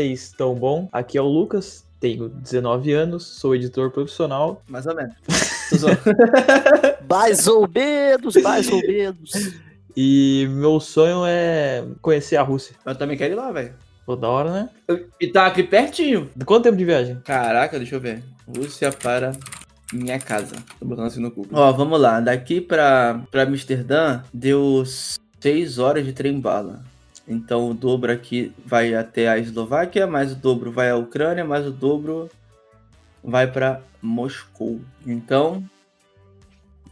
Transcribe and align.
vocês 0.00 0.22
estão 0.22 0.54
bom? 0.54 0.88
Aqui 0.90 1.18
é 1.18 1.20
o 1.20 1.26
Lucas, 1.26 1.84
tenho 2.00 2.30
19 2.30 2.92
anos, 2.92 3.26
sou 3.26 3.54
editor 3.54 3.90
profissional. 3.90 4.62
Mais 4.66 4.86
ou 4.86 4.94
menos. 4.94 5.14
mais 7.08 7.46
ou 7.46 7.68
menos, 7.68 8.34
mais 8.36 8.72
ou 8.72 8.80
menos. 8.80 9.30
E 9.94 10.46
meu 10.52 10.80
sonho 10.80 11.26
é 11.26 11.84
conhecer 12.00 12.36
a 12.36 12.42
Rússia. 12.42 12.74
Eu 12.86 12.94
também 12.94 13.16
quero 13.16 13.34
ir 13.34 13.36
lá, 13.36 13.52
velho. 13.52 13.74
Pô, 14.06 14.16
da 14.16 14.28
hora, 14.28 14.50
né? 14.50 14.70
E 15.20 15.26
tá 15.26 15.46
aqui 15.46 15.62
pertinho. 15.62 16.30
Quanto 16.46 16.64
tempo 16.64 16.78
de 16.78 16.84
viagem? 16.86 17.20
Caraca, 17.22 17.76
deixa 17.76 17.96
eu 17.96 18.00
ver. 18.00 18.22
Rússia 18.48 18.90
para 18.90 19.32
minha 19.92 20.18
casa. 20.18 20.56
Tô 20.78 20.86
botando 20.86 21.06
assim 21.08 21.20
no 21.20 21.30
Google. 21.30 21.58
Ó, 21.58 21.72
vamos 21.72 22.00
lá. 22.00 22.20
Daqui 22.20 22.60
pra, 22.60 23.20
pra 23.30 23.42
Amsterdã 23.42 24.22
deu 24.32 24.82
6 25.40 25.78
horas 25.78 26.06
de 26.06 26.14
trem 26.14 26.40
bala. 26.40 26.82
Então 27.30 27.70
o 27.70 27.74
dobro 27.74 28.10
aqui 28.10 28.52
vai 28.66 28.92
até 28.92 29.28
a 29.28 29.38
Eslováquia, 29.38 30.04
mais 30.04 30.32
o 30.32 30.34
dobro 30.34 30.72
vai 30.72 30.90
à 30.90 30.96
Ucrânia, 30.96 31.44
mais 31.44 31.64
o 31.64 31.70
dobro 31.70 32.28
vai 33.22 33.46
para 33.46 33.80
Moscou. 34.02 34.80
Então 35.06 35.62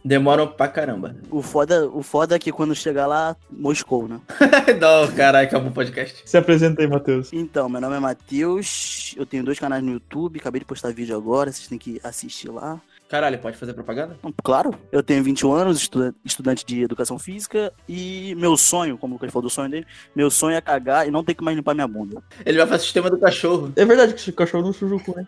demoram 0.03 0.47
pra 0.47 0.69
caramba. 0.69 1.13
O 1.29 1.41
foda, 1.41 1.89
o 1.89 2.01
foda 2.01 2.37
é 2.37 2.39
que 2.39 2.53
quando 2.53 2.73
chegar 2.73 3.05
lá, 3.05 3.35
Moscou, 3.51 4.07
né? 4.07 4.21
Não, 4.79 5.11
caralho, 5.13 5.45
acabou 5.45 5.71
o 5.71 5.73
podcast. 5.73 6.21
Se 6.25 6.37
apresenta 6.37 6.81
aí, 6.81 6.87
Matheus. 6.87 7.33
Então, 7.33 7.67
meu 7.67 7.81
nome 7.81 7.97
é 7.97 7.99
Matheus, 7.99 9.13
eu 9.17 9.25
tenho 9.25 9.43
dois 9.43 9.59
canais 9.59 9.83
no 9.83 9.91
YouTube, 9.91 10.39
acabei 10.39 10.59
de 10.59 10.65
postar 10.65 10.93
vídeo 10.93 11.17
agora, 11.17 11.51
vocês 11.51 11.67
têm 11.67 11.77
que 11.77 11.99
assistir 12.01 12.49
lá. 12.49 12.79
Caralho, 13.09 13.39
pode 13.39 13.57
fazer 13.57 13.73
propaganda? 13.73 14.15
Claro. 14.43 14.75
Eu 14.91 15.01
tenho 15.01 15.23
21 15.23 15.51
anos, 15.51 15.89
estudante 16.23 16.63
de 16.63 16.83
educação 16.83 17.17
física, 17.17 17.73
e 17.87 18.35
meu 18.35 18.55
sonho, 18.55 18.99
como 18.99 19.13
o 19.13 19.15
Lucas 19.15 19.31
falou 19.31 19.49
do 19.49 19.53
sonho 19.53 19.69
dele, 19.69 19.87
meu 20.15 20.29
sonho 20.29 20.55
é 20.55 20.61
cagar 20.61 21.07
e 21.07 21.11
não 21.11 21.23
ter 21.23 21.33
que 21.33 21.43
mais 21.43 21.57
limpar 21.57 21.73
minha 21.73 21.87
bunda. 21.87 22.21
Ele 22.45 22.59
vai 22.59 22.67
fazer 22.67 22.81
o 22.81 22.83
sistema 22.83 23.09
do 23.09 23.17
cachorro. 23.17 23.73
É 23.75 23.83
verdade 23.83 24.13
que 24.13 24.29
o 24.29 24.33
cachorro 24.33 24.63
não 24.63 24.71
suja 24.71 24.93
o 24.93 25.03
cu, 25.03 25.15
né? 25.17 25.27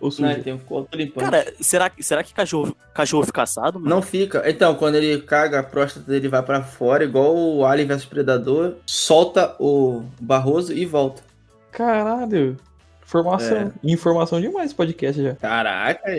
Ou 0.00 0.10
suja? 0.10 0.36
Não, 0.36 0.42
tem 0.42 0.52
um 0.52 0.58
cu 0.58 0.86
limpando. 0.92 1.24
Cara, 1.24 1.54
será, 1.60 1.90
será 1.98 2.22
que 2.22 2.34
cachorro, 2.34 2.76
cachorro 2.92 3.24
fica 3.24 3.42
assado? 3.42 3.80
Mano? 3.80 3.88
Não 3.88 4.02
fica. 4.02 4.42
Então, 4.46 4.74
quando 4.74 4.96
ele 4.96 5.22
caga, 5.22 5.60
a 5.60 5.62
próstata 5.62 6.04
dele 6.04 6.28
vai 6.28 6.42
para 6.42 6.62
fora, 6.62 7.04
igual 7.04 7.34
o 7.34 7.64
Alien 7.64 7.88
vs 7.88 8.04
Predador, 8.04 8.74
solta 8.84 9.56
o 9.58 10.02
Barroso 10.20 10.74
e 10.74 10.84
volta. 10.84 11.22
Caralho. 11.70 12.58
Informação. 13.02 13.56
É. 13.56 13.72
Informação 13.82 14.40
demais 14.42 14.66
esse 14.66 14.74
podcast 14.74 15.22
já. 15.22 15.34
Caraca, 15.36 16.10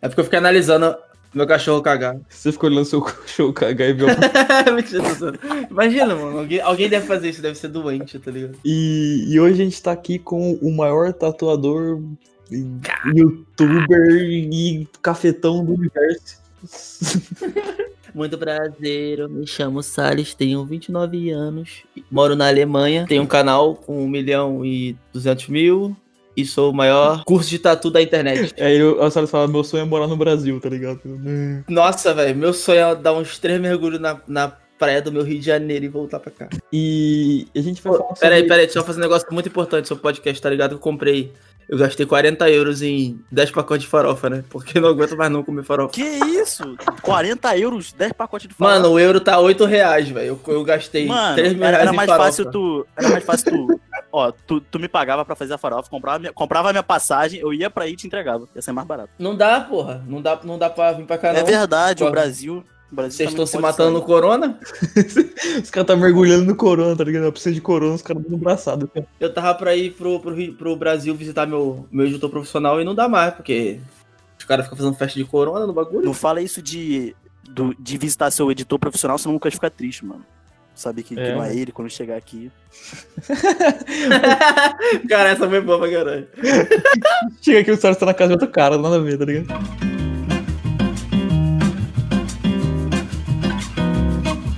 é 0.00 0.08
porque 0.08 0.20
eu 0.20 0.24
fiquei 0.24 0.38
analisando 0.38 0.96
meu 1.34 1.46
cachorro 1.46 1.82
cagar. 1.82 2.18
Você 2.28 2.52
ficou 2.52 2.70
olhando 2.70 2.84
seu 2.84 3.00
cachorro 3.02 3.52
cagar 3.52 3.88
e 3.88 3.92
viu. 3.92 4.06
Imagina, 5.70 6.14
mano. 6.14 6.38
Alguém, 6.38 6.60
alguém 6.60 6.88
deve 6.88 7.06
fazer 7.06 7.30
isso, 7.30 7.42
deve 7.42 7.56
ser 7.56 7.68
doente, 7.68 8.18
tá 8.18 8.30
ligado? 8.30 8.56
E, 8.64 9.26
e 9.28 9.40
hoje 9.40 9.60
a 9.60 9.64
gente 9.64 9.82
tá 9.82 9.92
aqui 9.92 10.18
com 10.18 10.54
o 10.54 10.74
maior 10.74 11.12
tatuador, 11.12 12.00
youtuber 13.14 14.10
e 14.22 14.88
cafetão 15.02 15.64
do 15.64 15.74
universo. 15.74 16.38
Muito 18.14 18.38
prazer, 18.38 19.18
eu 19.18 19.28
me 19.28 19.46
chamo 19.46 19.82
Salles, 19.82 20.34
tenho 20.34 20.64
29 20.64 21.30
anos, 21.30 21.84
moro 22.10 22.34
na 22.34 22.48
Alemanha, 22.48 23.04
tenho 23.06 23.22
um 23.22 23.26
canal 23.26 23.76
com 23.76 24.02
1 24.02 24.08
milhão 24.08 24.64
e 24.64 24.96
200 25.12 25.48
mil, 25.48 25.96
e 26.38 26.44
sou 26.44 26.70
o 26.70 26.74
maior 26.74 27.24
curso 27.24 27.50
de 27.50 27.58
tatu 27.58 27.90
da 27.90 28.00
internet. 28.00 28.54
Aí 28.62 28.78
é, 28.80 29.04
a 29.04 29.10
senhora 29.10 29.26
fala, 29.26 29.48
meu 29.48 29.64
sonho 29.64 29.82
é 29.82 29.84
morar 29.84 30.06
no 30.06 30.16
Brasil, 30.16 30.60
tá 30.60 30.68
ligado? 30.68 31.00
Nossa, 31.68 32.14
velho, 32.14 32.36
meu 32.36 32.52
sonho 32.52 32.78
é 32.78 32.94
dar 32.94 33.12
uns 33.12 33.38
três 33.38 33.60
mergulhos 33.60 34.00
na, 34.00 34.20
na 34.28 34.48
praia 34.78 35.02
do 35.02 35.10
meu 35.10 35.24
Rio 35.24 35.40
de 35.40 35.46
Janeiro 35.46 35.84
e 35.84 35.88
voltar 35.88 36.20
pra 36.20 36.30
cá. 36.30 36.48
E 36.72 37.48
a 37.56 37.60
gente 37.60 37.82
vai 37.82 37.92
falar 37.92 38.08
sobre... 38.10 38.20
Peraí, 38.20 38.46
peraí, 38.46 38.66
deixa 38.66 38.78
eu 38.78 38.84
fazer 38.84 39.00
um 39.00 39.02
negócio 39.02 39.26
muito 39.32 39.48
importante 39.48 39.88
sobre 39.88 39.98
o 39.98 40.02
podcast, 40.02 40.40
tá 40.40 40.48
ligado? 40.48 40.76
Eu 40.76 40.78
comprei 40.78 41.32
eu 41.68 41.76
gastei 41.76 42.06
40 42.06 42.48
euros 42.48 42.80
em 42.80 43.20
10 43.30 43.50
pacotes 43.50 43.82
de 43.82 43.90
farofa, 43.90 44.30
né? 44.30 44.42
Porque 44.48 44.80
não 44.80 44.88
aguento 44.88 45.14
mais 45.18 45.30
não 45.30 45.42
comer 45.42 45.62
farofa. 45.62 45.92
Que 45.92 46.02
isso? 46.02 46.62
40 47.02 47.58
euros, 47.58 47.92
10 47.92 48.12
pacotes 48.14 48.48
de 48.48 48.54
farofa? 48.54 48.80
Mano, 48.80 48.94
o 48.94 48.98
euro 48.98 49.20
tá 49.20 49.38
8 49.38 49.66
reais, 49.66 50.08
velho. 50.08 50.40
Eu, 50.46 50.54
eu, 50.54 50.64
gastei 50.64 51.06
Mano, 51.06 51.36
3 51.36 51.52
mil 51.52 51.62
era, 51.64 51.76
reais 51.76 51.88
era 51.88 51.92
mais 51.94 52.08
farofa. 52.08 52.26
fácil 52.26 52.50
tu. 52.50 52.86
Era 52.96 53.08
mais 53.10 53.24
fácil 53.24 53.50
tu. 53.50 53.80
Ó, 54.12 54.32
tu, 54.32 54.60
tu 54.60 54.78
me 54.78 54.88
pagava 54.88 55.24
pra 55.24 55.36
fazer 55.36 55.54
a 55.54 55.58
farofa, 55.58 55.90
comprava, 55.90 56.18
minha, 56.18 56.32
comprava 56.32 56.70
a 56.70 56.72
minha 56.72 56.82
passagem, 56.82 57.40
eu 57.40 57.52
ia 57.52 57.70
pra 57.70 57.84
aí 57.84 57.92
e 57.92 57.96
te 57.96 58.06
entregava. 58.06 58.48
Ia 58.54 58.62
ser 58.62 58.72
mais 58.72 58.86
barato. 58.86 59.10
Não 59.18 59.36
dá, 59.36 59.60
porra. 59.60 60.02
Não 60.06 60.20
dá, 60.20 60.38
não 60.42 60.58
dá 60.58 60.70
pra 60.70 60.92
vir 60.92 61.06
pra 61.06 61.18
cá, 61.18 61.28
é 61.28 61.32
não. 61.34 61.40
É 61.40 61.44
verdade, 61.44 61.98
porra. 61.98 62.10
o 62.10 62.12
Brasil. 62.12 62.64
Vocês 62.90 63.28
estão 63.28 63.44
se 63.44 63.58
matando 63.58 63.90
sair. 63.90 64.00
no 64.00 64.02
corona? 64.02 64.58
os 65.62 65.70
caras 65.70 65.86
tá 65.86 65.94
mergulhando 65.94 66.46
no 66.46 66.56
corona, 66.56 66.96
tá 66.96 67.04
ligado? 67.04 67.24
Eu 67.24 67.32
preciso 67.32 67.54
de 67.54 67.60
corona, 67.60 67.94
os 67.94 68.02
caras 68.02 68.22
dando 68.22 68.38
braçado. 68.38 68.88
Cara. 68.88 69.06
Eu 69.20 69.32
tava 69.32 69.54
pra 69.54 69.76
ir 69.76 69.92
pro, 69.92 70.18
pro, 70.20 70.52
pro 70.54 70.76
Brasil 70.76 71.14
visitar 71.14 71.46
meu, 71.46 71.86
meu 71.90 72.06
editor 72.06 72.30
profissional 72.30 72.80
e 72.80 72.84
não 72.84 72.94
dá 72.94 73.06
mais, 73.06 73.34
porque 73.34 73.78
os 74.38 74.44
caras 74.46 74.64
ficam 74.64 74.78
fazendo 74.78 74.96
festa 74.96 75.18
de 75.18 75.24
corona 75.26 75.66
no 75.66 75.74
bagulho. 75.74 76.06
Não 76.06 76.14
fala 76.14 76.40
isso 76.40 76.62
de, 76.62 77.14
do, 77.50 77.74
de 77.78 77.98
visitar 77.98 78.30
seu 78.30 78.50
editor 78.50 78.78
profissional, 78.78 79.18
senão 79.18 79.34
nunca 79.34 79.50
fica 79.50 79.68
triste, 79.68 80.06
mano. 80.06 80.24
Sabe 80.78 81.02
que, 81.02 81.18
é. 81.18 81.24
que 81.24 81.32
não 81.32 81.42
é 81.42 81.52
ele 81.56 81.72
quando 81.72 81.90
chegar 81.90 82.16
aqui. 82.16 82.52
cara, 85.08 85.30
essa 85.30 85.48
foi 85.48 85.60
boa 85.60 85.80
pra 85.80 85.90
caralho. 85.90 86.28
Chega 87.42 87.58
aqui, 87.58 87.72
o 87.72 87.76
senhor 87.76 87.94
está 87.94 88.06
na 88.06 88.14
casa 88.14 88.28
de 88.28 88.34
outro 88.34 88.48
cara, 88.48 88.78
nada 88.78 88.94
a 88.94 89.00
ver, 89.00 89.18
tá 89.18 89.24
ligado? 89.24 89.48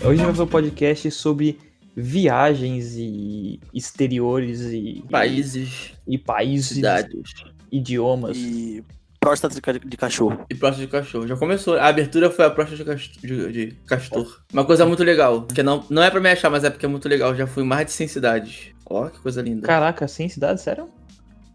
Hoje 0.05 0.23
vai 0.23 0.31
ver 0.31 0.43
um 0.43 0.47
podcast 0.47 1.11
sobre 1.11 1.59
viagens 1.97 2.97
e 2.99 3.59
exteriores 3.73 4.61
e 4.61 5.03
países 5.11 5.95
e 6.07 6.19
países, 6.19 6.77
cidades, 6.77 7.33
idiomas 7.73 8.37
e 8.37 8.85
próstata 9.21 9.55
de 9.55 9.97
cachorro. 9.99 10.47
E 10.49 10.55
próstata 10.55 10.87
de 10.87 10.91
cachorro. 10.91 11.29
Já 11.29 11.37
começou. 11.37 11.77
A 11.77 11.87
abertura 11.87 12.31
foi 12.31 12.47
a 12.47 12.51
próstata 12.51 12.97
de, 12.97 13.53
de, 13.53 13.77
castor. 13.87 14.41
Uma 14.51 14.65
coisa 14.65 14.87
muito 14.87 15.05
legal. 15.05 15.43
Que 15.43 15.63
não, 15.63 15.85
não 15.91 16.03
é 16.03 16.11
pra 16.11 16.21
me 16.21 16.31
achar, 16.31 16.49
mas 16.49 16.65
é 16.65 16.71
porque 16.71 16.87
é 16.87 16.89
muito 16.89 17.09
legal. 17.09 17.35
Já 17.37 17.47
fui 17.47 17.63
mais 17.63 17.87
de 17.87 17.93
100 17.93 18.09
cidades. 18.09 18.73
Ó, 18.87 19.09
que 19.09 19.21
coisa 19.21 19.43
linda. 19.43 19.67
Caraca, 19.67 20.09
100 20.09 20.31
cidades? 20.31 20.65
Sério? 20.65 20.89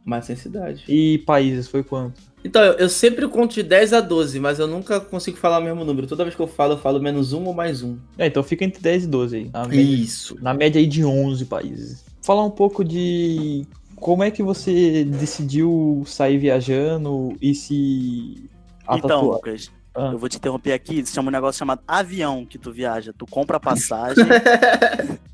Mais 0.05 0.21
de 0.21 0.27
100 0.27 0.35
cidades. 0.35 0.83
E 0.87 1.17
países, 1.25 1.67
foi 1.67 1.83
quanto? 1.83 2.21
Então, 2.43 2.63
eu, 2.63 2.73
eu, 2.73 2.89
sempre 2.89 3.27
conto 3.27 3.55
de 3.55 3.63
10 3.63 3.93
a 3.93 4.01
12, 4.01 4.39
mas 4.39 4.59
eu 4.59 4.67
nunca 4.67 4.99
consigo 4.99 5.35
falar 5.35 5.57
o 5.57 5.63
mesmo 5.63 5.83
número. 5.83 6.05
Toda 6.05 6.23
vez 6.23 6.35
que 6.35 6.41
eu 6.41 6.47
falo, 6.47 6.73
eu 6.73 6.77
falo 6.77 7.01
menos 7.01 7.33
um 7.33 7.43
ou 7.45 7.55
mais 7.55 7.81
um. 7.81 7.97
É, 8.15 8.27
então 8.27 8.43
fica 8.43 8.63
entre 8.63 8.79
10 8.79 9.05
e 9.05 9.07
12 9.07 9.35
aí. 9.35 9.49
Na 9.51 9.67
média, 9.67 9.81
Isso. 9.81 10.37
Na 10.39 10.53
média 10.53 10.79
aí 10.79 10.85
de 10.85 11.03
11 11.03 11.45
países. 11.45 12.05
Falar 12.21 12.45
um 12.45 12.51
pouco 12.51 12.85
de 12.85 13.65
como 13.95 14.23
é 14.23 14.31
que 14.31 14.43
você 14.43 15.03
decidiu 15.03 16.03
sair 16.05 16.37
viajando 16.37 17.35
e 17.41 17.55
se. 17.55 18.49
Então, 18.89 19.25
Lucas, 19.25 19.71
ah. 19.95 20.11
eu 20.11 20.17
vou 20.17 20.29
te 20.29 20.37
interromper 20.37 20.73
aqui. 20.73 20.99
Isso 20.99 21.13
chama 21.13 21.29
um 21.29 21.31
negócio 21.31 21.57
chamado 21.59 21.81
avião 21.87 22.45
que 22.45 22.57
tu 22.57 22.71
viaja. 22.71 23.13
Tu 23.17 23.25
compra 23.25 23.57
a 23.57 23.59
passagem. 23.59 24.25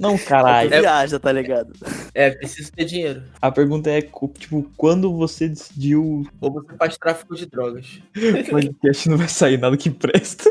Não, 0.00 0.18
caralho. 0.18 0.72
É, 0.72 0.80
viaja, 0.80 1.18
tá 1.18 1.32
ligado? 1.32 1.72
É, 2.14 2.30
preciso 2.30 2.72
ter 2.72 2.84
dinheiro. 2.84 3.22
A 3.40 3.50
pergunta 3.50 3.90
é, 3.90 4.02
tipo, 4.02 4.70
quando 4.76 5.16
você 5.16 5.48
decidiu... 5.48 6.26
Ou 6.40 6.52
você 6.52 6.76
faz 6.76 6.98
tráfico 6.98 7.34
de 7.34 7.46
drogas. 7.46 8.00
O 8.14 8.50
podcast 8.50 9.08
não 9.08 9.16
vai 9.16 9.28
sair 9.28 9.58
nada 9.58 9.76
que 9.76 9.90
presta. 9.90 10.50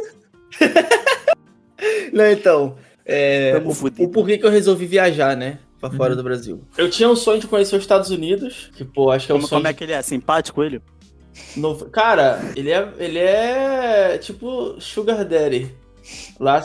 não, 2.11 2.25
então... 2.25 2.75
É, 3.05 3.61
o, 3.63 4.03
o 4.05 4.07
porquê 4.09 4.37
que 4.37 4.45
eu 4.45 4.49
resolvi 4.49 4.85
viajar, 4.85 5.35
né? 5.35 5.59
Pra 5.83 5.91
fora 5.91 6.11
uhum. 6.11 6.17
do 6.17 6.23
Brasil. 6.23 6.63
Eu 6.77 6.89
tinha 6.89 7.09
um 7.09 7.15
sonho 7.15 7.41
de 7.41 7.47
conhecer 7.47 7.75
os 7.75 7.81
Estados 7.81 8.09
Unidos, 8.09 8.71
que, 8.73 8.85
pô, 8.85 9.11
acho 9.11 9.25
que 9.25 9.33
é 9.33 9.35
um 9.35 9.39
como, 9.39 9.49
sonho... 9.49 9.59
Como 9.59 9.67
é 9.67 9.73
que 9.73 9.83
ele 9.83 9.91
é? 9.91 10.01
Simpático, 10.01 10.63
ele? 10.63 10.81
No... 11.57 11.75
Cara, 11.89 12.39
ele 12.55 12.71
é, 12.71 12.93
ele 12.97 13.19
é 13.19 14.17
tipo 14.17 14.79
Sugar 14.79 15.25
Daddy. 15.25 15.75
Lá 16.39 16.63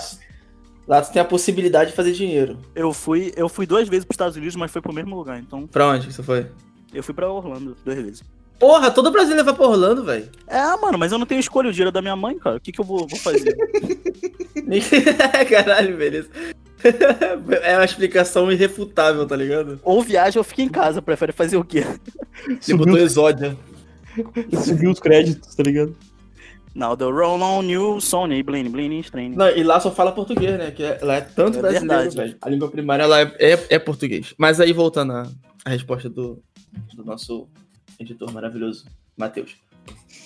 Lá 0.87 1.03
tu 1.03 1.13
tem 1.13 1.21
a 1.21 1.25
possibilidade 1.25 1.91
de 1.91 1.97
fazer 1.97 2.13
dinheiro. 2.13 2.59
Eu 2.75 2.95
fui, 2.95 3.33
eu 3.37 3.49
fui 3.49 3.67
duas 3.67 3.89
vezes 3.89 4.05
pros 4.05 4.15
Estados 4.15 4.37
Unidos, 4.37 4.55
mas 4.55 4.71
foi 4.71 4.81
pro 4.81 4.95
mesmo 4.95 5.17
lugar, 5.17 5.39
então. 5.39 5.67
Pra 5.67 5.89
onde 5.89 6.13
você 6.13 6.23
foi? 6.23 6.47
Eu 6.95 7.03
fui 7.03 7.13
pra 7.13 7.29
Orlando 7.29 7.77
duas 7.85 7.99
vezes. 7.99 8.23
Porra, 8.59 8.91
todo 8.91 9.11
brasileiro 9.11 9.45
vai 9.45 9.55
pra 9.55 9.67
Orlando, 9.67 10.05
velho. 10.05 10.31
É, 10.47 10.65
mano, 10.77 10.97
mas 10.97 11.13
eu 11.13 11.19
não 11.19 11.27
tenho 11.27 11.41
escolha, 11.41 11.69
o 11.69 11.73
dinheiro 11.73 11.91
é 11.91 11.93
da 11.93 12.01
minha 12.01 12.17
mãe, 12.17 12.39
cara. 12.39 12.57
O 12.57 12.61
que, 12.61 12.73
que 12.73 12.81
eu 12.81 12.85
vou, 12.85 13.07
vou 13.07 13.19
fazer? 13.19 13.55
Caralho, 15.51 15.97
beleza. 15.97 16.31
É 17.63 17.77
uma 17.77 17.85
explicação 17.85 18.51
irrefutável, 18.51 19.27
tá 19.27 19.37
ligado? 19.37 19.81
Ou 19.83 20.03
viaja 20.03 20.39
ou 20.39 20.45
fica 20.45 20.63
em 20.63 20.69
casa, 20.69 21.03
prefere 21.03 21.33
fazer 21.33 21.57
o 21.57 21.65
quê? 21.65 21.85
Você 22.61 22.75
botou 22.75 22.99
exódia. 22.99 23.57
Subiu 24.65 24.91
os 24.91 25.01
créditos, 25.01 25.55
tá 25.55 25.63
ligado? 25.63 25.97
Now 26.75 26.97
the 26.97 27.05
roll 27.05 27.43
on 27.43 27.63
new 27.63 28.01
Sony, 28.01 28.43
Bling, 28.43 28.71
Bling, 28.71 29.01
Strain. 29.01 29.31
Não, 29.31 29.49
e 29.49 29.63
lá 29.65 29.81
só 29.81 29.91
fala 29.91 30.13
português, 30.13 30.57
né? 30.59 30.71
Que 30.71 30.85
é, 30.85 30.99
lá 31.03 31.17
é 31.17 31.21
tanto 31.21 31.59
é 31.59 31.61
brasileiro, 31.61 32.11
velho. 32.11 32.37
A 32.41 32.49
língua 32.49 32.71
primária 32.71 33.07
lá 33.07 33.21
é, 33.21 33.33
é, 33.39 33.67
é, 33.71 33.79
português. 33.79 34.35
Mas 34.39 34.61
aí, 34.61 34.73
voltando 34.73 35.13
à, 35.13 35.29
à 35.65 35.71
resposta 35.71 36.09
do, 36.09 36.41
do 36.95 37.05
nosso 37.05 37.49
editor 37.99 38.33
maravilhoso, 38.33 38.85
Matheus. 39.17 39.57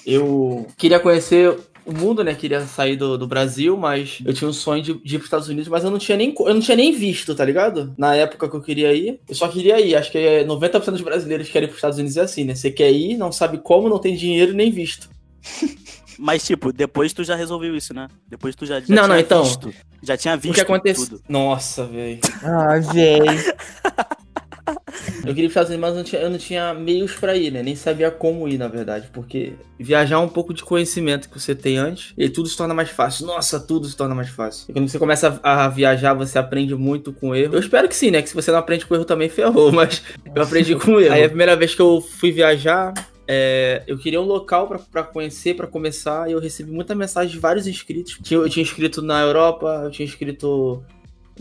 Eu 0.05 0.67
queria 0.77 1.01
conhecer 1.01 1.59
o 1.85 1.93
mundo, 1.93 2.23
né? 2.23 2.35
Queria 2.35 2.61
sair 2.63 2.97
do, 2.97 3.17
do 3.19 3.27
Brasil, 3.27 3.77
mas 3.77 4.19
eu 4.25 4.33
tinha 4.33 4.49
um 4.49 4.53
sonho 4.53 4.83
de, 4.83 4.95
de 4.95 5.15
ir 5.15 5.19
pros 5.19 5.27
Estados 5.27 5.49
Unidos, 5.49 5.69
mas 5.69 5.85
eu 5.85 5.91
não 5.91 5.99
tinha 5.99 6.17
nem 6.17 6.35
eu 6.39 6.55
não 6.55 6.61
tinha 6.61 6.77
nem 6.77 6.93
visto, 6.93 7.35
tá 7.35 7.45
ligado? 7.45 7.95
Na 7.97 8.15
época 8.15 8.49
que 8.49 8.57
eu 8.57 8.61
queria 8.61 8.93
ir, 8.93 9.21
eu 9.29 9.35
só 9.35 9.49
queria 9.49 9.81
ir. 9.81 9.95
Acho 9.95 10.11
que 10.11 10.19
90% 10.45 10.91
dos 10.91 11.01
brasileiros 11.01 11.47
que 11.47 11.53
querem 11.53 11.67
ir 11.67 11.69
pros 11.69 11.79
Estados 11.79 11.99
Unidos 11.99 12.17
é 12.17 12.23
assim, 12.23 12.45
né? 12.45 12.55
Você 12.55 12.71
quer 12.71 12.91
ir, 12.91 13.17
não 13.17 13.33
sabe 13.33 13.59
como, 13.59 13.89
não 13.89 13.99
tem 13.99 14.17
dinheiro 14.17 14.53
nem 14.53 14.71
visto. 14.71 15.09
Mas, 16.19 16.45
tipo, 16.45 16.73
depois 16.73 17.13
tu 17.13 17.25
já 17.25 17.35
resolveu 17.35 17.75
isso, 17.75 17.93
né? 17.95 18.07
Depois 18.29 18.55
tu 18.55 18.67
já, 18.67 18.79
já 18.81 18.95
não, 18.95 19.09
não, 19.09 19.19
então, 19.19 19.43
visto. 19.43 19.73
Já 20.03 20.17
tinha 20.17 20.37
visto 20.37 20.53
o 20.53 20.55
que 20.55 20.61
aconteceu? 20.61 21.21
Nossa, 21.29 21.85
velho. 21.87 22.21
Ah, 22.43 22.79
velho. 22.79 23.55
Eu 25.25 25.35
queria 25.35 25.45
ir 25.45 25.49
Estados 25.49 25.71
Unidos, 25.71 25.81
mas 25.81 25.91
eu 25.91 25.97
não, 25.97 26.05
tinha, 26.05 26.23
eu 26.23 26.31
não 26.31 26.39
tinha 26.39 26.75
meios 26.75 27.13
pra 27.15 27.37
ir, 27.37 27.51
né? 27.51 27.63
Nem 27.63 27.75
sabia 27.77 28.11
como 28.11 28.49
ir, 28.49 28.59
na 28.59 28.69
verdade. 28.69 29.09
Porque 29.13 29.53
viajar 29.79 30.17
é 30.17 30.19
um 30.19 30.29
pouco 30.29 30.53
de 30.53 30.63
conhecimento 30.63 31.29
que 31.29 31.41
você 31.41 31.55
tem 31.55 31.79
antes 31.79 32.13
e 32.17 32.29
tudo 32.29 32.49
se 32.49 32.57
torna 32.57 32.75
mais 32.75 32.91
fácil. 32.91 33.27
Nossa, 33.27 33.59
tudo 33.61 33.87
se 33.87 33.97
torna 33.97 34.15
mais 34.15 34.29
fácil. 34.29 34.67
E 34.69 34.73
quando 34.73 34.89
você 34.89 34.99
começa 34.99 35.41
a, 35.43 35.65
a 35.65 35.69
viajar, 35.69 36.15
você 36.15 36.39
aprende 36.39 36.75
muito 36.75 37.13
com 37.13 37.35
erro. 37.35 37.55
Eu 37.55 37.61
espero 37.61 37.89
que 37.89 37.97
sim, 37.97 38.11
né? 38.11 38.23
Que 38.23 38.29
se 38.29 38.35
você 38.35 38.51
não 38.51 38.59
aprende 38.59 38.85
com 38.87 38.95
erro 38.95 39.05
também 39.05 39.29
ferrou, 39.29 39.71
mas 39.73 40.03
eu 40.35 40.43
aprendi 40.43 40.75
com 40.75 41.01
erro. 41.01 41.15
Aí 41.15 41.25
a 41.25 41.29
primeira 41.29 41.57
vez 41.57 41.75
que 41.75 41.83
eu 41.83 42.01
fui 42.01 42.33
viajar, 42.33 42.93
é, 43.27 43.83
eu 43.87 43.99
queria 43.99 44.21
um 44.21 44.27
local 44.27 44.69
para 44.91 45.03
conhecer, 45.03 45.55
para 45.55 45.67
começar, 45.67 46.29
e 46.29 46.33
eu 46.33 46.41
recebi 46.41 46.71
muita 46.71 46.95
mensagem 46.95 47.33
de 47.33 47.39
vários 47.39 47.67
inscritos. 47.67 48.19
Eu 48.31 48.49
tinha 48.49 48.63
inscrito 48.63 49.01
na 49.01 49.21
Europa, 49.21 49.83
eu 49.85 49.91
tinha 49.91 50.07
inscrito 50.07 50.83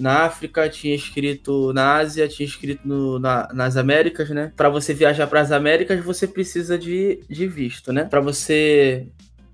na 0.01 0.23
África, 0.25 0.67
tinha 0.69 0.95
escrito 0.95 1.71
na 1.73 1.97
Ásia, 1.97 2.27
tinha 2.27 2.47
escrito 2.47 2.87
no, 2.87 3.19
na, 3.19 3.47
nas 3.53 3.77
Américas, 3.77 4.29
né? 4.29 4.51
Para 4.55 4.69
você 4.69 4.93
viajar 4.93 5.27
para 5.27 5.41
as 5.41 5.51
Américas, 5.51 6.03
você 6.03 6.27
precisa 6.27 6.77
de, 6.77 7.19
de 7.29 7.47
visto, 7.47 7.93
né? 7.93 8.05
Para 8.05 8.19
você 8.19 9.07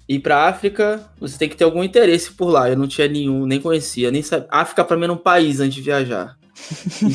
ir 0.07 0.19
para 0.19 0.47
África, 0.47 1.03
você 1.19 1.37
tem 1.37 1.49
que 1.49 1.57
ter 1.57 1.65
algum 1.65 1.83
interesse 1.83 2.31
por 2.31 2.49
lá. 2.49 2.69
Eu 2.69 2.77
não 2.77 2.87
tinha 2.87 3.07
nenhum, 3.07 3.45
nem 3.45 3.59
conhecia, 3.59 4.09
nem 4.09 4.21
sabia. 4.21 4.47
África 4.49 4.83
para 4.83 4.95
mim 4.95 5.03
era 5.03 5.13
um 5.13 5.17
país 5.17 5.59
antes 5.59 5.75
de 5.75 5.81
viajar. 5.81 6.36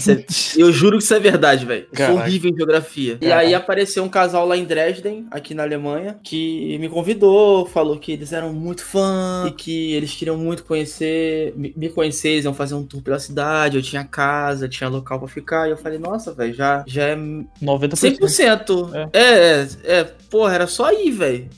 É, 0.09 0.25
eu 0.57 0.73
juro 0.73 0.99
que 0.99 1.05
isso 1.05 1.15
é 1.15 1.21
verdade, 1.21 1.67
velho. 1.67 1.87
Sou 1.95 2.15
horrível 2.17 2.51
em 2.51 2.57
geografia. 2.57 3.19
Caraca. 3.19 3.27
E 3.27 3.47
aí 3.47 3.55
apareceu 3.55 4.03
um 4.03 4.09
casal 4.09 4.47
lá 4.47 4.57
em 4.57 4.65
Dresden, 4.65 5.27
aqui 5.31 5.55
na 5.55 5.63
Alemanha, 5.63 6.19
que 6.23 6.79
me 6.79 6.89
convidou, 6.89 7.67
falou 7.67 7.99
que 7.99 8.13
eles 8.13 8.33
eram 8.33 8.53
muito 8.53 8.85
fã 8.85 9.45
e 9.49 9.53
que 9.53 9.93
eles 9.93 10.15
queriam 10.15 10.37
muito 10.37 10.65
conhecer, 10.65 11.55
me 11.57 11.89
conhecer, 11.89 12.31
eles 12.31 12.45
iam 12.45 12.55
fazer 12.55 12.75
um 12.75 12.85
tour 12.85 13.03
pela 13.03 13.19
cidade, 13.19 13.77
eu 13.77 13.83
tinha 13.83 14.05
casa, 14.05 14.69
tinha 14.69 14.89
local 14.89 15.19
para 15.19 15.29
ficar. 15.29 15.69
E 15.69 15.73
eu 15.73 15.77
falei, 15.77 15.99
nossa, 15.99 16.33
velho, 16.33 16.55
já, 16.55 16.85
já 16.87 17.09
é 17.09 17.17
90%. 17.17 18.19
100%. 18.21 18.91
É. 18.95 19.19
é, 19.19 19.23
é, 19.23 19.69
é, 19.99 20.05
porra, 20.31 20.55
era 20.55 20.67
só 20.67 20.91
ir, 20.93 21.11
velho. 21.11 21.49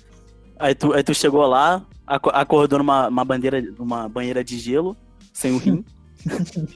Aí 0.59 0.75
tu, 0.75 0.93
aí 0.93 1.03
tu 1.03 1.15
chegou 1.15 1.47
lá, 1.47 1.85
acordou 2.07 2.79
numa 2.79 3.09
uma 3.09 3.25
bandeira, 3.25 3.61
numa 3.79 4.09
banheira 4.09 4.43
de 4.43 4.59
gelo, 4.59 4.97
sem 5.33 5.53
o 5.53 5.59
rim. 5.59 5.85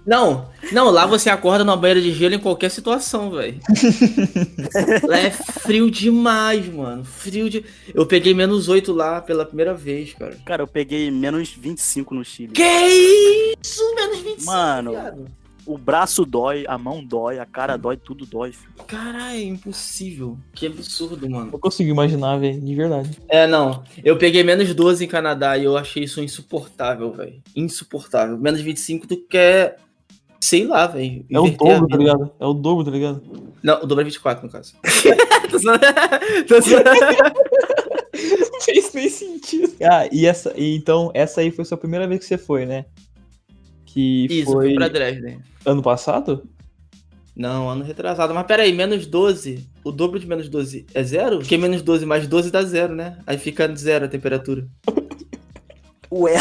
Não, 0.06 0.48
não, 0.72 0.90
lá 0.90 1.06
você 1.06 1.30
acorda 1.30 1.64
numa 1.64 1.76
banheira 1.76 2.00
de 2.00 2.12
gelo 2.12 2.34
em 2.34 2.38
qualquer 2.38 2.70
situação, 2.70 3.30
velho. 3.30 3.60
lá 5.06 5.18
é 5.18 5.30
frio 5.30 5.90
demais, 5.90 6.66
mano. 6.72 7.04
Frio 7.04 7.48
de. 7.48 7.64
Eu 7.94 8.06
peguei 8.06 8.34
menos 8.34 8.68
8 8.68 8.92
lá 8.92 9.20
pela 9.20 9.44
primeira 9.44 9.74
vez, 9.74 10.14
cara. 10.14 10.36
Cara, 10.44 10.62
eu 10.62 10.66
peguei 10.66 11.10
menos 11.10 11.50
25 11.50 12.14
no 12.14 12.24
Chile. 12.24 12.52
Que 12.52 13.54
isso? 13.62 13.82
Menos 13.94 14.18
25. 14.18 14.44
Mano, 14.44 14.92
o 15.68 15.76
braço 15.76 16.24
dói, 16.24 16.64
a 16.66 16.78
mão 16.78 17.04
dói, 17.04 17.38
a 17.38 17.44
cara 17.44 17.76
dói, 17.76 17.98
tudo 17.98 18.24
dói, 18.24 18.52
filho. 18.52 18.72
Caralho, 18.86 19.36
é 19.36 19.42
impossível. 19.42 20.38
Que 20.54 20.66
absurdo, 20.66 21.28
mano. 21.28 21.50
Não 21.52 21.60
consigo 21.60 21.90
imaginar, 21.90 22.38
velho, 22.38 22.58
de 22.58 22.74
verdade. 22.74 23.10
É, 23.28 23.46
não. 23.46 23.84
Eu 24.02 24.16
peguei 24.16 24.42
menos 24.42 24.74
12 24.74 25.04
em 25.04 25.08
Canadá 25.08 25.58
e 25.58 25.64
eu 25.64 25.76
achei 25.76 26.04
isso 26.04 26.22
insuportável, 26.22 27.12
velho. 27.12 27.42
Insuportável. 27.54 28.38
Menos 28.38 28.62
25 28.62 29.06
tu 29.06 29.18
quer. 29.28 29.76
Sei 30.40 30.66
lá, 30.66 30.86
velho. 30.86 31.26
É 31.30 31.38
o 31.38 31.50
dobro, 31.50 31.86
tá 31.86 31.96
ligado? 31.98 32.30
É 32.40 32.46
o 32.46 32.54
dobro, 32.54 32.84
tá 32.86 32.90
ligado? 32.90 33.22
Não, 33.62 33.82
o 33.82 33.86
dobro 33.86 34.00
é 34.00 34.04
24, 34.04 34.46
no 34.46 34.50
caso. 34.50 34.72
Fez, 38.64 38.88
fez 38.88 39.12
sentido. 39.12 39.72
Ah, 39.82 40.08
e 40.10 40.26
essa. 40.26 40.52
E 40.56 40.76
então, 40.76 41.10
essa 41.14 41.40
aí 41.40 41.50
foi 41.50 41.62
a 41.62 41.64
sua 41.64 41.78
primeira 41.78 42.06
vez 42.06 42.20
que 42.20 42.26
você 42.26 42.36
foi, 42.36 42.66
né? 42.66 42.84
Que 43.88 44.26
Isso, 44.30 44.52
foi. 44.52 44.74
pra 44.74 44.86
Dresden. 44.88 45.40
Ano 45.64 45.82
passado? 45.82 46.46
Não, 47.34 47.70
ano 47.70 47.84
retrasado. 47.84 48.34
Mas 48.34 48.46
peraí, 48.46 48.72
menos 48.72 49.06
12. 49.06 49.66
O 49.82 49.90
dobro 49.90 50.18
de 50.18 50.26
menos 50.26 50.48
12 50.48 50.86
é 50.92 51.02
zero? 51.02 51.38
Porque 51.38 51.56
menos 51.56 51.80
12 51.80 52.04
mais 52.04 52.26
12 52.26 52.50
dá 52.50 52.62
zero, 52.62 52.94
né? 52.94 53.18
Aí 53.26 53.38
fica 53.38 53.74
zero 53.74 54.04
a 54.04 54.08
temperatura. 54.08 54.66
Ué. 56.12 56.34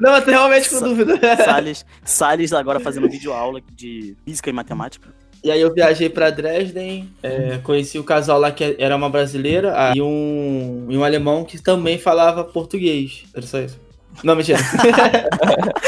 Não, 0.00 0.16
eu 0.16 0.24
tô 0.24 0.30
realmente 0.30 0.68
com 0.68 0.80
dúvida. 0.80 1.18
Salles, 1.44 1.86
Salles 2.04 2.52
agora 2.52 2.80
fazendo 2.80 3.08
vídeo 3.08 3.32
aula 3.32 3.60
de 3.72 4.16
física 4.24 4.50
e 4.50 4.52
matemática. 4.52 5.08
E 5.44 5.50
aí 5.50 5.60
eu 5.60 5.72
viajei 5.72 6.08
para 6.08 6.30
Dresden, 6.30 7.08
é, 7.22 7.58
conheci 7.58 7.98
o 7.98 8.04
casal 8.04 8.40
lá 8.40 8.50
que 8.50 8.76
era 8.78 8.96
uma 8.96 9.10
brasileira 9.10 9.92
e 9.94 10.00
um, 10.00 10.86
e 10.88 10.96
um 10.96 11.04
alemão 11.04 11.44
que 11.44 11.62
também 11.62 11.98
falava 11.98 12.42
português. 12.42 13.24
Era 13.34 13.46
só 13.46 13.60
isso. 13.60 13.83
Não, 14.22 14.36
mentira. 14.36 14.58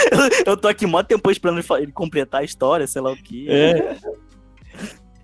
eu 0.47 0.57
tô 0.57 0.69
aqui 0.69 0.87
mó 0.87 1.03
tempo 1.03 1.31
esperando 1.31 1.63
ele 1.79 1.93
completar 1.93 2.41
a 2.41 2.45
história, 2.45 2.87
sei 2.87 3.03
lá 3.03 3.13
o 3.13 3.17
que. 3.17 3.51
É. 3.51 3.97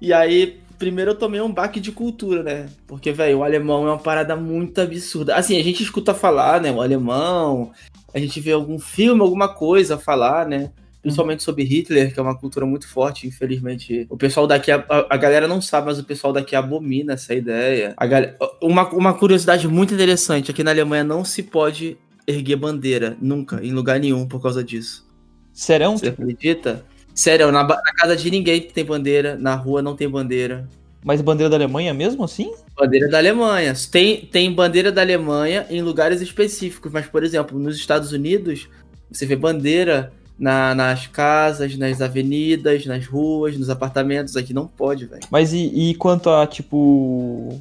E 0.00 0.12
aí, 0.12 0.60
primeiro 0.78 1.12
eu 1.12 1.14
tomei 1.14 1.40
um 1.40 1.52
baque 1.52 1.80
de 1.80 1.92
cultura, 1.92 2.42
né? 2.42 2.68
Porque, 2.86 3.12
velho, 3.12 3.38
o 3.38 3.44
alemão 3.44 3.86
é 3.86 3.90
uma 3.90 3.98
parada 3.98 4.34
muito 4.34 4.80
absurda. 4.80 5.36
Assim, 5.36 5.58
a 5.58 5.62
gente 5.62 5.82
escuta 5.82 6.12
falar, 6.12 6.60
né? 6.60 6.70
O 6.72 6.80
alemão, 6.80 7.72
a 8.12 8.18
gente 8.18 8.40
vê 8.40 8.52
algum 8.52 8.78
filme, 8.78 9.22
alguma 9.22 9.48
coisa 9.48 9.96
falar, 9.96 10.46
né? 10.46 10.70
Principalmente 11.00 11.42
sobre 11.42 11.64
Hitler, 11.64 12.14
que 12.14 12.20
é 12.20 12.22
uma 12.22 12.36
cultura 12.36 12.64
muito 12.64 12.88
forte, 12.88 13.26
infelizmente. 13.26 14.06
O 14.08 14.16
pessoal 14.16 14.46
daqui, 14.46 14.70
a, 14.70 14.84
a 15.10 15.16
galera 15.16 15.48
não 15.48 15.60
sabe, 15.60 15.86
mas 15.86 15.98
o 15.98 16.04
pessoal 16.04 16.32
daqui 16.32 16.54
abomina 16.54 17.14
essa 17.14 17.34
ideia. 17.34 17.92
A 17.96 18.06
galera, 18.06 18.36
uma, 18.60 18.88
uma 18.90 19.14
curiosidade 19.14 19.66
muito 19.66 19.94
interessante: 19.94 20.50
aqui 20.50 20.62
na 20.62 20.70
Alemanha 20.70 21.02
não 21.02 21.24
se 21.24 21.42
pode 21.42 21.96
erguer 22.32 22.56
bandeira, 22.56 23.16
nunca, 23.20 23.64
em 23.64 23.72
lugar 23.72 24.00
nenhum, 24.00 24.26
por 24.26 24.40
causa 24.40 24.62
disso. 24.62 25.06
Serão? 25.52 25.96
Você 25.96 26.08
acredita? 26.08 26.84
Sério, 27.14 27.52
na, 27.52 27.62
na, 27.62 27.94
casa 27.96 28.16
de 28.16 28.30
ninguém 28.30 28.60
tem 28.60 28.84
bandeira, 28.84 29.36
na 29.36 29.54
rua 29.54 29.82
não 29.82 29.94
tem 29.94 30.08
bandeira. 30.08 30.66
Mas 31.04 31.20
bandeira 31.20 31.50
da 31.50 31.56
Alemanha 31.56 31.92
mesmo 31.92 32.24
assim? 32.24 32.52
Bandeira 32.76 33.08
da 33.08 33.18
Alemanha. 33.18 33.74
Tem, 33.90 34.24
tem 34.24 34.52
bandeira 34.52 34.90
da 34.90 35.02
Alemanha 35.02 35.66
em 35.68 35.82
lugares 35.82 36.20
específicos, 36.20 36.90
mas, 36.92 37.06
por 37.06 37.22
exemplo, 37.24 37.58
nos 37.58 37.76
Estados 37.76 38.12
Unidos, 38.12 38.68
você 39.10 39.26
vê 39.26 39.36
bandeira 39.36 40.12
na, 40.38 40.74
nas 40.74 41.06
casas, 41.06 41.76
nas 41.76 42.00
avenidas, 42.00 42.86
nas 42.86 43.06
ruas, 43.06 43.58
nos 43.58 43.68
apartamentos. 43.68 44.36
Aqui 44.36 44.54
não 44.54 44.66
pode, 44.66 45.06
velho. 45.06 45.22
Mas 45.30 45.52
e, 45.52 45.90
e 45.90 45.94
quanto 45.96 46.30
a, 46.30 46.46
tipo, 46.46 47.60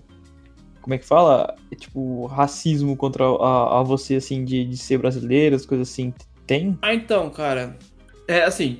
como 0.82 0.94
é 0.94 0.98
que 0.98 1.06
fala? 1.06 1.56
É, 1.72 1.76
tipo, 1.76 2.26
racismo 2.26 2.96
contra 2.98 3.26
a, 3.26 3.80
a 3.80 3.84
você, 3.84 4.16
assim, 4.16 4.44
de, 4.44 4.66
de 4.66 4.78
ser 4.78 4.98
brasileiro, 4.98 5.56
as 5.56 5.66
coisas 5.66 5.90
assim, 5.90 6.14
tem? 6.46 6.78
Ah, 6.82 6.94
então, 6.94 7.30
cara. 7.30 7.78
É 8.28 8.44
assim, 8.44 8.80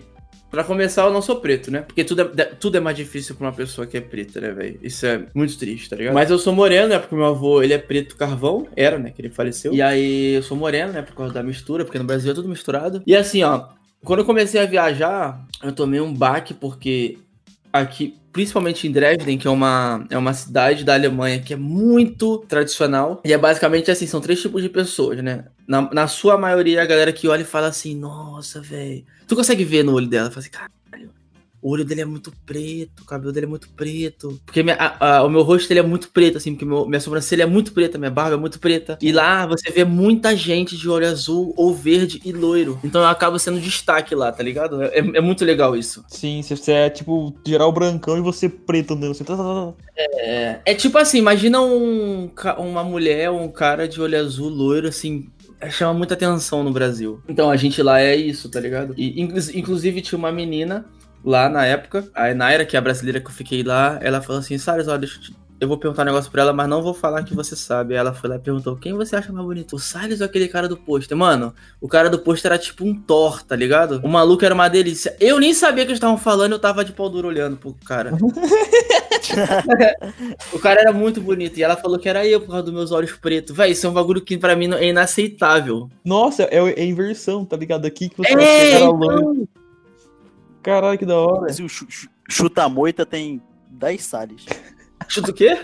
Pra 0.52 0.66
começar, 0.66 1.04
eu 1.04 1.14
não 1.14 1.22
sou 1.22 1.38
preto, 1.38 1.72
né? 1.72 1.80
Porque 1.80 2.04
tudo 2.04 2.30
é, 2.38 2.44
tudo 2.44 2.76
é 2.76 2.82
mais 2.82 2.98
difícil 2.98 3.36
pra 3.36 3.48
uma 3.48 3.54
pessoa 3.54 3.88
que 3.88 3.96
é 3.96 4.02
preta, 4.02 4.42
né, 4.42 4.52
velho? 4.52 4.78
Isso 4.84 5.06
é 5.06 5.26
muito 5.34 5.58
triste, 5.58 5.90
tá 5.90 5.96
ligado? 5.96 6.14
Mas 6.14 6.30
eu 6.30 6.38
sou 6.38 6.54
moreno, 6.54 6.90
né? 6.90 7.00
Porque 7.00 7.16
meu 7.16 7.24
avô, 7.24 7.64
ele 7.64 7.74
é 7.74 7.78
preto 7.78 8.18
carvão. 8.18 8.68
Era, 8.76 9.00
né? 9.00 9.12
Que 9.12 9.22
ele 9.22 9.30
faleceu. 9.30 9.74
E 9.74 9.82
aí, 9.82 10.34
eu 10.34 10.44
sou 10.44 10.58
moreno, 10.58 10.92
né? 10.92 11.02
Por 11.04 11.16
causa 11.16 11.34
da 11.34 11.42
mistura, 11.42 11.86
porque 11.86 11.98
no 11.98 12.04
Brasil 12.04 12.34
é 12.34 12.36
tudo 12.36 12.50
misturado. 12.50 13.02
E 13.08 13.16
assim, 13.16 13.44
ó. 13.44 13.70
Quando 14.04 14.20
eu 14.20 14.26
comecei 14.26 14.60
a 14.60 14.66
viajar, 14.66 15.42
eu 15.64 15.72
tomei 15.72 16.02
um 16.02 16.14
baque 16.14 16.54
porque 16.54 17.18
aqui, 17.72 18.16
principalmente 18.32 18.88
em 18.88 18.92
Dresden, 18.92 19.38
que 19.38 19.48
é 19.48 19.52
uma, 19.52 20.06
é 20.10 20.18
uma 20.18 20.34
cidade 20.34 20.84
da 20.84 20.94
Alemanha 20.94 21.40
que 21.40 21.54
é 21.54 21.58
muito 21.58 22.40
tradicional. 22.40 23.22
E 23.26 23.34
é 23.34 23.38
basicamente 23.38 23.92
assim, 23.92 24.08
são 24.08 24.22
três 24.22 24.42
tipos 24.42 24.62
de 24.62 24.70
pessoas, 24.70 25.22
né? 25.24 25.46
Na, 25.68 25.90
na 25.94 26.08
sua 26.08 26.38
maioria, 26.38 26.82
a 26.82 26.86
galera 26.86 27.12
que 27.12 27.28
olha 27.28 27.42
e 27.42 27.46
fala 27.46 27.68
assim, 27.68 27.96
nossa, 27.96 28.62
velho. 28.62 29.06
Tu 29.28 29.36
consegue 29.36 29.64
ver 29.64 29.84
no 29.84 29.94
olho 29.94 30.08
dela, 30.08 30.30
fala 30.30 30.40
assim, 30.40 30.50
cara, 30.50 30.72
o 31.62 31.72
olho 31.72 31.86
dele 31.86 32.02
é 32.02 32.06
muito 32.06 32.34
preto, 32.46 33.02
o 33.04 33.06
cabelo 33.06 33.32
dele 33.32 33.46
é 33.46 33.50
muito 33.50 33.70
preto. 33.70 34.40
Porque 34.46 34.64
minha, 34.64 34.76
a, 34.76 35.18
a, 35.18 35.24
o 35.24 35.30
meu 35.30 35.44
rosto 35.44 35.72
ele 35.72 35.80
é 35.80 35.84
muito 35.84 36.10
preto, 36.10 36.38
assim, 36.38 36.54
porque 36.54 36.66
meu, 36.66 36.88
minha 36.88 37.00
sobrancelha 37.00 37.44
é 37.44 37.46
muito 37.46 37.72
preta, 37.72 37.98
minha 37.98 38.10
barba 38.10 38.36
é 38.36 38.40
muito 38.40 38.60
preta. 38.60 38.98
E 39.02 39.12
lá 39.12 39.46
você 39.46 39.70
vê 39.70 39.86
muita 39.86 40.36
gente 40.36 40.76
de 40.76 40.90
olho 40.90 41.08
azul 41.08 41.54
ou 41.56 41.74
verde 41.74 42.22
e 42.26 42.32
loiro. 42.32 42.80
Então 42.84 43.02
eu 43.02 43.08
acabo 43.08 43.38
sendo 43.38 43.60
destaque 43.60 44.16
lá, 44.16 44.32
tá 44.32 44.44
ligado? 44.44 44.82
É, 44.82 44.98
é 44.98 45.22
muito 45.22 45.46
legal 45.46 45.76
isso. 45.76 46.04
Sim, 46.08 46.42
você 46.42 46.72
é 46.72 46.90
tipo 46.90 47.36
geral 47.46 47.72
brancão 47.72 48.18
e 48.18 48.22
você 48.22 48.50
preto 48.50 48.94
andando 48.94 49.12
assim. 49.12 49.24
Tá, 49.24 49.38
tá, 49.38 49.44
tá. 49.44 49.74
É, 49.96 50.62
é 50.66 50.74
tipo 50.74 50.98
assim, 50.98 51.20
imagina 51.20 51.62
um, 51.62 52.32
uma 52.58 52.84
mulher 52.84 53.30
ou 53.30 53.42
um 53.42 53.50
cara 53.50 53.88
de 53.88 54.02
olho 54.02 54.20
azul 54.20 54.50
loiro, 54.50 54.88
assim, 54.88 55.30
chama 55.70 55.94
muita 55.94 56.16
atenção 56.16 56.64
no 56.64 56.72
Brasil. 56.72 57.22
Então 57.28 57.52
a 57.52 57.56
gente 57.56 57.84
lá 57.84 58.02
é 58.02 58.16
isso, 58.16 58.50
tá 58.50 58.60
ligado? 58.60 58.96
E 58.98 59.22
inclusive 59.22 60.02
tinha 60.02 60.18
uma 60.18 60.32
menina 60.32 60.86
lá 61.24 61.50
na 61.50 61.66
época, 61.66 62.10
a 62.14 62.34
Naira, 62.34 62.66
que 62.66 62.76
é 62.76 62.80
a 62.80 62.82
brasileira 62.82 63.20
que 63.20 63.28
eu 63.28 63.32
fiquei 63.32 63.64
lá, 63.64 64.00
ela 64.02 64.22
falou 64.22 64.40
assim, 64.40 64.58
Salles, 64.58 64.88
olha, 64.88 65.00
deixa 65.00 65.18
eu 65.18 65.22
te 65.22 65.42
eu 65.62 65.68
vou 65.68 65.78
perguntar 65.78 66.02
um 66.02 66.06
negócio 66.06 66.32
pra 66.32 66.42
ela, 66.42 66.52
mas 66.52 66.68
não 66.68 66.82
vou 66.82 66.92
falar 66.92 67.24
que 67.24 67.36
você 67.36 67.56
sabe. 67.56 67.94
Ela 67.94 68.12
foi 68.16 68.28
lá 68.28 68.38
e 68.38 68.40
perguntou: 68.40 68.76
quem 68.76 68.96
você 68.96 69.16
acha 69.16 69.32
mais 69.32 69.46
bonito? 69.46 69.76
O 69.76 69.80
Salles 69.80 70.20
ou 70.20 70.26
aquele 70.26 70.48
cara 70.48 70.68
do 70.68 70.76
pôster? 70.76 71.16
Mano, 71.16 71.54
o 71.80 71.88
cara 71.88 72.10
do 72.10 72.18
pôster 72.18 72.52
era 72.52 72.58
tipo 72.58 72.84
um 72.84 72.96
Thor, 72.96 73.44
tá 73.44 73.56
ligado? 73.56 74.02
O 74.04 74.08
maluco 74.08 74.44
era 74.44 74.56
uma 74.56 74.68
delícia. 74.68 75.16
Eu 75.20 75.40
nem 75.40 75.54
sabia 75.54 75.84
que 75.86 75.92
eles 75.92 75.98
estavam 75.98 76.18
falando, 76.18 76.54
eu 76.54 76.60
tava 76.60 76.84
de 76.84 76.94
pau 76.94 77.08
duro 77.08 77.28
olhando 77.28 77.58
pro 77.58 77.76
cara. 77.86 78.12
o 80.52 80.58
cara 80.58 80.82
era 80.82 80.92
muito 80.92 81.22
bonito. 81.22 81.60
E 81.60 81.64
ela 81.64 81.78
falou 81.78 82.00
que 82.00 82.10
era 82.10 82.26
eu 82.26 82.42
por 82.42 82.48
causa 82.48 82.64
dos 82.64 82.74
meus 82.74 82.92
olhos 82.92 83.12
pretos. 83.12 83.56
Véi, 83.56 83.74
isso 83.74 83.86
é 83.86 83.90
um 83.92 83.94
bagulho 83.94 84.22
que 84.22 84.40
pra 84.40 84.56
mim 84.56 84.74
é 84.74 84.88
inaceitável. 84.88 85.88
Nossa, 86.04 86.42
é, 86.46 86.58
é 86.58 86.84
inversão, 86.84 87.46
tá 87.46 87.56
ligado? 87.56 87.86
Aqui 87.86 88.10
que 88.10 88.18
você 88.18 88.34
É, 88.34 88.72
era 88.72 88.86
então. 88.86 89.48
Caralho, 90.64 90.98
que 90.98 91.06
da 91.06 91.16
hora. 91.18 91.42
Mas 91.42 91.60
o 91.60 91.68
chu- 91.68 91.88
chu- 91.90 92.10
chuta-moita 92.30 93.06
tem 93.06 93.42
10 93.70 94.04
sales. 94.04 94.46
Chuta 95.08 95.32
o 95.32 95.34
quê? 95.34 95.58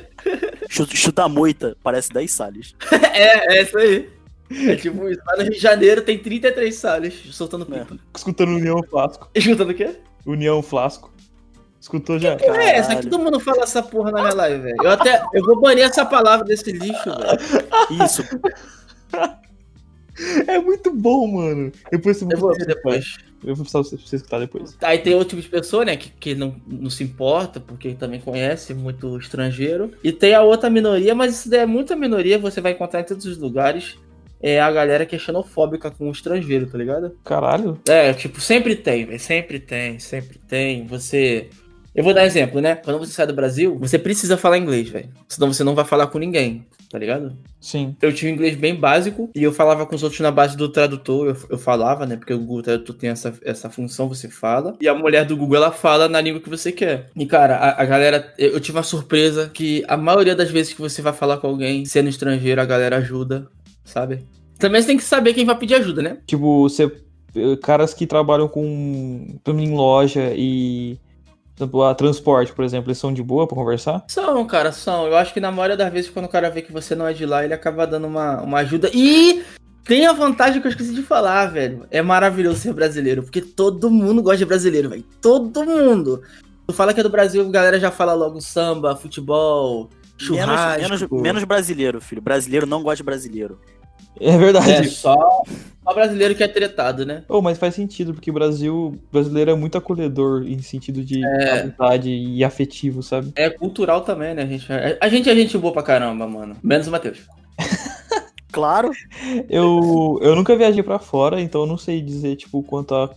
Chu- 0.69 0.87
Chuta-moita 0.87 1.77
parece 1.83 2.11
10 2.11 2.31
sales. 2.31 2.75
É, 3.13 3.57
é 3.57 3.61
isso 3.63 3.77
aí. 3.77 4.09
É 4.51 4.75
tipo 4.75 5.09
isso. 5.09 5.19
Lá 5.25 5.37
no 5.37 5.43
Rio 5.43 5.51
de 5.51 5.59
Janeiro 5.59 6.01
tem 6.01 6.17
33 6.19 6.73
sales 6.75 7.13
soltando 7.31 7.65
pipa. 7.65 7.97
Escutando 8.15 8.49
União 8.55 8.81
Flasco. 8.83 9.29
Escutando 9.33 9.71
o 9.71 9.73
quê? 9.73 9.99
União 10.25 10.61
Flasco. 10.61 11.11
Escutou 11.81 12.17
já? 12.19 12.35
Porra 12.37 12.61
é 12.63 12.75
essa? 12.77 12.89
Caralho. 12.89 13.09
Todo 13.09 13.23
mundo 13.23 13.39
fala 13.39 13.63
essa 13.63 13.81
porra 13.83 14.11
na 14.11 14.21
minha 14.21 14.33
live, 14.35 14.63
velho. 14.63 14.77
Eu 14.83 14.91
até. 14.91 15.23
Eu 15.33 15.43
vou 15.45 15.59
banir 15.59 15.83
essa 15.83 16.05
palavra 16.05 16.45
desse 16.45 16.71
lixo, 16.71 17.03
velho. 17.05 18.03
Isso. 18.05 18.23
É 20.47 20.59
muito 20.59 20.91
bom, 20.91 21.27
mano. 21.27 21.71
Depois 21.91 22.17
você 22.17 22.25
Eu 22.25 22.37
vou 22.37 22.53
ver 22.53 22.65
depois. 22.65 23.17
Eu 23.43 23.55
vou 23.55 23.63
precisar 23.63 23.97
você 23.97 24.15
escutar 24.15 24.39
depois. 24.39 24.75
Aí 24.81 24.97
tem 24.97 25.13
outro 25.13 25.29
tipo 25.29 25.41
de 25.41 25.49
pessoa, 25.49 25.85
né, 25.85 25.95
que, 25.95 26.09
que 26.09 26.35
não, 26.35 26.55
não 26.65 26.89
se 26.89 27.03
importa, 27.03 27.59
porque 27.59 27.93
também 27.93 28.19
conhece 28.19 28.73
muito 28.73 29.17
estrangeiro. 29.17 29.91
E 30.03 30.11
tem 30.11 30.33
a 30.33 30.41
outra 30.41 30.69
minoria, 30.69 31.13
mas 31.13 31.39
isso 31.39 31.49
daí 31.49 31.61
é 31.61 31.65
muita 31.65 31.95
minoria, 31.95 32.39
você 32.39 32.59
vai 32.59 32.71
encontrar 32.71 33.01
em 33.01 33.05
todos 33.05 33.25
os 33.25 33.37
lugares. 33.37 33.97
É 34.41 34.61
a 34.61 34.71
galera 34.71 35.05
que 35.05 35.15
é 35.15 35.19
xenofóbica 35.19 35.89
com 35.89 36.09
o 36.09 36.11
estrangeiro, 36.11 36.67
tá 36.67 36.77
ligado? 36.77 37.17
Caralho. 37.23 37.79
É, 37.87 38.13
tipo, 38.13 38.39
sempre 38.39 38.75
tem, 38.75 39.05
velho. 39.05 39.19
Sempre 39.19 39.59
tem, 39.59 39.97
sempre 39.97 40.37
tem. 40.37 40.85
Você. 40.85 41.49
Eu 41.95 42.03
vou 42.03 42.13
dar 42.13 42.25
exemplo, 42.25 42.61
né? 42.61 42.75
Quando 42.75 42.99
você 42.99 43.11
sai 43.11 43.25
do 43.25 43.33
Brasil, 43.33 43.75
você 43.79 43.97
precisa 43.97 44.37
falar 44.37 44.59
inglês, 44.59 44.89
velho. 44.89 45.09
Senão 45.27 45.51
você 45.51 45.63
não 45.63 45.73
vai 45.73 45.85
falar 45.85 46.05
com 46.07 46.19
ninguém, 46.19 46.67
tá 46.89 46.97
ligado? 46.97 47.35
Sim. 47.59 47.95
Eu 48.01 48.13
tinha 48.13 48.31
um 48.31 48.35
inglês 48.35 48.55
bem 48.55 48.75
básico 48.75 49.29
e 49.35 49.43
eu 49.43 49.51
falava 49.51 49.85
com 49.85 49.95
os 49.95 50.03
outros 50.03 50.21
na 50.21 50.31
base 50.31 50.55
do 50.55 50.69
tradutor. 50.69 51.27
Eu, 51.27 51.37
eu 51.51 51.57
falava, 51.57 52.05
né? 52.05 52.15
Porque 52.15 52.33
o 52.33 52.39
Google 52.39 52.61
Tradutor 52.61 52.95
tem 52.95 53.09
essa, 53.09 53.33
essa 53.43 53.69
função, 53.69 54.07
você 54.07 54.29
fala. 54.29 54.75
E 54.79 54.87
a 54.87 54.95
mulher 54.95 55.25
do 55.25 55.35
Google, 55.35 55.57
ela 55.57 55.71
fala 55.71 56.07
na 56.07 56.21
língua 56.21 56.41
que 56.41 56.49
você 56.49 56.71
quer. 56.71 57.09
E, 57.15 57.25
cara, 57.25 57.57
a, 57.57 57.81
a 57.81 57.85
galera. 57.85 58.33
Eu, 58.37 58.51
eu 58.51 58.59
tive 58.59 58.77
uma 58.77 58.83
surpresa 58.83 59.49
que 59.53 59.83
a 59.87 59.97
maioria 59.97 60.35
das 60.35 60.49
vezes 60.49 60.73
que 60.73 60.81
você 60.81 61.01
vai 61.01 61.13
falar 61.13 61.37
com 61.37 61.47
alguém, 61.47 61.85
sendo 61.85 62.09
estrangeiro, 62.09 62.61
a 62.61 62.65
galera 62.65 62.97
ajuda, 62.97 63.47
sabe? 63.83 64.25
Também 64.57 64.81
você 64.81 64.87
tem 64.87 64.97
que 64.97 65.03
saber 65.03 65.33
quem 65.33 65.45
vai 65.45 65.57
pedir 65.57 65.75
ajuda, 65.75 66.01
né? 66.01 66.17
Tipo, 66.25 66.63
você. 66.63 66.91
Caras 67.61 67.93
que 67.93 68.07
trabalham 68.07 68.47
com. 68.47 69.39
em 69.45 69.75
loja 69.75 70.33
e. 70.35 70.97
Exemplo, 71.57 71.83
a 71.83 71.95
transporte, 71.95 72.53
por 72.53 72.63
exemplo, 72.63 72.87
eles 72.89 72.99
são 72.99 73.11
de 73.11 73.23
boa 73.23 73.47
pra 73.47 73.57
conversar? 73.57 74.05
São, 74.07 74.45
cara, 74.45 74.71
são. 74.71 75.07
Eu 75.07 75.15
acho 75.17 75.33
que 75.33 75.39
na 75.39 75.51
maioria 75.51 75.75
das 75.75 75.91
vezes, 75.91 76.09
quando 76.09 76.25
o 76.25 76.29
cara 76.29 76.51
vê 76.51 76.61
que 76.61 76.71
você 76.71 76.93
não 76.93 77.07
é 77.07 77.13
de 77.13 77.25
lá, 77.25 77.43
ele 77.43 77.53
acaba 77.53 77.87
dando 77.87 78.05
uma, 78.05 78.41
uma 78.41 78.59
ajuda. 78.59 78.91
E 78.93 79.43
tem 79.83 80.05
a 80.05 80.13
vantagem 80.13 80.61
que 80.61 80.67
eu 80.67 80.71
esqueci 80.71 80.93
de 80.93 81.01
falar, 81.01 81.47
velho. 81.47 81.87
É 81.89 81.99
maravilhoso 82.01 82.59
ser 82.59 82.73
brasileiro, 82.73 83.23
porque 83.23 83.41
todo 83.41 83.89
mundo 83.89 84.21
gosta 84.21 84.37
de 84.37 84.45
brasileiro, 84.45 84.89
velho. 84.89 85.03
Todo 85.19 85.65
mundo. 85.65 86.21
Tu 86.67 86.73
fala 86.73 86.93
que 86.93 86.99
é 86.99 87.03
do 87.03 87.09
Brasil, 87.09 87.41
a 87.43 87.49
galera 87.49 87.79
já 87.79 87.89
fala 87.89 88.13
logo 88.13 88.39
samba, 88.39 88.95
futebol, 88.95 89.89
Menos, 90.19 90.45
churrasco. 90.45 90.81
menos, 90.81 91.23
menos 91.23 91.43
brasileiro, 91.43 91.99
filho. 92.01 92.21
Brasileiro 92.21 92.67
não 92.67 92.83
gosta 92.83 92.97
de 92.97 93.03
brasileiro. 93.03 93.59
É 94.19 94.37
verdade. 94.37 94.71
É 94.71 94.83
só, 94.83 95.15
só 95.83 95.93
brasileiro 95.93 96.35
que 96.35 96.43
é 96.43 96.47
tretado, 96.47 97.05
né? 97.05 97.23
Oh, 97.29 97.41
mas 97.41 97.57
faz 97.57 97.75
sentido, 97.75 98.13
porque 98.13 98.29
o 98.29 98.33
Brasil 98.33 98.75
o 98.93 99.11
brasileiro 99.11 99.51
é 99.51 99.55
muito 99.55 99.77
acolhedor 99.77 100.43
em 100.45 100.59
sentido 100.61 101.03
de 101.03 101.23
É. 101.25 101.61
amizade 101.61 102.09
e 102.09 102.43
afetivo, 102.43 103.01
sabe? 103.03 103.31
É 103.35 103.49
cultural 103.49 104.01
também, 104.01 104.33
né? 104.33 104.43
A 104.43 104.45
gente, 104.47 104.67
a 105.01 105.09
gente 105.09 105.29
é 105.29 105.35
gente 105.35 105.57
boa 105.57 105.73
pra 105.73 105.83
caramba, 105.83 106.27
mano. 106.27 106.55
Menos 106.63 106.87
o 106.87 106.91
Matheus. 106.91 107.19
Claro. 108.49 108.89
Eu, 109.49 110.17
eu 110.21 110.35
nunca 110.35 110.55
viajei 110.55 110.81
pra 110.81 110.97
fora, 110.97 111.39
então 111.39 111.61
eu 111.61 111.67
não 111.67 111.77
sei 111.77 112.01
dizer, 112.01 112.35
tipo, 112.37 112.63
quanto 112.63 112.95
a, 112.95 113.13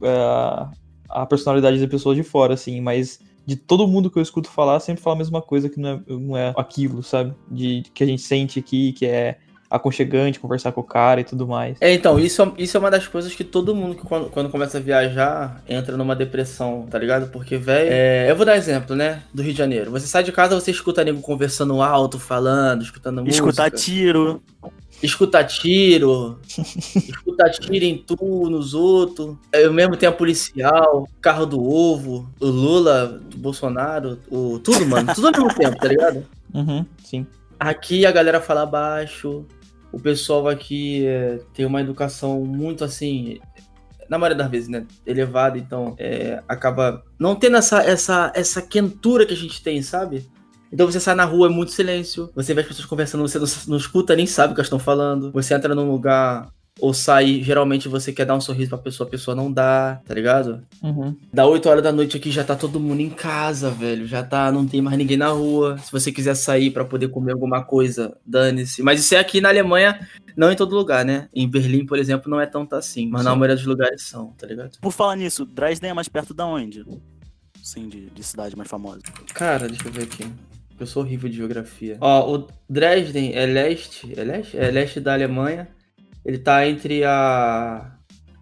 é, 0.00 0.66
a 1.08 1.26
personalidade 1.26 1.80
da 1.80 1.88
pessoa 1.88 2.14
de 2.14 2.22
fora, 2.22 2.54
assim, 2.54 2.80
mas 2.80 3.18
de 3.44 3.56
todo 3.56 3.88
mundo 3.88 4.08
que 4.10 4.16
eu 4.18 4.22
escuto 4.22 4.48
falar, 4.48 4.78
sempre 4.78 5.02
fala 5.02 5.16
a 5.16 5.18
mesma 5.18 5.42
coisa, 5.42 5.68
que 5.68 5.80
não 5.80 5.88
é, 5.88 6.00
não 6.08 6.36
é 6.36 6.54
aquilo, 6.56 7.02
sabe? 7.02 7.34
De 7.50 7.82
que 7.94 8.04
a 8.04 8.06
gente 8.06 8.22
sente 8.22 8.60
aqui, 8.60 8.92
que 8.92 9.06
é 9.06 9.38
aconchegante, 9.70 10.38
conversar 10.38 10.72
com 10.72 10.80
o 10.80 10.84
cara 10.84 11.20
e 11.20 11.24
tudo 11.24 11.46
mais. 11.46 11.76
É, 11.80 11.92
então, 11.92 12.18
isso, 12.18 12.42
é- 12.42 12.52
isso 12.58 12.76
é 12.76 12.80
uma 12.80 12.90
das 12.90 13.06
coisas 13.06 13.34
que 13.34 13.44
todo 13.44 13.74
mundo, 13.74 13.96
que 13.96 14.02
quando, 14.06 14.30
quando 14.30 14.48
começa 14.50 14.78
a 14.78 14.80
viajar, 14.80 15.62
entra 15.68 15.96
numa 15.96 16.14
depressão, 16.14 16.86
tá 16.88 16.98
ligado? 16.98 17.30
Porque, 17.30 17.56
velho. 17.56 17.88
é, 17.90 18.30
eu 18.30 18.36
vou 18.36 18.46
dar 18.46 18.56
exemplo, 18.56 18.94
né? 18.94 19.22
Do 19.34 19.42
Rio 19.42 19.52
de 19.52 19.58
Janeiro. 19.58 19.90
Você 19.90 20.06
sai 20.06 20.22
de 20.22 20.32
casa, 20.32 20.58
você 20.58 20.70
escuta 20.70 21.02
nego 21.04 21.20
conversando 21.20 21.80
alto, 21.82 22.18
falando, 22.18 22.82
escutando 22.82 23.22
música. 23.22 23.36
Escutar 23.36 23.70
tiro. 23.70 24.42
Escuta 25.02 25.44
tiro. 25.44 26.38
escuta 26.48 27.50
tiro 27.50 27.84
em 27.84 27.98
tu, 27.98 28.48
nos 28.48 28.72
outros. 28.72 29.36
Eu 29.52 29.72
mesmo 29.72 29.96
tenho 29.96 30.10
a 30.10 30.14
policial, 30.14 31.06
carro 31.20 31.44
do 31.44 31.62
ovo, 31.62 32.30
o 32.40 32.46
Lula, 32.46 33.20
o 33.34 33.38
Bolsonaro, 33.38 34.18
o, 34.30 34.58
tudo, 34.58 34.86
mano. 34.86 35.14
Tudo 35.14 35.26
ao 35.26 35.32
mesmo 35.32 35.54
tempo, 35.54 35.76
tá 35.76 35.88
ligado? 35.88 36.24
Uhum, 36.54 36.86
sim. 37.04 37.26
Aqui 37.58 38.04
a 38.06 38.10
galera 38.12 38.40
fala 38.40 38.64
baixo, 38.66 39.44
o 39.92 39.98
pessoal 39.98 40.48
aqui 40.48 41.06
é, 41.06 41.40
tem 41.54 41.64
uma 41.64 41.80
educação 41.80 42.44
muito 42.44 42.84
assim, 42.84 43.40
na 44.08 44.18
maioria 44.18 44.36
das 44.36 44.50
vezes, 44.50 44.68
né, 44.68 44.86
elevada, 45.06 45.58
então 45.58 45.94
é, 45.98 46.42
acaba 46.48 47.02
não 47.18 47.34
tendo 47.34 47.56
essa, 47.56 47.82
essa, 47.82 48.32
essa 48.34 48.62
quentura 48.62 49.26
que 49.26 49.34
a 49.34 49.36
gente 49.36 49.62
tem, 49.62 49.82
sabe? 49.82 50.28
Então 50.72 50.86
você 50.90 50.98
sai 50.98 51.14
na 51.14 51.24
rua, 51.24 51.46
é 51.46 51.50
muito 51.50 51.72
silêncio, 51.72 52.30
você 52.34 52.52
vê 52.52 52.60
as 52.60 52.66
pessoas 52.66 52.86
conversando, 52.86 53.26
você 53.26 53.38
não, 53.38 53.46
não 53.68 53.76
escuta, 53.76 54.16
nem 54.16 54.26
sabe 54.26 54.52
o 54.52 54.54
que 54.54 54.60
elas 54.60 54.66
estão 54.66 54.78
falando, 54.78 55.30
você 55.32 55.54
entra 55.54 55.74
num 55.74 55.90
lugar 55.90 56.48
ou 56.78 56.92
sai, 56.92 57.42
geralmente 57.42 57.88
você 57.88 58.12
quer 58.12 58.26
dar 58.26 58.36
um 58.36 58.40
sorriso 58.40 58.68
pra 58.70 58.78
pessoa, 58.78 59.06
a 59.06 59.10
pessoa 59.10 59.34
não 59.34 59.50
dá, 59.50 60.00
tá 60.04 60.12
ligado? 60.12 60.62
Uhum. 60.82 61.16
Da 61.32 61.46
8 61.46 61.68
horas 61.68 61.82
da 61.82 61.90
noite 61.90 62.16
aqui 62.16 62.30
já 62.30 62.44
tá 62.44 62.54
todo 62.54 62.78
mundo 62.78 63.00
em 63.00 63.08
casa, 63.08 63.70
velho. 63.70 64.06
Já 64.06 64.22
tá, 64.22 64.52
não 64.52 64.66
tem 64.66 64.82
mais 64.82 64.98
ninguém 64.98 65.16
na 65.16 65.28
rua. 65.28 65.78
Se 65.78 65.90
você 65.90 66.12
quiser 66.12 66.34
sair 66.34 66.70
pra 66.70 66.84
poder 66.84 67.08
comer 67.08 67.32
alguma 67.32 67.64
coisa, 67.64 68.16
dane-se. 68.26 68.82
Mas 68.82 69.00
isso 69.00 69.14
é 69.14 69.18
aqui 69.18 69.40
na 69.40 69.48
Alemanha, 69.48 70.06
não 70.36 70.52
em 70.52 70.56
todo 70.56 70.76
lugar, 70.76 71.04
né? 71.04 71.28
Em 71.34 71.48
Berlim, 71.48 71.86
por 71.86 71.98
exemplo, 71.98 72.30
não 72.30 72.40
é 72.40 72.46
tanto 72.46 72.74
assim. 72.74 73.08
Mas 73.08 73.24
na 73.24 73.30
Sim. 73.32 73.38
maioria 73.38 73.56
dos 73.56 73.66
lugares 73.66 74.02
são, 74.02 74.32
tá 74.32 74.46
ligado? 74.46 74.78
Por 74.78 74.92
falar 74.92 75.16
nisso, 75.16 75.46
Dresden 75.46 75.90
é 75.90 75.94
mais 75.94 76.08
perto 76.08 76.34
da 76.34 76.44
onde? 76.44 76.84
Sim, 77.62 77.88
de, 77.88 78.10
de 78.10 78.22
cidade 78.22 78.54
mais 78.54 78.68
famosa. 78.68 79.00
Cara, 79.32 79.66
deixa 79.66 79.88
eu 79.88 79.92
ver 79.92 80.04
aqui. 80.04 80.24
Eu 80.78 80.86
sou 80.86 81.02
horrível 81.02 81.30
de 81.30 81.36
geografia. 81.36 81.96
Ó, 82.02 82.36
o 82.36 82.48
Dresden 82.68 83.32
é 83.34 83.46
leste. 83.46 84.12
É 84.14 84.22
leste? 84.22 84.58
É 84.58 84.70
leste 84.70 85.00
da 85.00 85.14
Alemanha. 85.14 85.68
Ele 86.26 86.38
tá 86.38 86.66
entre 86.66 87.04
a. 87.04 87.92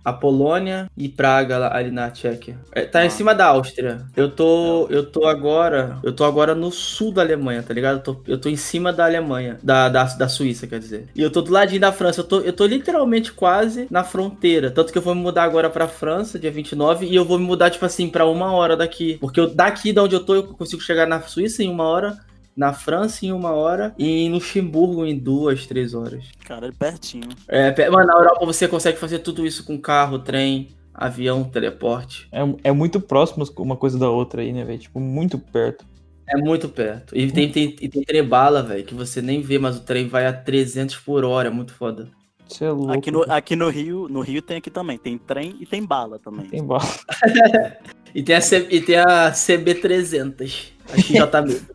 A 0.06 0.12
Polônia 0.12 0.86
e 0.98 1.08
Praga 1.08 1.74
ali 1.74 1.90
na 1.90 2.10
Tchequia. 2.10 2.58
É, 2.72 2.82
tá 2.82 3.02
em 3.04 3.06
Ah. 3.06 3.10
cima 3.10 3.34
da 3.34 3.46
Áustria. 3.46 4.02
Eu 4.14 4.28
tô. 4.30 4.86
Eu 4.90 5.06
tô 5.06 5.26
agora. 5.26 5.98
Eu 6.02 6.12
tô 6.12 6.24
agora 6.24 6.54
no 6.54 6.70
sul 6.70 7.10
da 7.10 7.22
Alemanha, 7.22 7.62
tá 7.62 7.72
ligado? 7.72 7.96
Eu 7.96 8.02
tô, 8.02 8.16
eu 8.28 8.36
tô 8.38 8.50
em 8.50 8.56
cima 8.56 8.92
da 8.92 9.06
Alemanha. 9.06 9.58
Da, 9.62 9.88
da, 9.88 10.04
da 10.04 10.28
Suíça, 10.28 10.66
quer 10.66 10.78
dizer. 10.78 11.08
E 11.14 11.22
eu 11.22 11.30
tô 11.30 11.40
do 11.40 11.50
ladinho 11.50 11.80
da 11.80 11.90
França. 11.90 12.20
Eu 12.20 12.24
tô, 12.24 12.40
eu 12.40 12.52
tô 12.52 12.66
literalmente 12.66 13.32
quase 13.32 13.86
na 13.90 14.04
fronteira. 14.04 14.70
Tanto 14.70 14.92
que 14.92 14.98
eu 14.98 15.02
vou 15.02 15.14
me 15.14 15.22
mudar 15.22 15.44
agora 15.44 15.70
pra 15.70 15.88
França, 15.88 16.38
dia 16.38 16.50
29. 16.50 17.06
E 17.06 17.14
eu 17.14 17.24
vou 17.24 17.38
me 17.38 17.46
mudar, 17.46 17.70
tipo 17.70 17.86
assim, 17.86 18.10
pra 18.10 18.26
uma 18.26 18.52
hora 18.52 18.76
daqui. 18.76 19.16
Porque 19.22 19.40
eu, 19.40 19.48
daqui 19.54 19.90
de 19.90 20.00
onde 20.00 20.14
eu 20.16 20.20
tô, 20.22 20.34
eu 20.34 20.42
consigo 20.42 20.82
chegar 20.82 21.06
na 21.06 21.22
Suíça 21.22 21.62
em 21.62 21.70
uma 21.70 21.84
hora. 21.84 22.18
Na 22.56 22.72
França 22.72 23.26
em 23.26 23.32
uma 23.32 23.50
hora. 23.52 23.94
E 23.98 24.06
em 24.24 24.30
Luxemburgo 24.32 25.04
em 25.04 25.18
duas, 25.18 25.66
três 25.66 25.94
horas. 25.94 26.24
Caralho, 26.44 26.72
pertinho. 26.74 27.28
É, 27.48 27.90
mano, 27.90 28.06
na 28.06 28.14
Europa 28.14 28.46
você 28.46 28.68
consegue 28.68 28.98
fazer 28.98 29.18
tudo 29.20 29.46
isso 29.46 29.64
com 29.64 29.78
carro, 29.78 30.18
trem, 30.18 30.68
avião, 30.92 31.42
teleporte. 31.44 32.28
É, 32.30 32.40
é 32.68 32.72
muito 32.72 33.00
próximo 33.00 33.44
uma 33.58 33.76
coisa 33.76 33.98
da 33.98 34.08
outra 34.08 34.42
aí, 34.42 34.52
né, 34.52 34.64
velho? 34.64 34.78
Tipo, 34.78 35.00
muito 35.00 35.38
perto. 35.38 35.84
É 36.26 36.36
muito 36.38 36.68
perto. 36.68 37.16
E 37.16 37.30
tem, 37.30 37.50
tem, 37.50 37.76
e 37.80 37.88
tem 37.88 38.02
trem 38.02 38.24
bala, 38.24 38.62
velho, 38.62 38.84
que 38.84 38.94
você 38.94 39.20
nem 39.20 39.42
vê, 39.42 39.58
mas 39.58 39.76
o 39.76 39.80
trem 39.80 40.08
vai 40.08 40.26
a 40.26 40.32
300 40.32 40.96
por 40.96 41.24
hora. 41.24 41.48
É 41.48 41.50
muito 41.50 41.74
foda. 41.74 42.08
Você 42.48 42.64
é 42.64 42.70
louco. 42.70 42.92
Aqui 42.92 43.10
no, 43.10 43.22
aqui 43.30 43.56
no 43.56 43.68
Rio, 43.68 44.08
no 44.08 44.20
Rio 44.20 44.40
tem 44.40 44.58
aqui 44.58 44.70
também. 44.70 44.96
Tem 44.96 45.18
trem 45.18 45.56
e 45.60 45.66
tem 45.66 45.84
bala 45.84 46.18
também. 46.18 46.46
Tem 46.46 46.64
bala. 46.64 46.84
E 48.14 48.22
tem 48.22 48.36
a, 48.36 48.40
C- 48.40 48.68
e 48.70 48.80
tem 48.80 48.94
a 48.94 49.32
CB300. 49.32 50.68
A 50.92 50.96
XJ 51.00 51.66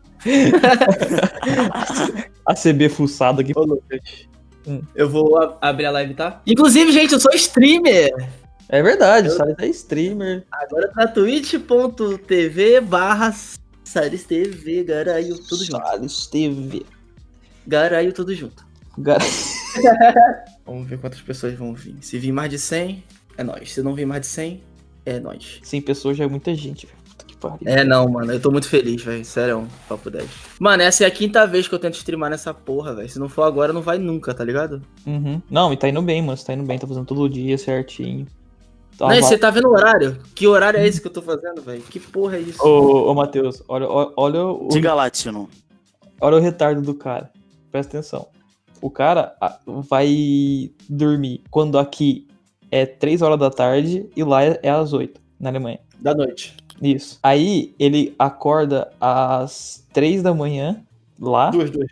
A 2.46 2.54
CB 2.54 2.88
fuçada 2.88 3.40
aqui. 3.42 3.52
Ô, 3.56 3.62
Lucas. 3.62 4.00
Hum. 4.66 4.82
Eu 4.94 5.08
vou 5.08 5.38
a- 5.38 5.58
abrir 5.60 5.86
a 5.86 5.90
live, 5.90 6.14
tá? 6.14 6.42
Inclusive, 6.46 6.92
gente, 6.92 7.12
eu 7.14 7.20
sou 7.20 7.32
streamer. 7.32 8.12
É 8.68 8.82
verdade, 8.82 9.28
o 9.28 9.30
Salles 9.32 9.56
é 9.58 9.66
streamer. 9.66 10.44
Agora 10.52 10.88
tá 10.88 11.08
twitch.tv 11.08 12.80
barra 12.82 13.34
Salles 13.82 14.22
TV, 14.24 14.84
Garaio, 14.84 15.36
tudo 15.38 15.64
junto. 15.64 15.84
Salles 15.84 16.26
TV. 16.28 16.82
Garaio, 17.66 18.12
tudo 18.12 18.32
junto. 18.34 18.64
Gar... 18.98 19.18
Vamos 20.64 20.88
ver 20.88 20.98
quantas 21.00 21.20
pessoas 21.20 21.54
vão 21.54 21.74
vir. 21.74 21.96
Se 22.00 22.18
vir 22.18 22.30
mais 22.32 22.50
de 22.50 22.58
100, 22.58 23.02
é 23.38 23.42
nóis. 23.42 23.72
Se 23.72 23.82
não 23.82 23.94
vir 23.94 24.06
mais 24.06 24.20
de 24.20 24.26
100, 24.28 24.62
é 25.04 25.18
nóis. 25.18 25.58
100 25.64 25.82
pessoas 25.82 26.16
já 26.16 26.24
é 26.24 26.28
muita 26.28 26.54
gente, 26.54 26.86
velho. 26.86 26.99
Pariu. 27.40 27.58
É, 27.64 27.82
não, 27.84 28.08
mano. 28.08 28.32
Eu 28.32 28.40
tô 28.40 28.50
muito 28.50 28.68
feliz, 28.68 29.02
velho. 29.02 29.24
Sério, 29.24 29.66
papo 29.88 30.10
10. 30.10 30.28
Mano, 30.58 30.82
essa 30.82 31.04
é 31.04 31.06
a 31.06 31.10
quinta 31.10 31.46
vez 31.46 31.66
que 31.66 31.74
eu 31.74 31.78
tento 31.78 31.94
streamar 31.94 32.30
nessa 32.30 32.52
porra, 32.52 32.94
velho. 32.94 33.08
Se 33.08 33.18
não 33.18 33.28
for 33.28 33.42
agora, 33.42 33.72
não 33.72 33.80
vai 33.80 33.98
nunca, 33.98 34.34
tá 34.34 34.44
ligado? 34.44 34.82
Uhum. 35.06 35.40
Não, 35.50 35.72
e 35.72 35.76
tá 35.76 35.88
indo 35.88 36.02
bem, 36.02 36.20
mano. 36.20 36.36
Você 36.36 36.44
tá 36.44 36.52
indo 36.52 36.64
bem, 36.64 36.78
tá 36.78 36.86
fazendo 36.86 37.06
todo 37.06 37.28
dia 37.28 37.56
certinho. 37.56 38.26
Tá 38.98 39.08
não, 39.08 39.22
você 39.22 39.38
tá 39.38 39.48
vendo 39.50 39.68
o 39.68 39.72
horário? 39.72 40.18
Que 40.34 40.46
horário 40.46 40.78
é 40.78 40.86
esse 40.86 41.00
que 41.00 41.06
eu 41.06 41.12
tô 41.12 41.22
fazendo, 41.22 41.62
velho? 41.62 41.80
Que 41.80 41.98
porra 41.98 42.36
é 42.36 42.40
isso? 42.40 42.62
Ô, 42.62 43.10
ô 43.10 43.14
Matheus, 43.14 43.62
olha, 43.66 43.88
olha, 43.88 44.12
olha 44.14 44.44
o, 44.44 44.68
Diga 44.68 44.92
Latino. 44.92 45.48
olha 46.20 46.36
o 46.36 46.40
retardo 46.40 46.82
do 46.82 46.92
cara. 46.92 47.30
Presta 47.72 47.96
atenção. 47.96 48.28
O 48.82 48.90
cara 48.90 49.34
vai 49.88 50.70
dormir 50.88 51.42
quando 51.50 51.78
aqui 51.78 52.28
é 52.70 52.84
3 52.84 53.22
horas 53.22 53.38
da 53.38 53.50
tarde 53.50 54.06
e 54.14 54.22
lá 54.22 54.44
é 54.44 54.60
é 54.62 54.70
às 54.70 54.92
8, 54.92 55.18
na 55.38 55.48
Alemanha. 55.48 55.80
Da 55.98 56.14
noite. 56.14 56.54
Isso. 56.80 57.18
Aí 57.22 57.74
ele 57.78 58.14
acorda 58.18 58.90
às 59.00 59.86
3 59.92 60.22
da 60.22 60.34
manhã 60.34 60.82
lá, 61.18 61.50
Duas, 61.50 61.70
duas. 61.70 61.88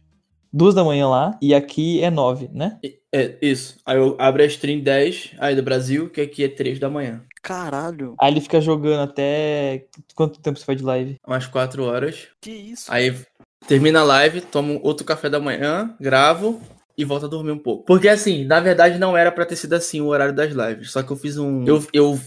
2 0.52 0.74
da 0.74 0.84
manhã 0.84 1.08
lá, 1.08 1.38
e 1.42 1.54
aqui 1.54 2.02
é 2.02 2.10
9, 2.10 2.48
né? 2.52 2.78
É, 3.12 3.36
isso. 3.40 3.78
Aí 3.84 3.96
eu 3.96 4.16
abro 4.18 4.42
a 4.42 4.46
stream 4.46 4.80
10, 4.80 5.32
aí 5.38 5.54
do 5.54 5.62
Brasil, 5.62 6.10
que 6.10 6.20
aqui 6.20 6.44
é 6.44 6.48
3 6.48 6.78
da 6.78 6.90
manhã. 6.90 7.22
Caralho. 7.42 8.14
Aí 8.20 8.32
ele 8.32 8.40
fica 8.40 8.60
jogando 8.60 9.00
até. 9.00 9.86
Quanto 10.14 10.40
tempo 10.40 10.58
você 10.58 10.64
faz 10.64 10.78
de 10.78 10.84
live? 10.84 11.16
Umas 11.26 11.46
4 11.46 11.82
horas. 11.84 12.28
Que 12.40 12.50
isso? 12.50 12.92
Aí 12.92 13.14
termina 13.66 14.00
a 14.00 14.04
live, 14.04 14.40
tomo 14.40 14.80
outro 14.82 15.06
café 15.06 15.30
da 15.30 15.40
manhã, 15.40 15.94
gravo 16.00 16.60
e 16.96 17.04
volto 17.04 17.26
a 17.26 17.28
dormir 17.28 17.52
um 17.52 17.58
pouco. 17.58 17.84
Porque 17.84 18.08
assim, 18.08 18.44
na 18.44 18.58
verdade 18.58 18.98
não 18.98 19.16
era 19.16 19.30
pra 19.30 19.46
ter 19.46 19.56
sido 19.56 19.74
assim 19.74 20.00
o 20.00 20.06
horário 20.06 20.34
das 20.34 20.52
lives. 20.52 20.90
Só 20.90 21.02
que 21.02 21.10
eu 21.10 21.16
fiz 21.16 21.38
um. 21.38 21.64
Eu, 21.64 21.86
eu, 21.92 22.20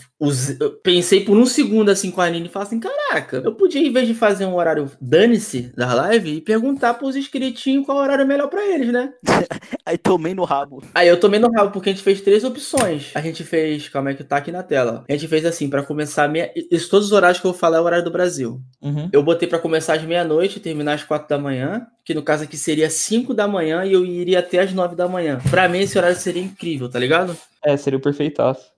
eu 0.60 0.72
pensei 0.84 1.26
por 1.26 1.36
um 1.36 1.46
segundo 1.46 1.90
assim 1.90 2.12
com 2.12 2.22
a 2.22 2.26
Aline 2.26 2.46
e 2.46 2.50
falei 2.50 2.68
assim: 2.68 2.80
caraca, 2.80 3.42
eu 3.44 3.56
podia, 3.56 3.82
em 3.82 3.92
vez 3.92 4.08
de 4.08 4.14
fazer 4.14 4.46
um 4.46 4.56
horário 4.56 4.92
dane-se 5.02 5.72
da 5.76 5.94
live, 5.94 6.36
e 6.36 6.42
perguntar 6.42 6.94
pros 6.94 7.16
inscritinhos 7.16 7.86
qual 7.86 7.98
horário 7.98 8.22
é 8.22 8.26
melhor 8.26 8.48
pra 8.48 8.64
eles, 8.66 8.92
né? 8.92 9.14
Aí 9.86 9.98
tomei 9.98 10.36
no 10.36 10.44
rabo. 10.44 10.84
Aí 10.94 11.08
eu 11.08 11.20
tomei 11.20 11.40
no 11.40 11.52
rabo 11.52 11.72
porque 11.72 11.90
a 11.90 11.94
gente 11.94 12.04
fez 12.04 12.22
três 12.22 12.44
opções. 12.44 13.12
A 13.16 13.22
gente 13.22 13.44
fez, 13.44 13.90
calma 13.90 14.12
aí 14.12 14.16
que 14.16 14.24
tá 14.24 14.38
aqui 14.38 14.52
na 14.52 14.62
tela. 14.62 15.04
A 15.10 15.12
gente 15.12 15.28
fez 15.28 15.46
assim, 15.46 15.70
pra 15.70 15.84
começar 15.84 16.28
meia... 16.28 16.52
Isso, 16.72 16.90
todos 16.90 17.08
os 17.08 17.12
horários 17.12 17.40
que 17.40 17.48
eu 17.48 17.52
vou 17.52 17.60
falar 17.60 17.78
é 17.78 17.82
o 17.82 17.84
horário 17.84 18.06
do 18.06 18.12
Brasil. 18.12 18.62
Uhum. 18.82 19.10
Eu 19.12 19.24
botei 19.24 19.48
pra 19.50 19.60
começar 19.60 19.96
às 19.96 20.04
meia-noite 20.04 20.58
e 20.58 20.62
terminar 20.62 20.94
às 20.94 21.04
quatro 21.04 21.28
da 21.28 21.38
manhã, 21.38 21.88
que 22.06 22.14
no 22.14 22.22
caso 22.22 22.44
aqui 22.44 22.58
seria 22.58 22.90
5 22.90 23.34
da 23.34 23.48
manhã 23.48 23.84
e 23.84 23.94
eu 23.94 24.06
iria 24.06 24.40
até 24.40 24.60
às 24.60 24.72
9 24.72 24.96
da 24.96 25.08
manhã. 25.08 25.40
Pra 25.50 25.68
mim 25.68 25.80
esse 25.80 25.98
horário 25.98 26.16
seria 26.16 26.44
incrível, 26.44 26.90
tá 26.90 27.00
ligado? 27.00 27.36
É, 27.64 27.76
seria 27.76 27.98
o 27.98 28.02
perfeitaço. 28.02 28.72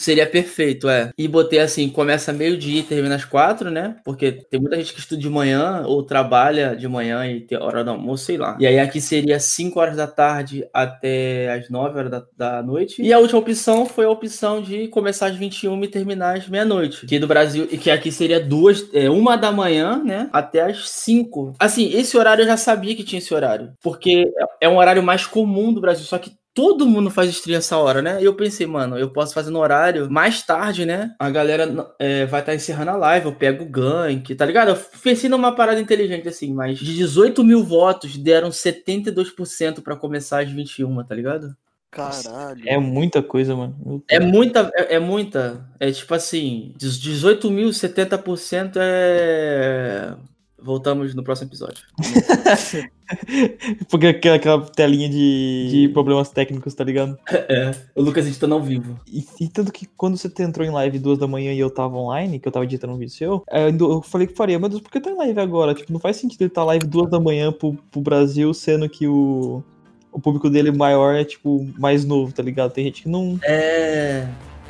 Seria 0.00 0.26
perfeito, 0.26 0.88
é. 0.88 1.10
E 1.16 1.28
botei 1.28 1.58
assim, 1.58 1.86
começa 1.90 2.32
meio-dia 2.32 2.80
e 2.80 2.82
termina 2.82 3.16
às 3.16 3.24
quatro, 3.26 3.70
né? 3.70 3.96
Porque 4.02 4.32
tem 4.32 4.58
muita 4.58 4.76
gente 4.76 4.94
que 4.94 4.98
estuda 4.98 5.20
de 5.20 5.28
manhã 5.28 5.82
ou 5.84 6.02
trabalha 6.02 6.74
de 6.74 6.88
manhã 6.88 7.26
e 7.26 7.42
tem 7.42 7.58
hora 7.58 7.84
do 7.84 7.90
almoço, 7.90 8.24
sei 8.24 8.38
lá. 8.38 8.56
E 8.58 8.66
aí 8.66 8.78
aqui 8.78 8.98
seria 8.98 9.38
5 9.38 9.78
horas 9.78 9.96
da 9.96 10.06
tarde 10.06 10.66
até 10.72 11.52
às 11.52 11.68
9 11.68 11.98
horas 11.98 12.10
da, 12.10 12.24
da 12.34 12.62
noite. 12.62 13.02
E 13.02 13.12
a 13.12 13.18
última 13.18 13.40
opção 13.40 13.84
foi 13.84 14.06
a 14.06 14.10
opção 14.10 14.62
de 14.62 14.88
começar 14.88 15.26
às 15.26 15.36
21 15.36 15.84
e 15.84 15.88
terminar 15.88 16.38
às 16.38 16.48
meia-noite. 16.48 17.04
Que 17.04 17.18
do 17.18 17.26
Brasil, 17.26 17.68
e 17.70 17.76
que 17.76 17.90
aqui 17.90 18.10
seria 18.10 18.40
duas, 18.40 18.88
é, 18.94 19.10
uma 19.10 19.36
da 19.36 19.52
manhã, 19.52 20.02
né? 20.02 20.30
Até 20.32 20.62
às 20.62 20.88
5. 20.88 21.56
Assim, 21.58 21.90
esse 21.92 22.16
horário 22.16 22.40
eu 22.40 22.46
já 22.46 22.56
sabia 22.56 22.96
que 22.96 23.04
tinha 23.04 23.18
esse 23.18 23.34
horário. 23.34 23.72
Porque 23.82 24.24
é 24.62 24.66
um 24.66 24.78
horário 24.78 25.02
mais 25.02 25.26
comum 25.26 25.74
do 25.74 25.80
Brasil, 25.82 26.06
só 26.06 26.16
que 26.16 26.39
todo 26.54 26.86
mundo 26.86 27.10
faz 27.10 27.30
stream 27.30 27.58
essa 27.58 27.76
hora, 27.76 28.02
né? 28.02 28.20
E 28.20 28.24
eu 28.24 28.34
pensei, 28.34 28.66
mano, 28.66 28.98
eu 28.98 29.10
posso 29.10 29.32
fazer 29.34 29.50
no 29.50 29.60
horário 29.60 30.10
mais 30.10 30.42
tarde, 30.42 30.84
né? 30.84 31.14
A 31.18 31.30
galera 31.30 31.92
é, 31.98 32.26
vai 32.26 32.40
estar 32.40 32.54
encerrando 32.54 32.90
a 32.90 32.96
live, 32.96 33.26
eu 33.26 33.34
pego 33.34 33.64
o 33.64 33.68
gank, 33.68 34.34
tá 34.34 34.44
ligado? 34.44 34.68
Eu 34.70 34.76
pensei 35.02 35.28
numa 35.30 35.54
parada 35.54 35.80
inteligente 35.80 36.28
assim, 36.28 36.52
mas 36.52 36.78
de 36.78 36.94
18 36.96 37.44
mil 37.44 37.62
votos 37.62 38.16
deram 38.16 38.50
72% 38.50 39.82
pra 39.82 39.96
começar 39.96 40.42
às 40.42 40.50
21, 40.50 41.04
tá 41.04 41.14
ligado? 41.14 41.56
Caralho. 41.90 42.62
É 42.66 42.78
muita 42.78 43.20
coisa, 43.20 43.54
mano. 43.56 44.02
É 44.08 44.20
muita, 44.20 44.70
é, 44.74 44.94
é 44.94 44.98
muita. 45.00 45.68
É 45.80 45.90
tipo 45.90 46.14
assim, 46.14 46.72
dos 46.78 46.98
18 47.00 47.50
mil, 47.50 47.70
70% 47.70 48.74
é. 48.76 50.14
Voltamos 50.62 51.14
no 51.14 51.22
próximo 51.22 51.48
episódio. 51.48 51.82
Porque 53.90 54.06
aquela, 54.08 54.36
aquela 54.36 54.60
telinha 54.66 55.08
de, 55.08 55.68
de 55.70 55.88
problemas 55.88 56.30
técnicos, 56.30 56.74
tá 56.74 56.84
ligado? 56.84 57.18
É, 57.50 57.74
o 57.96 58.02
Lucas 58.02 58.26
editando 58.26 58.54
ao 58.54 58.62
vivo. 58.62 59.00
E, 59.10 59.24
e 59.40 59.48
tanto 59.48 59.72
que 59.72 59.86
quando 59.96 60.16
você 60.16 60.30
entrou 60.40 60.64
em 60.66 60.70
live 60.70 60.98
duas 60.98 61.18
da 61.18 61.26
manhã 61.26 61.52
e 61.52 61.58
eu 61.58 61.68
tava 61.68 61.96
online, 61.96 62.38
que 62.38 62.46
eu 62.46 62.52
tava 62.52 62.64
editando 62.64 62.92
um 62.92 62.96
vídeo 62.96 63.12
seu, 63.12 63.42
é, 63.50 63.68
eu 63.70 64.02
falei 64.02 64.26
que 64.26 64.34
faria, 64.34 64.58
meu 64.58 64.68
Deus, 64.68 64.80
por 64.80 64.90
que 64.90 65.00
tá 65.00 65.10
em 65.10 65.16
live 65.16 65.40
agora? 65.40 65.74
Tipo, 65.74 65.92
não 65.92 65.98
faz 65.98 66.16
sentido 66.16 66.42
ele 66.42 66.50
tá 66.50 66.62
live 66.62 66.86
duas 66.86 67.10
da 67.10 67.18
manhã 67.18 67.50
pro, 67.50 67.74
pro 67.90 68.00
Brasil, 68.00 68.54
sendo 68.54 68.88
que 68.88 69.08
o, 69.08 69.64
o 70.12 70.20
público 70.20 70.48
dele 70.48 70.70
maior 70.70 71.14
é, 71.14 71.24
tipo, 71.24 71.66
mais 71.78 72.04
novo, 72.04 72.32
tá 72.32 72.42
ligado? 72.42 72.72
Tem 72.72 72.84
gente 72.84 73.02
que 73.02 73.08
não. 73.08 73.38
É. 73.42 74.28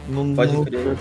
não 0.08 0.34
Pode 0.34 0.52
não- 0.54 0.64
crer. 0.64 0.96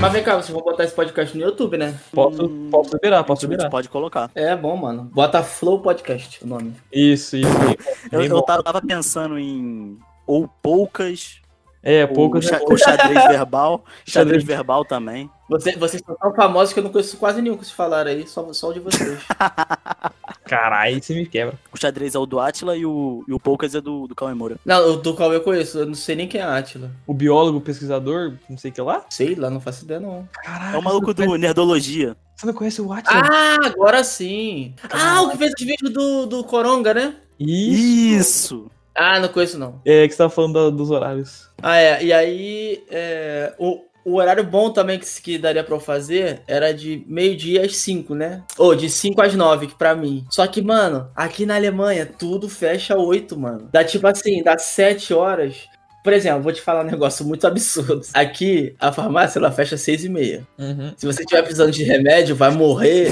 Mas 0.00 0.12
vem 0.12 0.22
cá, 0.22 0.34
vocês 0.34 0.50
vão 0.50 0.62
botar 0.62 0.84
esse 0.84 0.94
podcast 0.94 1.36
no 1.36 1.42
YouTube, 1.44 1.78
né? 1.78 1.98
Posso, 2.12 2.44
Hum, 2.44 2.68
posso 2.70 2.94
liberar, 2.94 3.24
posso 3.24 3.46
liberar. 3.46 3.70
pode 3.70 3.88
colocar. 3.88 4.30
É 4.34 4.54
bom, 4.54 4.76
mano. 4.76 5.04
Bota 5.12 5.42
Flow 5.42 5.80
Podcast 5.80 6.44
o 6.44 6.46
nome. 6.46 6.74
Isso, 6.92 7.36
isso. 7.36 7.48
Eu, 8.12 8.22
eu 8.22 8.42
tava, 8.42 8.80
pensando 8.82 9.38
em 9.38 9.98
ou 10.26 10.48
poucas, 10.62 11.40
É, 11.82 12.02
ou 12.04 12.08
poucas. 12.12 12.44
o, 12.44 12.48
xa- 12.48 12.60
o 12.68 12.76
xadrez 12.76 13.24
verbal, 13.28 13.84
xadrez 14.06 14.44
verbal 14.44 14.84
também. 14.84 15.30
Você, 15.48 15.76
vocês 15.76 16.02
são 16.04 16.14
tão 16.16 16.34
famosos 16.34 16.74
que 16.74 16.80
eu 16.80 16.84
não 16.84 16.90
conheço 16.92 17.16
quase 17.16 17.40
nenhum 17.40 17.56
que 17.56 17.64
vocês 17.64 17.74
falaram 17.76 18.10
aí, 18.10 18.26
só, 18.26 18.52
só 18.52 18.68
o 18.68 18.72
de 18.74 18.80
vocês. 18.80 19.18
Caralho, 20.46 21.02
você 21.02 21.14
me 21.14 21.26
quebra. 21.26 21.58
O 21.72 21.76
xadrez 21.76 22.14
é 22.14 22.18
o 22.18 22.26
do 22.26 22.38
Atila 22.40 22.76
e 22.76 22.86
o, 22.86 23.24
e 23.26 23.32
o 23.32 23.40
poucas 23.40 23.74
é 23.74 23.80
do, 23.80 24.06
do 24.06 24.14
Cauê 24.14 24.32
Moura. 24.34 24.56
não, 24.64 24.92
o 24.92 24.96
do 24.96 25.14
qual 25.14 25.32
eu 25.32 25.40
conheço, 25.40 25.78
eu 25.80 25.86
não 25.86 25.94
sei 25.94 26.14
nem 26.16 26.28
quem 26.28 26.40
é 26.40 26.44
Atila. 26.44 26.90
O 27.06 27.12
biólogo, 27.14 27.58
o 27.58 27.60
pesquisador, 27.60 28.34
não 28.48 28.56
sei 28.56 28.70
o 28.70 28.74
que 28.74 28.80
lá. 28.80 29.04
Sei 29.10 29.34
lá, 29.34 29.50
não 29.50 29.60
faço 29.60 29.84
ideia 29.84 30.00
não. 30.00 30.28
Caralho. 30.44 30.76
É 30.76 30.78
o 30.78 30.82
maluco 30.82 31.12
do 31.12 31.36
Nerdologia. 31.36 32.16
Você 32.36 32.46
não 32.46 32.52
conhece 32.54 32.80
o 32.82 32.92
Atila? 32.92 33.22
Ah, 33.32 33.56
agora 33.66 34.04
sim. 34.04 34.74
Ah, 34.90 35.22
o 35.22 35.30
que 35.30 35.38
fez 35.38 35.52
os 35.58 35.64
vídeos 35.66 35.90
do, 35.92 36.26
do 36.26 36.44
Coronga, 36.44 36.92
né? 36.94 37.14
Isso. 37.38 38.16
Isso! 38.18 38.70
Ah, 38.94 39.20
não 39.20 39.28
conheço 39.28 39.58
não. 39.58 39.80
É 39.84 40.06
que 40.06 40.12
você 40.12 40.18
tava 40.18 40.30
falando 40.30 40.54
da- 40.54 40.70
dos 40.70 40.90
horários. 40.90 41.50
Ah, 41.62 41.76
é. 41.76 42.02
E 42.02 42.12
aí, 42.12 42.82
é, 42.90 43.52
o, 43.58 43.82
o 44.06 44.18
horário 44.18 44.44
bom 44.44 44.70
também 44.70 45.00
que, 45.00 45.06
que 45.20 45.36
daria 45.36 45.64
pra 45.64 45.74
eu 45.74 45.80
fazer 45.80 46.40
era 46.46 46.72
de 46.72 47.04
meio-dia 47.08 47.66
às 47.66 47.76
5, 47.78 48.14
né? 48.14 48.44
Ou 48.56 48.72
de 48.72 48.88
5 48.88 49.20
às 49.20 49.34
9, 49.34 49.66
que 49.66 49.74
pra 49.74 49.96
mim. 49.96 50.24
Só 50.30 50.46
que, 50.46 50.62
mano, 50.62 51.10
aqui 51.12 51.44
na 51.44 51.56
Alemanha, 51.56 52.06
tudo 52.06 52.48
fecha 52.48 52.96
8, 52.96 53.36
mano. 53.36 53.68
Dá 53.72 53.82
tipo 53.82 54.06
assim, 54.06 54.44
dá 54.44 54.56
7 54.56 55.12
horas. 55.12 55.56
Por 56.04 56.12
exemplo, 56.12 56.40
vou 56.40 56.52
te 56.52 56.62
falar 56.62 56.82
um 56.82 56.88
negócio 56.88 57.26
muito 57.26 57.48
absurdo. 57.48 58.02
Aqui, 58.14 58.76
a 58.78 58.92
farmácia, 58.92 59.40
ela 59.40 59.50
fecha 59.50 59.74
às 59.74 59.80
6 59.80 60.04
e 60.04 60.08
meia. 60.08 60.46
Uhum. 60.56 60.92
Se 60.96 61.04
você 61.04 61.22
estiver 61.22 61.42
precisando 61.42 61.72
de 61.72 61.82
remédio, 61.82 62.36
vai 62.36 62.52
morrer. 62.52 63.10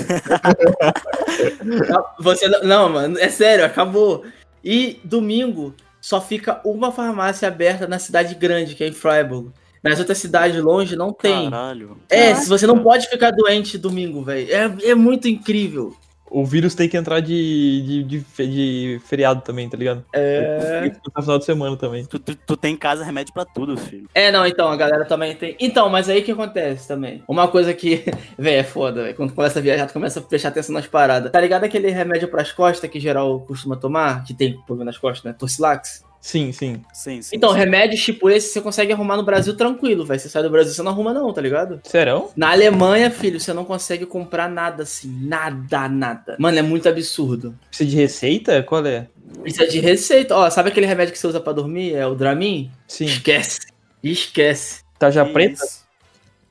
você 2.20 2.46
não, 2.46 2.62
não, 2.62 2.88
mano, 2.88 3.18
é 3.18 3.28
sério, 3.28 3.64
acabou. 3.64 4.24
E 4.62 5.00
domingo 5.02 5.74
só 6.00 6.20
fica 6.20 6.60
uma 6.64 6.92
farmácia 6.92 7.48
aberta 7.48 7.88
na 7.88 7.98
cidade 7.98 8.36
grande, 8.36 8.76
que 8.76 8.84
é 8.84 8.86
em 8.86 8.92
Freiburg. 8.92 9.50
Nas 9.84 9.98
outras 9.98 10.16
cidades 10.16 10.62
longe 10.62 10.96
não 10.96 11.12
tem. 11.12 11.50
Caralho. 11.50 11.98
É, 12.08 12.34
se 12.34 12.48
você 12.48 12.66
não 12.66 12.78
pode 12.78 13.06
ficar 13.06 13.30
doente 13.30 13.76
domingo, 13.76 14.22
velho. 14.22 14.48
É, 14.50 14.90
é 14.90 14.94
muito 14.94 15.28
incrível. 15.28 15.94
O 16.30 16.44
vírus 16.44 16.74
tem 16.74 16.88
que 16.88 16.96
entrar 16.96 17.20
de, 17.20 17.82
de, 17.82 18.02
de, 18.02 18.24
de 18.38 19.00
feriado 19.04 19.42
também, 19.42 19.68
tá 19.68 19.76
ligado? 19.76 20.04
É... 20.12 20.80
Tem 20.80 20.90
que 20.90 20.96
ficar 20.96 21.12
no 21.14 21.22
final 21.22 21.38
de 21.38 21.44
semana 21.44 21.76
também. 21.76 22.04
Tu, 22.06 22.18
tu, 22.18 22.34
tu 22.34 22.56
tem 22.56 22.74
em 22.74 22.76
casa 22.76 23.04
remédio 23.04 23.32
pra 23.32 23.44
tudo, 23.44 23.76
filho. 23.76 24.08
é, 24.12 24.32
não, 24.32 24.44
então, 24.44 24.68
a 24.68 24.74
galera 24.74 25.04
também 25.04 25.36
tem. 25.36 25.54
Então, 25.60 25.88
mas 25.88 26.08
aí 26.08 26.20
o 26.20 26.24
que 26.24 26.32
acontece 26.32 26.88
também? 26.88 27.22
Uma 27.28 27.46
coisa 27.46 27.72
que, 27.72 28.04
velho, 28.36 28.58
é 28.58 28.64
foda, 28.64 29.02
velho. 29.02 29.14
Quando 29.14 29.32
começa 29.32 29.60
a 29.60 29.62
viajar, 29.62 29.86
tu 29.86 29.92
começa 29.92 30.18
a 30.18 30.22
prestar 30.22 30.48
atenção 30.48 30.72
nas 30.72 30.88
paradas. 30.88 31.30
Tá 31.30 31.40
ligado 31.40 31.64
aquele 31.64 31.90
remédio 31.90 32.26
pras 32.26 32.50
costas 32.50 32.90
que 32.90 32.98
geral 32.98 33.40
costuma 33.42 33.76
tomar? 33.76 34.24
Que 34.24 34.34
tem 34.34 34.56
problema 34.62 34.86
nas 34.86 34.98
costas, 34.98 35.24
né? 35.30 35.36
Torcilax? 35.38 36.02
Sim, 36.24 36.52
sim. 36.52 36.80
Sim, 36.90 37.20
sim. 37.20 37.36
Então, 37.36 37.52
sim. 37.52 37.58
remédios 37.58 38.02
tipo 38.02 38.30
esse 38.30 38.48
você 38.48 38.62
consegue 38.62 38.90
arrumar 38.94 39.18
no 39.18 39.22
Brasil 39.22 39.54
tranquilo, 39.54 40.06
velho. 40.06 40.18
Você 40.18 40.26
sai 40.30 40.42
do 40.42 40.48
Brasil, 40.48 40.72
você 40.72 40.82
não 40.82 40.90
arruma, 40.90 41.12
não, 41.12 41.30
tá 41.34 41.40
ligado? 41.42 41.82
Serão? 41.84 42.30
Na 42.34 42.50
Alemanha, 42.50 43.10
filho, 43.10 43.38
você 43.38 43.52
não 43.52 43.62
consegue 43.62 44.06
comprar 44.06 44.48
nada 44.48 44.84
assim. 44.84 45.06
Nada, 45.20 45.86
nada. 45.86 46.34
Mano, 46.38 46.58
é 46.58 46.62
muito 46.62 46.88
absurdo. 46.88 47.54
Precisa 47.68 47.90
de 47.90 47.94
receita? 47.96 48.62
Qual 48.62 48.86
é? 48.86 49.06
Isso 49.44 49.62
é 49.62 49.66
de 49.66 49.78
receita. 49.80 50.34
Ó, 50.34 50.48
sabe 50.48 50.70
aquele 50.70 50.86
remédio 50.86 51.12
que 51.12 51.18
você 51.18 51.26
usa 51.26 51.40
pra 51.40 51.52
dormir? 51.52 51.92
É 51.94 52.06
o 52.06 52.14
Dramin? 52.14 52.70
Sim. 52.88 53.04
Esquece. 53.04 53.60
Esquece. 54.02 54.82
Tá 54.98 55.10
já 55.10 55.26
preta? 55.26 55.62
isso? 55.62 55.84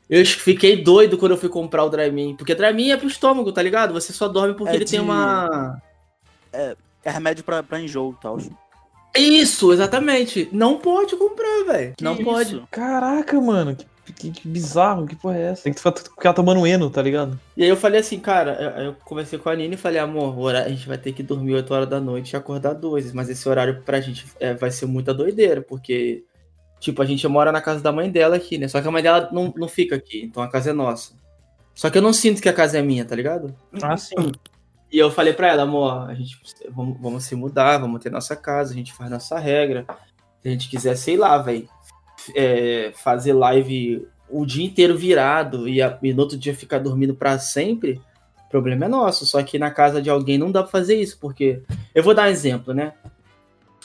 Eu 0.08 0.24
fiquei 0.24 0.84
doido 0.84 1.18
quando 1.18 1.32
eu 1.32 1.38
fui 1.38 1.50
comprar 1.50 1.84
o 1.84 1.90
Dramin. 1.90 2.36
Porque 2.36 2.54
Dramin 2.54 2.92
é 2.92 2.98
pro 2.98 3.08
estômago, 3.08 3.52
tá 3.52 3.64
ligado? 3.64 3.92
Você 3.96 4.14
só 4.14 4.28
dorme 4.28 4.54
porque 4.54 4.74
É 4.74 4.76
ele 4.76 4.86
de- 4.86 4.92
tem 4.92 5.00
uma. 5.00 5.82
É 6.54 6.76
remédio 7.04 7.44
pra, 7.44 7.64
pra 7.64 7.80
enjoo 7.82 8.16
e 8.16 8.22
tal. 8.22 8.38
Isso, 9.18 9.72
exatamente. 9.72 10.50
Não 10.52 10.78
pode 10.80 11.16
comprar, 11.16 11.64
velho. 11.66 11.94
Não 12.02 12.16
Que 12.16 12.24
pode. 12.24 12.56
isso? 12.56 12.68
Caraca, 12.72 13.40
mano, 13.40 13.76
que, 13.76 13.86
que- 14.14 14.32
que 14.32 14.48
bizarro, 14.48 15.06
que 15.06 15.16
porra 15.16 15.38
é 15.38 15.42
essa? 15.52 15.64
Tem 15.64 15.74
que 15.74 15.80
ficar, 15.80 15.94
ficar 15.98 16.34
tomando 16.34 16.66
eno, 16.66 16.90
tá 16.90 17.02
ligado? 17.02 17.40
E 17.56 17.64
aí 17.64 17.70
eu 17.70 17.78
falei 17.78 18.00
assim, 18.02 18.20
cara, 18.20 18.54
eu, 18.78 18.86
eu 18.86 18.96
conversei 19.06 19.38
com 19.38 19.50
a 19.50 19.56
Nina 19.56 19.76
e 19.76 19.78
falei, 19.78 20.00
amor, 20.00 20.38
horário- 20.40 20.68
a 20.68 20.70
gente 20.76 20.88
vai 20.88 20.98
ter 20.98 21.14
que 21.14 21.22
dormir 21.22 21.54
8 21.54 21.72
horas 21.74 21.88
da 21.88 22.00
noite 22.02 22.32
e 22.32 22.36
acordar 22.36 22.74
2. 22.74 23.14
Mas 23.14 23.30
esse 23.30 23.48
horário 23.48 23.82
pra 23.86 24.02
gente 24.02 24.26
é, 24.40 24.54
vai 24.56 24.72
ser 24.72 24.88
muita 24.88 25.14
doideira, 25.14 25.62
porque, 25.62 26.24
tipo, 26.80 27.02
a 27.02 27.06
gente 27.06 27.28
mora 27.28 27.52
na 27.52 27.62
casa 27.62 27.82
da 27.82 27.92
mãe 27.92 28.10
dela 28.10 28.36
aqui, 28.36 28.58
né? 28.58 28.68
Só 28.68 28.82
que 28.82 28.88
a 28.88 28.92
mãe 28.92 29.04
dela 29.04 29.30
não, 29.32 29.54
não 29.56 29.68
fica 29.68 29.96
aqui, 29.96 30.24
então 30.24 30.42
a 30.42 30.50
casa 30.50 30.72
é 30.72 30.74
nossa. 30.74 31.14
Só 31.76 31.90
que 31.90 31.98
eu 31.98 32.02
não 32.02 32.14
sinto 32.14 32.42
que 32.42 32.50
a 32.50 32.54
casa 32.54 32.78
é 32.80 32.82
minha, 32.82 33.06
tá 33.06 33.16
ligado? 33.16 33.56
Ah, 33.82 33.96
sim. 33.98 34.32
E 34.94 35.00
eu 35.00 35.10
falei 35.10 35.34
pra 35.34 35.48
ela, 35.48 35.64
amor, 35.64 36.08
a 36.08 36.14
gente 36.14 36.38
vamos, 36.70 36.98
vamos 37.02 37.24
se 37.24 37.36
mudar, 37.36 37.80
vamos 37.80 38.00
ter 38.02 38.12
nossa 38.12 38.36
casa, 38.36 38.72
a 38.74 38.76
gente 38.76 38.94
faz 38.94 39.10
nossa 39.10 39.40
regra. 39.40 39.86
Se 40.42 40.48
a 40.48 40.52
gente 40.52 40.70
quiser, 40.70 40.96
sei 40.96 41.18
lá, 41.18 41.36
velho, 41.40 41.68
fazer 42.94 43.34
live 43.34 44.08
o 44.30 44.46
dia 44.46 44.66
inteiro 44.66 44.98
virado 44.98 45.68
e, 45.68 45.82
a- 45.82 45.98
e 46.02 46.14
no 46.14 46.22
outro 46.22 46.38
dia 46.38 46.56
ficar 46.56 46.80
dormindo 46.80 47.14
pra 47.16 47.38
sempre, 47.40 48.00
o 48.46 48.50
problema 48.50 48.86
é 48.86 48.88
nosso. 48.88 49.26
Só 49.26 49.42
que 49.44 49.58
na 49.60 49.72
casa 49.72 50.02
de 50.02 50.10
alguém 50.10 50.38
não 50.38 50.52
dá 50.52 50.62
pra 50.62 50.72
fazer 50.72 50.96
isso, 51.02 51.18
porque. 51.20 51.62
Eu 51.94 52.04
vou 52.04 52.14
dar 52.14 52.24
um 52.28 52.32
exemplo, 52.32 52.74
né? 52.74 52.94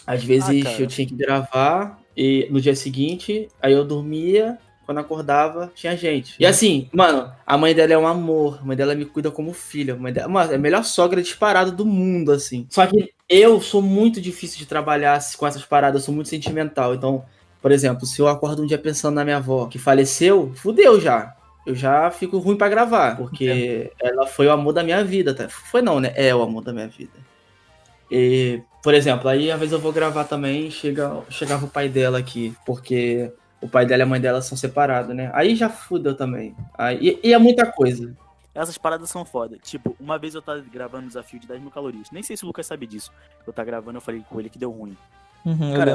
Às 0.06 0.22
vezes 0.24 0.62
cara. 0.62 0.80
eu 0.80 0.86
tinha 0.86 1.06
que 1.06 1.14
gravar 1.14 1.98
e 2.16 2.48
no 2.50 2.60
dia 2.60 2.74
seguinte, 2.74 3.48
aí 3.62 3.72
eu 3.72 3.84
dormia, 3.84 4.58
quando 4.88 5.00
acordava, 5.00 5.70
tinha 5.74 5.94
gente. 5.94 6.34
E 6.40 6.46
assim, 6.46 6.88
mano, 6.94 7.30
a 7.46 7.58
mãe 7.58 7.74
dela 7.74 7.92
é 7.92 7.98
um 7.98 8.06
amor, 8.06 8.60
a 8.62 8.64
mãe 8.64 8.74
dela 8.74 8.94
me 8.94 9.04
cuida 9.04 9.30
como 9.30 9.52
filha. 9.52 9.92
A 9.92 9.96
mãe 9.98 10.10
dela, 10.10 10.28
mano, 10.28 10.50
é 10.50 10.54
a 10.54 10.58
melhor 10.58 10.82
sogra 10.82 11.20
disparada 11.20 11.70
do 11.70 11.84
mundo, 11.84 12.32
assim. 12.32 12.66
Só 12.70 12.86
que 12.86 13.12
eu 13.28 13.60
sou 13.60 13.82
muito 13.82 14.18
difícil 14.18 14.56
de 14.56 14.64
trabalhar 14.64 15.20
com 15.36 15.46
essas 15.46 15.62
paradas, 15.62 16.00
eu 16.00 16.06
sou 16.06 16.14
muito 16.14 16.30
sentimental. 16.30 16.94
Então, 16.94 17.22
por 17.60 17.70
exemplo, 17.70 18.06
se 18.06 18.18
eu 18.18 18.28
acordo 18.28 18.62
um 18.62 18.66
dia 18.66 18.78
pensando 18.78 19.16
na 19.16 19.24
minha 19.24 19.36
avó 19.36 19.66
que 19.66 19.78
faleceu, 19.78 20.54
fudeu 20.56 20.98
já. 20.98 21.36
Eu 21.66 21.74
já 21.74 22.10
fico 22.10 22.38
ruim 22.38 22.56
pra 22.56 22.70
gravar, 22.70 23.14
porque 23.14 23.92
ela 24.00 24.26
foi 24.26 24.46
o 24.46 24.52
amor 24.52 24.72
da 24.72 24.82
minha 24.82 25.04
vida, 25.04 25.34
tá? 25.34 25.50
Foi 25.50 25.82
não, 25.82 26.00
né? 26.00 26.14
É 26.16 26.34
o 26.34 26.40
amor 26.40 26.64
da 26.64 26.72
minha 26.72 26.88
vida. 26.88 27.12
E, 28.10 28.62
por 28.82 28.94
exemplo, 28.94 29.28
aí 29.28 29.50
às 29.50 29.58
vezes 29.58 29.74
eu 29.74 29.78
vou 29.78 29.92
gravar 29.92 30.24
também, 30.24 30.70
chega, 30.70 31.14
chegava 31.28 31.66
o 31.66 31.68
pai 31.68 31.90
dela 31.90 32.18
aqui, 32.18 32.54
porque 32.64 33.30
o 33.60 33.68
pai 33.68 33.84
dela 33.86 34.02
e 34.02 34.04
a 34.04 34.06
mãe 34.06 34.20
dela 34.20 34.40
são 34.40 34.56
separados, 34.56 35.14
né? 35.14 35.30
Aí 35.34 35.54
já 35.56 35.68
fudeu 35.68 36.16
também. 36.16 36.54
Aí, 36.76 37.18
e, 37.22 37.28
e 37.28 37.32
é 37.34 37.38
muita 37.38 37.70
coisa. 37.70 38.16
Essas 38.54 38.78
paradas 38.78 39.08
são 39.10 39.24
foda. 39.24 39.56
Tipo, 39.58 39.96
uma 40.00 40.18
vez 40.18 40.34
eu 40.34 40.42
tava 40.42 40.60
gravando 40.60 41.04
um 41.04 41.08
desafio 41.08 41.38
de 41.38 41.46
10 41.46 41.60
mil 41.60 41.70
calorias. 41.70 42.10
Nem 42.10 42.22
sei 42.22 42.36
se 42.36 42.44
o 42.44 42.46
Lucas 42.46 42.66
sabe 42.66 42.86
disso. 42.86 43.12
Eu 43.46 43.52
tava 43.52 43.66
gravando, 43.66 43.98
eu 43.98 44.02
falei 44.02 44.24
com 44.28 44.40
ele 44.40 44.48
que 44.48 44.58
deu 44.58 44.70
ruim. 44.70 44.96
Uhum, 45.44 45.74
Cara, 45.76 45.92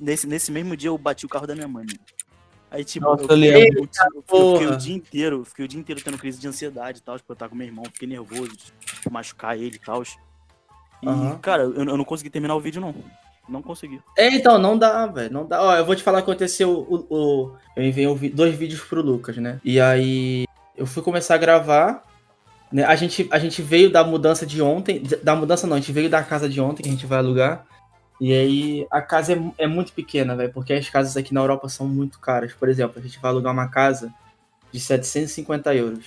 nesse, 0.00 0.26
nesse 0.26 0.52
mesmo 0.52 0.76
dia 0.76 0.90
eu 0.90 0.98
bati 0.98 1.24
o 1.24 1.28
carro 1.28 1.46
da 1.46 1.54
minha 1.54 1.68
mãe. 1.68 1.84
mano. 1.86 1.98
Aí, 2.70 2.84
tipo, 2.84 3.06
Nossa, 3.06 3.22
eu, 3.22 3.28
eu 3.30 3.60
eu- 3.60 3.60
eu- 3.74 3.88
eu 4.16 4.52
fiquei 4.52 4.66
o 4.66 4.76
dia 4.76 4.94
inteiro, 4.94 5.36
eu 5.40 5.44
fiquei 5.44 5.64
o 5.64 5.68
dia 5.68 5.80
inteiro 5.80 6.00
tendo 6.02 6.18
crise 6.18 6.38
de 6.38 6.48
ansiedade 6.48 6.98
e 6.98 7.02
tal, 7.02 7.16
porque 7.16 7.32
eu 7.32 7.36
tava 7.36 7.50
com 7.50 7.56
meu 7.56 7.66
irmão, 7.66 7.84
fiquei 7.86 8.08
nervoso 8.08 8.48
de, 8.56 8.72
machucar 9.10 9.56
ele 9.56 9.76
e 9.76 9.78
tal. 9.78 10.02
E, 11.02 11.08
Aham. 11.08 11.38
cara, 11.38 11.62
eu, 11.62 11.74
eu 11.74 11.96
não 11.96 12.04
consegui 12.04 12.28
terminar 12.28 12.54
o 12.56 12.60
vídeo, 12.60 12.80
não. 12.80 12.94
Não 13.48 13.62
consegui. 13.62 14.00
É, 14.16 14.28
então, 14.28 14.58
não 14.58 14.76
dá, 14.76 15.06
velho. 15.06 15.32
Não 15.32 15.46
dá. 15.46 15.62
Ó, 15.62 15.74
eu 15.76 15.84
vou 15.86 15.94
te 15.94 16.02
falar 16.02 16.18
o 16.18 16.22
que 16.24 16.30
aconteceu. 16.30 16.70
O, 16.88 17.06
o- 17.14 17.52
eu 17.76 17.84
enviei 17.84 18.06
um 18.06 18.16
dois 18.34 18.54
vídeos 18.56 18.80
pro 18.80 19.00
Lucas, 19.00 19.36
né? 19.36 19.60
E 19.64 19.80
aí 19.80 20.44
eu 20.76 20.86
fui 20.86 21.02
começar 21.02 21.34
a 21.36 21.38
gravar. 21.38 22.04
Né? 22.72 22.82
A, 22.84 22.96
gente, 22.96 23.28
a 23.30 23.38
gente 23.38 23.62
veio 23.62 23.90
da 23.90 24.02
mudança 24.02 24.44
de 24.44 24.60
ontem. 24.60 25.02
Da 25.22 25.36
mudança 25.36 25.66
não, 25.66 25.76
a 25.76 25.80
gente 25.80 25.92
veio 25.92 26.10
da 26.10 26.22
casa 26.22 26.48
de 26.48 26.60
ontem 26.60 26.82
que 26.82 26.88
a 26.88 26.92
gente 26.92 27.06
vai 27.06 27.18
alugar. 27.18 27.64
E 28.20 28.32
aí 28.32 28.86
a 28.90 29.00
casa 29.00 29.34
é, 29.34 29.40
é 29.58 29.66
muito 29.68 29.92
pequena, 29.92 30.34
velho. 30.34 30.52
Porque 30.52 30.72
as 30.72 30.88
casas 30.90 31.16
aqui 31.16 31.32
na 31.32 31.40
Europa 31.40 31.68
são 31.68 31.86
muito 31.86 32.18
caras. 32.18 32.52
Por 32.52 32.68
exemplo, 32.68 32.98
a 32.98 33.02
gente 33.02 33.20
vai 33.20 33.30
alugar 33.30 33.52
uma 33.52 33.68
casa 33.68 34.12
de 34.72 34.80
750 34.80 35.74
euros. 35.74 36.04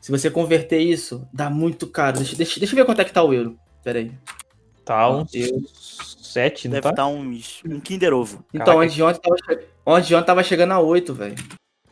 Se 0.00 0.10
você 0.10 0.30
converter 0.30 0.80
isso, 0.80 1.26
dá 1.32 1.48
muito 1.48 1.86
caro. 1.86 2.18
Deixa, 2.18 2.36
deixa, 2.36 2.60
deixa 2.60 2.74
eu 2.74 2.76
ver 2.76 2.84
quanto 2.84 3.00
é 3.00 3.04
que 3.04 3.12
tá 3.12 3.22
o 3.22 3.32
euro. 3.32 3.56
Pera 3.82 4.00
aí. 4.00 4.12
Tá 4.84 5.08
uns 5.10 5.32
Eu- 5.34 5.62
sete, 6.22 6.68
não 6.68 6.72
Deve 6.72 6.82
tá? 6.82 6.90
estar 6.90 7.06
uns. 7.06 7.62
um 7.66 7.80
Kinder 7.80 8.12
Ovo. 8.12 8.44
Então, 8.52 8.78
onde 8.78 8.94
de 8.94 9.02
ontem 9.02 9.20
tava, 9.20 9.36
che- 9.44 9.64
onde 9.86 10.06
de 10.08 10.14
ontem 10.14 10.26
tava 10.26 10.42
chegando 10.42 10.72
a 10.72 10.80
8, 10.80 11.14
velho. 11.14 11.36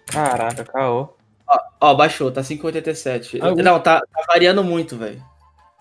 Caraca, 0.07 0.65
caô. 0.65 1.09
Ó, 1.81 1.95
baixou, 1.95 2.31
tá 2.31 2.43
5,87. 2.43 3.39
Ah, 3.41 3.55
Não, 3.55 3.79
tá, 3.81 4.01
tá 4.01 4.25
variando 4.29 4.63
muito, 4.65 4.97
velho. 4.97 5.23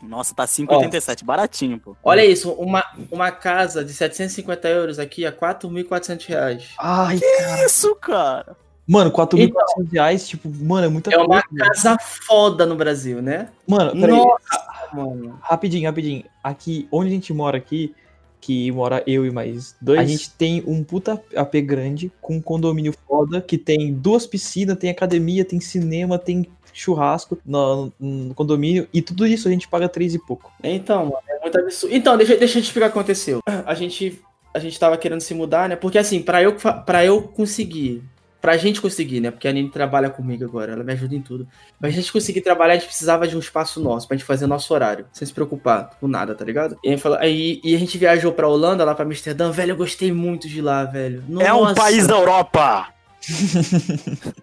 Nossa, 0.02 0.34
tá 0.34 0.48
5,87. 0.48 1.24
Baratinho, 1.24 1.80
pô. 1.80 1.96
Olha 2.04 2.26
isso, 2.26 2.52
uma, 2.54 2.84
uma 3.12 3.32
casa 3.32 3.86
de 3.86 3.94
750 3.94 4.68
euros 4.68 4.98
aqui 5.00 5.26
a 5.26 5.32
4.400 5.32 6.26
reais. 6.26 6.70
Ai, 6.80 7.20
Que 7.20 7.66
isso, 7.66 7.96
cara? 7.96 8.56
mano, 8.88 9.12
4.400 9.12 9.92
reais, 9.92 10.28
tipo, 10.28 10.50
mano, 10.50 10.88
é 10.88 10.90
muita 10.90 11.14
É 11.14 11.18
uma 11.18 11.28
coisa. 11.28 11.44
velho. 11.52 11.70
casa 11.72 11.98
foda 12.00 12.66
no 12.66 12.76
Brasil, 12.76 13.22
né? 13.22 13.50
Mano, 13.68 13.92
peraí, 13.92 14.18
Nossa, 14.18 14.71
mano. 14.94 15.40
rapidinho, 15.42 15.88
rapidinho. 15.88 16.24
Aqui, 16.44 16.88
onde 16.92 17.10
a 17.10 17.14
gente 17.14 17.34
mora 17.34 17.58
aqui, 17.58 17.94
que 18.42 18.72
mora 18.72 19.04
eu 19.06 19.26
e 19.26 19.32
mais 19.32 19.76
dois, 19.80 20.00
a 20.00 20.04
gente 20.04 20.32
tem 20.32 20.64
um 20.66 20.84
puta 20.84 21.22
AP 21.36 21.56
grande, 21.62 22.12
com 22.20 22.38
um 22.38 22.42
condomínio 22.42 22.94
foda, 23.08 23.40
que 23.40 23.58
tem 23.58 23.94
duas 23.94 24.26
piscinas, 24.26 24.78
tem 24.78 24.90
academia, 24.90 25.46
tem 25.46 25.60
cinema, 25.60 26.18
tem 26.18 26.48
churrasco 26.74 27.38
no, 27.46 27.92
no 28.00 28.34
condomínio, 28.34 28.88
e 28.94 29.02
tudo 29.02 29.28
isso 29.28 29.48
a 29.48 29.52
gente 29.52 29.68
paga 29.68 29.88
três 29.88 30.16
e 30.16 30.20
pouco. 30.20 30.52
Então, 30.64 31.06
mano, 31.06 31.18
é 31.30 31.40
muito 31.40 31.60
absurdo. 31.60 31.96
Então, 31.96 32.18
deixa, 32.18 32.36
deixa 32.36 32.58
eu 32.58 32.62
te 32.62 32.66
explicar 32.66 32.88
o 32.88 32.92
que 32.92 32.98
aconteceu. 32.98 33.40
A 33.46 33.74
gente, 33.76 34.20
a 34.54 34.60
gente 34.60 34.80
tava 34.80 34.98
querendo 34.98 35.22
se 35.22 35.34
mudar, 35.34 35.70
né? 35.70 35.76
Porque 35.76 35.98
assim, 35.98 36.22
pra 36.22 36.42
eu, 36.42 36.56
pra 36.56 37.06
eu 37.06 37.22
conseguir, 37.22 38.04
pra 38.42 38.58
gente 38.58 38.82
conseguir, 38.82 39.20
né? 39.22 39.30
Porque 39.32 39.48
a 39.48 39.52
Nini 39.52 39.70
trabalha 39.70 40.10
comigo 40.10 40.44
agora, 40.44 40.74
ela 40.74 40.84
me 40.84 40.92
ajuda 40.92 41.16
em 41.16 41.22
tudo. 41.22 41.48
Pra 41.80 41.90
gente 41.92 42.12
conseguir 42.12 42.42
trabalhar, 42.42 42.74
a 42.74 42.78
gente 42.78 42.88
precisava 42.88 43.28
de 43.28 43.36
um 43.36 43.40
espaço 43.40 43.80
nosso, 43.80 44.08
pra 44.08 44.18
gente 44.18 44.26
fazer 44.26 44.48
nosso 44.48 44.74
horário, 44.74 45.06
sem 45.14 45.26
se 45.28 45.34
preocupar 45.34 45.92
com 46.00 46.08
nada, 46.08 46.34
tá 46.34 46.44
ligado? 46.44 46.76
E, 46.84 46.88
a 46.88 46.92
gente 46.92 47.02
falou- 47.02 47.20
aí, 47.20 47.62
e 47.64 47.76
a 47.76 47.80
gente 47.80 47.98
viajou 47.98 48.34
pra 48.34 48.48
Holanda, 48.48 48.84
lá 48.84 48.96
pra 48.96 49.06
Amsterdã, 49.06 49.52
velho, 49.52 49.74
eu 49.74 49.78
gostei 49.78 50.12
muito 50.12 50.48
de 50.50 50.62
lá, 50.62 50.84
velho. 50.86 51.24
É 51.40 51.54
um 51.54 51.62
Nossa. 51.62 51.76
país 51.76 52.08
da 52.08 52.16
Europa! 52.16 52.88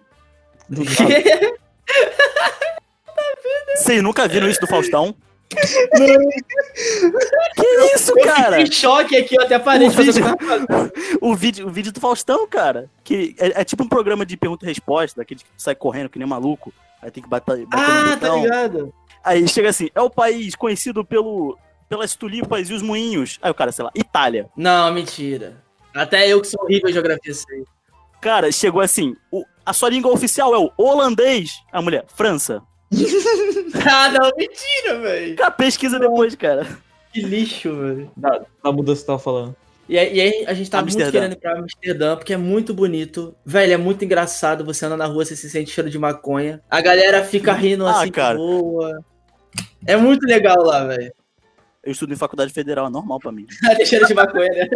Vocês 3.75 4.01
nunca 4.03 4.27
viram 4.27 4.49
isso 4.49 4.59
do 4.61 4.67
Faustão? 4.67 5.15
Que 7.55 7.95
isso, 7.95 8.11
Eu 8.17 8.25
cara? 8.25 8.61
em 8.61 8.71
choque 8.71 9.17
aqui, 9.17 9.35
eu 9.35 9.43
até 9.43 9.57
parei 9.59 9.87
O 9.87 9.91
de 9.91 9.95
fazer 9.95 10.11
vídeo- 10.13 10.37
eu. 10.39 11.19
O 11.29 11.35
vídeo, 11.35 11.67
o 11.67 11.71
vídeo 11.71 11.91
do 11.91 11.99
Faustão, 11.99 12.47
cara. 12.47 12.89
Que 13.03 13.35
é, 13.39 13.61
é 13.61 13.63
tipo 13.63 13.83
um 13.83 13.87
programa 13.89 14.25
de 14.25 14.37
pergunta 14.37 14.65
e 14.65 14.67
resposta, 14.69 15.19
daquele 15.21 15.39
que 15.41 15.45
sai 15.57 15.75
correndo 15.75 16.09
que 16.09 16.19
nem 16.19 16.27
maluco. 16.27 16.71
Aí 17.01 17.09
tem 17.11 17.23
que 17.23 17.29
bater, 17.29 17.65
bater 17.65 17.83
Ah, 17.83 18.17
tá 18.17 18.35
ligado? 18.35 18.93
Aí 19.23 19.47
chega 19.47 19.69
assim, 19.69 19.89
é 19.93 20.01
o 20.01 20.09
país 20.09 20.55
conhecido 20.55 21.03
pelo, 21.03 21.57
pelas 21.87 22.15
tulipas 22.15 22.69
e 22.69 22.73
os 22.73 22.81
moinhos. 22.81 23.39
Aí 23.41 23.49
o 23.51 23.55
cara, 23.55 23.71
sei 23.71 23.83
lá, 23.85 23.91
Itália. 23.95 24.49
Não, 24.55 24.91
mentira. 24.93 25.57
Até 25.93 26.27
eu 26.27 26.39
que 26.41 26.47
sou 26.47 26.61
horrível 26.63 26.89
em 26.89 26.93
geografia 26.93 27.33
sei. 27.33 27.63
Cara, 28.21 28.51
chegou 28.51 28.81
assim, 28.81 29.15
o- 29.31 29.45
a 29.65 29.73
sua 29.73 29.89
língua 29.89 30.11
oficial 30.11 30.53
é 30.53 30.57
o 30.57 30.71
holandês. 30.77 31.51
A 31.71 31.81
mulher, 31.81 32.05
França. 32.15 32.61
Ah, 33.85 34.09
não, 34.09 34.31
mentira, 34.37 34.99
velho. 35.01 35.35
Cara, 35.35 35.51
pesquisa 35.51 35.99
depois, 35.99 36.35
cara. 36.35 36.65
Que 37.13 37.21
lixo, 37.21 37.75
velho. 37.75 38.11
Da, 38.17 38.41
da 38.63 38.71
mudança 38.71 38.95
que 38.95 39.01
você 39.01 39.07
tava 39.07 39.19
falando. 39.19 39.55
E 39.87 39.97
aí, 39.97 40.15
e 40.15 40.21
aí 40.21 40.45
a 40.47 40.53
gente 40.53 40.69
tá 40.69 40.77
muito 40.81 40.91
Amsterdã. 40.93 41.11
querendo 41.11 41.33
ir 41.33 41.39
pra 41.39 41.57
Amsterdã, 41.59 42.15
porque 42.15 42.33
é 42.33 42.37
muito 42.37 42.73
bonito. 42.73 43.35
Velho, 43.45 43.73
é 43.73 43.77
muito 43.77 44.05
engraçado. 44.05 44.63
Você 44.65 44.85
anda 44.85 44.95
na 44.97 45.05
rua, 45.05 45.25
você 45.25 45.35
se 45.35 45.49
sente 45.49 45.71
cheiro 45.71 45.89
de 45.89 45.97
maconha. 45.97 46.61
A 46.69 46.79
galera 46.81 47.23
fica 47.23 47.53
rindo 47.53 47.87
Ah, 47.87 48.01
assim, 48.01 48.11
cara. 48.11 48.37
boa. 48.37 49.03
É 49.87 49.95
muito 49.97 50.25
legal 50.27 50.61
lá, 50.63 50.85
velho. 50.85 51.11
Eu 51.83 51.91
estudo 51.91 52.13
em 52.13 52.17
faculdade 52.17 52.53
federal, 52.53 52.85
é 52.87 52.89
normal 52.89 53.19
pra 53.19 53.31
mim. 53.31 53.47
Tem 53.77 53.85
cheiro 53.85 54.05
de 54.05 54.13
maconha, 54.13 54.49
né? 54.49 54.67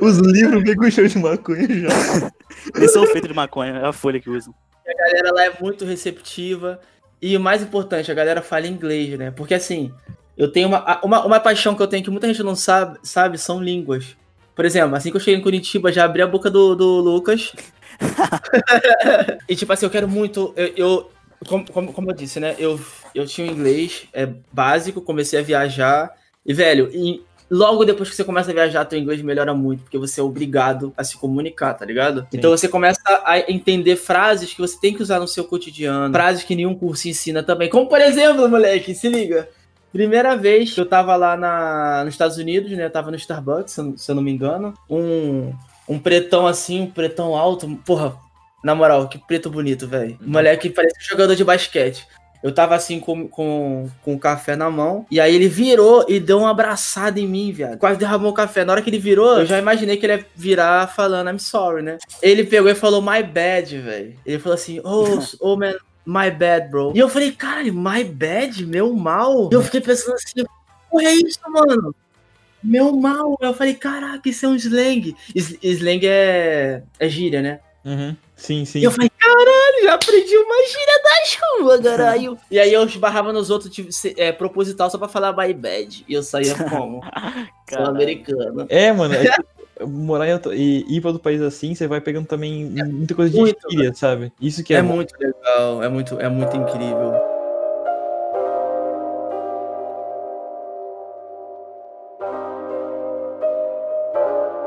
Os 0.00 0.18
livros 0.18 0.62
vêm 0.64 0.74
com 0.74 0.90
cheiro 0.90 1.08
de 1.08 1.18
maconha 1.18 1.68
já. 1.68 2.32
Eles 2.74 2.92
são 2.92 3.06
feitos 3.06 3.28
de 3.28 3.34
maconha, 3.34 3.78
é 3.78 3.86
a 3.86 3.92
folha 3.92 4.18
que 4.20 4.30
usam. 4.30 4.52
A 4.88 4.94
galera 4.94 5.32
lá 5.32 5.44
é 5.44 5.52
muito 5.60 5.84
receptiva. 5.84 6.80
E 7.20 7.36
o 7.36 7.40
mais 7.40 7.62
importante, 7.62 8.10
a 8.10 8.14
galera 8.14 8.40
fala 8.42 8.66
inglês, 8.66 9.18
né? 9.18 9.30
Porque 9.30 9.54
assim, 9.54 9.92
eu 10.36 10.50
tenho 10.50 10.68
uma, 10.68 11.00
uma, 11.04 11.26
uma 11.26 11.40
paixão 11.40 11.74
que 11.74 11.82
eu 11.82 11.86
tenho 11.88 12.04
que 12.04 12.10
muita 12.10 12.28
gente 12.28 12.42
não 12.42 12.54
sabe, 12.54 12.98
sabe, 13.02 13.38
são 13.38 13.60
línguas. 13.62 14.16
Por 14.54 14.64
exemplo, 14.64 14.96
assim 14.96 15.10
que 15.10 15.16
eu 15.16 15.20
cheguei 15.20 15.38
em 15.38 15.42
Curitiba, 15.42 15.92
já 15.92 16.04
abri 16.04 16.22
a 16.22 16.26
boca 16.26 16.50
do, 16.50 16.74
do 16.74 17.00
Lucas. 17.00 17.52
e 19.48 19.56
tipo 19.56 19.72
assim, 19.72 19.86
eu 19.86 19.90
quero 19.90 20.08
muito. 20.08 20.52
Eu, 20.56 20.66
eu- 20.76 21.10
como, 21.46 21.64
como, 21.70 21.92
como 21.92 22.10
eu 22.10 22.14
disse, 22.14 22.40
né? 22.40 22.56
Eu, 22.58 22.80
eu 23.14 23.24
tinha 23.26 23.46
um 23.46 23.50
inglês 23.52 24.08
é, 24.12 24.28
básico, 24.52 25.00
comecei 25.00 25.38
a 25.38 25.42
viajar. 25.42 26.12
E, 26.44 26.52
velho, 26.52 26.90
em 26.92 27.22
logo 27.50 27.84
depois 27.84 28.10
que 28.10 28.16
você 28.16 28.24
começa 28.24 28.50
a 28.50 28.54
viajar, 28.54 28.84
teu 28.84 28.98
inglês 28.98 29.22
melhora 29.22 29.54
muito, 29.54 29.82
porque 29.82 29.98
você 29.98 30.20
é 30.20 30.22
obrigado 30.22 30.92
a 30.96 31.04
se 31.04 31.16
comunicar, 31.16 31.74
tá 31.74 31.84
ligado? 31.84 32.22
Sim. 32.22 32.38
Então 32.38 32.50
você 32.50 32.68
começa 32.68 33.00
a 33.24 33.38
entender 33.50 33.96
frases 33.96 34.52
que 34.52 34.60
você 34.60 34.78
tem 34.78 34.94
que 34.94 35.02
usar 35.02 35.20
no 35.20 35.28
seu 35.28 35.44
cotidiano, 35.44 36.12
frases 36.12 36.44
que 36.44 36.54
nenhum 36.54 36.74
curso 36.74 37.08
ensina 37.08 37.42
também. 37.42 37.68
Como 37.68 37.88
por 37.88 38.00
exemplo, 38.00 38.48
moleque, 38.48 38.94
se 38.94 39.08
liga. 39.08 39.48
Primeira 39.92 40.36
vez 40.36 40.72
que 40.72 40.80
eu 40.80 40.86
tava 40.86 41.16
lá 41.16 41.36
na, 41.36 42.04
nos 42.04 42.12
Estados 42.12 42.36
Unidos, 42.36 42.70
né? 42.72 42.84
Eu 42.84 42.90
tava 42.90 43.10
no 43.10 43.16
Starbucks, 43.16 43.72
se 43.72 43.80
eu, 43.80 43.96
se 43.96 44.10
eu 44.10 44.14
não 44.14 44.22
me 44.22 44.30
engano. 44.30 44.74
Um, 44.88 45.52
um 45.88 45.98
pretão 45.98 46.46
assim, 46.46 46.82
um 46.82 46.90
pretão 46.90 47.34
alto. 47.34 47.66
Porra, 47.86 48.14
na 48.62 48.74
moral, 48.74 49.08
que 49.08 49.18
preto 49.18 49.48
bonito, 49.48 49.86
velho. 49.86 50.18
Uhum. 50.20 50.32
Moleque 50.32 50.68
parece 50.68 50.94
um 51.00 51.08
jogador 51.08 51.34
de 51.34 51.44
basquete. 51.44 52.06
Eu 52.42 52.52
tava 52.52 52.74
assim 52.74 53.00
com, 53.00 53.26
com, 53.26 53.88
com 54.02 54.14
o 54.14 54.18
café 54.18 54.54
na 54.54 54.70
mão. 54.70 55.04
E 55.10 55.20
aí 55.20 55.34
ele 55.34 55.48
virou 55.48 56.04
e 56.08 56.20
deu 56.20 56.38
uma 56.38 56.50
abraçada 56.50 57.18
em 57.18 57.26
mim, 57.26 57.52
viado. 57.52 57.78
Quase 57.78 57.98
derramou 57.98 58.30
o 58.30 58.34
café. 58.34 58.64
Na 58.64 58.72
hora 58.72 58.82
que 58.82 58.90
ele 58.90 58.98
virou, 58.98 59.38
eu 59.38 59.46
já 59.46 59.58
imaginei 59.58 59.96
que 59.96 60.06
ele 60.06 60.14
ia 60.14 60.26
virar 60.36 60.86
falando 60.88 61.30
I'm 61.30 61.38
sorry, 61.38 61.82
né? 61.82 61.98
Ele 62.22 62.44
pegou 62.44 62.70
e 62.70 62.74
falou 62.74 63.02
my 63.02 63.22
bad, 63.22 63.76
velho. 63.78 64.14
Ele 64.24 64.38
falou 64.38 64.54
assim, 64.54 64.80
oh, 64.84 65.18
oh 65.40 65.56
man, 65.56 65.74
my 66.06 66.30
bad, 66.30 66.70
bro. 66.70 66.92
E 66.94 66.98
eu 66.98 67.08
falei, 67.08 67.32
cara, 67.32 67.64
my 67.64 68.04
bad, 68.04 68.64
meu 68.64 68.94
mal. 68.94 69.48
E 69.50 69.54
eu 69.54 69.62
fiquei 69.62 69.80
pensando 69.80 70.14
assim, 70.14 70.44
porra 70.90 71.04
é 71.04 71.14
isso, 71.14 71.40
mano? 71.48 71.94
Meu 72.62 72.92
mal. 72.92 73.36
Eu 73.40 73.54
falei, 73.54 73.74
caraca, 73.74 74.28
isso 74.28 74.46
é 74.46 74.48
um 74.48 74.54
slang. 74.54 75.14
Slang 75.34 76.06
é, 76.06 76.82
é 76.98 77.08
gíria, 77.08 77.42
né? 77.42 77.60
Uhum. 77.84 78.16
Sim, 78.38 78.64
sim. 78.64 78.78
E 78.78 78.84
eu 78.84 78.92
falei, 78.92 79.10
caralho, 79.10 79.82
já 79.82 79.94
aprendi 79.94 80.36
uma 80.36 80.56
gíria 80.68 81.02
da 81.02 81.24
chuva, 81.26 81.82
caralho. 81.82 82.38
e 82.48 82.58
aí 82.58 82.72
eu 82.72 82.84
esbarrava 82.84 83.32
nos 83.32 83.50
outros 83.50 83.70
tipo, 83.74 83.90
é, 84.16 84.30
proposital 84.30 84.88
só 84.88 84.96
pra 84.96 85.08
falar 85.08 85.36
my 85.36 85.52
bad. 85.52 86.04
E 86.08 86.14
eu 86.14 86.22
saía 86.22 86.54
como? 86.70 87.02
Sou 87.68 87.84
americano. 87.84 88.64
É, 88.68 88.92
mano. 88.92 89.14
É 89.14 89.36
morar 89.86 90.26
e 90.54 90.84
ir 90.88 91.00
para 91.00 91.10
outro 91.10 91.22
país 91.22 91.40
assim, 91.40 91.74
você 91.74 91.86
vai 91.86 92.00
pegando 92.00 92.26
também 92.26 92.74
é 92.76 92.84
muita 92.84 93.14
coisa 93.14 93.30
de 93.30 93.38
muito, 93.38 93.70
gíria, 93.70 93.92
sabe? 93.94 94.32
Isso 94.40 94.64
que 94.64 94.74
é, 94.74 94.78
é 94.78 94.82
muito 94.82 95.12
legal, 95.18 95.82
é 95.82 95.88
muito, 95.88 96.18
é 96.20 96.28
muito 96.28 96.56
incrível. 96.56 97.12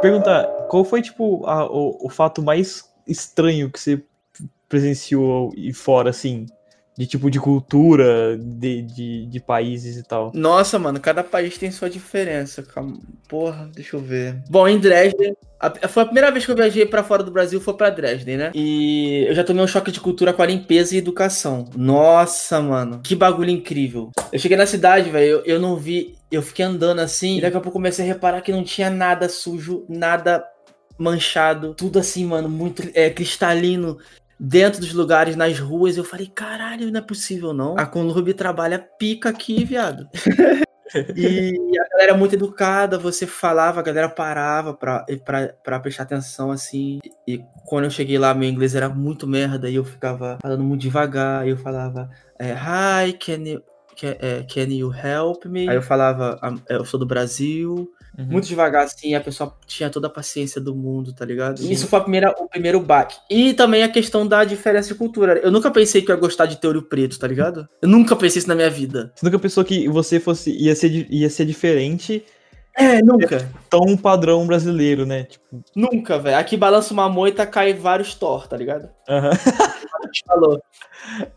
Perguntar, 0.02 0.46
qual 0.68 0.84
foi, 0.84 1.02
tipo, 1.02 1.46
a, 1.46 1.66
o, 1.66 2.08
o 2.08 2.10
fato 2.10 2.42
mais 2.42 2.91
estranho 3.12 3.70
que 3.70 3.80
você 3.80 4.02
presenciou 4.72 5.52
e 5.56 5.74
fora, 5.74 6.10
assim? 6.10 6.46
De 6.98 7.06
tipo 7.06 7.30
de 7.30 7.40
cultura, 7.40 8.38
de, 8.38 8.82
de, 8.82 9.26
de, 9.26 9.40
países 9.40 9.98
e 9.98 10.04
tal. 10.04 10.32
Nossa, 10.34 10.78
mano, 10.78 11.00
cada 11.00 11.24
país 11.24 11.58
tem 11.58 11.72
sua 11.72 11.90
diferença. 11.90 12.64
Porra, 13.28 13.70
deixa 13.74 13.96
eu 13.96 14.00
ver. 14.02 14.42
Bom, 14.50 14.68
em 14.68 14.78
Dresden, 14.78 15.36
a, 15.60 15.88
foi 15.88 16.04
a 16.04 16.06
primeira 16.06 16.32
vez 16.32 16.44
que 16.46 16.52
eu 16.52 16.56
viajei 16.56 16.86
para 16.86 17.04
fora 17.04 17.24
do 17.24 17.32
Brasil, 17.32 17.62
foi 17.62 17.76
para 17.76 17.92
Dresden, 17.92 18.38
né? 18.38 18.52
E 18.56 19.26
eu 19.28 19.36
já 19.36 19.44
tomei 19.44 19.64
um 19.64 19.68
choque 19.68 19.92
de 19.92 20.00
cultura 20.00 20.34
com 20.34 20.42
a 20.42 20.46
limpeza 20.46 20.96
e 20.96 20.98
educação. 20.98 21.70
Nossa, 21.76 22.60
mano, 22.62 23.00
que 23.04 23.16
bagulho 23.16 23.52
incrível. 23.52 24.12
Eu 24.32 24.40
cheguei 24.40 24.58
na 24.58 24.66
cidade, 24.66 25.10
velho, 25.10 25.26
eu, 25.26 25.44
eu 25.46 25.60
não 25.60 25.76
vi, 25.78 26.16
eu 26.32 26.42
fiquei 26.42 26.66
andando 26.66 27.00
assim, 27.00 27.38
e 27.38 27.42
daqui 27.42 27.58
a 27.58 27.62
pouco 27.62 27.78
comecei 27.78 28.04
a 28.04 28.08
reparar 28.08 28.42
que 28.42 28.52
não 28.52 28.64
tinha 28.64 28.90
nada 28.90 29.30
sujo, 29.30 29.86
nada 29.88 30.44
manchado, 31.02 31.74
tudo 31.74 32.00
assim, 32.00 32.26
mano, 32.26 32.48
muito 32.48 32.84
é, 32.94 33.10
cristalino 33.10 33.98
dentro 34.40 34.80
dos 34.80 34.94
lugares, 34.94 35.36
nas 35.36 35.60
ruas. 35.60 35.98
Eu 35.98 36.04
falei, 36.04 36.28
caralho, 36.28 36.92
não 36.92 37.00
é 37.00 37.04
possível 37.04 37.54
não. 37.54 37.78
A 37.78 37.86
Conlurb 37.86 38.34
trabalha 38.34 38.80
pica 38.80 39.30
aqui, 39.30 39.64
viado. 39.64 40.08
e 41.16 41.80
a 41.80 41.90
galera 41.90 42.14
muito 42.16 42.36
educada, 42.36 42.98
você 42.98 43.26
falava, 43.26 43.80
a 43.80 43.84
galera 43.84 44.10
parava 44.10 44.74
pra, 44.74 45.06
pra, 45.24 45.48
pra 45.64 45.80
prestar 45.80 46.04
atenção, 46.04 46.52
assim. 46.52 47.00
E 47.28 47.44
quando 47.66 47.86
eu 47.86 47.92
cheguei 47.92 48.18
lá, 48.18 48.34
meu 48.34 48.50
inglês 48.50 48.76
era 48.76 48.90
muito 48.90 49.28
merda, 49.28 49.70
e 49.70 49.76
eu 49.76 49.86
ficava 49.86 50.38
falando 50.42 50.64
muito 50.64 50.82
devagar, 50.82 51.48
e 51.48 51.52
eu 51.52 51.58
falava, 51.58 52.10
é, 52.38 52.52
hi, 52.52 53.14
can 53.14 53.44
you, 53.48 53.64
can, 54.00 54.16
é, 54.20 54.44
can 54.44 54.74
you 54.74 54.94
help 54.94 55.46
me? 55.46 55.70
Aí 55.70 55.76
eu 55.76 55.82
falava, 55.82 56.40
eu 56.70 56.84
sou 56.86 57.00
do 57.00 57.06
Brasil, 57.06 57.90
Uhum. 58.22 58.34
Muito 58.34 58.48
devagar, 58.48 58.84
assim, 58.86 59.16
a 59.16 59.22
pessoa 59.22 59.56
tinha 59.66 59.90
toda 59.90 60.08
a 60.08 60.10
paciência 60.10 60.62
do 60.62 60.76
mundo, 60.76 61.14
tá 61.14 61.26
ligado? 61.26 61.60
Sim. 61.60 61.72
Isso 61.72 61.88
foi 61.88 62.00
a 62.00 62.02
primeira, 62.02 62.32
o 62.38 62.48
primeiro 62.48 62.80
baque. 62.80 63.18
E 63.30 63.54
também 63.54 63.84
a 63.84 63.90
questão 63.90 64.28
da 64.28 64.44
diferença 64.44 64.90
de 64.90 64.96
cultura. 64.96 65.40
Eu 65.40 65.52
nunca 65.52 65.72
pensei 65.72 66.02
que 66.02 66.12
eu 66.12 66.16
ia 66.16 66.22
gostar 66.22 66.46
de 66.46 66.58
teorio 66.58 66.84
preto, 66.84 67.18
tá 67.20 67.28
ligado? 67.28 67.68
Eu 67.82 67.90
nunca 67.90 68.16
pensei 68.16 68.40
isso 68.40 68.48
na 68.48 68.56
minha 68.56 68.70
vida. 68.70 69.12
Você 69.16 69.26
nunca 69.26 69.40
pensou 69.40 69.64
que 69.64 69.88
você 69.88 70.20
fosse 70.20 70.52
ia 70.52 70.76
ser, 70.76 71.08
ia 71.10 71.30
ser 71.30 71.46
diferente 71.46 72.24
é, 72.82 73.02
nunca. 73.02 73.50
Tão 73.70 73.96
padrão 73.96 74.46
brasileiro, 74.46 75.06
né? 75.06 75.24
Tipo... 75.24 75.64
Nunca, 75.76 76.18
velho. 76.18 76.38
Aqui 76.38 76.58
balança 76.58 76.94
uma 76.94 77.08
moita, 77.08 77.46
cai 77.46 77.74
vários 77.74 78.16
Thor, 78.16 78.48
tá 78.48 78.58
ligado? 78.58 78.90
Aham. 79.08 79.30
Uhum. 79.30 79.72
falou. 80.26 80.62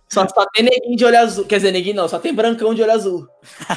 Só, 0.08 0.26
só 0.28 0.46
tem 0.52 0.64
neguinho 0.64 0.96
de 0.96 1.04
olho 1.04 1.18
azul. 1.18 1.44
Quer 1.44 1.56
dizer, 1.56 1.72
neguinho 1.72 1.96
não, 1.96 2.08
só 2.08 2.18
tem 2.18 2.34
brancão 2.34 2.74
de 2.74 2.82
olho 2.82 2.92
azul. 2.92 3.28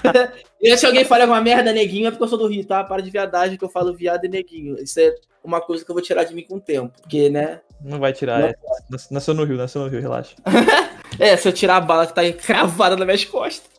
e 0.61 0.75
se 0.77 0.85
alguém 0.85 1.05
fala 1.05 1.23
alguma 1.23 1.41
merda, 1.41 1.71
neguinho, 1.73 2.07
é 2.07 2.11
porque 2.11 2.23
eu 2.23 2.27
sou 2.27 2.37
do 2.37 2.47
Rio, 2.47 2.65
tá? 2.65 2.83
Para 2.83 3.01
de 3.01 3.09
viadagem 3.09 3.57
que 3.57 3.63
eu 3.63 3.69
falo 3.69 3.93
viado 3.93 4.25
e 4.25 4.29
neguinho. 4.29 4.75
Isso 4.81 4.99
é 4.99 5.13
uma 5.43 5.61
coisa 5.61 5.83
que 5.83 5.91
eu 5.91 5.95
vou 5.95 6.03
tirar 6.03 6.23
de 6.23 6.33
mim 6.35 6.43
com 6.43 6.55
o 6.55 6.61
tempo. 6.61 6.93
Porque, 7.01 7.29
né? 7.29 7.61
Não 7.81 7.99
vai 7.99 8.11
tirar, 8.11 8.39
não 8.39 8.47
é. 8.47 8.55
Nasceu 9.11 9.33
no 9.33 9.43
Rio, 9.43 9.57
nasceu 9.57 9.81
no 9.81 9.87
Rio, 9.87 10.01
relaxa. 10.01 10.35
é, 11.19 11.37
se 11.37 11.47
eu 11.47 11.53
tirar 11.53 11.77
a 11.77 11.81
bala 11.81 12.07
que 12.07 12.13
tá 12.13 12.21
cravada 12.33 12.95
nas 12.95 13.05
minhas 13.05 13.25
costas. 13.25 13.69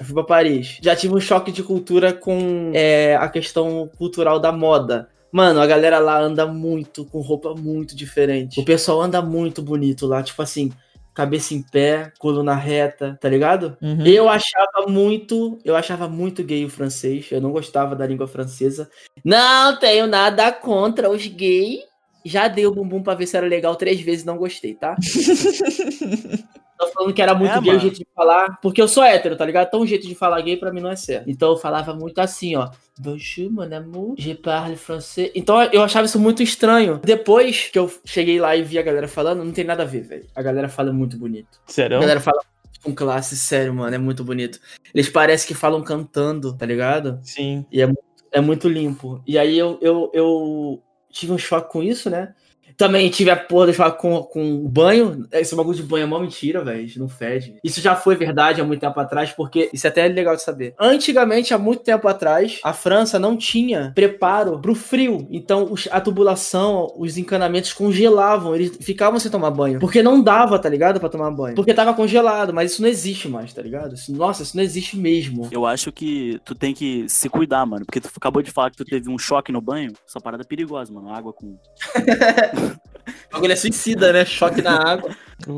Eu 0.00 0.04
fui 0.04 0.14
pra 0.14 0.24
Paris. 0.24 0.78
Já 0.82 0.94
tive 0.94 1.14
um 1.14 1.20
choque 1.20 1.52
de 1.52 1.62
cultura 1.62 2.12
com 2.12 2.70
é, 2.74 3.16
a 3.16 3.28
questão 3.28 3.90
cultural 3.96 4.38
da 4.38 4.52
moda. 4.52 5.08
Mano, 5.32 5.60
a 5.60 5.66
galera 5.66 5.98
lá 5.98 6.18
anda 6.18 6.46
muito, 6.46 7.04
com 7.04 7.20
roupa 7.20 7.54
muito 7.54 7.94
diferente. 7.94 8.60
O 8.60 8.64
pessoal 8.64 9.02
anda 9.02 9.20
muito 9.20 9.60
bonito 9.60 10.06
lá, 10.06 10.22
tipo 10.22 10.40
assim, 10.40 10.72
cabeça 11.12 11.54
em 11.54 11.62
pé, 11.62 12.12
coluna 12.18 12.54
reta, 12.54 13.18
tá 13.20 13.28
ligado? 13.28 13.76
Uhum. 13.80 14.06
Eu 14.06 14.28
achava 14.28 14.86
muito, 14.86 15.58
eu 15.64 15.74
achava 15.74 16.08
muito 16.08 16.44
gay 16.44 16.64
o 16.64 16.70
francês, 16.70 17.26
eu 17.30 17.40
não 17.40 17.52
gostava 17.52 17.96
da 17.96 18.06
língua 18.06 18.28
francesa. 18.28 18.88
Não 19.24 19.78
tenho 19.78 20.06
nada 20.06 20.52
contra 20.52 21.10
os 21.10 21.26
gays. 21.26 21.80
Já 22.24 22.48
dei 22.48 22.66
o 22.66 22.74
bumbum 22.74 23.02
pra 23.02 23.14
ver 23.14 23.26
se 23.26 23.36
era 23.36 23.46
legal 23.46 23.76
três 23.76 24.00
vezes, 24.00 24.24
não 24.24 24.36
gostei, 24.36 24.74
tá? 24.74 24.96
Tô 26.78 26.86
falando 26.88 27.14
que 27.14 27.22
era 27.22 27.34
muito 27.34 27.52
é, 27.52 27.60
gay 27.60 27.66
mano. 27.66 27.78
o 27.78 27.80
jeito 27.80 27.98
de 27.98 28.06
falar, 28.14 28.58
porque 28.60 28.82
eu 28.82 28.88
sou 28.88 29.02
hétero, 29.02 29.36
tá 29.36 29.44
ligado? 29.44 29.66
Então 29.68 29.80
o 29.80 29.86
jeito 29.86 30.06
de 30.06 30.14
falar 30.14 30.40
gay 30.42 30.56
pra 30.56 30.72
mim 30.72 30.80
não 30.80 30.90
é 30.90 30.96
certo. 30.96 31.28
Então 31.28 31.50
eu 31.50 31.56
falava 31.56 31.94
muito 31.94 32.18
assim, 32.20 32.56
ó. 32.56 32.68
Bonjour, 32.98 33.50
mon 33.50 33.74
amour, 33.74 34.14
je 34.18 34.34
parle 34.34 34.76
français. 34.76 35.30
Então 35.34 35.62
eu 35.64 35.82
achava 35.82 36.06
isso 36.06 36.18
muito 36.18 36.42
estranho. 36.42 37.00
Depois 37.02 37.68
que 37.68 37.78
eu 37.78 37.90
cheguei 38.04 38.38
lá 38.38 38.54
e 38.56 38.62
vi 38.62 38.78
a 38.78 38.82
galera 38.82 39.08
falando, 39.08 39.44
não 39.44 39.52
tem 39.52 39.64
nada 39.64 39.82
a 39.82 39.86
ver, 39.86 40.02
velho. 40.02 40.26
A 40.34 40.42
galera 40.42 40.68
fala 40.68 40.92
muito 40.92 41.16
bonito. 41.18 41.60
Sério? 41.66 41.96
A 41.96 42.00
galera 42.00 42.20
fala 42.20 42.40
com 42.82 42.94
classe, 42.94 43.36
sério, 43.36 43.74
mano, 43.74 43.94
é 43.94 43.98
muito 43.98 44.22
bonito. 44.22 44.60
Eles 44.94 45.08
parecem 45.08 45.48
que 45.48 45.54
falam 45.54 45.82
cantando, 45.82 46.56
tá 46.56 46.64
ligado? 46.64 47.18
Sim. 47.22 47.66
E 47.70 47.82
é, 47.82 47.90
é 48.30 48.40
muito 48.40 48.68
limpo. 48.68 49.20
E 49.26 49.38
aí 49.38 49.58
eu, 49.58 49.78
eu, 49.80 50.10
eu 50.14 50.82
tive 51.10 51.32
um 51.32 51.38
choque 51.38 51.72
com 51.72 51.82
isso, 51.82 52.08
né? 52.08 52.34
Também 52.76 53.08
tive 53.08 53.30
a 53.30 53.36
porra 53.36 53.68
de 53.68 53.72
falar 53.72 53.92
com, 53.92 54.22
com 54.22 54.66
banho. 54.68 55.26
Esse 55.32 55.54
bagulho 55.54 55.76
de 55.76 55.82
banho 55.82 56.02
é 56.02 56.06
uma 56.06 56.20
mentira, 56.20 56.62
velho. 56.64 56.86
Não 56.96 57.08
fede. 57.08 57.56
Isso 57.64 57.80
já 57.80 57.96
foi 57.96 58.16
verdade 58.16 58.60
há 58.60 58.64
muito 58.64 58.80
tempo 58.80 58.98
atrás, 59.00 59.32
porque 59.32 59.70
isso 59.72 59.86
é 59.86 59.90
até 59.90 60.06
é 60.06 60.08
legal 60.08 60.36
de 60.36 60.42
saber. 60.42 60.74
Antigamente, 60.78 61.54
há 61.54 61.58
muito 61.58 61.82
tempo 61.82 62.06
atrás, 62.08 62.60
a 62.62 62.72
França 62.72 63.18
não 63.18 63.36
tinha 63.36 63.92
preparo 63.94 64.60
pro 64.60 64.74
frio. 64.74 65.26
Então, 65.30 65.74
a 65.90 66.00
tubulação, 66.00 66.92
os 66.96 67.16
encanamentos 67.16 67.72
congelavam. 67.72 68.54
Eles 68.54 68.76
ficavam 68.80 69.18
sem 69.18 69.30
tomar 69.30 69.50
banho. 69.50 69.80
Porque 69.80 70.02
não 70.02 70.22
dava, 70.22 70.58
tá 70.58 70.68
ligado? 70.68 70.96
para 71.00 71.08
tomar 71.08 71.30
banho. 71.30 71.54
Porque 71.54 71.74
tava 71.74 71.94
congelado, 71.94 72.52
mas 72.52 72.72
isso 72.72 72.82
não 72.82 72.88
existe 72.88 73.28
mais, 73.28 73.52
tá 73.52 73.62
ligado? 73.62 73.94
Isso, 73.94 74.12
nossa, 74.14 74.42
isso 74.42 74.56
não 74.56 74.62
existe 74.62 74.96
mesmo. 74.96 75.48
Eu 75.50 75.66
acho 75.66 75.92
que 75.92 76.40
tu 76.44 76.54
tem 76.54 76.74
que 76.74 77.08
se 77.08 77.28
cuidar, 77.28 77.64
mano. 77.66 77.84
Porque 77.84 78.00
tu 78.00 78.10
acabou 78.16 78.42
de 78.42 78.50
falar 78.50 78.70
que 78.70 78.76
tu 78.76 78.84
teve 78.84 79.08
um 79.10 79.18
choque 79.18 79.52
no 79.52 79.60
banho. 79.60 79.92
Essa 80.06 80.20
parada 80.20 80.42
é 80.42 80.46
perigosa, 80.46 80.92
mano. 80.92 81.12
Água 81.12 81.32
com. 81.32 81.56
O 82.66 83.34
bagulho 83.34 83.52
é 83.52 83.56
suicida, 83.56 84.12
né? 84.12 84.24
Choque 84.24 84.62
na 84.62 84.76
água. 84.76 85.10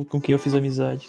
Com 0.09 0.21
quem 0.21 0.33
eu 0.33 0.39
fiz 0.39 0.55
amizade. 0.55 1.09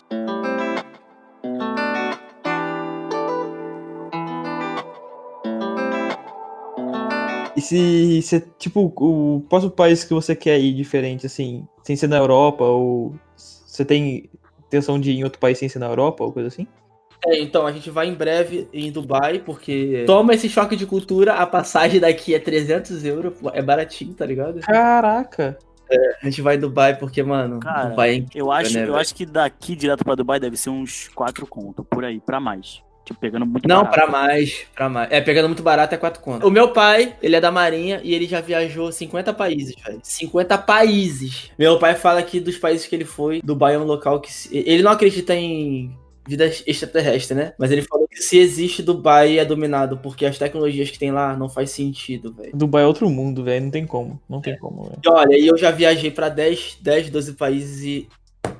E 7.59 7.61
se, 7.61 8.21
se 8.21 8.39
tipo, 8.57 8.93
o 8.95 9.41
próximo 9.49 9.71
país 9.71 10.05
que 10.05 10.13
você 10.13 10.33
quer 10.33 10.57
ir 10.57 10.73
diferente, 10.73 11.25
assim, 11.25 11.67
sem 11.83 11.93
ser 11.93 12.07
na 12.07 12.15
Europa, 12.15 12.63
ou 12.63 13.13
você 13.35 13.83
tem 13.83 14.29
intenção 14.65 14.97
de 14.97 15.11
ir 15.11 15.19
em 15.19 15.23
outro 15.25 15.39
país 15.39 15.57
sem 15.57 15.67
ser 15.67 15.79
na 15.79 15.87
Europa, 15.87 16.23
ou 16.23 16.31
coisa 16.31 16.47
assim? 16.47 16.65
É, 17.27 17.37
então, 17.37 17.67
a 17.67 17.71
gente 17.73 17.89
vai 17.89 18.07
em 18.07 18.13
breve 18.13 18.69
em 18.71 18.89
Dubai, 18.89 19.39
porque 19.39 20.05
toma 20.07 20.33
esse 20.33 20.47
choque 20.47 20.77
de 20.77 20.85
cultura, 20.85 21.33
a 21.33 21.45
passagem 21.45 21.99
daqui 21.99 22.33
é 22.33 22.39
300 22.39 23.03
euros, 23.03 23.33
é 23.51 23.61
baratinho, 23.61 24.13
tá 24.13 24.25
ligado? 24.25 24.61
Caraca! 24.61 25.59
É, 25.91 26.17
a 26.21 26.25
gente 26.25 26.41
vai 26.41 26.55
em 26.55 26.59
Dubai 26.59 26.95
porque, 26.97 27.23
mano, 27.23 27.59
Cara, 27.59 27.89
Dubai 27.89 28.09
é 28.11 28.13
incrível, 28.15 28.45
eu 28.45 28.51
acho, 28.51 28.73
né, 28.73 28.87
eu 28.87 28.95
acho 28.95 29.15
que 29.15 29.25
daqui 29.25 29.75
direto 29.75 30.03
pra 30.03 30.15
Dubai 30.15 30.39
deve 30.39 30.55
ser 30.57 30.69
uns 30.69 31.07
4 31.15 31.45
conto, 31.47 31.83
por 31.83 32.03
aí, 32.05 32.19
pra 32.19 32.39
mais. 32.39 32.81
Tipo, 33.05 33.19
pegando 33.21 33.43
muito 33.45 33.67
Não, 33.67 33.77
barato. 33.83 33.95
pra 33.95 34.07
mais, 34.07 34.65
pra 34.75 34.87
mais. 34.87 35.11
É, 35.11 35.19
pegando 35.19 35.47
muito 35.47 35.63
barato 35.63 35.95
é 35.95 35.97
4 35.97 36.21
contas. 36.21 36.47
O 36.47 36.51
meu 36.51 36.67
pai, 36.73 37.15
ele 37.23 37.35
é 37.35 37.41
da 37.41 37.51
Marinha 37.51 37.99
e 38.03 38.13
ele 38.13 38.27
já 38.27 38.39
viajou 38.39 38.91
50 38.91 39.33
países, 39.33 39.73
velho. 39.83 39.99
50 40.03 40.57
países. 40.59 41.49
Meu 41.57 41.79
pai 41.79 41.95
fala 41.95 42.21
que 42.21 42.39
dos 42.39 42.57
países 42.57 42.85
que 42.85 42.95
ele 42.95 43.05
foi, 43.05 43.41
Dubai 43.43 43.73
é 43.73 43.79
um 43.79 43.83
local 43.83 44.19
que. 44.19 44.31
se- 44.31 44.55
Ele 44.55 44.83
não 44.83 44.91
acredita 44.91 45.33
em 45.33 45.91
vida 46.29 46.45
extraterrestre, 46.45 47.35
né? 47.35 47.53
Mas 47.57 47.71
ele 47.71 47.81
falou 47.81 48.07
que 48.07 48.21
se 48.21 48.37
existe 48.37 48.83
Dubai 48.83 49.39
é 49.39 49.45
dominado, 49.45 49.97
porque 49.97 50.25
as 50.25 50.37
tecnologias 50.37 50.91
que 50.91 50.99
tem 50.99 51.11
lá 51.11 51.35
não 51.35 51.49
faz 51.49 51.71
sentido, 51.71 52.31
velho. 52.31 52.51
Dubai 52.53 52.83
é 52.83 52.85
outro 52.85 53.09
mundo, 53.09 53.43
velho. 53.43 53.65
Não 53.65 53.71
tem 53.71 53.85
como. 53.85 54.21
Não 54.29 54.39
tem 54.39 54.57
como, 54.59 54.83
velho. 54.83 54.99
E 55.03 55.09
olha, 55.09 55.39
eu 55.39 55.57
já 55.57 55.71
viajei 55.71 56.11
pra 56.11 56.29
10, 56.29 56.77
10, 56.81 57.09
12 57.09 57.33
países 57.33 57.83
e 57.83 58.07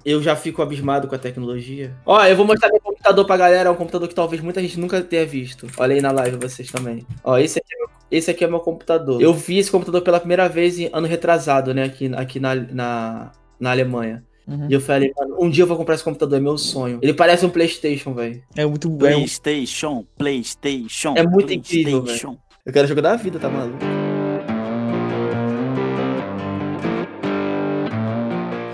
eu 0.04 0.22
já 0.22 0.36
fico 0.36 0.62
abismado 0.62 1.08
com 1.08 1.14
a 1.14 1.20
tecnologia. 1.20 1.96
Ó, 2.06 2.24
eu 2.26 2.36
vou 2.36 2.46
mostrar 2.46 2.70
meu 2.70 2.82
computador 2.82 3.26
pra 3.26 3.38
galera, 3.38 3.70
é 3.70 3.72
um 3.72 3.76
computador 3.76 4.08
que 4.08 4.16
talvez 4.16 4.42
muita 4.42 4.62
gente 4.62 4.80
nunca 4.80 5.02
tenha 5.02 5.26
visto. 5.26 5.68
Olha 5.78 5.94
aí 5.94 6.02
na 6.02 6.12
live 6.12 6.38
vocês 6.38 6.72
também. 6.72 7.06
Ó, 7.24 7.38
esse 7.38 7.60
aqui 7.60 7.76
é 7.76 7.78
meu, 7.78 7.90
esse 8.10 8.32
aqui 8.32 8.44
é 8.44 8.48
meu 8.48 8.60
computador. 8.60 9.22
Eu 9.22 9.34
vi 9.34 9.60
esse 9.60 9.70
computador 9.70 10.02
pela 10.02 10.20
primeira 10.20 10.50
vez 10.50 10.80
em 10.80 10.90
ano 10.92 11.06
retrasado, 11.06 11.74
né, 11.74 11.84
aqui, 11.84 12.12
aqui 12.16 12.40
na, 12.40 12.56
na, 12.56 13.32
na 13.60 13.72
Alemanha. 13.72 14.24
Uhum. 14.50 14.68
E 14.70 14.74
eu 14.74 14.82
falei, 14.82 15.14
mano, 15.18 15.38
um 15.40 15.50
dia 15.50 15.64
eu 15.64 15.68
vou 15.68 15.78
comprar 15.78 15.96
esse 15.96 16.04
computador, 16.04 16.38
é 16.38 16.42
meu 16.42 16.58
sonho. 16.58 17.00
Ele 17.02 17.14
parece 17.14 17.46
um 17.46 17.50
PlayStation, 17.50 18.14
velho. 18.14 18.42
É 18.56 18.66
muito. 18.66 18.90
Um- 18.90 18.98
PlayStation, 18.98 20.06
PlayStation. 20.18 21.14
É 21.16 21.26
muito 21.26 21.54
incrível, 21.54 22.02
PlayStation. 22.02 22.38
Eu 22.66 22.74
quero 22.74 22.88
jogo 22.88 23.02
da 23.02 23.16
vida, 23.16 23.40
tá 23.40 23.50
maluco? 23.50 23.78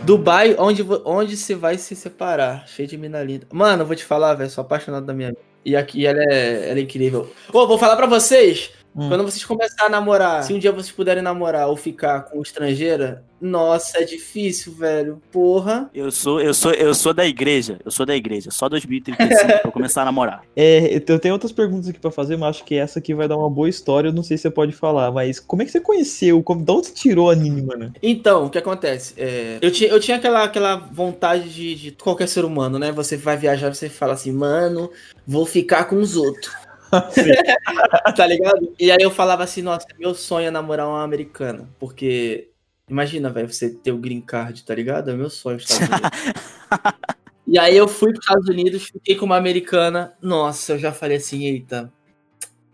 Dubai, 0.06 0.56
onde, 0.60 0.86
onde 1.04 1.36
você 1.36 1.56
vai 1.56 1.78
se 1.78 1.96
separar? 1.96 2.68
Cheio 2.68 2.88
de 2.88 2.98
mina 2.98 3.24
linda. 3.24 3.48
Mano, 3.52 3.82
eu 3.82 3.88
vou 3.88 3.96
te 3.96 4.06
falar, 4.06 4.36
velho, 4.36 4.50
sou 4.50 4.62
apaixonado 4.62 5.06
da 5.06 5.14
minha 5.14 5.30
amiga. 5.30 5.42
E 5.66 5.76
aqui 5.76 6.06
ela 6.06 6.22
é, 6.32 6.70
ela 6.70 6.80
é 6.80 6.84
incrível. 6.84 7.28
Ô, 7.52 7.66
vou 7.66 7.78
falar 7.80 7.96
pra 7.96 8.06
vocês. 8.06 8.72
Hum. 8.96 9.10
Quando 9.10 9.24
vocês 9.24 9.44
começarem 9.44 9.88
a 9.88 9.90
namorar, 9.90 10.44
se 10.44 10.54
um 10.54 10.60
dia 10.60 10.72
vocês 10.72 10.92
puderem 10.92 11.22
namorar 11.22 11.68
ou 11.68 11.76
ficar 11.76 12.22
com 12.22 12.42
estrangeira, 12.42 13.24
nossa, 13.42 14.00
é 14.00 14.04
difícil, 14.04 14.74
velho. 14.74 15.22
Porra. 15.32 15.90
Eu 15.94 16.10
sou, 16.10 16.40
eu 16.40 16.54
sou, 16.54 16.72
eu 16.72 16.96
sou 16.96 17.14
da 17.14 17.26
igreja. 17.26 17.78
Eu 17.84 17.92
sou 17.92 18.06
da 18.06 18.16
igreja. 18.16 18.50
Só 18.50 18.70
2035 18.70 19.46
pra 19.46 19.62
eu 19.66 19.72
começar 19.72 20.02
a 20.02 20.06
namorar. 20.06 20.44
É, 20.58 21.02
eu 21.06 21.20
tenho 21.20 21.34
outras 21.34 21.52
perguntas 21.52 21.90
aqui 21.90 22.00
pra 22.00 22.10
fazer, 22.10 22.38
mas 22.38 22.56
acho 22.56 22.64
que 22.64 22.76
essa 22.76 23.00
aqui 23.00 23.14
vai 23.14 23.28
dar 23.28 23.36
uma 23.38 23.50
boa 23.50 23.68
história. 23.68 24.08
Eu 24.08 24.14
não 24.14 24.24
sei 24.24 24.38
se 24.38 24.44
você 24.44 24.50
pode 24.50 24.72
falar, 24.72 25.12
mas 25.12 25.38
como 25.38 25.62
é 25.62 25.66
que 25.66 25.72
você 25.72 25.82
conheceu? 25.82 26.42
Como, 26.42 26.64
de 26.64 26.72
onde 26.72 26.88
você 26.88 26.94
tirou 26.94 27.30
a 27.30 27.34
anime, 27.34 27.62
mano? 27.62 27.94
Então, 28.02 28.46
o 28.46 28.50
que 28.50 28.58
acontece? 28.58 29.14
É, 29.18 29.58
eu, 29.62 29.70
tinha, 29.70 29.90
eu 29.90 30.00
tinha 30.00 30.16
aquela, 30.16 30.44
aquela 30.44 30.78
vontade 30.78 31.50
de, 31.54 31.76
de 31.76 31.92
qualquer 31.92 32.28
ser 32.28 32.46
humano, 32.46 32.80
né? 32.80 32.92
Você 32.94 33.18
vai 33.18 33.36
viajar, 33.36 33.74
você 33.74 33.90
fala 33.90 34.14
assim, 34.14 34.32
mano, 34.32 34.90
vou 35.28 35.46
ficar 35.46 35.86
com 35.86 35.98
os 35.98 36.16
outros. 36.16 36.54
tá 38.16 38.26
ligado? 38.28 38.74
E 38.80 38.92
aí 38.92 39.02
eu 39.02 39.12
falava 39.12 39.44
assim, 39.44 39.62
nossa, 39.62 39.88
meu 39.98 40.14
sonho 40.14 40.48
é 40.48 40.52
namorar 40.52 40.88
uma 40.88 41.04
americana. 41.04 41.68
Porque, 41.80 42.50
imagina, 42.90 43.30
velho, 43.30 43.52
você 43.52 43.70
ter 43.70 43.92
o 43.92 43.98
green 43.98 44.22
card, 44.22 44.64
tá 44.64 44.74
ligado? 44.76 45.12
É 45.12 45.16
meu 45.16 45.30
sonho. 45.30 45.58
E 47.48 47.60
aí 47.60 47.78
eu 47.78 47.88
fui 47.88 48.12
para 48.12 48.20
os 48.20 48.26
Estados 48.26 48.50
Unidos, 48.50 48.86
fiquei 48.86 49.16
com 49.16 49.26
uma 49.26 49.38
americana. 49.38 50.16
Nossa, 50.20 50.74
eu 50.74 50.80
já 50.80 50.92
falei 50.92 51.18
assim, 51.18 51.46
eita, 51.46 51.94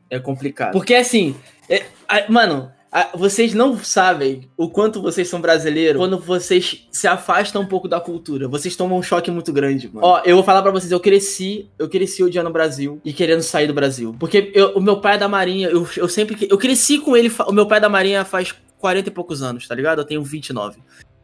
é 0.09 0.17
complicado. 0.17 0.71
Porque 0.71 0.95
assim, 0.95 1.35
é- 1.69 1.85
a- 2.07 2.31
mano, 2.31 2.71
vocês 3.15 3.53
não 3.53 3.77
sabem 3.77 4.49
o 4.57 4.69
quanto 4.69 5.01
vocês 5.01 5.27
são 5.29 5.39
brasileiros 5.39 5.97
quando 5.99 6.19
vocês 6.19 6.85
se 6.91 7.07
afastam 7.07 7.61
um 7.61 7.65
pouco 7.65 7.87
da 7.87 7.99
cultura. 8.01 8.47
Vocês 8.47 8.75
tomam 8.75 8.97
um 8.99 9.01
choque 9.03 9.31
muito 9.31 9.53
grande, 9.53 9.87
mano. 9.87 10.05
Ó, 10.05 10.21
eu 10.25 10.35
vou 10.35 10.43
falar 10.43 10.61
pra 10.61 10.71
vocês, 10.71 10.91
eu 10.91 10.99
cresci, 10.99 11.69
eu 11.79 11.87
cresci 11.87 12.23
odiando 12.23 12.49
o 12.49 12.53
Brasil 12.53 12.99
e 13.05 13.13
querendo 13.13 13.41
sair 13.41 13.67
do 13.67 13.73
Brasil. 13.73 14.15
Porque 14.19 14.51
eu- 14.53 14.73
o 14.75 14.81
meu 14.81 14.99
pai 14.99 15.15
é 15.15 15.17
da 15.19 15.29
Marinha, 15.29 15.69
eu, 15.69 15.87
eu 15.95 16.09
sempre. 16.09 16.47
Eu 16.49 16.57
cresci 16.57 16.99
com 16.99 17.15
ele, 17.15 17.31
o 17.47 17.51
meu 17.53 17.65
pai 17.65 17.77
é 17.77 17.81
da 17.81 17.89
Marinha 17.89 18.25
faz 18.25 18.53
40 18.77 19.07
e 19.07 19.11
poucos 19.11 19.41
anos, 19.41 19.67
tá 19.67 19.73
ligado? 19.75 19.99
Eu 19.99 20.05
tenho 20.05 20.21
29. 20.23 20.79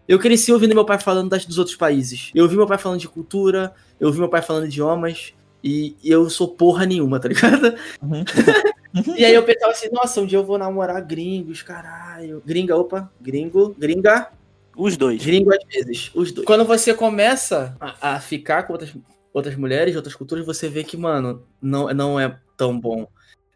Eu 0.08 0.20
cresci 0.20 0.54
ouvindo 0.54 0.74
meu 0.74 0.86
pai 0.86 0.98
falando 1.00 1.30
das, 1.30 1.46
dos 1.46 1.58
outros 1.58 1.76
países. 1.76 2.32
Eu 2.34 2.44
ouvi 2.46 2.56
meu 2.56 2.66
pai 2.66 2.78
falando 2.78 3.00
de 3.02 3.10
cultura, 3.10 3.74
eu 4.00 4.08
ouvi 4.08 4.20
meu 4.20 4.30
pai 4.30 4.42
falando 4.42 4.64
de 4.64 4.70
idiomas. 4.70 5.34
E 5.64 5.96
eu 6.04 6.30
sou 6.30 6.48
porra 6.48 6.86
nenhuma, 6.86 7.20
tá 7.20 7.28
ligado? 7.28 7.74
Uhum. 8.02 8.24
E 9.18 9.26
aí 9.26 9.34
eu 9.34 9.44
pensava 9.44 9.72
assim, 9.72 9.90
nossa, 9.92 10.22
um 10.22 10.26
dia 10.26 10.38
eu 10.38 10.44
vou 10.44 10.58
namorar 10.58 11.02
gringos, 11.02 11.62
caralho. 11.62 12.42
Gringa, 12.46 12.76
opa, 12.76 13.12
gringo, 13.20 13.76
gringa, 13.78 14.30
Os 14.76 14.96
dois. 14.98 15.24
gringo 15.24 15.54
às 15.54 15.64
vezes, 15.68 16.12
os 16.14 16.32
dois. 16.32 16.46
Quando 16.46 16.66
você 16.66 16.94
começa 16.94 17.76
a, 17.80 18.16
a 18.16 18.20
ficar 18.20 18.64
com 18.64 18.74
outras, 18.74 18.94
outras 19.34 19.56
mulheres, 19.56 19.96
outras 19.96 20.16
culturas, 20.16 20.46
você 20.46 20.70
vê 20.70 20.84
que, 20.84 20.98
mano, 20.98 21.44
não, 21.62 21.94
não 21.94 22.20
é 22.20 22.38
tão 22.56 22.80
bom. 22.80 23.08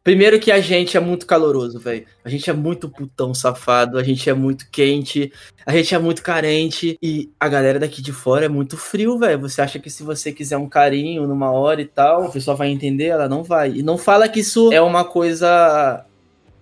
Primeiro 0.03 0.39
que 0.39 0.51
a 0.51 0.59
gente 0.59 0.97
é 0.97 0.99
muito 0.99 1.27
caloroso, 1.27 1.79
velho. 1.79 2.05
A 2.25 2.29
gente 2.29 2.49
é 2.49 2.53
muito 2.53 2.89
putão 2.89 3.35
safado, 3.35 3.99
a 3.99 4.03
gente 4.03 4.27
é 4.27 4.33
muito 4.33 4.65
quente, 4.71 5.31
a 5.63 5.71
gente 5.71 5.93
é 5.93 5.99
muito 5.99 6.23
carente. 6.23 6.97
E 7.01 7.29
a 7.39 7.47
galera 7.47 7.77
daqui 7.77 8.01
de 8.01 8.11
fora 8.11 8.45
é 8.45 8.49
muito 8.49 8.77
frio, 8.77 9.19
velho. 9.19 9.39
Você 9.41 9.61
acha 9.61 9.77
que 9.77 9.91
se 9.91 10.01
você 10.01 10.31
quiser 10.31 10.57
um 10.57 10.67
carinho 10.67 11.27
numa 11.27 11.51
hora 11.51 11.81
e 11.81 11.85
tal, 11.85 12.23
a 12.23 12.29
pessoa 12.29 12.57
vai 12.57 12.69
entender? 12.69 13.05
Ela 13.05 13.29
não 13.29 13.43
vai. 13.43 13.73
E 13.73 13.83
não 13.83 13.95
fala 13.95 14.27
que 14.27 14.39
isso 14.39 14.73
é 14.73 14.81
uma 14.81 15.05
coisa 15.05 16.03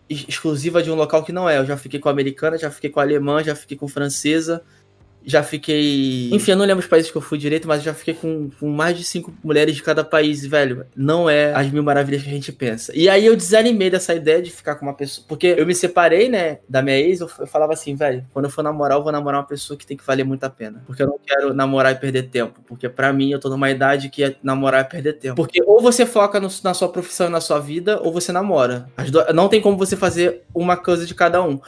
ex- 0.09 0.25
exclusiva 0.27 0.83
de 0.83 0.91
um 0.91 0.95
local 0.95 1.23
que 1.23 1.31
não 1.31 1.49
é. 1.49 1.59
Eu 1.59 1.65
já 1.65 1.77
fiquei 1.77 1.97
com 1.97 2.09
a 2.09 2.11
americana, 2.11 2.57
já 2.57 2.69
fiquei 2.69 2.89
com 2.89 2.99
a 2.99 3.03
alemã, 3.03 3.41
já 3.41 3.55
fiquei 3.55 3.77
com 3.77 3.87
francesa, 3.87 4.61
já 5.25 5.43
fiquei. 5.43 6.29
Enfim, 6.31 6.51
eu 6.51 6.57
não 6.57 6.65
lembro 6.65 6.81
os 6.83 6.89
países 6.89 7.11
que 7.11 7.17
eu 7.17 7.21
fui 7.21 7.37
direito, 7.37 7.67
mas 7.67 7.83
já 7.83 7.93
fiquei 7.93 8.13
com, 8.13 8.49
com 8.59 8.69
mais 8.69 8.97
de 8.97 9.03
cinco 9.03 9.33
mulheres 9.43 9.75
de 9.75 9.83
cada 9.83 10.03
país, 10.03 10.45
velho. 10.45 10.85
Não 10.95 11.29
é 11.29 11.53
as 11.53 11.69
mil 11.71 11.83
maravilhas 11.83 12.23
que 12.23 12.29
a 12.29 12.33
gente 12.33 12.51
pensa. 12.51 12.91
E 12.95 13.07
aí 13.09 13.25
eu 13.25 13.35
desanimei 13.35 13.89
dessa 13.89 14.13
ideia 14.13 14.41
de 14.41 14.49
ficar 14.49 14.75
com 14.75 14.85
uma 14.85 14.93
pessoa. 14.93 15.25
Porque 15.27 15.47
eu 15.57 15.65
me 15.65 15.75
separei, 15.75 16.29
né, 16.29 16.59
da 16.67 16.81
minha 16.81 16.97
ex, 16.97 17.19
eu, 17.19 17.27
falava 17.27 17.73
assim, 17.73 17.95
velho, 17.95 18.25
quando 18.33 18.45
eu 18.45 18.51
for 18.51 18.63
namorar, 18.63 18.97
eu 18.97 19.03
vou 19.03 19.11
namorar 19.11 19.41
uma 19.41 19.47
pessoa 19.47 19.77
que 19.77 19.85
tem 19.85 19.95
que 19.97 20.05
valer 20.05 20.23
muito 20.23 20.43
a 20.43 20.49
pena. 20.49 20.83
Porque 20.87 21.03
eu 21.03 21.07
não 21.07 21.19
quero 21.25 21.53
namorar 21.53 21.91
e 21.91 21.95
perder 21.95 22.23
tempo. 22.29 22.61
Porque 22.65 22.87
pra 22.89 23.11
mim, 23.13 23.31
eu 23.31 23.39
tô 23.39 23.49
numa 23.49 23.69
idade 23.69 24.09
que 24.09 24.23
é 24.23 24.35
namorar 24.41 24.81
é 24.81 24.83
perder 24.83 25.13
tempo. 25.13 25.35
Porque 25.35 25.61
ou 25.65 25.81
você 25.81 26.05
foca 26.05 26.39
no- 26.39 26.49
na 26.63 26.73
sua 26.73 26.89
profissão 26.89 27.27
e 27.27 27.31
na 27.31 27.41
sua 27.41 27.59
vida, 27.59 27.99
ou 28.01 28.11
você 28.11 28.31
namora. 28.31 28.87
Do- 29.11 29.33
Não 29.33 29.47
tem 29.49 29.61
como 29.61 29.77
você 29.77 29.95
fazer 29.95 30.43
uma 30.53 30.75
coisa 30.77 31.05
de 31.05 31.13
cada 31.13 31.41
um. 31.43 31.59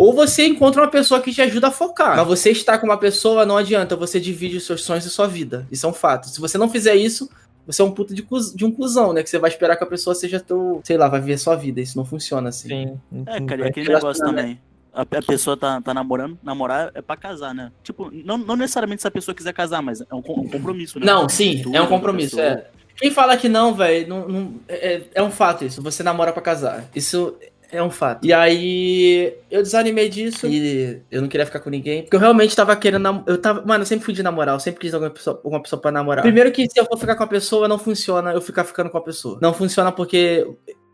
Ou 0.00 0.12
você 0.14 0.46
encontra 0.46 0.80
uma 0.82 0.88
pessoa 0.88 1.20
que 1.20 1.32
te 1.32 1.42
ajuda 1.42 1.68
a 1.68 1.70
focar. 1.70 2.16
Mas 2.16 2.26
você 2.26 2.50
estar 2.50 2.78
com 2.78 2.86
uma 2.86 2.96
pessoa 2.98 3.44
não 3.44 3.56
adianta, 3.56 3.94
você 3.96 4.18
divide 4.18 4.56
os 4.56 4.64
seus 4.64 4.82
sonhos 4.82 5.04
e 5.04 5.10
sua 5.10 5.26
vida. 5.26 5.66
Isso 5.70 5.84
é 5.84 5.88
um 5.88 5.92
fato. 5.92 6.28
Se 6.28 6.40
você 6.40 6.56
não 6.56 6.68
fizer 6.70 6.94
isso, 6.94 7.28
você 7.66 7.82
é 7.82 7.84
um 7.84 7.90
puto 7.90 8.14
de, 8.14 8.22
cuz- 8.22 8.54
de 8.54 8.64
um 8.64 8.70
cuzão, 8.72 9.12
né? 9.12 9.22
Que 9.22 9.28
você 9.28 9.38
vai 9.38 9.50
esperar 9.50 9.76
que 9.76 9.84
a 9.84 9.86
pessoa 9.86 10.14
seja 10.14 10.40
teu. 10.40 10.80
Sei 10.84 10.96
lá, 10.96 11.06
vai 11.08 11.20
viver 11.20 11.36
sua 11.38 11.54
vida. 11.54 11.80
Isso 11.80 11.96
não 11.98 12.04
funciona 12.06 12.48
assim. 12.48 12.68
Sim. 12.68 13.00
É, 13.26 13.40
cara, 13.42 13.54
e 13.54 13.58
Não 13.58 13.66
aquele 13.66 13.88
negócio 13.92 14.24
também. 14.24 14.58
A, 14.92 15.02
a 15.02 15.22
pessoa 15.22 15.56
tá, 15.56 15.80
tá 15.80 15.92
namorando, 15.94 16.36
namorar 16.42 16.90
é 16.94 17.00
pra 17.02 17.16
casar, 17.16 17.54
né? 17.54 17.70
Tipo, 17.84 18.10
não, 18.24 18.38
não 18.38 18.56
necessariamente 18.56 19.02
se 19.02 19.06
a 19.08 19.10
pessoa 19.10 19.34
quiser 19.34 19.52
casar, 19.52 19.80
mas 19.82 20.00
é 20.00 20.04
um, 20.14 20.18
um 20.18 20.48
compromisso, 20.48 20.98
né? 20.98 21.06
Não, 21.06 21.28
sim, 21.28 21.62
é 21.72 21.80
um 21.80 21.86
compromisso. 21.86 22.40
É. 22.40 22.66
Quem 22.96 23.10
fala 23.10 23.36
que 23.36 23.48
não, 23.48 23.72
velho, 23.72 24.08
não, 24.08 24.28
não- 24.28 24.54
é, 24.68 25.02
é 25.14 25.22
um 25.22 25.30
fato 25.30 25.64
isso. 25.64 25.80
Você 25.82 26.02
namora 26.02 26.32
pra 26.32 26.42
casar. 26.42 26.86
Isso 26.94 27.36
é 27.72 27.82
um 27.82 27.90
fato. 27.90 28.26
E 28.26 28.32
aí 28.32 29.34
eu 29.50 29.62
desanimei 29.62 30.08
disso 30.08 30.46
e 30.46 31.00
eu 31.10 31.20
não 31.22 31.28
queria 31.28 31.46
ficar 31.46 31.60
com 31.60 31.70
ninguém. 31.70 32.02
Porque 32.02 32.16
eu 32.16 32.20
realmente 32.20 32.54
tava 32.54 32.74
querendo. 32.76 33.02
nam- 33.02 33.24
Eu 33.26 33.38
tava. 33.40 33.62
Mano, 33.64 33.82
eu 33.82 33.86
sempre 33.86 34.04
fui 34.04 34.14
de 34.14 34.22
namorar, 34.22 34.54
eu 34.54 34.60
sempre 34.60 34.80
quis 34.80 34.92
alguma 34.94 35.10
pessoa, 35.10 35.36
alguma 35.44 35.62
pessoa 35.62 35.80
pra 35.80 35.90
namorar. 35.90 36.22
Primeiro 36.22 36.50
que 36.52 36.68
se 36.68 36.78
eu 36.78 36.84
for 36.86 36.98
ficar 36.98 37.14
com 37.16 37.22
a 37.24 37.26
pessoa, 37.26 37.68
não 37.68 37.78
funciona 37.78 38.32
eu 38.32 38.40
ficar 38.40 38.64
ficando 38.64 38.90
com 38.90 38.98
a 38.98 39.02
pessoa. 39.02 39.38
Não 39.40 39.52
funciona 39.54 39.92
porque. 39.92 40.46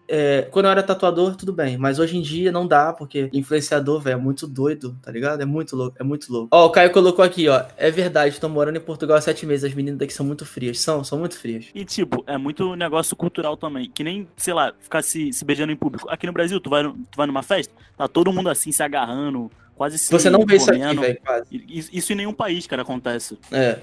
É, 0.08 0.42
quando 0.50 0.66
eu 0.66 0.70
era 0.70 0.82
tatuador, 0.82 1.36
tudo 1.36 1.52
bem. 1.52 1.76
Mas 1.76 1.98
hoje 1.98 2.16
em 2.16 2.22
dia 2.22 2.52
não 2.52 2.66
dá, 2.66 2.92
porque 2.92 3.28
influenciador, 3.32 4.00
velho, 4.00 4.14
é 4.14 4.20
muito 4.20 4.46
doido, 4.46 4.96
tá 5.02 5.10
ligado? 5.10 5.40
É 5.40 5.44
muito 5.44 5.76
louco, 5.76 5.96
é 5.98 6.04
muito 6.04 6.32
louco. 6.32 6.48
Ó, 6.50 6.66
o 6.66 6.70
Caio 6.70 6.90
colocou 6.92 7.24
aqui, 7.24 7.48
ó. 7.48 7.64
É 7.76 7.90
verdade, 7.90 8.40
tô 8.40 8.48
morando 8.48 8.76
em 8.76 8.80
Portugal 8.80 9.16
há 9.16 9.20
sete 9.20 9.46
meses. 9.46 9.64
As 9.64 9.74
meninas 9.74 9.98
daqui 9.98 10.12
são 10.12 10.24
muito 10.24 10.44
frias. 10.44 10.80
São, 10.80 11.02
são 11.04 11.18
muito 11.18 11.38
frias. 11.38 11.66
E, 11.74 11.84
tipo, 11.84 12.24
é 12.26 12.38
muito 12.38 12.74
negócio 12.76 13.16
cultural 13.16 13.56
também. 13.56 13.90
Que 13.90 14.04
nem, 14.04 14.28
sei 14.36 14.54
lá, 14.54 14.72
ficar 14.78 15.02
se, 15.02 15.32
se 15.32 15.44
beijando 15.44 15.72
em 15.72 15.76
público. 15.76 16.08
Aqui 16.08 16.26
no 16.26 16.32
Brasil, 16.32 16.60
tu 16.60 16.70
vai, 16.70 16.84
tu 16.84 17.16
vai 17.16 17.26
numa 17.26 17.42
festa, 17.42 17.72
tá 17.96 18.08
todo 18.08 18.32
mundo 18.32 18.48
assim, 18.48 18.72
se 18.72 18.82
agarrando, 18.82 19.50
quase 19.74 19.98
se 19.98 20.10
Você 20.10 20.30
não 20.30 20.44
vê 20.44 20.56
isso 20.56 20.70
aqui, 20.70 20.96
velho, 20.96 21.20
quase. 21.24 21.46
Isso, 21.68 21.90
isso 21.92 22.12
em 22.12 22.16
nenhum 22.16 22.32
país, 22.32 22.66
cara, 22.66 22.82
acontece. 22.82 23.38
É. 23.52 23.78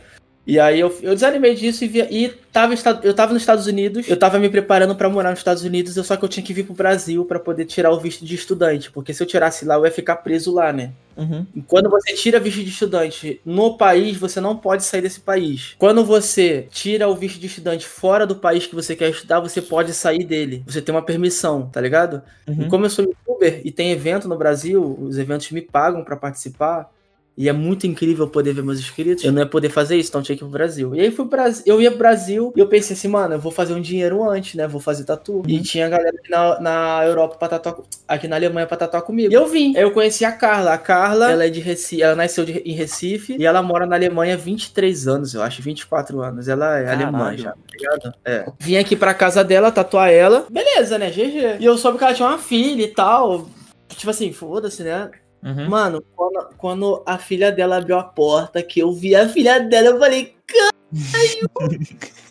E 0.45 0.59
aí 0.59 0.77
eu, 0.77 0.93
eu 1.01 1.13
desanimei 1.13 1.55
disso 1.55 1.85
e, 1.85 1.87
via, 1.87 2.07
e 2.11 2.27
tava, 2.51 2.73
eu 3.01 3.13
tava 3.13 3.31
nos 3.31 3.41
Estados 3.41 3.65
Unidos, 3.65 4.09
eu 4.09 4.17
tava 4.19 4.37
me 4.39 4.49
preparando 4.49 4.93
pra 4.93 5.07
morar 5.07 5.29
nos 5.29 5.39
Estados 5.39 5.63
Unidos, 5.63 5.95
eu- 5.95 6.03
só 6.03 6.17
que 6.17 6.25
eu 6.25 6.27
tinha 6.27 6.45
que 6.45 6.53
vir 6.53 6.65
pro 6.65 6.73
Brasil 6.73 7.23
pra 7.23 7.39
poder 7.39 7.63
tirar 7.63 7.91
o 7.91 7.99
visto 7.99 8.25
de 8.25 8.35
estudante, 8.35 8.91
porque 8.91 9.13
se 9.13 9.23
eu 9.23 9.27
tirasse 9.27 9.63
lá, 9.63 9.75
eu 9.75 9.85
ia 9.85 9.91
ficar 9.91 10.17
preso 10.17 10.53
lá, 10.53 10.73
né? 10.73 10.91
Uhum. 11.15 11.45
Quando 11.65 11.89
você 11.89 12.13
tira 12.13 12.41
visto 12.41 12.61
de 12.61 12.69
estudante 12.71 13.39
no 13.45 13.77
país, 13.77 14.17
você 14.17 14.41
não 14.41 14.57
pode 14.57 14.83
sair 14.83 15.01
desse 15.01 15.21
país. 15.21 15.75
Quando 15.77 16.03
você 16.03 16.67
tira 16.71 17.07
o 17.07 17.15
visto 17.15 17.39
de 17.39 17.47
estudante 17.47 17.85
fora 17.87 18.27
do 18.27 18.35
país 18.35 18.67
que 18.67 18.75
você 18.75 18.97
quer 18.97 19.11
estudar, 19.11 19.39
você 19.39 19.61
pode 19.61 19.93
sair 19.93 20.25
dele. 20.25 20.61
Você 20.67 20.81
tem 20.81 20.93
uma 20.93 21.05
permissão, 21.05 21.69
tá 21.71 21.79
ligado? 21.79 22.21
Uhum. 22.45 22.63
E 22.63 22.67
como 22.67 22.85
eu 22.85 22.89
sou 22.89 23.05
youtuber 23.05 23.61
e 23.63 23.71
tem 23.71 23.91
evento 23.91 24.27
no 24.27 24.35
Brasil, 24.37 24.97
os 24.99 25.17
eventos 25.17 25.49
me 25.51 25.61
pagam 25.61 26.03
pra 26.03 26.17
participar. 26.17 26.91
E 27.35 27.49
é 27.49 27.51
muito 27.53 27.87
incrível 27.87 28.27
poder 28.27 28.53
ver 28.53 28.61
meus 28.63 28.77
inscritos. 28.79 29.23
Eu 29.23 29.31
não 29.31 29.41
ia 29.41 29.47
poder 29.47 29.69
fazer 29.69 29.97
isso, 29.97 30.09
então 30.09 30.21
tinha 30.21 30.35
que 30.37 30.43
ir 30.43 30.45
pro 30.45 30.51
Brasil. 30.51 30.93
E 30.93 30.99
aí 31.01 31.07
fui 31.09 31.25
pro 31.25 31.37
Brasil. 31.37 31.63
Eu 31.65 31.81
ia 31.81 31.89
pro 31.89 31.97
Brasil 31.97 32.53
e 32.55 32.59
eu 32.59 32.67
pensei 32.67 32.95
assim, 32.95 33.07
mano, 33.07 33.33
eu 33.33 33.39
vou 33.39 33.51
fazer 33.51 33.73
um 33.73 33.81
dinheiro 33.81 34.23
antes, 34.29 34.53
né? 34.53 34.67
Vou 34.67 34.79
fazer 34.79 35.03
tatu. 35.03 35.41
E 35.47 35.59
tinha 35.61 35.89
galera 35.89 36.15
aqui 36.15 36.29
na, 36.29 36.59
na 36.59 37.01
Europa 37.05 37.35
pra 37.37 37.47
tatuar. 37.47 37.77
Aqui 38.07 38.27
na 38.27 38.35
Alemanha 38.35 38.67
pra 38.67 38.77
tatuar 38.77 39.01
comigo. 39.01 39.31
E 39.31 39.33
eu 39.35 39.47
vim. 39.47 39.75
Aí 39.75 39.81
eu 39.81 39.89
conheci 39.89 40.23
a 40.23 40.31
Carla. 40.31 40.73
A 40.73 40.77
Carla, 40.77 41.31
ela 41.31 41.45
é 41.45 41.49
de 41.49 41.59
Recife. 41.59 42.03
Ela 42.03 42.15
nasceu 42.15 42.45
de- 42.45 42.59
em 42.63 42.73
Recife 42.73 43.35
e 43.39 43.45
ela 43.45 43.63
mora 43.63 43.87
na 43.87 43.95
Alemanha 43.95 44.35
há 44.35 44.37
23 44.37 45.07
anos, 45.07 45.33
eu 45.33 45.41
acho. 45.41 45.59
24 45.63 46.21
anos. 46.21 46.47
Ela 46.47 46.77
é 46.77 46.83
Caralho. 46.83 47.03
alemã 47.07 47.35
já, 47.35 47.51
tá 47.53 47.57
ligado? 47.73 48.13
É. 48.23 48.45
Vim 48.59 48.77
aqui 48.77 48.95
pra 48.95 49.11
casa 49.13 49.43
dela, 49.43 49.71
tatuar 49.71 50.11
ela. 50.11 50.45
Beleza, 50.51 50.99
né? 50.99 51.09
GG. 51.09 51.57
E 51.59 51.65
eu 51.65 51.79
soube 51.79 51.97
que 51.97 52.03
ela 52.03 52.13
tinha 52.13 52.27
uma 52.27 52.37
filha 52.37 52.83
e 52.83 52.89
tal. 52.89 53.47
Tipo 53.89 54.11
assim, 54.11 54.31
foda-se, 54.31 54.83
né? 54.83 55.09
Uhum. 55.43 55.69
Mano, 55.69 56.03
quando, 56.15 56.49
quando 56.57 57.03
a 57.05 57.17
filha 57.17 57.51
dela 57.51 57.77
abriu 57.77 57.97
a 57.97 58.03
porta, 58.03 58.63
que 58.63 58.79
eu 58.79 58.91
vi 58.93 59.15
a 59.15 59.27
filha 59.27 59.59
dela, 59.59 59.89
eu 59.89 59.99
falei, 59.99 60.35
caralho! 60.47 61.49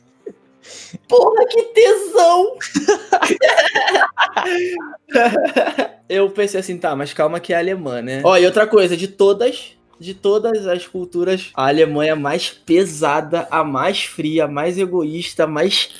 Porra, 1.08 1.46
que 1.46 1.62
tesão! 1.74 2.56
eu 6.08 6.30
pensei 6.30 6.60
assim, 6.60 6.78
tá, 6.78 6.96
mas 6.96 7.12
calma 7.12 7.40
que 7.40 7.52
é 7.52 7.58
alemã, 7.58 8.00
né? 8.00 8.22
Ó, 8.24 8.36
e 8.36 8.46
outra 8.46 8.66
coisa, 8.66 8.96
de 8.96 9.08
todas, 9.08 9.76
de 9.98 10.14
todas 10.14 10.66
as 10.66 10.86
culturas, 10.86 11.50
a 11.54 11.68
Alemanha 11.68 12.10
é 12.10 12.12
a 12.12 12.16
mais 12.16 12.50
pesada, 12.50 13.46
a 13.50 13.62
mais 13.62 14.04
fria, 14.04 14.44
a 14.44 14.48
mais 14.48 14.78
egoísta, 14.78 15.44
a 15.44 15.46
mais... 15.46 15.90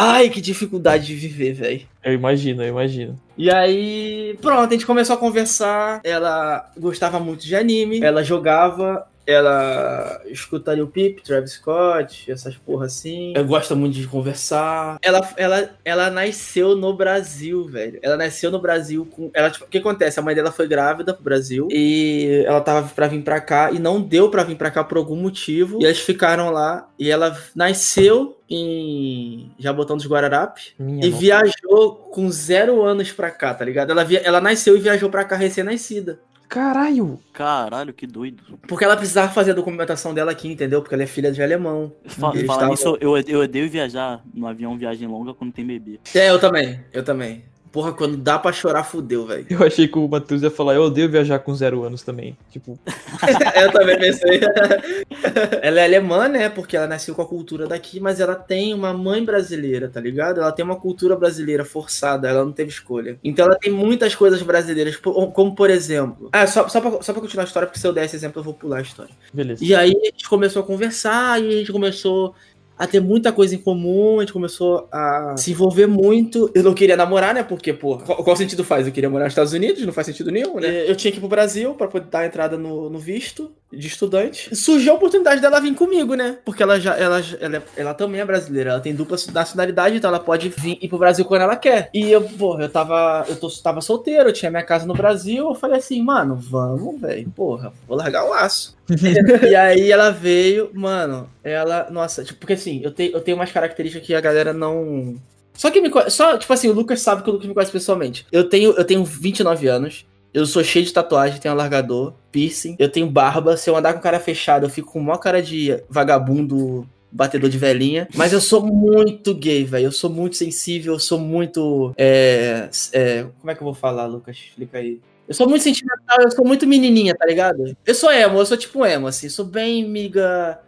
Ai, 0.00 0.30
que 0.30 0.40
dificuldade 0.40 1.06
de 1.06 1.14
viver, 1.16 1.52
velho. 1.54 1.80
Eu 2.04 2.12
imagino, 2.12 2.62
eu 2.62 2.68
imagino. 2.68 3.18
E 3.36 3.50
aí, 3.50 4.38
pronto, 4.40 4.68
a 4.68 4.72
gente 4.72 4.86
começou 4.86 5.16
a 5.16 5.18
conversar. 5.18 6.00
Ela 6.04 6.70
gostava 6.78 7.18
muito 7.18 7.44
de 7.44 7.56
anime, 7.56 8.00
ela 8.00 8.22
jogava, 8.22 9.08
ela 9.28 10.22
escutaria 10.24 10.82
o 10.82 10.86
Pip, 10.88 11.22
Travis 11.22 11.52
Scott, 11.52 12.30
essas 12.32 12.56
porra 12.56 12.86
assim. 12.86 13.34
Ela 13.36 13.44
gosta 13.46 13.74
muito 13.74 13.94
de 13.94 14.06
conversar. 14.06 14.96
Ela, 15.02 15.20
ela, 15.36 15.70
ela 15.84 16.10
nasceu 16.10 16.74
no 16.74 16.96
Brasil, 16.96 17.66
velho. 17.66 17.98
Ela 18.02 18.16
nasceu 18.16 18.50
no 18.50 18.58
Brasil 18.58 19.06
com. 19.10 19.30
Ela, 19.34 19.50
tipo, 19.50 19.66
o 19.66 19.68
que 19.68 19.78
acontece? 19.78 20.18
A 20.18 20.22
mãe 20.22 20.34
dela 20.34 20.50
foi 20.50 20.66
grávida 20.66 21.12
pro 21.12 21.22
Brasil 21.22 21.68
e 21.70 22.42
ela 22.46 22.62
tava 22.62 22.88
pra 22.88 23.06
vir 23.06 23.22
pra 23.22 23.38
cá 23.38 23.70
e 23.70 23.78
não 23.78 24.00
deu 24.00 24.30
pra 24.30 24.44
vir 24.44 24.56
pra 24.56 24.70
cá 24.70 24.82
por 24.82 24.96
algum 24.96 25.16
motivo. 25.16 25.78
E 25.82 25.84
eles 25.84 25.98
ficaram 26.00 26.50
lá 26.50 26.88
e 26.98 27.10
ela 27.10 27.36
nasceu 27.54 28.38
em 28.50 29.52
Jabotão 29.58 29.96
dos 29.96 30.06
Guararapes. 30.06 30.72
Minha 30.78 31.06
E 31.06 31.10
nossa. 31.10 31.20
viajou 31.20 31.94
com 32.10 32.30
zero 32.30 32.82
anos 32.82 33.12
pra 33.12 33.30
cá, 33.30 33.52
tá 33.52 33.62
ligado? 33.64 33.90
Ela, 33.90 34.04
via... 34.04 34.20
ela 34.20 34.40
nasceu 34.40 34.74
e 34.74 34.80
viajou 34.80 35.10
pra 35.10 35.24
cá 35.24 35.36
recém-nascida. 35.36 36.18
Caralho! 36.48 37.20
Caralho, 37.32 37.92
que 37.92 38.06
doido. 38.06 38.42
Porque 38.66 38.84
ela 38.84 38.96
precisava 38.96 39.30
fazer 39.32 39.50
a 39.50 39.54
documentação 39.54 40.14
dela 40.14 40.30
aqui, 40.32 40.48
entendeu? 40.50 40.80
Porque 40.80 40.94
ela 40.94 41.02
é 41.02 41.06
filha 41.06 41.30
de 41.30 41.42
alemão. 41.42 41.92
Fa 42.06 42.30
Eles 42.30 42.46
falar 42.46 42.60
tavam- 42.60 42.74
nisso, 42.74 42.96
eu, 43.00 43.16
eu 43.18 43.40
odeio 43.40 43.68
viajar 43.68 44.22
no 44.32 44.46
avião, 44.46 44.76
viagem 44.78 45.06
longa, 45.06 45.34
quando 45.34 45.52
tem 45.52 45.66
bebê. 45.66 46.00
É, 46.14 46.30
eu 46.30 46.38
também, 46.40 46.80
eu 46.92 47.04
também. 47.04 47.44
Porra, 47.70 47.92
quando 47.92 48.16
dá 48.16 48.38
pra 48.38 48.52
chorar, 48.52 48.84
fudeu, 48.84 49.26
velho. 49.26 49.46
Eu 49.50 49.62
achei 49.64 49.86
que 49.86 49.98
o 49.98 50.08
Matheus 50.08 50.42
ia 50.42 50.50
falar, 50.50 50.74
eu 50.74 50.82
odeio 50.82 51.10
viajar 51.10 51.38
com 51.38 51.54
zero 51.54 51.84
anos 51.84 52.02
também. 52.02 52.36
Tipo, 52.50 52.78
eu 53.60 53.72
também 53.72 53.98
pensei. 53.98 54.40
ela 55.62 55.80
é 55.80 55.84
alemã, 55.84 56.28
né? 56.28 56.48
Porque 56.48 56.76
ela 56.76 56.86
nasceu 56.86 57.14
com 57.14 57.22
a 57.22 57.26
cultura 57.26 57.66
daqui, 57.66 58.00
mas 58.00 58.20
ela 58.20 58.34
tem 58.34 58.72
uma 58.72 58.92
mãe 58.92 59.24
brasileira, 59.24 59.88
tá 59.88 60.00
ligado? 60.00 60.40
Ela 60.40 60.52
tem 60.52 60.64
uma 60.64 60.76
cultura 60.76 61.16
brasileira 61.16 61.64
forçada, 61.64 62.28
ela 62.28 62.44
não 62.44 62.52
teve 62.52 62.70
escolha. 62.70 63.18
Então 63.22 63.46
ela 63.46 63.56
tem 63.56 63.72
muitas 63.72 64.14
coisas 64.14 64.40
brasileiras, 64.42 64.96
como 64.96 65.54
por 65.54 65.70
exemplo. 65.70 66.30
Ah, 66.32 66.46
só, 66.46 66.68
só, 66.68 66.80
pra, 66.80 67.02
só 67.02 67.12
pra 67.12 67.22
continuar 67.22 67.44
a 67.44 67.46
história, 67.46 67.66
porque 67.66 67.80
se 67.80 67.86
eu 67.86 67.92
der 67.92 68.04
esse 68.04 68.16
exemplo, 68.16 68.40
eu 68.40 68.44
vou 68.44 68.54
pular 68.54 68.78
a 68.78 68.82
história. 68.82 69.12
beleza. 69.32 69.64
E 69.64 69.74
aí 69.74 69.92
a 69.92 70.04
gente 70.06 70.28
começou 70.28 70.62
a 70.62 70.66
conversar 70.66 71.42
e 71.42 71.48
a 71.48 71.58
gente 71.58 71.72
começou 71.72 72.34
a 72.78 72.86
ter 72.86 73.00
muita 73.00 73.32
coisa 73.32 73.54
em 73.54 73.58
comum, 73.58 74.18
a 74.18 74.20
gente 74.22 74.32
começou 74.32 74.88
a 74.92 75.34
se 75.36 75.50
envolver 75.50 75.86
muito. 75.86 76.50
Eu 76.54 76.62
não 76.62 76.74
queria 76.74 76.96
namorar, 76.96 77.34
né? 77.34 77.42
Porque, 77.42 77.72
pô, 77.72 77.98
qual, 77.98 78.22
qual 78.22 78.36
sentido 78.36 78.62
faz? 78.62 78.86
Eu 78.86 78.92
queria 78.92 79.10
morar 79.10 79.24
nos 79.24 79.32
Estados 79.32 79.52
Unidos, 79.52 79.84
não 79.84 79.92
faz 79.92 80.06
sentido 80.06 80.30
nenhum, 80.30 80.60
né? 80.60 80.88
Eu 80.88 80.94
tinha 80.94 81.10
que 81.10 81.18
ir 81.18 81.20
pro 81.20 81.28
Brasil 81.28 81.74
pra 81.74 81.88
poder 81.88 82.06
dar 82.08 82.20
a 82.20 82.26
entrada 82.26 82.56
no, 82.56 82.88
no 82.88 82.98
visto 82.98 83.50
de 83.72 83.86
estudante. 83.86 84.54
Surgiu 84.56 84.92
a 84.92 84.96
oportunidade 84.96 85.40
dela 85.40 85.60
vir 85.60 85.74
comigo, 85.74 86.14
né? 86.14 86.38
Porque 86.44 86.62
ela 86.62 86.80
já, 86.80 86.96
ela, 86.96 87.20
ela, 87.40 87.62
ela 87.76 87.94
também 87.94 88.20
é 88.20 88.24
brasileira, 88.24 88.70
ela 88.70 88.80
tem 88.80 88.94
dupla 88.94 89.16
nacionalidade, 89.32 89.96
então 89.96 90.08
ela 90.08 90.20
pode 90.20 90.48
vir 90.48 90.78
ir 90.80 90.88
pro 90.88 90.98
Brasil 90.98 91.24
quando 91.24 91.42
ela 91.42 91.56
quer. 91.56 91.90
E 91.92 92.10
eu, 92.10 92.22
porra, 92.22 92.64
eu 92.64 92.68
tava, 92.68 93.26
eu 93.28 93.36
tô, 93.36 93.48
tava 93.50 93.80
solteiro, 93.80 94.28
eu 94.28 94.32
tinha 94.32 94.50
minha 94.50 94.62
casa 94.62 94.86
no 94.86 94.94
Brasil, 94.94 95.48
eu 95.48 95.54
falei 95.54 95.78
assim, 95.78 96.02
mano, 96.02 96.34
vamos, 96.36 97.00
velho, 97.00 97.30
porra, 97.30 97.72
vou 97.86 97.96
largar 97.96 98.24
o 98.24 98.30
laço. 98.30 98.76
e 99.48 99.54
aí 99.54 99.92
ela 99.92 100.10
veio, 100.10 100.70
mano, 100.72 101.28
ela, 101.44 101.88
nossa, 101.90 102.24
tipo, 102.24 102.40
porque 102.40 102.54
assim, 102.54 102.80
eu 102.82 102.90
tenho, 102.90 103.12
eu 103.12 103.20
tenho 103.20 103.36
umas 103.36 103.52
características 103.52 104.06
que 104.06 104.14
a 104.14 104.20
galera 104.20 104.52
não. 104.52 105.16
Só 105.52 105.70
que 105.70 105.80
me 105.80 105.90
conhece, 105.90 106.16
só, 106.16 106.38
tipo 106.38 106.52
assim, 106.52 106.68
o 106.68 106.72
Lucas 106.72 107.00
sabe 107.00 107.22
que 107.22 107.28
o 107.28 107.32
Lucas 107.32 107.48
me 107.48 107.54
conhece 107.54 107.72
pessoalmente. 107.72 108.26
Eu 108.32 108.48
tenho, 108.48 108.72
eu 108.72 108.84
tenho 108.84 109.04
29 109.04 109.66
anos, 109.66 110.06
eu 110.38 110.46
sou 110.46 110.62
cheio 110.62 110.84
de 110.84 110.92
tatuagem, 110.92 111.40
tenho 111.40 111.54
alargador, 111.54 112.14
piercing, 112.30 112.76
eu 112.78 112.88
tenho 112.88 113.10
barba, 113.10 113.56
se 113.56 113.68
eu 113.68 113.76
andar 113.76 113.94
com 113.94 114.00
cara 114.00 114.20
fechada, 114.20 114.66
eu 114.66 114.70
fico 114.70 114.92
com 114.92 115.00
maior 115.00 115.18
cara 115.18 115.42
de 115.42 115.82
vagabundo 115.88 116.88
batedor 117.10 117.48
de 117.48 117.58
velhinha. 117.58 118.08
Mas 118.14 118.32
eu 118.32 118.40
sou 118.40 118.64
muito 118.64 119.34
gay, 119.34 119.64
velho. 119.64 119.86
Eu 119.86 119.92
sou 119.92 120.10
muito 120.10 120.36
sensível, 120.36 120.94
eu 120.94 120.98
sou 120.98 121.18
muito. 121.18 121.94
É, 121.96 122.68
é, 122.92 123.26
como 123.40 123.50
é 123.50 123.54
que 123.54 123.62
eu 123.62 123.64
vou 123.64 123.74
falar, 123.74 124.06
Lucas? 124.06 124.36
Explica 124.36 124.78
aí. 124.78 125.00
Eu 125.26 125.34
sou 125.34 125.48
muito 125.48 125.62
sentimental, 125.62 126.22
eu 126.22 126.30
sou 126.30 126.44
muito 126.44 126.66
menininha, 126.66 127.14
tá 127.14 127.26
ligado? 127.26 127.76
Eu 127.84 127.94
sou 127.94 128.10
emo, 128.10 128.38
eu 128.38 128.46
sou 128.46 128.56
tipo 128.56 128.84
emo, 128.86 129.06
assim. 129.06 129.28
Sou 129.28 129.44
bem 129.44 129.86
miga 129.86 130.58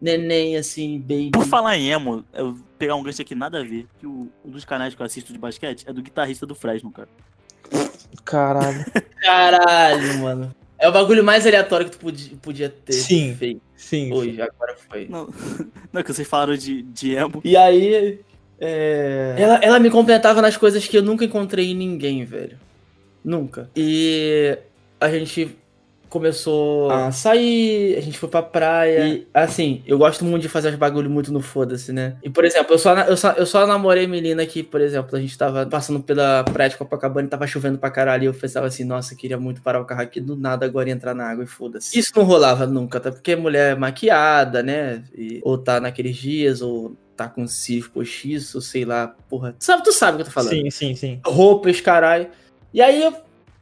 neném, 0.00 0.56
assim, 0.56 0.98
baby. 0.98 1.30
Por 1.32 1.44
falar 1.44 1.76
em 1.76 1.90
emo, 1.90 2.24
eu 2.32 2.54
vou 2.54 2.64
pegar 2.78 2.94
um 2.94 3.02
gancho 3.02 3.20
aqui 3.20 3.34
nada 3.34 3.60
a 3.60 3.64
ver. 3.64 3.86
Que 3.98 4.06
o, 4.06 4.28
um 4.44 4.50
dos 4.50 4.64
canais 4.64 4.94
que 4.94 5.02
eu 5.02 5.06
assisto 5.06 5.32
de 5.32 5.38
basquete 5.38 5.84
é 5.86 5.92
do 5.92 6.02
guitarrista 6.02 6.46
do 6.46 6.54
Fresno, 6.54 6.90
cara. 6.90 7.08
Caralho. 8.24 8.84
Caralho, 9.20 10.18
mano. 10.18 10.54
É 10.78 10.88
o 10.88 10.92
bagulho 10.92 11.22
mais 11.22 11.46
aleatório 11.46 11.86
que 11.86 11.92
tu 11.92 11.98
podia, 12.00 12.32
podia 12.42 12.68
ter 12.68 12.92
Sim. 12.92 13.36
feito 13.38 13.60
Sim. 13.76 14.12
hoje, 14.12 14.40
agora 14.42 14.76
foi. 14.88 15.06
Não, 15.08 15.28
não 15.92 16.00
é 16.00 16.02
que 16.02 16.12
vocês 16.12 16.26
falaram 16.26 16.56
de, 16.56 16.82
de 16.82 17.14
emo. 17.14 17.40
E 17.44 17.56
aí. 17.56 18.18
é, 18.60 19.36
Ela, 19.38 19.54
ela 19.62 19.78
me 19.78 19.90
completava 19.90 20.42
nas 20.42 20.56
coisas 20.56 20.86
que 20.86 20.96
eu 20.96 21.02
nunca 21.02 21.24
encontrei 21.24 21.70
em 21.70 21.74
ninguém, 21.74 22.24
velho. 22.24 22.58
Nunca. 23.24 23.70
E 23.76 24.58
a 25.00 25.08
gente 25.08 25.56
começou 26.12 26.90
a 26.90 27.10
sair, 27.10 27.96
a 27.96 28.00
gente 28.02 28.18
foi 28.18 28.28
pra 28.28 28.42
praia. 28.42 29.06
E, 29.08 29.26
assim, 29.32 29.82
eu 29.86 29.96
gosto 29.96 30.24
muito 30.26 30.42
de 30.42 30.48
fazer 30.48 30.68
os 30.68 30.74
bagulho 30.74 31.08
muito 31.08 31.32
no 31.32 31.40
foda-se, 31.40 31.90
né? 31.90 32.16
E, 32.22 32.28
por 32.28 32.44
exemplo, 32.44 32.74
eu 32.74 32.78
só, 32.78 32.94
eu, 33.00 33.16
só, 33.16 33.32
eu 33.32 33.46
só 33.46 33.66
namorei 33.66 34.06
menina 34.06 34.44
que, 34.44 34.62
por 34.62 34.80
exemplo, 34.82 35.16
a 35.16 35.20
gente 35.20 35.36
tava 35.38 35.64
passando 35.64 36.00
pela 36.00 36.44
praia 36.44 36.68
de 36.68 36.76
Copacabana 36.76 37.26
e 37.26 37.30
tava 37.30 37.46
chovendo 37.46 37.78
pra 37.78 37.90
caralho. 37.90 38.24
E 38.24 38.26
eu 38.26 38.34
pensava 38.34 38.66
assim, 38.66 38.84
nossa, 38.84 39.14
queria 39.16 39.38
muito 39.38 39.62
parar 39.62 39.80
o 39.80 39.86
carro 39.86 40.02
aqui 40.02 40.20
do 40.20 40.36
nada 40.36 40.66
agora 40.66 40.88
e 40.90 40.92
entrar 40.92 41.14
na 41.14 41.24
água 41.30 41.44
e 41.44 41.46
foda-se. 41.46 41.98
Isso 41.98 42.12
não 42.14 42.24
rolava 42.24 42.66
nunca, 42.66 42.98
até 42.98 43.10
porque 43.10 43.34
mulher 43.34 43.72
é 43.72 43.74
maquiada, 43.74 44.62
né? 44.62 45.02
E- 45.16 45.40
ou 45.42 45.56
tá 45.56 45.80
naqueles 45.80 46.14
dias, 46.16 46.60
ou 46.60 46.94
tá 47.16 47.26
com 47.28 47.46
cílios 47.46 47.88
postiços, 47.88 48.66
sei 48.66 48.84
lá, 48.84 49.14
porra. 49.28 49.54
Sabe, 49.58 49.82
tu 49.82 49.92
sabe 49.92 50.12
o 50.12 50.16
que 50.16 50.22
eu 50.22 50.26
tô 50.26 50.32
falando 50.32 50.50
Sim, 50.50 50.70
sim, 50.70 50.94
sim. 50.94 51.20
roupas, 51.24 51.80
caralho. 51.80 52.28
E 52.74 52.80
aí 52.82 53.02
eu- 53.02 53.14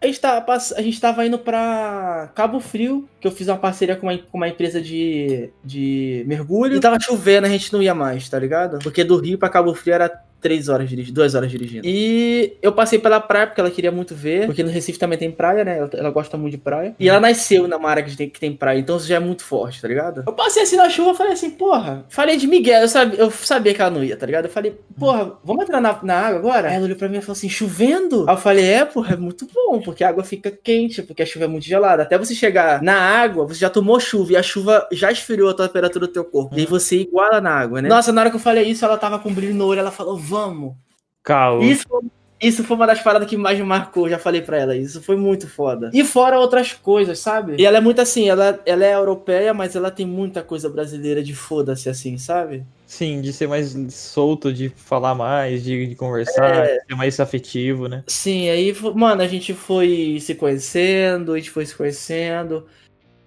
a, 0.02 0.06
gente 0.06 0.20
pass- 0.40 0.72
a 0.72 0.82
gente 0.82 1.00
tava 1.00 1.26
indo 1.26 1.38
pra 1.38 2.30
Cabo 2.34 2.58
Frio, 2.60 3.08
que 3.20 3.26
eu 3.26 3.30
fiz 3.32 3.48
uma 3.48 3.56
parceria 3.58 3.96
com 3.96 4.06
uma, 4.06 4.16
com 4.18 4.36
uma 4.38 4.48
empresa 4.48 4.80
de, 4.80 5.50
de 5.64 6.24
mergulho. 6.26 6.76
E 6.76 6.80
tava 6.80 6.98
chovendo, 7.00 7.46
a 7.46 7.50
gente 7.50 7.72
não 7.72 7.82
ia 7.82 7.94
mais, 7.94 8.28
tá 8.28 8.38
ligado? 8.38 8.78
Porque 8.78 9.04
do 9.04 9.16
Rio 9.18 9.38
pra 9.38 9.48
Cabo 9.48 9.74
Frio 9.74 9.94
era 9.94 10.08
três 10.40 10.68
horas 10.68 10.88
dirigindo, 10.88 11.14
duas 11.14 11.34
horas 11.34 11.50
dirigindo. 11.50 11.86
E 11.86 12.56
eu 12.62 12.72
passei 12.72 12.98
pela 12.98 13.20
praia 13.20 13.46
porque 13.46 13.60
ela 13.60 13.70
queria 13.70 13.92
muito 13.92 14.14
ver, 14.14 14.46
porque 14.46 14.62
no 14.62 14.70
Recife 14.70 14.98
também 14.98 15.18
tem 15.18 15.30
praia, 15.30 15.64
né? 15.64 15.78
Ela, 15.78 15.90
ela 15.94 16.10
gosta 16.10 16.36
muito 16.36 16.52
de 16.52 16.58
praia. 16.58 16.94
E 16.98 17.08
ela 17.08 17.20
nasceu 17.20 17.68
numa 17.68 17.90
área 17.90 18.02
que 18.02 18.16
tem, 18.16 18.28
que 18.28 18.40
tem 18.40 18.52
praia, 18.52 18.78
então 18.78 18.96
isso 18.96 19.06
já 19.06 19.16
é 19.16 19.20
muito 19.20 19.44
forte, 19.44 19.80
tá 19.80 19.88
ligado? 19.88 20.24
Eu 20.26 20.32
passei 20.32 20.62
assim 20.62 20.76
na 20.76 20.88
chuva, 20.88 21.14
falei 21.14 21.32
assim, 21.32 21.50
porra, 21.50 22.04
falei 22.08 22.36
de 22.36 22.46
Miguel, 22.46 22.82
eu 22.82 22.88
sabia, 22.88 23.18
eu 23.18 23.30
sabia 23.30 23.74
que 23.74 23.80
ela 23.80 23.90
não 23.90 24.02
ia, 24.02 24.16
tá 24.16 24.26
ligado? 24.26 24.46
Eu 24.46 24.50
falei, 24.50 24.78
porra, 24.98 25.32
vamos 25.44 25.64
entrar 25.64 25.80
na, 25.80 25.98
na 26.02 26.14
água 26.14 26.38
agora? 26.38 26.68
Aí 26.68 26.74
ela 26.74 26.84
olhou 26.84 26.96
pra 26.96 27.08
mim 27.08 27.18
e 27.18 27.20
falou 27.20 27.32
assim, 27.32 27.48
chovendo? 27.48 28.24
Aí 28.28 28.34
eu 28.34 28.38
falei, 28.38 28.64
é, 28.64 28.84
porra, 28.84 29.14
é 29.14 29.16
muito 29.16 29.46
bom, 29.52 29.80
porque 29.80 30.04
a 30.04 30.08
água 30.08 30.24
fica 30.24 30.50
quente, 30.50 31.02
porque 31.02 31.22
a 31.22 31.26
chuva 31.26 31.44
é 31.44 31.48
muito 31.48 31.66
gelada. 31.66 32.02
Até 32.02 32.16
você 32.18 32.34
chegar 32.34 32.82
na 32.82 32.94
água, 32.94 33.46
você 33.46 33.60
já 33.60 33.70
tomou 33.70 33.98
chuva 34.00 34.32
e 34.32 34.36
a 34.36 34.42
chuva 34.42 34.86
já 34.92 35.10
esfriou 35.10 35.50
a 35.50 35.54
temperatura 35.54 36.06
do 36.06 36.12
teu 36.12 36.24
corpo. 36.24 36.56
E 36.56 36.60
aí 36.60 36.66
você 36.66 36.96
iguala 36.96 37.40
na 37.40 37.50
água, 37.50 37.82
né? 37.82 37.88
Nossa, 37.88 38.12
na 38.12 38.20
hora 38.20 38.30
que 38.30 38.36
eu 38.36 38.40
falei 38.40 38.64
isso, 38.64 38.84
ela 38.84 38.96
tava 38.96 39.18
com 39.18 39.32
brilho 39.32 39.54
no 39.54 39.66
olho, 39.66 39.80
ela 39.80 39.90
falou, 39.90 40.16
vamos. 40.30 40.74
Caô. 41.22 41.60
Isso, 41.62 41.84
foi- 41.88 42.02
isso 42.40 42.64
foi 42.64 42.76
uma 42.76 42.86
das 42.86 43.00
paradas 43.02 43.28
que 43.28 43.36
mais 43.36 43.58
me 43.58 43.64
marcou, 43.64 44.08
já 44.08 44.18
falei 44.18 44.40
pra 44.40 44.56
ela. 44.58 44.74
Isso 44.76 45.02
foi 45.02 45.16
muito 45.16 45.46
foda. 45.46 45.90
E 45.92 46.02
fora 46.02 46.38
outras 46.38 46.72
coisas, 46.72 47.18
sabe? 47.18 47.56
E 47.58 47.66
ela 47.66 47.76
é 47.76 47.80
muito 47.80 48.00
assim, 48.00 48.28
ela, 48.30 48.58
ela 48.64 48.84
é 48.84 48.94
europeia, 48.94 49.52
mas 49.52 49.76
ela 49.76 49.90
tem 49.90 50.06
muita 50.06 50.42
coisa 50.42 50.68
brasileira 50.70 51.22
de 51.22 51.34
foda-se 51.34 51.90
assim, 51.90 52.16
sabe? 52.16 52.64
Sim, 52.86 53.20
de 53.20 53.32
ser 53.32 53.46
mais 53.46 53.76
solto, 53.92 54.52
de 54.52 54.70
falar 54.70 55.14
mais, 55.14 55.62
de, 55.62 55.88
de 55.88 55.94
conversar, 55.94 56.64
É. 56.66 56.78
de 56.78 56.84
ser 56.86 56.94
mais 56.96 57.20
afetivo, 57.20 57.86
né? 57.88 58.02
Sim, 58.06 58.48
aí, 58.48 58.74
mano, 58.94 59.20
a 59.20 59.28
gente 59.28 59.52
foi 59.52 60.18
se 60.20 60.34
conhecendo, 60.34 61.34
a 61.34 61.36
gente 61.36 61.50
foi 61.50 61.66
se 61.66 61.74
conhecendo. 61.76 62.66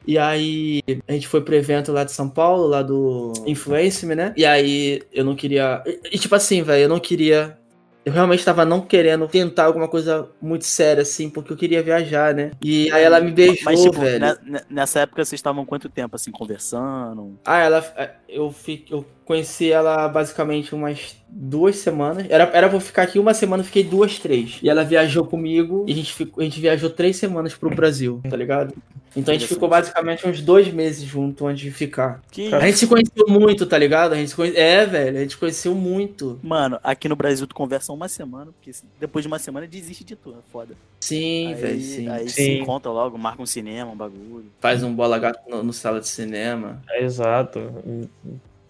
E 0.05 0.17
aí 0.17 0.81
a 1.07 1.13
gente 1.13 1.27
foi 1.27 1.41
pro 1.41 1.55
evento 1.55 1.91
lá 1.91 2.03
de 2.03 2.11
São 2.11 2.29
Paulo, 2.29 2.67
lá 2.67 2.81
do 2.81 3.33
Influence 3.45 4.05
Me, 4.05 4.15
né? 4.15 4.33
E 4.35 4.45
aí 4.45 5.01
eu 5.11 5.23
não 5.23 5.35
queria. 5.35 5.81
E, 6.11 6.17
tipo 6.17 6.35
assim, 6.35 6.61
velho, 6.61 6.83
eu 6.83 6.89
não 6.89 6.99
queria. 6.99 7.57
Eu 8.05 8.11
realmente 8.11 8.43
tava 8.43 8.65
não 8.65 8.81
querendo 8.81 9.25
tentar 9.29 9.63
alguma 9.63 9.87
coisa 9.87 10.27
muito 10.41 10.65
séria, 10.65 11.03
assim, 11.03 11.29
porque 11.29 11.53
eu 11.53 11.57
queria 11.57 11.81
viajar, 11.81 12.33
né? 12.33 12.51
E 12.61 12.91
aí 12.91 13.01
ela 13.01 13.21
me 13.21 13.31
beijou, 13.31 13.63
Mas, 13.63 13.81
tipo, 13.81 14.01
velho. 14.01 14.19
ne- 14.19 14.35
ne- 14.43 14.61
nessa 14.69 14.99
época 14.99 15.23
vocês 15.23 15.39
estavam 15.39 15.65
quanto 15.65 15.87
tempo, 15.87 16.13
assim, 16.17 16.29
conversando? 16.29 17.39
Ah, 17.45 17.59
ela. 17.59 18.13
Eu, 18.27 18.51
fi, 18.51 18.83
eu 18.91 19.05
conheci 19.25 19.71
ela 19.71 20.07
basicamente 20.07 20.73
umas 20.75 21.15
duas 21.29 21.77
semanas. 21.77 22.25
Era, 22.29 22.43
era 22.53 22.67
pra 22.67 22.77
eu 22.77 22.81
ficar 22.81 23.03
aqui 23.03 23.17
uma 23.19 23.33
semana, 23.33 23.63
fiquei 23.63 23.83
duas, 23.83 24.19
três. 24.19 24.59
E 24.61 24.69
ela 24.69 24.83
viajou 24.83 25.25
comigo 25.25 25.85
e 25.87 25.91
a 25.91 25.95
gente, 25.95 26.13
ficou, 26.13 26.41
a 26.41 26.43
gente 26.45 26.59
viajou 26.59 26.89
três 26.89 27.15
semanas 27.17 27.53
pro 27.55 27.69
Brasil, 27.69 28.21
tá 28.29 28.35
ligado? 28.35 28.73
Então 29.15 29.31
a 29.33 29.37
gente 29.37 29.47
ficou 29.47 29.69
basicamente 29.69 30.27
uns 30.27 30.41
dois 30.41 30.67
meses 30.73 31.03
junto 31.03 31.45
antes 31.45 31.61
de 31.61 31.69
ficar. 31.69 32.21
Que 32.31 32.51
A 32.53 32.59
gente 32.61 32.79
se 32.79 32.87
conheceu 32.87 33.27
muito, 33.27 33.63
tá 33.65 33.77
ligado? 33.77 34.13
A 34.13 34.15
gente 34.15 34.29
se 34.29 34.35
conhe... 34.35 34.55
É, 34.55 34.85
velho, 34.87 35.17
a 35.17 35.21
gente 35.21 35.37
conheceu 35.37 35.75
muito. 35.75 36.39
Mano, 36.41 36.79
aqui 36.83 37.07
no 37.07 37.15
Brasil 37.15 37.45
tu 37.45 37.53
conversa 37.53 37.93
uma 37.93 38.07
semana, 38.07 38.51
porque 38.51 38.73
se- 38.73 38.83
depois 38.99 39.23
de 39.23 39.27
uma 39.27 39.37
semana 39.37 39.67
desiste 39.67 40.03
de 40.03 40.15
tudo, 40.15 40.39
é 40.39 40.51
foda. 40.51 40.73
Sim, 40.99 41.53
velho, 41.53 41.79
sim. 41.81 42.09
aí 42.09 42.27
se 42.27 42.43
Sim. 42.43 42.61
encontra 42.61 42.91
logo, 42.91 43.15
marca 43.17 43.41
um 43.41 43.45
cinema, 43.45 43.91
um 43.91 43.95
bagulho. 43.95 44.45
Faz 44.59 44.81
um 44.81 44.91
bola 44.93 45.19
gato 45.19 45.39
no, 45.47 45.61
no 45.61 45.73
sala 45.73 45.99
de 45.99 46.07
cinema. 46.07 46.81
É, 46.89 47.03
exato. 47.03 47.59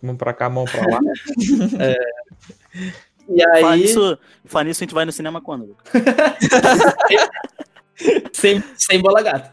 Mão 0.04 0.18
pra 0.18 0.34
cá, 0.34 0.50
mão 0.50 0.66
pra 0.66 0.86
lá. 0.86 1.00
E 3.30 3.42
Falar 3.42 3.72
aí, 3.72 3.80
nisso, 3.80 4.20
falar 4.44 4.66
nisso, 4.66 4.84
a 4.84 4.86
gente 4.86 4.94
vai 4.94 5.06
no 5.06 5.12
cinema 5.14 5.40
quando? 5.40 5.78
Sem, 8.34 8.62
sem 8.76 9.00
bola 9.00 9.22
gato. 9.22 9.50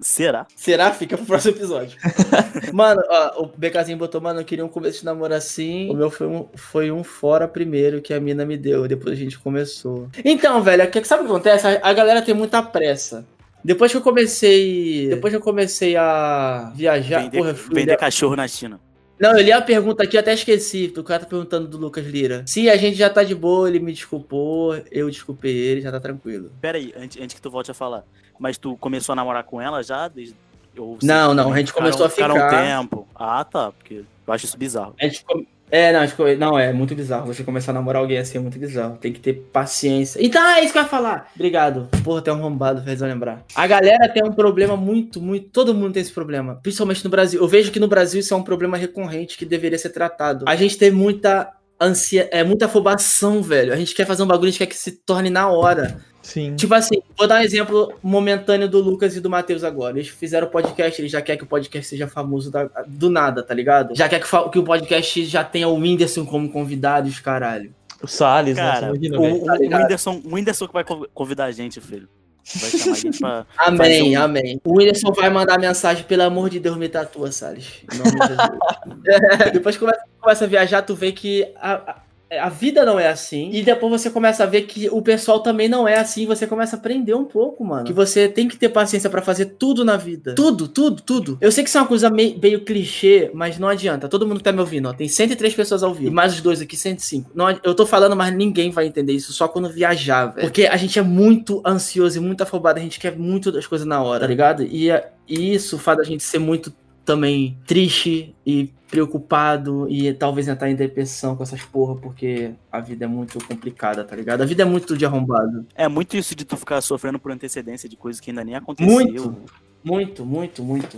Será? 0.00 0.48
Será? 0.56 0.90
Fica 0.90 1.16
pro 1.16 1.26
próximo 1.26 1.54
episódio. 1.54 1.96
mano, 2.74 3.00
ó, 3.08 3.42
o 3.42 3.46
BKzinho 3.46 3.96
botou, 3.96 4.20
mano, 4.20 4.40
eu 4.40 4.44
queria 4.44 4.64
um 4.64 4.68
começo 4.68 4.98
de 5.00 5.04
namoro 5.04 5.32
assim. 5.32 5.88
O 5.90 5.94
meu 5.94 6.10
foi 6.10 6.26
um, 6.26 6.48
foi 6.54 6.90
um 6.90 7.04
fora 7.04 7.46
primeiro 7.46 8.02
que 8.02 8.12
a 8.12 8.18
mina 8.18 8.44
me 8.44 8.56
deu. 8.56 8.88
Depois 8.88 9.12
a 9.12 9.20
gente 9.20 9.38
começou. 9.38 10.08
Então, 10.24 10.60
velho, 10.60 10.90
que, 10.90 11.04
sabe 11.04 11.22
o 11.22 11.26
que 11.26 11.30
acontece? 11.30 11.68
A, 11.68 11.78
a 11.82 11.92
galera 11.92 12.20
tem 12.20 12.34
muita 12.34 12.60
pressa. 12.62 13.24
Depois 13.64 13.90
que 13.90 13.96
eu 13.98 14.02
comecei. 14.02 15.08
Depois 15.08 15.32
que 15.32 15.36
eu 15.36 15.40
comecei 15.40 15.96
a 15.96 16.72
viajar. 16.74 17.22
vender, 17.22 17.38
porra, 17.38 17.54
fui- 17.54 17.74
vender 17.74 17.96
cachorro 17.96 18.34
na 18.36 18.46
China. 18.48 18.80
Não, 19.20 19.36
eu 19.38 19.42
li 19.44 19.52
a 19.52 19.62
pergunta 19.62 20.02
aqui, 20.02 20.16
eu 20.16 20.20
até 20.20 20.34
esqueci. 20.34 20.92
O 20.96 21.04
cara 21.04 21.20
tá 21.20 21.26
perguntando 21.26 21.68
do 21.68 21.78
Lucas 21.78 22.04
Lira. 22.04 22.42
Se 22.46 22.68
a 22.68 22.76
gente 22.76 22.96
já 22.96 23.08
tá 23.08 23.22
de 23.22 23.34
boa, 23.36 23.68
ele 23.68 23.78
me 23.78 23.92
desculpou, 23.92 24.74
eu 24.90 25.08
desculpei 25.08 25.54
ele, 25.56 25.80
já 25.80 25.92
tá 25.92 26.00
tranquilo. 26.00 26.50
Pera 26.60 26.76
aí, 26.76 26.92
antes, 26.96 27.22
antes 27.22 27.34
que 27.36 27.40
tu 27.40 27.48
volte 27.50 27.70
a 27.70 27.74
falar. 27.74 28.04
Mas 28.38 28.58
tu 28.58 28.76
começou 28.78 29.12
a 29.12 29.16
namorar 29.16 29.44
com 29.44 29.60
ela 29.60 29.80
já? 29.82 30.08
Desde... 30.08 30.34
ou 30.76 30.98
Não, 31.02 31.32
não, 31.34 31.52
a 31.52 31.58
gente 31.58 31.72
começou 31.72 32.04
a 32.06 32.08
ficaram 32.08 32.34
ficar. 32.34 32.48
um 32.48 32.80
tempo. 32.82 33.06
Ah, 33.14 33.44
tá, 33.44 33.70
porque 33.70 34.02
eu 34.26 34.34
acho 34.34 34.46
isso 34.46 34.58
bizarro. 34.58 34.96
A 35.00 35.04
gente 35.04 35.24
É, 35.72 35.90
não, 35.90 36.36
não, 36.38 36.58
é 36.58 36.70
muito 36.70 36.94
bizarro. 36.94 37.32
Você 37.32 37.42
começar 37.42 37.72
a 37.72 37.74
namorar 37.74 38.02
alguém 38.02 38.18
assim 38.18 38.36
é 38.36 38.40
muito 38.42 38.58
bizarro. 38.58 38.98
Tem 38.98 39.10
que 39.10 39.18
ter 39.18 39.32
paciência. 39.50 40.22
Então 40.22 40.46
é 40.46 40.62
isso 40.62 40.70
que 40.70 40.78
eu 40.78 40.82
ia 40.82 40.88
falar. 40.88 41.30
Obrigado. 41.34 41.88
Porra, 42.04 42.20
tem 42.20 42.34
um 42.34 42.36
arrombado, 42.36 42.82
fez 42.82 43.00
eu 43.00 43.08
lembrar. 43.08 43.42
A 43.54 43.66
galera 43.66 44.06
tem 44.10 44.22
um 44.22 44.32
problema 44.32 44.76
muito, 44.76 45.18
muito. 45.18 45.48
Todo 45.48 45.72
mundo 45.72 45.94
tem 45.94 46.02
esse 46.02 46.12
problema. 46.12 46.60
Principalmente 46.62 47.02
no 47.02 47.08
Brasil. 47.08 47.40
Eu 47.40 47.48
vejo 47.48 47.72
que 47.72 47.80
no 47.80 47.88
Brasil 47.88 48.20
isso 48.20 48.34
é 48.34 48.36
um 48.36 48.42
problema 48.42 48.76
recorrente 48.76 49.38
que 49.38 49.46
deveria 49.46 49.78
ser 49.78 49.88
tratado. 49.88 50.44
A 50.46 50.54
gente 50.54 50.76
tem 50.76 50.90
muita 50.90 51.50
ansia, 51.82 52.28
é 52.32 52.42
muita 52.44 52.66
afobação, 52.66 53.42
velho. 53.42 53.72
A 53.72 53.76
gente 53.76 53.94
quer 53.94 54.06
fazer 54.06 54.22
um 54.22 54.26
bagulho, 54.26 54.48
a 54.48 54.50
gente 54.50 54.58
quer 54.58 54.66
que 54.66 54.76
se 54.76 54.92
torne 54.92 55.30
na 55.30 55.48
hora. 55.50 56.00
Sim. 56.22 56.54
Tipo 56.54 56.72
assim, 56.74 57.02
vou 57.18 57.26
dar 57.26 57.40
um 57.40 57.42
exemplo 57.42 57.94
momentâneo 58.02 58.68
do 58.68 58.80
Lucas 58.80 59.16
e 59.16 59.20
do 59.20 59.28
Matheus 59.28 59.64
agora. 59.64 59.96
Eles 59.98 60.08
fizeram 60.08 60.46
o 60.46 60.50
podcast, 60.50 61.00
eles 61.02 61.10
já 61.10 61.20
querem 61.20 61.38
que 61.38 61.44
o 61.44 61.48
podcast 61.48 61.88
seja 61.88 62.06
famoso 62.06 62.50
da- 62.50 62.70
do 62.86 63.10
nada, 63.10 63.42
tá 63.42 63.52
ligado? 63.52 63.94
Já 63.96 64.08
quer 64.08 64.20
que, 64.20 64.28
que 64.50 64.58
o 64.58 64.62
podcast 64.64 65.24
já 65.24 65.42
tenha 65.42 65.66
o 65.66 65.74
Whindersson 65.74 66.24
como 66.24 66.48
convidado 66.50 67.08
e 67.08 67.10
os 67.10 67.18
caralho. 67.18 67.74
O 68.00 68.06
Salles, 68.06 68.56
Cara, 68.56 68.92
né? 68.92 68.96
Imagina, 68.96 69.18
o, 69.20 69.42
o, 69.42 69.44
Tá 69.44 69.54
o 69.54 69.60
Whindersson, 69.62 70.22
o 70.24 70.34
Whindersson 70.34 70.66
que 70.68 70.72
vai 70.72 70.84
conv- 70.84 71.06
convidar 71.12 71.46
a 71.46 71.52
gente, 71.52 71.80
filho. 71.80 72.08
Vai 72.44 72.70
chamar 72.70 73.12
pra. 73.18 73.46
Amém, 73.56 74.16
um- 74.16 74.22
amém. 74.22 74.60
O 74.64 74.78
Whindersson 74.78 75.12
vai 75.12 75.30
mandar 75.30 75.58
mensagem, 75.58 76.04
pelo 76.04 76.22
amor 76.22 76.50
de 76.50 76.58
Deus, 76.58 76.76
me 76.76 76.88
tatua, 76.88 77.30
Salles. 77.30 77.82
Em 77.92 77.98
nome 77.98 78.10
de 78.10 78.26
Jesus. 78.26 79.52
depois 79.52 79.76
que 79.76 79.80
começa, 79.80 80.02
começa 80.20 80.44
a 80.44 80.48
viajar, 80.48 80.82
tu 80.82 80.94
vê 80.94 81.12
que 81.12 81.52
a, 81.56 82.02
a- 82.38 82.48
vida 82.48 82.84
não 82.84 82.98
é 82.98 83.08
assim. 83.08 83.50
E 83.52 83.62
depois 83.62 84.00
você 84.00 84.10
começa 84.10 84.42
a 84.42 84.46
ver 84.46 84.62
que 84.62 84.88
o 84.90 85.00
pessoal 85.02 85.40
também 85.40 85.68
não 85.68 85.86
é 85.86 85.98
assim. 85.98 86.26
Você 86.26 86.46
começa 86.46 86.76
a 86.76 86.78
aprender 86.78 87.14
um 87.14 87.24
pouco, 87.24 87.64
mano. 87.64 87.84
Que 87.84 87.92
você 87.92 88.28
tem 88.28 88.48
que 88.48 88.56
ter 88.56 88.68
paciência 88.68 89.08
pra 89.10 89.22
fazer 89.22 89.46
tudo 89.58 89.84
na 89.84 89.96
vida. 89.96 90.34
Tudo, 90.34 90.68
tudo, 90.68 91.02
tudo. 91.02 91.38
Eu 91.40 91.50
sei 91.52 91.62
que 91.64 91.68
isso 91.68 91.78
é 91.78 91.80
uma 91.80 91.86
coisa 91.86 92.10
meio, 92.10 92.38
meio 92.40 92.64
clichê, 92.64 93.30
mas 93.34 93.58
não 93.58 93.68
adianta. 93.68 94.08
Todo 94.08 94.26
mundo 94.26 94.38
que 94.38 94.44
tá 94.44 94.52
me 94.52 94.60
ouvindo, 94.60 94.88
ó. 94.88 94.92
Tem 94.92 95.08
103 95.08 95.54
pessoas 95.54 95.82
ao 95.82 95.92
vivo. 95.92 96.08
E 96.08 96.10
mais 96.10 96.34
os 96.34 96.40
dois 96.40 96.60
aqui, 96.60 96.76
105. 96.76 97.30
Não, 97.34 97.48
eu 97.62 97.74
tô 97.74 97.84
falando, 97.86 98.16
mas 98.16 98.34
ninguém 98.34 98.70
vai 98.70 98.86
entender 98.86 99.12
isso 99.12 99.32
só 99.32 99.48
quando 99.48 99.68
viajar, 99.68 100.26
velho. 100.26 100.46
Porque 100.46 100.66
a 100.66 100.76
gente 100.76 100.98
é 100.98 101.02
muito 101.02 101.62
ansioso 101.66 102.18
e 102.18 102.20
muito 102.20 102.42
afobado. 102.42 102.78
A 102.78 102.82
gente 102.82 102.98
quer 103.00 103.16
muito 103.16 103.50
das 103.52 103.66
coisas 103.66 103.86
na 103.86 104.02
hora, 104.02 104.20
tá 104.20 104.26
ligado? 104.26 104.62
E, 104.62 104.90
a- 104.90 105.04
e 105.28 105.54
isso 105.54 105.78
faz 105.78 105.98
a 105.98 106.04
gente 106.04 106.22
ser 106.22 106.38
muito 106.38 106.72
também 107.04 107.58
triste 107.66 108.34
e 108.46 108.70
preocupado 108.90 109.88
e 109.88 110.12
talvez 110.12 110.48
entrar 110.48 110.70
em 110.70 110.74
depressão 110.74 111.34
com 111.34 111.42
essas 111.42 111.62
porra, 111.62 111.94
porque 111.96 112.52
a 112.70 112.78
vida 112.80 113.06
é 113.06 113.08
muito 113.08 113.42
complicada, 113.46 114.04
tá 114.04 114.14
ligado? 114.14 114.42
A 114.42 114.44
vida 114.46 114.62
é 114.62 114.66
muito 114.66 114.96
de 114.96 115.06
arrombado. 115.06 115.66
É 115.74 115.88
muito 115.88 116.16
isso 116.16 116.34
de 116.36 116.44
tu 116.44 116.56
ficar 116.56 116.80
sofrendo 116.82 117.18
por 117.18 117.32
antecedência 117.32 117.88
de 117.88 117.96
coisas 117.96 118.20
que 118.20 118.30
ainda 118.30 118.44
nem 118.44 118.54
aconteceu. 118.54 118.94
Muito. 118.94 119.36
Muito, 119.84 120.24
muito, 120.26 120.62
muito. 120.62 120.96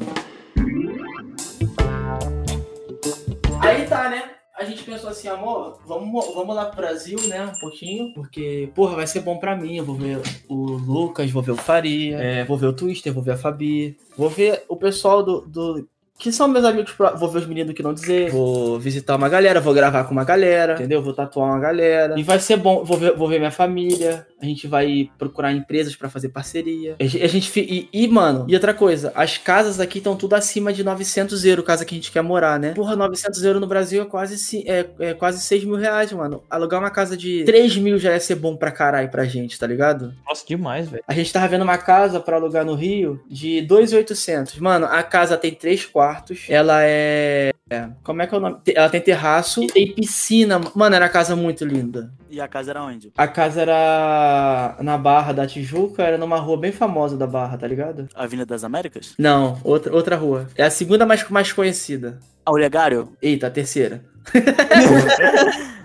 Aí 3.61 3.87
tá, 3.87 4.11
né? 4.11 4.31
A 4.57 4.65
gente 4.65 4.85
pensou 4.85 5.11
assim, 5.11 5.27
amor, 5.27 5.81
vamos, 5.85 6.27
vamos 6.33 6.55
lá 6.55 6.67
pro 6.67 6.77
Brasil, 6.83 7.19
né? 7.27 7.45
Um 7.45 7.59
pouquinho, 7.59 8.15
porque, 8.15 8.71
porra, 8.75 8.95
vai 8.95 9.07
ser 9.07 9.21
bom 9.21 9.37
pra 9.37 9.57
mim. 9.57 9.77
Eu 9.77 9.85
vou 9.85 9.97
ver 9.97 10.21
o 10.49 10.55
Lucas, 10.55 11.31
vou 11.31 11.43
ver 11.43 11.51
o 11.53 11.57
Faria, 11.57 12.19
é, 12.19 12.45
vou 12.45 12.57
ver 12.57 12.67
o 12.67 12.73
Twister, 12.73 13.13
vou 13.13 13.23
ver 13.23 13.33
a 13.33 13.37
Fabi, 13.37 13.97
vou 14.17 14.31
ver 14.31 14.65
o 14.69 14.77
pessoal 14.77 15.23
do. 15.23 15.41
do- 15.41 15.89
que 16.19 16.31
são 16.33 16.47
meus 16.49 16.65
amigos, 16.65 16.93
pro- 16.93 17.17
vou 17.19 17.29
ver 17.29 17.39
os 17.41 17.47
meninos 17.47 17.75
que 17.75 17.83
não 17.83 17.93
dizer, 17.93 18.31
vou 18.31 18.79
visitar 18.79 19.17
uma 19.17 19.29
galera, 19.29 19.61
vou 19.61 19.75
gravar 19.75 20.05
com 20.05 20.13
uma 20.13 20.25
galera, 20.25 20.75
entendeu? 20.75 21.03
Vou 21.03 21.13
tatuar 21.13 21.49
uma 21.51 21.59
galera. 21.59 22.19
E 22.19 22.23
vai 22.23 22.39
ser 22.39 22.57
bom, 22.57 22.85
vou 22.85 22.97
ver, 22.97 23.15
vou 23.17 23.29
ver 23.29 23.39
minha 23.39 23.51
família, 23.51 24.27
a 24.45 24.49
gente 24.49 24.67
vai 24.67 25.11
procurar 25.19 25.53
empresas 25.53 25.97
pra 25.97 26.09
fazer 26.09 26.29
parceria. 26.29 26.97
A 27.01 27.05
gente, 27.05 27.23
a 27.23 27.27
gente 27.27 27.61
e, 27.61 27.89
e, 27.93 28.09
mano, 28.09 28.45
e 28.49 28.55
outra 28.55 28.75
coisa, 28.75 29.13
as 29.15 29.39
casas 29.39 29.81
aqui 29.81 29.99
estão 29.99 30.15
tudo 30.17 30.35
acima 30.35 30.73
de 30.73 30.85
900 30.85 31.45
euros, 31.45 31.65
casa 31.65 31.85
que 31.85 31.95
a 31.95 31.99
gente 31.99 32.13
quer 32.13 32.23
morar, 32.23 32.59
né? 32.59 32.75
Porra, 32.75 32.95
900 32.95 33.43
euros 33.45 33.61
no 33.61 33.67
Brasil 33.67 34.03
é 34.03 34.05
quase, 34.05 34.65
é, 34.69 34.87
é 34.99 35.15
quase 35.15 35.41
6 35.41 35.65
mil 35.65 35.77
reais, 35.77 36.13
mano. 36.13 36.43
Alugar 36.51 36.81
uma 36.81 36.91
casa 36.91 37.17
de 37.17 37.45
3 37.45 37.77
mil 37.79 37.99
já 37.99 38.13
ia 38.13 38.21
ser 38.21 38.35
bom 38.35 38.57
pra 38.57 38.71
caralho 38.71 39.11
pra 39.11 39.25
gente, 39.25 39.59
tá 39.59 39.67
ligado? 39.67 40.15
Nossa, 40.27 40.45
demais, 40.47 40.89
velho. 40.89 41.03
A 41.07 41.15
gente 41.15 41.33
tava 41.33 41.49
vendo 41.49 41.63
uma 41.63 41.79
casa 41.79 42.21
pra 42.21 42.37
alugar 42.37 42.65
no 42.65 42.75
Rio 42.75 43.21
de 43.29 43.63
2,800. 43.63 44.59
Mano, 44.59 44.87
a 44.87 45.03
casa 45.03 45.37
tem 45.37 45.55
três 45.55 45.85
quartos. 45.87 46.47
Ela 46.49 46.81
é. 46.83 47.53
É, 47.75 47.91
Como 48.03 48.23
é 48.23 48.27
que 48.27 48.35
é 48.35 48.39
o 48.39 48.41
nome? 48.41 48.57
Ela 48.75 48.89
tem 48.89 49.01
terraço 49.01 49.63
e 49.63 49.67
tem 49.67 49.95
piscina. 49.95 50.61
Mano, 50.75 50.95
era 50.95 51.05
uma 51.05 51.11
casa 51.11 51.35
muito 51.35 51.65
linda. 51.65 52.13
E 52.31 52.41
a 52.41 52.49
casa 52.49 52.71
era 52.71 52.83
onde? 52.83 53.13
A 53.17 53.29
casa 53.29 53.63
era 53.63 54.77
na 54.81 54.99
Barra 54.99 55.33
da 55.33 55.47
Tijuca, 55.47 56.03
era 56.03 56.19
numa 56.19 56.39
rua 56.39 56.57
bem 56.57 56.73
famosa 56.73 57.17
da 57.17 57.27
Barra, 57.27 57.57
tá 57.57 57.67
ligado? 57.67 58.09
Avenida 58.15 58.47
das 58.47 58.65
Américas? 58.65 59.15
Não, 59.19 59.59
outra, 59.63 59.95
outra 59.95 60.17
rua. 60.17 60.49
É 60.57 60.65
a 60.65 60.71
segunda 60.71 61.07
mais, 61.07 61.29
mais 61.29 61.53
conhecida. 61.53 62.19
A 62.45 62.51
Olegário? 62.51 63.13
Eita, 63.23 63.47
a 63.47 63.51
terceira. 63.51 64.05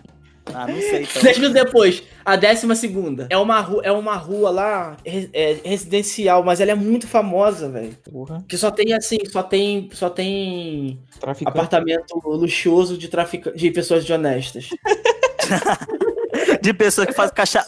Ah, 0.54 0.68
não 0.68 0.80
sei. 0.80 1.04
Então. 1.04 1.22
Dez 1.24 1.38
minutos 1.38 1.62
depois, 1.64 2.04
a 2.26 2.36
décima 2.36 2.76
segunda. 2.76 3.28
É 3.30 3.38
uma 3.38 3.60
rua, 3.60 3.82
é 3.84 3.91
uma 3.91 4.16
rua 4.16 4.50
lá 4.50 4.97
re- 5.06 5.30
é, 5.34 5.58
residencial, 5.64 6.43
mas 6.43 6.60
ela 6.62 6.72
é 6.72 6.76
muito 6.76 7.08
famosa, 7.08 7.70
velho. 7.70 7.95
Porra. 8.12 8.43
Que 8.47 8.58
só 8.58 8.70
tem 8.72 8.93
assim, 8.93 9.18
só 9.32 9.43
tem, 9.43 9.89
só 9.93 10.10
tem 10.10 11.00
Traficante. 11.20 11.58
apartamento 11.58 12.20
luxuoso 12.26 12.97
de 12.97 13.10
de 13.56 13.72
pessoas 13.72 14.04
desonestas. 14.04 14.70
De 16.62 16.74
pessoa 16.74 17.08
que 17.08 17.14
faz 17.14 17.32
caixa... 17.32 17.66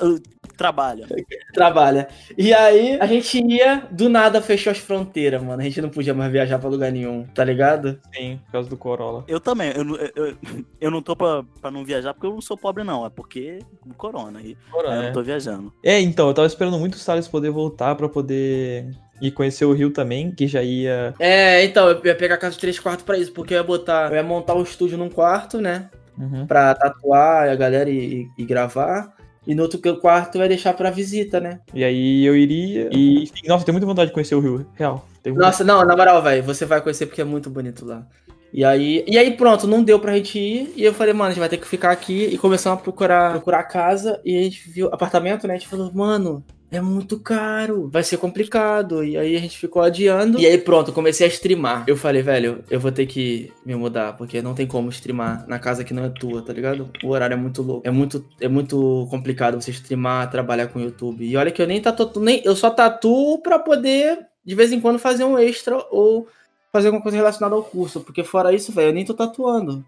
trabalha. 0.62 1.08
Trabalha. 1.54 2.08
E 2.38 2.54
aí, 2.54 2.98
a 3.00 3.06
gente 3.08 3.44
ia, 3.44 3.88
do 3.90 4.08
nada 4.08 4.42
fechou 4.42 4.70
as 4.70 4.78
fronteiras, 4.78 5.42
mano. 5.42 5.60
A 5.60 5.66
gente 5.66 5.82
não 5.82 5.90
podia 5.90 6.14
mais 6.14 6.32
viajar 6.32 6.60
pra 6.60 6.70
lugar 6.70 6.92
nenhum, 6.92 7.26
tá 7.34 7.44
ligado? 7.44 8.00
Sim, 8.14 8.40
por 8.46 8.52
causa 8.52 8.70
do 8.70 8.78
Corolla. 8.78 9.24
Eu 9.28 9.40
também. 9.40 9.74
Eu, 9.76 9.84
não- 9.84 9.96
eu, 9.96 10.12
eu, 10.16 10.38
eu 10.80 10.92
não 10.92 11.02
tô 11.02 11.16
pra, 11.16 11.44
pra 11.60 11.72
não 11.72 11.84
viajar 11.84 12.14
porque 12.14 12.28
eu 12.28 12.34
não 12.34 12.42
sou 12.42 12.56
pobre, 12.56 12.84
não. 12.84 13.06
É 13.06 13.10
porque 13.10 13.60
o 13.90 13.94
corona. 13.96 14.40
E 14.42 14.46
aí 14.46 14.58
eu 14.74 14.92
é. 14.92 15.06
não 15.08 15.14
tô 15.14 15.24
viajando. 15.24 15.74
É, 15.84 16.00
então, 16.00 16.28
eu 16.28 16.34
tava 16.34 16.48
esperando 16.48 16.78
muito 16.78 16.94
o 16.94 17.00
Salles 17.00 17.28
poder 17.28 17.50
voltar 17.50 17.96
pra 17.96 18.08
poder 18.08 18.92
ir 19.20 19.32
conhecer 19.32 19.66
o 19.66 19.74
Rio 19.74 19.92
também, 19.92 20.32
que 20.32 20.48
já 20.48 20.62
ia. 20.62 21.14
É, 21.20 21.64
então, 21.64 21.90
eu 21.90 22.02
ia 22.06 22.16
pegar 22.16 22.36
a 22.36 22.38
casa 22.38 22.54
de 22.54 22.62
três 22.62 22.80
quartos 22.80 23.04
pra 23.04 23.18
isso, 23.18 23.32
porque 23.32 23.54
eu 23.54 23.58
ia 23.58 23.64
botar, 23.64 24.12
eu 24.12 24.16
ia 24.16 24.24
montar 24.24 24.54
um 24.54 24.64
estúdio 24.64 24.98
num 24.98 25.10
quarto, 25.10 25.60
né? 25.60 25.90
Uhum. 26.18 26.46
Pra 26.46 26.76
tatuar 26.76 27.50
a 27.50 27.56
galera 27.56 27.90
e, 27.90 28.28
e 28.38 28.46
gravar. 28.46 29.16
E 29.46 29.56
no 29.56 29.64
outro 29.64 29.80
quarto 30.00 30.38
ia 30.38 30.48
deixar 30.48 30.74
pra 30.74 30.92
visita, 30.92 31.40
né? 31.40 31.60
E 31.74 31.84
aí 31.84 32.24
eu 32.24 32.36
iria. 32.36 32.90
E, 32.92 33.26
nossa, 33.48 33.66
tenho 33.66 33.74
muita 33.74 33.88
vontade 33.88 34.10
de 34.10 34.14
conhecer 34.14 34.36
o 34.36 34.40
Rio, 34.40 34.66
real. 34.76 35.08
Um- 35.26 35.34
Nossa, 35.34 35.64
não, 35.64 35.84
na 35.86 35.96
moral, 35.96 36.22
velho, 36.22 36.44
você 36.44 36.66
vai 36.66 36.82
conhecer 36.82 37.06
porque 37.08 37.22
é 37.22 37.26
muito 37.26 37.50
bonito 37.50 37.86
lá. 37.86 38.06
E 38.54 38.66
aí, 38.66 39.04
e 39.08 39.18
aí 39.18 39.32
pronto, 39.38 39.66
não 39.66 39.84
deu 39.84 40.00
pra 40.00 40.16
gente 40.16 40.38
ir. 40.38 40.74
E 40.76 40.84
eu 40.84 40.94
falei, 40.94 41.14
mano, 41.14 41.28
a 41.28 41.30
gente 41.30 41.40
vai 41.40 41.50
ter 41.50 41.58
que 41.58 41.68
ficar 41.68 41.92
aqui 41.92 42.26
e 42.26 42.38
começamos 42.38 42.80
a 42.80 42.82
procurar, 42.84 43.32
procurar 43.32 43.64
casa. 43.64 44.20
E 44.26 44.38
a 44.38 44.44
gente 44.44 44.70
viu 44.70 44.88
apartamento, 44.88 45.48
né? 45.48 45.54
A 45.54 45.58
gente 45.58 45.68
falou, 45.70 45.92
mano, 45.94 46.44
é 46.72 46.80
muito 46.80 47.20
caro, 47.20 47.90
vai 47.92 48.02
ser 48.02 48.16
complicado. 48.16 49.04
E 49.04 49.18
aí 49.18 49.36
a 49.36 49.40
gente 49.40 49.58
ficou 49.58 49.82
adiando. 49.82 50.40
E 50.40 50.46
aí 50.46 50.58
pronto, 50.58 50.90
eu 50.90 50.94
comecei 50.94 51.28
a 51.28 51.30
streamar. 51.30 51.84
Eu 51.86 51.98
falei, 51.98 52.22
velho, 52.22 52.64
eu 52.70 52.80
vou 52.80 52.92
ter 52.94 53.06
que 53.06 53.52
me 53.66 53.76
mudar, 53.76 54.14
porque 54.14 54.42
não 54.42 54.54
tem 54.54 54.66
como 54.66 54.90
streamar 54.90 55.46
na 55.50 55.60
casa 55.60 55.84
que 55.84 55.94
não 55.94 56.06
é 56.06 56.10
tua, 56.10 56.42
tá 56.42 56.54
ligado? 56.54 56.90
O 57.04 57.10
horário 57.10 57.34
é 57.34 57.38
muito 57.38 57.62
louco. 57.62 57.86
É 57.86 57.92
muito, 57.92 58.26
é 58.40 58.48
muito 58.48 59.06
complicado 59.12 59.62
você 59.62 59.72
streamar, 59.72 60.32
trabalhar 60.32 60.68
com 60.68 60.80
YouTube. 60.80 61.26
E 61.26 61.36
olha 61.36 61.52
que 61.52 61.62
eu 61.62 61.68
nem 61.68 61.82
tatuo, 61.82 62.10
nem, 62.22 62.42
eu 62.46 62.56
só 62.56 62.70
tatuo 62.70 63.40
pra 63.40 63.60
poder, 63.60 64.20
de 64.46 64.56
vez 64.56 64.72
em 64.72 64.80
quando, 64.80 64.98
fazer 64.98 65.26
um 65.26 65.38
extra 65.38 65.78
ou 65.92 66.30
fazer 66.72 66.88
alguma 66.88 67.04
coisa 67.04 67.18
relacionada 67.18 67.54
ao 67.54 67.64
curso. 67.64 68.00
Porque 68.00 68.24
fora 68.24 68.54
isso, 68.54 68.72
velho, 68.72 68.90
eu 68.90 68.94
nem 68.94 69.04
tô 69.04 69.14
tatuando. 69.14 69.84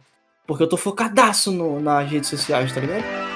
Porque 0.46 0.64
eu 0.64 0.68
tô 0.68 0.76
focadaço 0.76 1.50
no, 1.50 1.80
nas 1.80 2.12
redes 2.12 2.30
sociais, 2.30 2.74
tá 2.74 2.82
ligado? 2.82 3.33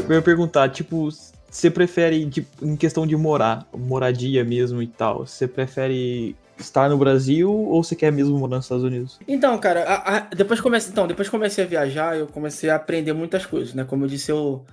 Per- 0.00 0.10
Eu 0.10 0.16
ia 0.16 0.22
perguntar, 0.22 0.68
tipo, 0.70 1.08
você 1.50 1.70
prefere, 1.70 2.24
tipo, 2.30 2.48
em 2.64 2.76
questão 2.76 3.06
de 3.06 3.16
morar, 3.16 3.66
moradia 3.76 4.44
mesmo 4.44 4.82
e 4.82 4.86
tal, 4.86 5.26
você 5.26 5.46
prefere 5.46 6.34
estar 6.58 6.88
no 6.88 6.96
Brasil 6.96 7.50
ou 7.52 7.82
você 7.82 7.96
quer 7.96 8.12
mesmo 8.12 8.38
morar 8.38 8.56
nos 8.56 8.64
Estados 8.66 8.84
Unidos? 8.84 9.18
Então, 9.26 9.56
cara, 9.58 9.82
a- 9.84 10.16
a- 10.16 10.20
depois 10.34 10.60
comecei, 10.60 10.90
então, 10.92 11.06
depois 11.06 11.28
comecei 11.28 11.64
a 11.64 11.66
viajar, 11.66 12.16
eu 12.16 12.26
comecei 12.26 12.70
a 12.70 12.76
aprender 12.76 13.12
muitas 13.12 13.44
coisas, 13.46 13.74
né? 13.74 13.84
Como 13.84 14.04
eu 14.04 14.08
disse, 14.08 14.30
eu, 14.30 14.64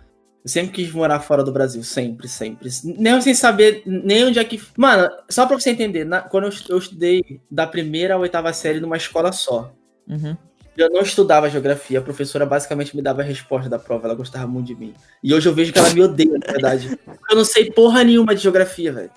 eu 0.43 0.49
sempre 0.49 0.71
quis 0.71 0.91
morar 0.91 1.19
fora 1.19 1.43
do 1.43 1.51
Brasil, 1.51 1.83
sempre, 1.83 2.27
sempre. 2.27 2.69
Nem 2.83 3.19
sem 3.21 3.33
saber 3.33 3.81
nem 3.85 4.25
onde 4.25 4.39
é 4.39 4.43
que. 4.43 4.61
Mano, 4.77 5.09
só 5.29 5.45
pra 5.45 5.59
você 5.59 5.71
entender, 5.71 6.05
na- 6.05 6.21
quando 6.21 6.45
eu, 6.45 6.53
eu 6.69 6.77
estudei 6.77 7.41
da 7.49 7.65
primeira 7.65 8.13
à 8.13 8.17
oitava 8.17 8.53
série 8.53 8.79
numa 8.79 8.97
escola 8.97 9.31
só. 9.31 9.73
Uhum. 10.07 10.35
Eu 10.79 10.89
não 10.89 11.01
estudava 11.01 11.49
geografia, 11.49 11.99
a 11.99 12.01
professora 12.01 12.45
basicamente 12.45 12.95
me 12.95 13.01
dava 13.01 13.21
a 13.21 13.25
resposta 13.25 13.69
da 13.69 13.77
prova, 13.77 14.07
ela 14.07 14.15
gostava 14.15 14.47
muito 14.47 14.67
de 14.67 14.75
mim. 14.75 14.93
E 15.21 15.33
hoje 15.33 15.49
eu 15.49 15.53
vejo 15.53 15.73
que 15.73 15.79
ela 15.79 15.89
me 15.89 16.01
odeia, 16.01 16.37
na 16.37 16.53
verdade. 16.53 16.97
Eu 17.29 17.35
não 17.35 17.43
sei 17.43 17.69
porra 17.69 18.01
nenhuma 18.03 18.33
de 18.33 18.41
geografia, 18.41 18.93
velho. 18.93 19.11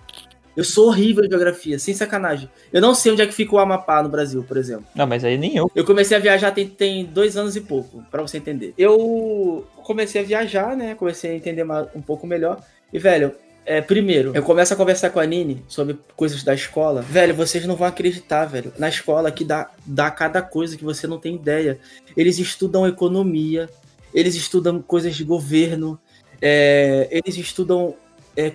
Eu 0.56 0.64
sou 0.64 0.88
horrível 0.88 1.24
em 1.24 1.28
geografia, 1.28 1.78
sem 1.78 1.94
sacanagem. 1.94 2.50
Eu 2.72 2.80
não 2.80 2.94
sei 2.94 3.12
onde 3.12 3.22
é 3.22 3.26
que 3.26 3.32
fica 3.32 3.54
o 3.54 3.58
Amapá 3.58 4.02
no 4.02 4.08
Brasil, 4.08 4.42
por 4.42 4.56
exemplo. 4.56 4.84
Não, 4.94 5.06
mas 5.06 5.24
aí 5.24 5.38
nem 5.38 5.56
eu. 5.56 5.70
Eu 5.74 5.84
comecei 5.84 6.16
a 6.16 6.20
viajar 6.20 6.50
tem, 6.50 6.68
tem 6.68 7.04
dois 7.04 7.36
anos 7.36 7.54
e 7.54 7.60
pouco, 7.60 8.04
pra 8.10 8.20
você 8.20 8.38
entender. 8.38 8.74
Eu 8.76 9.64
comecei 9.76 10.20
a 10.20 10.24
viajar, 10.24 10.76
né? 10.76 10.94
Comecei 10.94 11.30
a 11.30 11.34
entender 11.34 11.64
um 11.94 12.02
pouco 12.02 12.26
melhor. 12.26 12.60
E, 12.92 12.98
velho, 12.98 13.32
é, 13.64 13.80
primeiro, 13.80 14.32
eu 14.34 14.42
começo 14.42 14.74
a 14.74 14.76
conversar 14.76 15.10
com 15.10 15.20
a 15.20 15.26
Nini 15.26 15.62
sobre 15.68 15.96
coisas 16.16 16.42
da 16.42 16.52
escola. 16.52 17.00
Velho, 17.02 17.34
vocês 17.34 17.64
não 17.64 17.76
vão 17.76 17.86
acreditar, 17.86 18.44
velho. 18.44 18.72
Na 18.78 18.88
escola 18.88 19.30
que 19.30 19.44
dá, 19.44 19.70
dá 19.86 20.10
cada 20.10 20.42
coisa 20.42 20.76
que 20.76 20.84
você 20.84 21.06
não 21.06 21.18
tem 21.18 21.36
ideia. 21.36 21.78
Eles 22.16 22.38
estudam 22.38 22.86
economia, 22.86 23.70
eles 24.12 24.34
estudam 24.34 24.82
coisas 24.82 25.14
de 25.14 25.22
governo, 25.22 25.98
é, 26.40 27.08
eles 27.10 27.36
estudam. 27.36 27.94
é, 28.36 28.52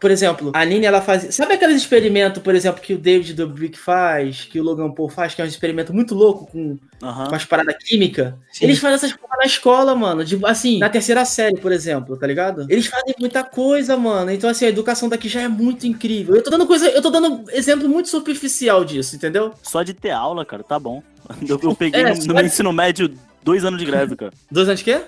por 0.00 0.10
exemplo, 0.10 0.50
a 0.54 0.64
Nini, 0.64 0.86
ela 0.86 1.00
faz. 1.00 1.34
Sabe 1.34 1.54
aqueles 1.54 1.76
experimentos, 1.76 2.42
por 2.42 2.54
exemplo, 2.54 2.80
que 2.80 2.94
o 2.94 2.98
David 2.98 3.34
Dobrik 3.34 3.78
faz, 3.78 4.42
que 4.44 4.60
o 4.60 4.62
Logan 4.62 4.90
Paul 4.90 5.08
faz, 5.08 5.34
que 5.34 5.40
é 5.40 5.44
um 5.44 5.48
experimento 5.48 5.92
muito 5.94 6.14
louco 6.14 6.46
com 6.50 6.78
Aham. 7.02 7.28
com 7.28 7.34
as 7.34 7.44
paradas 7.44 7.76
químicas. 7.82 8.34
Eles 8.60 8.78
fazem 8.78 8.94
essas 8.96 9.12
coisas 9.12 9.36
na 9.38 9.44
escola, 9.46 9.94
mano. 9.94 10.24
De, 10.24 10.38
assim, 10.44 10.78
na 10.78 10.88
terceira 10.88 11.24
série, 11.24 11.56
por 11.60 11.72
exemplo, 11.72 12.16
tá 12.16 12.26
ligado? 12.26 12.66
Eles 12.68 12.86
fazem 12.86 13.14
muita 13.18 13.42
coisa, 13.44 13.96
mano. 13.96 14.30
Então, 14.30 14.48
assim, 14.48 14.64
a 14.66 14.68
educação 14.68 15.08
daqui 15.08 15.28
já 15.28 15.42
é 15.42 15.48
muito 15.48 15.86
incrível. 15.86 16.34
Eu 16.36 16.42
tô 16.42 16.50
dando 16.50 16.66
coisa, 16.66 16.88
eu 16.88 17.02
tô 17.02 17.10
dando 17.10 17.44
exemplo 17.52 17.88
muito 17.88 18.08
superficial 18.08 18.84
disso, 18.84 19.16
entendeu? 19.16 19.52
Só 19.62 19.82
de 19.82 19.92
ter 19.94 20.10
aula, 20.10 20.44
cara, 20.44 20.62
tá 20.62 20.78
bom. 20.78 21.02
Eu, 21.48 21.58
eu 21.62 21.74
peguei 21.74 22.02
É, 22.02 22.14
no, 22.14 22.20
no 22.20 22.34
meu 22.34 22.42
de- 22.42 22.48
ensino 22.48 22.72
médio 22.72 23.12
dois 23.42 23.64
anos 23.64 23.80
de 23.80 23.84
greve, 23.84 24.14
cara. 24.14 24.32
Dois 24.50 24.68
anos 24.68 24.78
de 24.80 24.84
quê? 24.84 25.00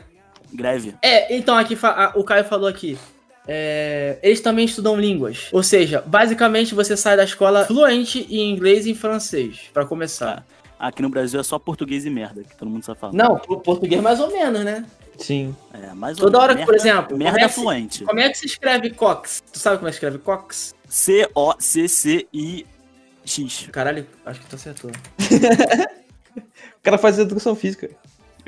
Greve. 0.53 0.95
É, 1.01 1.37
então 1.37 1.57
aqui 1.57 1.79
a- 1.83 2.13
o 2.17 2.25
Caio 2.25 2.45
falou 2.45 2.69
aqui. 2.69 2.99
É, 3.49 4.19
eles 4.23 4.41
também 4.43 4.67
estudam 4.67 4.95
línguas. 5.01 5.49
Ou 5.53 5.63
seja, 5.63 6.03
basicamente 6.07 6.75
você 6.75 6.95
sai 6.97 7.17
da 7.17 7.25
escola 7.25 7.65
fluente 7.65 8.27
em 8.31 8.51
inglês 8.51 8.85
e 8.87 8.91
em 8.91 8.95
francês, 8.95 9.63
pra 9.73 9.85
começar. 9.87 10.45
Aqui 10.79 11.01
no 11.03 11.09
Brasil 11.09 11.41
é 11.41 11.43
só 11.43 11.59
português 11.59 12.05
e 12.05 12.11
merda, 12.11 12.45
que 12.45 12.55
todo 12.57 12.69
mundo 12.71 12.85
sabe 12.85 13.01
falar. 13.01 13.13
Não, 13.15 13.37
português 13.39 14.01
mais 14.03 14.21
ou 14.21 14.31
menos, 14.31 14.63
né? 14.65 14.85
Sim. 15.17 15.57
É, 15.75 15.93
mais 15.95 16.17
ou 16.19 16.25
Toda 16.27 16.39
menos. 16.39 16.45
hora 16.45 16.55
que, 16.61 16.65
por 16.65 16.75
Merda- 16.77 16.89
exemplo, 16.89 17.17
Merda 17.19 17.39
comece- 17.41 17.55
fluente. 17.55 18.05
Como 18.05 18.21
é 18.21 18.29
que 18.29 18.39
se 18.39 18.47
escreve 18.47 18.91
Cox? 18.91 19.43
Tu 19.53 19.59
sabe 19.59 19.79
como 19.79 19.89
é 19.89 19.91
que 19.91 19.97
escreve 19.97 20.19
Cox? 20.19 20.75
C-O-C-C-I-X. 20.89 22.69
Caralho, 23.73 24.07
acho 24.25 24.41
que 24.41 24.47
tu 24.47 24.55
acertou. 24.57 24.91
O 26.79 26.83
cara 26.89 26.97
faz 26.97 27.19
educação 27.19 27.55
física. 27.57 27.91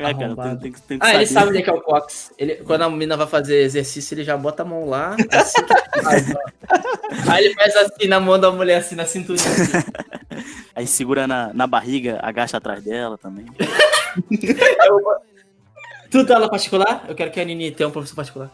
É, 0.02 0.14
cara, 0.14 0.34
tem, 0.36 0.56
tem, 0.58 0.72
que- 0.72 0.82
tem 0.82 0.98
que 0.98 1.06
Ah, 1.06 1.14
ele 1.14 1.26
saber. 1.26 1.40
sabe 1.40 1.48
onde 1.50 1.58
é 1.58 1.62
que 1.62 1.70
é 1.70 1.72
o 1.72 1.80
Cox. 1.80 2.32
Ele, 2.38 2.56
quando 2.56 2.82
a 2.82 2.90
menina 2.90 3.16
vai 3.16 3.26
fazer 3.26 3.62
exercício, 3.62 4.14
ele 4.14 4.24
já 4.24 4.36
bota 4.36 4.62
a 4.62 4.66
mão 4.66 4.88
lá. 4.88 5.14
assim 5.32 5.62
que. 5.62 5.72
Aí 7.30 7.44
ele 7.44 7.54
faz 7.54 7.76
assim 7.76 8.06
na 8.08 8.18
mão 8.20 8.38
da 8.38 8.50
mulher, 8.50 8.78
assim, 8.78 8.94
na 8.94 9.04
cinturinha. 9.04 9.46
assim. 9.46 9.72
Aí 10.74 10.86
segura 10.86 11.26
na, 11.26 11.52
na 11.52 11.66
barriga, 11.66 12.18
agacha 12.22 12.56
atrás 12.56 12.82
dela 12.82 13.18
também. 13.18 13.46
Tu 16.10 16.24
tem 16.24 16.34
aula 16.34 16.50
particular? 16.50 17.04
Eu 17.08 17.14
quero 17.14 17.30
que 17.30 17.38
a 17.40 17.44
Nini 17.44 17.70
tenha 17.70 17.88
um 17.88 17.92
professor 17.92 18.16
particular. 18.16 18.50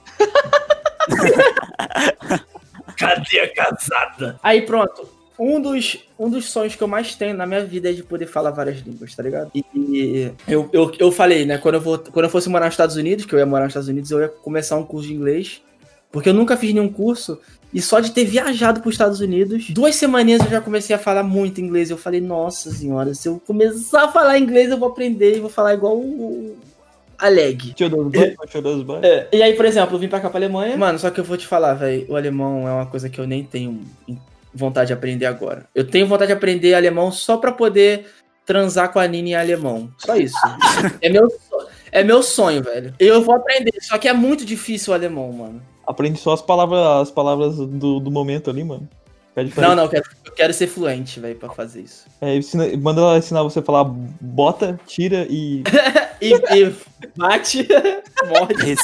Cadê 2.99 3.41
a 3.41 3.55
casada? 3.55 4.39
Aí 4.43 4.63
pronto. 4.63 5.09
Um 5.39 5.61
dos, 5.61 5.99
um 6.19 6.31
dos 6.31 6.47
sonhos 6.47 6.75
que 6.75 6.83
eu 6.83 6.89
mais 6.89 7.15
tenho 7.15 7.37
na 7.37 7.47
minha 7.47 7.65
vida 7.65 7.91
é 7.91 7.93
de 7.93 8.03
poder 8.03 8.27
falar 8.27 8.51
várias 8.51 8.79
línguas, 8.79 9.15
tá 9.15 9.23
ligado? 9.23 9.51
E, 9.55 9.65
e 9.75 10.33
eu, 10.49 10.69
eu, 10.73 10.91
eu 10.99 11.13
falei, 11.13 11.45
né? 11.45 11.59
Quando 11.59 11.75
eu, 11.75 11.81
vou, 11.81 11.99
quando 11.99 12.25
eu 12.25 12.31
fosse 12.31 12.49
morar 12.49 12.67
nos 12.67 12.75
Estados 12.75 12.97
Unidos, 12.97 13.27
que 13.27 13.35
eu 13.35 13.39
ia 13.39 13.47
morar 13.47 13.65
nos 13.65 13.73
Estados 13.73 13.89
Unidos, 13.89 14.11
eu 14.11 14.21
ia 14.21 14.29
começar 14.29 14.77
um 14.77 14.85
curso 14.85 15.09
de 15.09 15.15
inglês. 15.15 15.61
Porque 16.11 16.31
eu 16.31 16.35
nunca 16.35 16.57
fiz 16.57 16.73
nenhum 16.73 16.89
curso. 16.89 17.39
E 17.75 17.83
só 17.83 18.01
de 18.01 18.13
ter 18.13 18.25
viajado 18.25 18.81
para 18.81 18.89
os 18.89 18.95
Estados 18.95 19.21
Unidos, 19.21 19.69
duas 19.71 19.97
semaninhas 19.97 20.43
eu 20.43 20.51
já 20.51 20.61
comecei 20.63 20.97
a 20.97 20.99
falar 20.99 21.23
muito 21.23 21.61
inglês. 21.61 21.91
Eu 21.91 21.99
falei, 21.99 22.21
nossa 22.21 22.71
senhora, 22.71 23.13
se 23.13 23.29
eu 23.29 23.41
começar 23.47 24.05
a 24.05 24.09
falar 24.09 24.39
inglês, 24.39 24.71
eu 24.71 24.79
vou 24.79 24.89
aprender 24.89 25.37
e 25.37 25.41
vou 25.41 25.51
falar 25.51 25.75
igual 25.75 25.99
o 25.99 26.57
Aleg. 27.19 27.75
É, 29.05 29.29
e 29.33 29.43
aí, 29.43 29.55
por 29.55 29.65
exemplo, 29.65 29.97
eu 29.97 29.99
vim 29.99 30.09
pra 30.09 30.21
cá 30.21 30.31
pra 30.31 30.39
Alemanha. 30.39 30.77
Mano, 30.77 30.99
só 30.99 31.11
que 31.11 31.21
eu 31.21 31.25
vou 31.25 31.37
te 31.37 31.47
falar, 31.47 31.75
velho, 31.75 32.07
o 32.09 32.17
alemão 32.17 32.67
é 32.67 32.73
uma 32.73 32.87
coisa 32.87 33.09
que 33.11 33.19
eu 33.19 33.27
nem 33.27 33.45
tenho 33.45 33.81
vontade 34.57 34.89
de 34.89 34.93
aprender 34.93 35.27
agora. 35.27 35.67
Eu 35.75 35.87
tenho 35.87 36.07
vontade 36.07 36.29
de 36.29 36.33
aprender 36.37 36.75
alemão 36.75 37.13
só 37.13 37.37
pra 37.37 37.53
poder 37.53 38.07
transar 38.45 38.93
com 38.93 38.99
a 38.99 39.07
Nini 39.07 39.31
em 39.31 39.35
alemão. 39.35 39.91
Só 39.99 40.17
isso. 40.17 40.37
é, 41.03 41.09
meu, 41.09 41.29
é 41.93 42.03
meu 42.05 42.23
sonho, 42.23 42.63
velho. 42.63 42.95
Eu 42.99 43.23
vou 43.23 43.35
aprender, 43.35 43.75
só 43.83 43.99
que 43.99 44.09
é 44.09 44.13
muito 44.13 44.45
difícil 44.45 44.93
o 44.93 44.95
alemão, 44.95 45.33
mano. 45.33 45.63
Aprende 45.87 46.19
só 46.19 46.33
as 46.33 46.43
palavras, 46.43 46.81
as 47.03 47.11
palavras 47.11 47.57
do, 47.57 48.01
do 48.01 48.11
momento 48.11 48.51
ali, 48.51 48.65
mano. 48.65 48.89
Pede 49.35 49.51
pra 49.51 49.63
Não, 49.65 49.69
ele. 49.73 49.77
não, 49.77 49.85
eu 49.85 49.91
quero, 49.91 50.05
eu 50.25 50.33
quero 50.33 50.55
ser 50.55 50.67
fluente, 50.67 51.21
velho, 51.21 51.37
pra 51.37 51.51
fazer 51.51 51.83
isso. 51.83 52.07
É, 52.23 52.35
ensina- 52.37 52.75
manda 52.79 53.03
ela 53.03 53.19
ensinar 53.19 53.43
você 53.43 53.59
a 53.59 53.63
falar 53.63 53.85
bota, 53.85 54.81
tira 54.87 55.27
e. 55.29 55.63
E, 56.19 56.33
e 56.33 56.75
bate, 57.15 57.69
morde. 58.27 58.75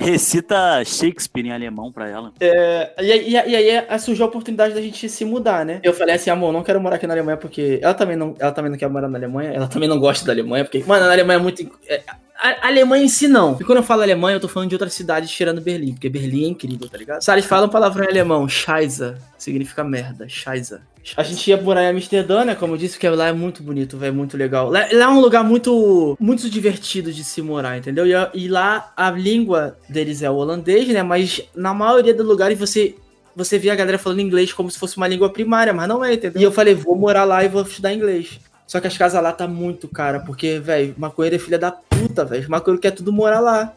Recita 0.00 0.82
Shakespeare 0.84 1.46
em 1.46 1.52
alemão 1.52 1.92
pra 1.92 2.08
ela. 2.08 2.32
É, 2.40 2.92
e, 3.02 3.12
aí- 3.12 3.28
e, 3.28 3.32
e 3.32 3.56
aí 3.56 3.68
é, 3.70 3.98
surgiu 3.98 4.24
a 4.24 4.28
oportunidade 4.28 4.74
da 4.74 4.80
gente 4.80 5.08
se 5.08 5.24
mudar, 5.24 5.64
né? 5.64 5.80
Eu 5.82 5.92
falei 5.94 6.14
assim, 6.14 6.30
amor, 6.30 6.52
não 6.52 6.62
quero 6.62 6.80
morar 6.80 6.96
aqui 6.96 7.06
na 7.06 7.14
Alemanha 7.14 7.36
porque 7.36 7.78
ela 7.82 7.94
também 7.94 8.16
não, 8.16 8.34
ela 8.38 8.52
também 8.52 8.70
não 8.70 8.78
quer 8.78 8.88
morar 8.88 9.08
na 9.08 9.18
Alemanha, 9.18 9.50
ela 9.52 9.68
também 9.68 9.88
não 9.88 9.98
gosta 9.98 10.24
da 10.24 10.32
Alemanha, 10.32 10.64
porque, 10.64 10.82
mano, 10.86 11.06
na 11.06 11.12
Alemanha 11.12 11.38
é 11.38 11.42
muito. 11.42 11.62
é, 11.88 12.02
a, 12.38 12.68
Alemanha 12.68 13.04
em 13.04 13.08
si 13.08 13.28
não. 13.28 13.56
E 13.60 13.64
quando 13.64 13.78
eu 13.78 13.84
falo 13.84 14.02
Alemanha, 14.02 14.36
eu 14.36 14.40
tô 14.40 14.48
falando 14.48 14.68
de 14.68 14.74
outras 14.74 14.92
cidades 14.92 15.30
tirando 15.30 15.60
Berlim, 15.60 15.92
porque 15.92 16.08
Berlim 16.08 16.44
é 16.44 16.48
incrível, 16.48 16.88
tá 16.88 16.98
ligado? 16.98 17.22
Sabe, 17.22 17.40
eles 17.40 17.48
falam 17.48 17.68
palavrão 17.68 18.04
em 18.04 18.08
alemão, 18.08 18.48
Scheiße, 18.48 19.14
significa 19.38 19.82
merda, 19.82 20.28
Scheiße. 20.28 20.78
A 21.16 21.22
gente 21.22 21.48
ia 21.48 21.60
morar 21.60 21.84
em 21.84 21.90
Amsterdã, 21.90 22.44
né? 22.44 22.54
Como 22.54 22.74
eu 22.74 22.78
disse, 22.78 22.94
porque 22.94 23.08
lá 23.08 23.28
é 23.28 23.32
muito 23.32 23.62
bonito, 23.62 23.96
velho, 23.96 24.12
muito 24.12 24.36
legal. 24.36 24.70
Lá, 24.70 24.88
lá 24.92 25.04
é 25.04 25.08
um 25.08 25.20
lugar 25.20 25.44
muito, 25.44 26.16
muito 26.18 26.50
divertido 26.50 27.12
de 27.12 27.22
se 27.22 27.40
morar, 27.40 27.78
entendeu? 27.78 28.06
E, 28.06 28.12
e 28.34 28.48
lá 28.48 28.92
a 28.96 29.10
língua 29.10 29.78
deles 29.88 30.22
é 30.22 30.30
o 30.30 30.34
holandês, 30.34 30.88
né? 30.88 31.02
Mas 31.02 31.40
na 31.54 31.72
maioria 31.72 32.12
dos 32.12 32.26
lugares 32.26 32.58
você 32.58 32.96
você 33.36 33.58
vê 33.58 33.68
a 33.68 33.74
galera 33.74 33.98
falando 33.98 34.20
inglês 34.20 34.50
como 34.50 34.70
se 34.70 34.78
fosse 34.78 34.96
uma 34.96 35.06
língua 35.06 35.28
primária, 35.28 35.72
mas 35.74 35.86
não 35.86 36.02
é, 36.02 36.14
entendeu? 36.14 36.40
E 36.40 36.44
eu 36.44 36.50
falei, 36.50 36.74
vou 36.74 36.96
morar 36.96 37.24
lá 37.24 37.44
e 37.44 37.48
vou 37.48 37.60
estudar 37.60 37.92
inglês. 37.92 38.40
Só 38.66 38.80
que 38.80 38.86
as 38.86 38.96
casas 38.96 39.22
lá 39.22 39.30
tá 39.30 39.46
muito 39.46 39.86
cara, 39.86 40.20
porque, 40.20 40.58
velho, 40.58 40.94
maconheiro 40.98 41.36
é 41.36 41.38
filha 41.38 41.58
da 41.58 41.70
puta, 42.00 42.24
velho. 42.24 42.48
Maconheiro 42.50 42.80
quer 42.80 42.90
tudo 42.92 43.12
morar 43.12 43.40
lá, 43.40 43.72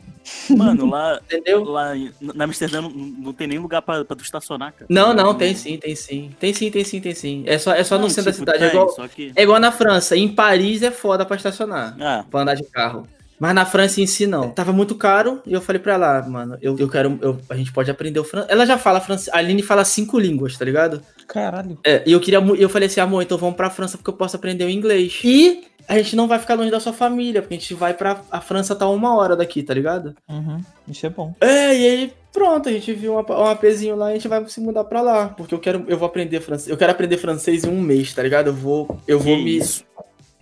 Mano, 0.49 0.85
lá, 0.89 1.19
entendeu? 1.25 1.63
lá 1.63 1.93
na 2.21 2.43
Amsterdã 2.45 2.81
não, 2.81 2.89
não 2.89 3.33
tem 3.33 3.47
nem 3.47 3.57
lugar 3.57 3.81
pra, 3.81 4.03
pra 4.05 4.15
tu 4.15 4.23
estacionar, 4.23 4.73
cara. 4.73 4.85
Não, 4.89 5.13
não, 5.13 5.33
tem 5.33 5.55
sim, 5.55 5.77
tem 5.77 5.95
sim. 5.95 6.31
Tem 6.39 6.53
sim, 6.53 6.69
tem 6.69 6.83
sim, 6.83 6.99
tem 6.99 7.15
sim. 7.15 7.43
É 7.47 7.57
só, 7.57 7.73
é 7.73 7.83
só 7.83 7.95
no 7.95 8.03
Não, 8.03 8.09
centro 8.09 8.25
da 8.25 8.31
tipo, 8.31 8.39
cidade. 8.45 8.63
É 8.63 8.69
tem, 8.69 8.79
igual, 8.79 8.89
Só 8.95 9.07
que... 9.07 9.31
é 9.35 9.43
igual 9.43 9.59
na 9.59 9.71
França. 9.71 10.15
Em 10.15 10.27
Paris 10.27 10.83
é 10.83 10.91
foda 10.91 11.25
pra 11.25 11.35
estacionar. 11.37 11.95
Ah, 11.99 12.25
Pra 12.29 12.41
andar 12.41 12.55
de 12.55 12.63
carro. 12.63 13.07
Mas 13.39 13.55
na 13.55 13.65
França 13.65 14.01
em 14.01 14.05
si, 14.05 14.27
não. 14.27 14.49
Tava 14.49 14.73
muito 14.73 14.95
caro 14.95 15.41
e 15.47 15.53
eu 15.53 15.61
falei 15.61 15.81
pra 15.81 15.93
ela, 15.93 16.17
ah, 16.17 16.29
mano, 16.29 16.57
eu, 16.61 16.77
eu 16.77 16.89
quero. 16.89 17.17
eu- 17.21 17.39
a 17.49 17.55
gente 17.55 17.71
pode 17.71 17.89
aprender 17.89 18.19
o 18.19 18.23
francês. 18.25 18.51
Ela 18.51 18.65
já 18.65 18.77
fala 18.77 18.99
francês. 18.99 19.33
A 19.33 19.37
Aline 19.37 19.63
fala 19.63 19.85
cinco 19.85 20.19
línguas, 20.19 20.57
tá 20.57 20.65
ligado? 20.65 21.01
Caralho. 21.25 21.79
É, 21.85 22.03
e 22.05 22.11
eu 22.11 22.19
queria. 22.19 22.39
Eu 22.57 22.67
falei 22.67 22.87
assim, 22.87 22.99
amor, 22.99 23.23
então 23.23 23.37
vamos 23.37 23.55
pra 23.55 23.69
França 23.69 23.97
porque 23.97 24.09
eu 24.09 24.13
posso 24.15 24.35
aprender 24.35 24.65
o 24.65 24.69
inglês. 24.69 25.21
E 25.23 25.63
a 25.89 25.97
gente 25.97 26.15
não 26.15 26.27
vai 26.27 26.37
ficar 26.39 26.53
longe 26.53 26.69
da 26.71 26.79
sua 26.79 26.93
família, 26.93 27.41
porque 27.41 27.55
a 27.55 27.57
gente 27.57 27.73
vai 27.73 27.93
pra. 27.93 28.21
A 28.31 28.39
França 28.39 28.75
tá 28.75 28.87
uma 28.87 29.15
hora 29.15 29.35
daqui, 29.35 29.63
tá 29.63 29.73
ligado? 29.73 30.15
Uhum. 30.29 30.61
Isso 30.87 31.05
é 31.05 31.09
bom. 31.09 31.33
É, 31.41 31.75
e 31.75 31.87
aí, 31.87 32.13
pronto, 32.31 32.69
a 32.69 32.71
gente 32.71 32.93
viu 32.93 33.13
um 33.15 33.17
apa- 33.19 33.37
um 33.37 33.45
apezinho 33.47 33.95
lá 33.95 34.09
e 34.09 34.11
a 34.11 34.15
gente 34.15 34.27
vai 34.27 34.47
se 34.47 34.61
mudar 34.61 34.83
pra 34.83 35.01
lá. 35.01 35.29
Porque 35.29 35.53
eu 35.53 35.59
quero. 35.59 35.83
Eu 35.87 35.97
vou 35.97 36.05
aprender 36.05 36.39
francês. 36.41 36.69
Eu 36.69 36.77
quero 36.77 36.91
aprender 36.91 37.17
francês 37.17 37.63
em 37.63 37.69
um 37.69 37.81
mês, 37.81 38.13
tá 38.13 38.21
ligado? 38.21 38.47
Eu 38.47 38.53
vou. 38.53 38.99
Eu 39.07 39.19
vou 39.19 39.35
Que 39.35 39.43
me. 39.43 39.57
isso? 39.57 39.83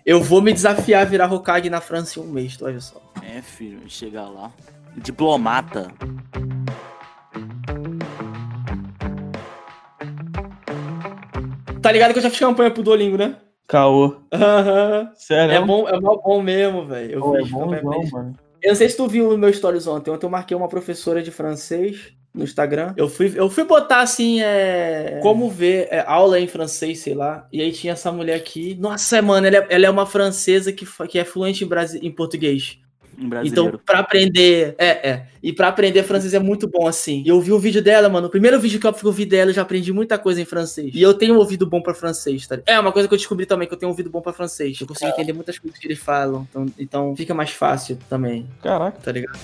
Eu 0.04 0.22
vou 0.22 0.40
me 0.42 0.52
desafiar 0.52 1.02
a 1.02 1.04
virar 1.04 1.32
Hokage 1.32 1.68
na 1.70 1.80
França 1.80 2.18
em 2.18 2.22
um 2.22 2.26
mês, 2.26 2.56
tu 2.56 2.64
olha 2.66 2.80
só. 2.80 3.00
É, 3.22 3.40
filho, 3.42 3.80
chegar 3.88 4.28
lá. 4.28 4.50
Diplomata. 4.96 5.90
Tá 11.82 11.92
ligado 11.92 12.12
que 12.12 12.18
eu 12.18 12.22
já 12.22 12.30
fiz 12.30 12.38
campanha 12.38 12.70
pro 12.70 12.82
Duolingo, 12.82 13.16
né? 13.16 13.36
Caô. 13.68 14.16
Aham. 14.32 15.12
Sério? 15.14 15.54
É 15.54 15.60
bom, 15.60 15.86
é 15.86 16.00
mó 16.00 16.16
bom 16.16 16.42
mesmo, 16.42 16.86
velho. 16.86 17.12
Eu 17.12 17.36
é. 17.36 17.40
Eu 18.60 18.70
não 18.70 18.74
sei 18.74 18.88
se 18.88 18.96
tu 18.96 19.06
viu 19.06 19.30
o 19.30 19.38
meu 19.38 19.52
stories 19.52 19.86
ontem. 19.86 20.10
Ontem 20.10 20.26
eu 20.26 20.30
marquei 20.30 20.56
uma 20.56 20.68
professora 20.68 21.22
de 21.22 21.30
francês 21.30 22.12
no 22.34 22.42
Instagram. 22.44 22.94
Eu 22.96 23.08
fui, 23.08 23.32
eu 23.36 23.48
fui 23.50 23.64
botar 23.64 24.00
assim, 24.00 24.40
é. 24.40 25.20
Como 25.22 25.48
ver 25.50 25.86
é, 25.90 26.02
aula 26.06 26.40
em 26.40 26.48
francês, 26.48 27.00
sei 27.00 27.14
lá. 27.14 27.46
E 27.52 27.60
aí 27.60 27.70
tinha 27.70 27.92
essa 27.92 28.10
mulher 28.10 28.34
aqui. 28.36 28.74
Nossa, 28.74 29.20
mano, 29.20 29.46
ela 29.46 29.58
é, 29.58 29.66
ela 29.70 29.86
é 29.86 29.90
uma 29.90 30.06
francesa 30.06 30.72
que, 30.72 30.86
que 31.06 31.18
é 31.18 31.24
fluente 31.24 31.62
em, 31.62 31.66
brasi- 31.68 32.00
em 32.02 32.10
português. 32.10 32.78
Um 33.20 33.26
Então, 33.26 33.30
brasileiro. 33.30 33.80
pra 33.84 33.98
aprender. 33.98 34.74
É, 34.78 35.08
é. 35.10 35.26
E 35.42 35.52
pra 35.52 35.68
aprender 35.68 36.02
francês 36.04 36.34
é 36.34 36.38
muito 36.38 36.68
bom, 36.68 36.86
assim. 36.86 37.22
E 37.24 37.28
eu 37.28 37.40
vi 37.40 37.50
o 37.52 37.58
vídeo 37.58 37.82
dela, 37.82 38.08
mano. 38.08 38.28
O 38.28 38.30
primeiro 38.30 38.60
vídeo 38.60 38.78
que 38.78 38.86
eu 38.86 39.12
vi 39.12 39.24
dela, 39.26 39.50
eu 39.50 39.54
já 39.54 39.62
aprendi 39.62 39.92
muita 39.92 40.16
coisa 40.18 40.40
em 40.40 40.44
francês. 40.44 40.92
E 40.94 41.02
eu 41.02 41.12
tenho 41.14 41.34
um 41.34 41.38
ouvido 41.38 41.66
bom 41.66 41.82
pra 41.82 41.92
francês, 41.94 42.46
tá? 42.46 42.58
É 42.64 42.78
uma 42.78 42.92
coisa 42.92 43.08
que 43.08 43.14
eu 43.14 43.18
descobri 43.18 43.44
também, 43.44 43.66
que 43.66 43.74
eu 43.74 43.78
tenho 43.78 43.88
um 43.88 43.92
ouvido 43.92 44.08
bom 44.08 44.20
pra 44.20 44.32
francês. 44.32 44.80
Eu 44.80 44.86
consigo 44.86 45.10
entender 45.10 45.32
muitas 45.32 45.58
coisas 45.58 45.78
que 45.78 45.86
eles 45.86 45.98
falam. 45.98 46.46
Então, 46.50 46.66
então 46.78 47.16
fica 47.16 47.34
mais 47.34 47.50
fácil 47.50 47.98
também, 48.08 48.46
Caraca. 48.62 48.98
tá 49.00 49.10
ligado? 49.10 49.38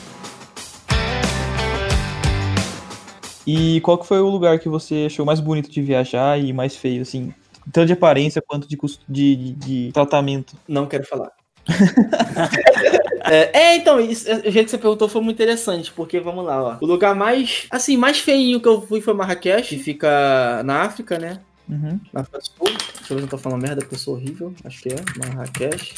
E 3.46 3.80
qual 3.82 3.98
que 3.98 4.06
foi 4.06 4.20
o 4.20 4.28
lugar 4.28 4.58
que 4.58 4.68
você 4.68 5.04
achou 5.06 5.26
mais 5.26 5.38
bonito 5.40 5.70
de 5.70 5.82
viajar 5.82 6.38
e 6.40 6.52
mais 6.52 6.76
feio, 6.76 7.02
assim? 7.02 7.34
Tanto 7.72 7.86
de 7.88 7.92
aparência 7.92 8.42
quanto 8.46 8.66
de, 8.68 8.76
custo, 8.76 9.04
de, 9.08 9.36
de, 9.36 9.52
de 9.52 9.92
tratamento. 9.92 10.54
Não 10.66 10.86
quero 10.86 11.04
falar. 11.04 11.30
é, 13.24 13.58
é, 13.58 13.76
então, 13.76 14.00
isso, 14.00 14.26
o 14.28 14.50
jeito 14.50 14.66
que 14.66 14.70
você 14.70 14.78
perguntou 14.78 15.08
foi 15.08 15.22
muito 15.22 15.36
interessante, 15.36 15.90
porque 15.92 16.20
vamos 16.20 16.44
lá, 16.44 16.62
ó. 16.62 16.76
O 16.80 16.86
lugar 16.86 17.14
mais, 17.14 17.66
assim, 17.70 17.96
mais 17.96 18.18
feinho 18.18 18.60
que 18.60 18.68
eu 18.68 18.82
fui 18.82 19.00
foi 19.00 19.14
Marrakech, 19.14 19.68
que 19.68 19.82
fica 19.82 20.62
na 20.64 20.82
África, 20.82 21.18
né? 21.18 21.40
Uhum. 21.68 21.98
Na 22.12 22.20
África 22.20 22.38
do 22.38 22.44
Sul. 22.44 22.54
Deixa 22.64 22.76
eu 22.76 22.82
ver 22.86 23.04
se 23.06 23.12
eu 23.12 23.20
não 23.20 23.28
tô 23.28 23.38
falando 23.38 23.62
merda, 23.62 23.80
porque 23.80 23.94
eu 23.94 23.98
sou 23.98 24.14
horrível. 24.14 24.54
Acho 24.64 24.82
que 24.82 24.90
é. 24.90 24.96
Marrakech. 25.16 25.94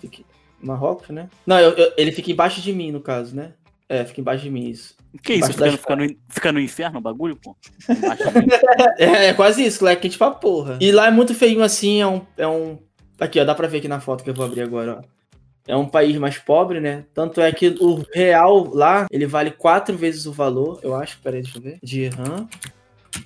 Fica... 0.00 0.22
Marrocos, 0.60 1.10
né? 1.10 1.28
Não, 1.46 1.58
eu- 1.60 1.72
eu- 1.72 1.92
ele 1.96 2.10
fica 2.10 2.30
embaixo 2.32 2.60
de 2.60 2.72
mim, 2.72 2.90
no 2.90 3.00
caso, 3.00 3.36
né? 3.36 3.52
É, 3.88 4.04
fica 4.04 4.20
embaixo 4.20 4.42
de 4.42 4.50
mim, 4.50 4.68
isso. 4.68 4.96
Que 5.22 5.34
isso? 5.34 5.44
Embaixo 5.44 5.58
das 5.58 5.70
Fica, 5.72 5.82
fica, 5.82 5.96
no, 5.96 6.16
fica 6.28 6.52
no 6.52 6.60
inferno 6.60 6.98
o 6.98 7.02
bagulho, 7.02 7.36
pô? 7.36 7.56
É, 8.98 9.26
é 9.26 9.34
quase 9.34 9.64
isso, 9.64 9.86
é 9.86 9.94
quente 9.94 10.18
pra 10.18 10.30
porra. 10.30 10.78
E 10.80 10.90
lá 10.90 11.06
é 11.06 11.10
muito 11.10 11.34
feinho 11.34 11.62
assim, 11.62 12.00
é 12.00 12.06
um, 12.06 12.22
é 12.36 12.48
um. 12.48 12.78
Aqui, 13.18 13.40
ó, 13.40 13.44
dá 13.44 13.54
pra 13.54 13.66
ver 13.68 13.78
aqui 13.78 13.88
na 13.88 14.00
foto 14.00 14.22
que 14.22 14.30
eu 14.30 14.34
vou 14.34 14.44
abrir 14.44 14.62
agora, 14.62 15.00
ó. 15.00 15.16
É 15.68 15.76
um 15.76 15.86
país 15.86 16.16
mais 16.16 16.38
pobre, 16.38 16.80
né? 16.80 17.04
Tanto 17.12 17.40
é 17.40 17.50
que 17.50 17.76
o 17.80 18.04
real 18.14 18.70
lá, 18.72 19.06
ele 19.10 19.26
vale 19.26 19.50
quatro 19.50 19.96
vezes 19.96 20.24
o 20.26 20.32
valor, 20.32 20.78
eu 20.82 20.94
acho. 20.94 21.18
Peraí, 21.20 21.42
deixa 21.42 21.58
eu 21.58 21.62
ver. 21.62 21.78
Dirham. 21.82 22.48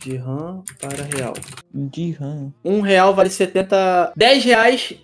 Dirham 0.00 0.64
para 0.80 1.02
real. 1.02 1.34
Dirham. 1.74 2.54
Um 2.64 2.80
real 2.80 3.14
vale 3.14 3.28
70. 3.28 4.12
10 4.16 4.44
reais 4.44 4.94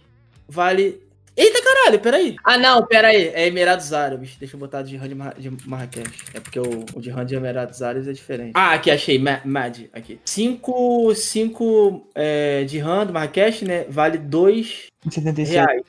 vale. 0.49 1.03
Eita 1.37 1.63
caralho, 1.63 2.01
peraí. 2.01 2.37
Ah, 2.43 2.57
não, 2.57 2.87
peraí. 2.87 3.29
É 3.35 3.47
Emirados 3.47 3.93
Árabes. 3.93 4.37
Deixa 4.39 4.57
eu 4.57 4.61
botar 4.61 4.83
de, 4.83 4.97
Mar... 5.15 5.35
de 5.39 5.51
Marrakech. 5.67 6.11
É 6.33 6.41
porque 6.41 6.59
o, 6.59 6.85
o 6.95 7.01
Dirham 7.01 7.25
de 7.27 7.35
Emirados 7.35 7.83
Árabes 7.83 8.09
é 8.09 8.13
diferente. 8.13 8.53
Ah, 8.55 8.73
aqui, 8.73 8.91
achei. 8.91 9.19
Ma- 9.19 9.43
Mad. 9.45 9.81
Aqui. 9.93 10.19
5 10.25 11.15
cinco, 11.15 12.09
é, 12.15 12.65
de 12.65 12.81
Marrakech, 12.83 13.65
né? 13.67 13.85
Vale 13.89 14.17
2 14.17 14.87
77. 15.11 15.53
reais. 15.53 15.83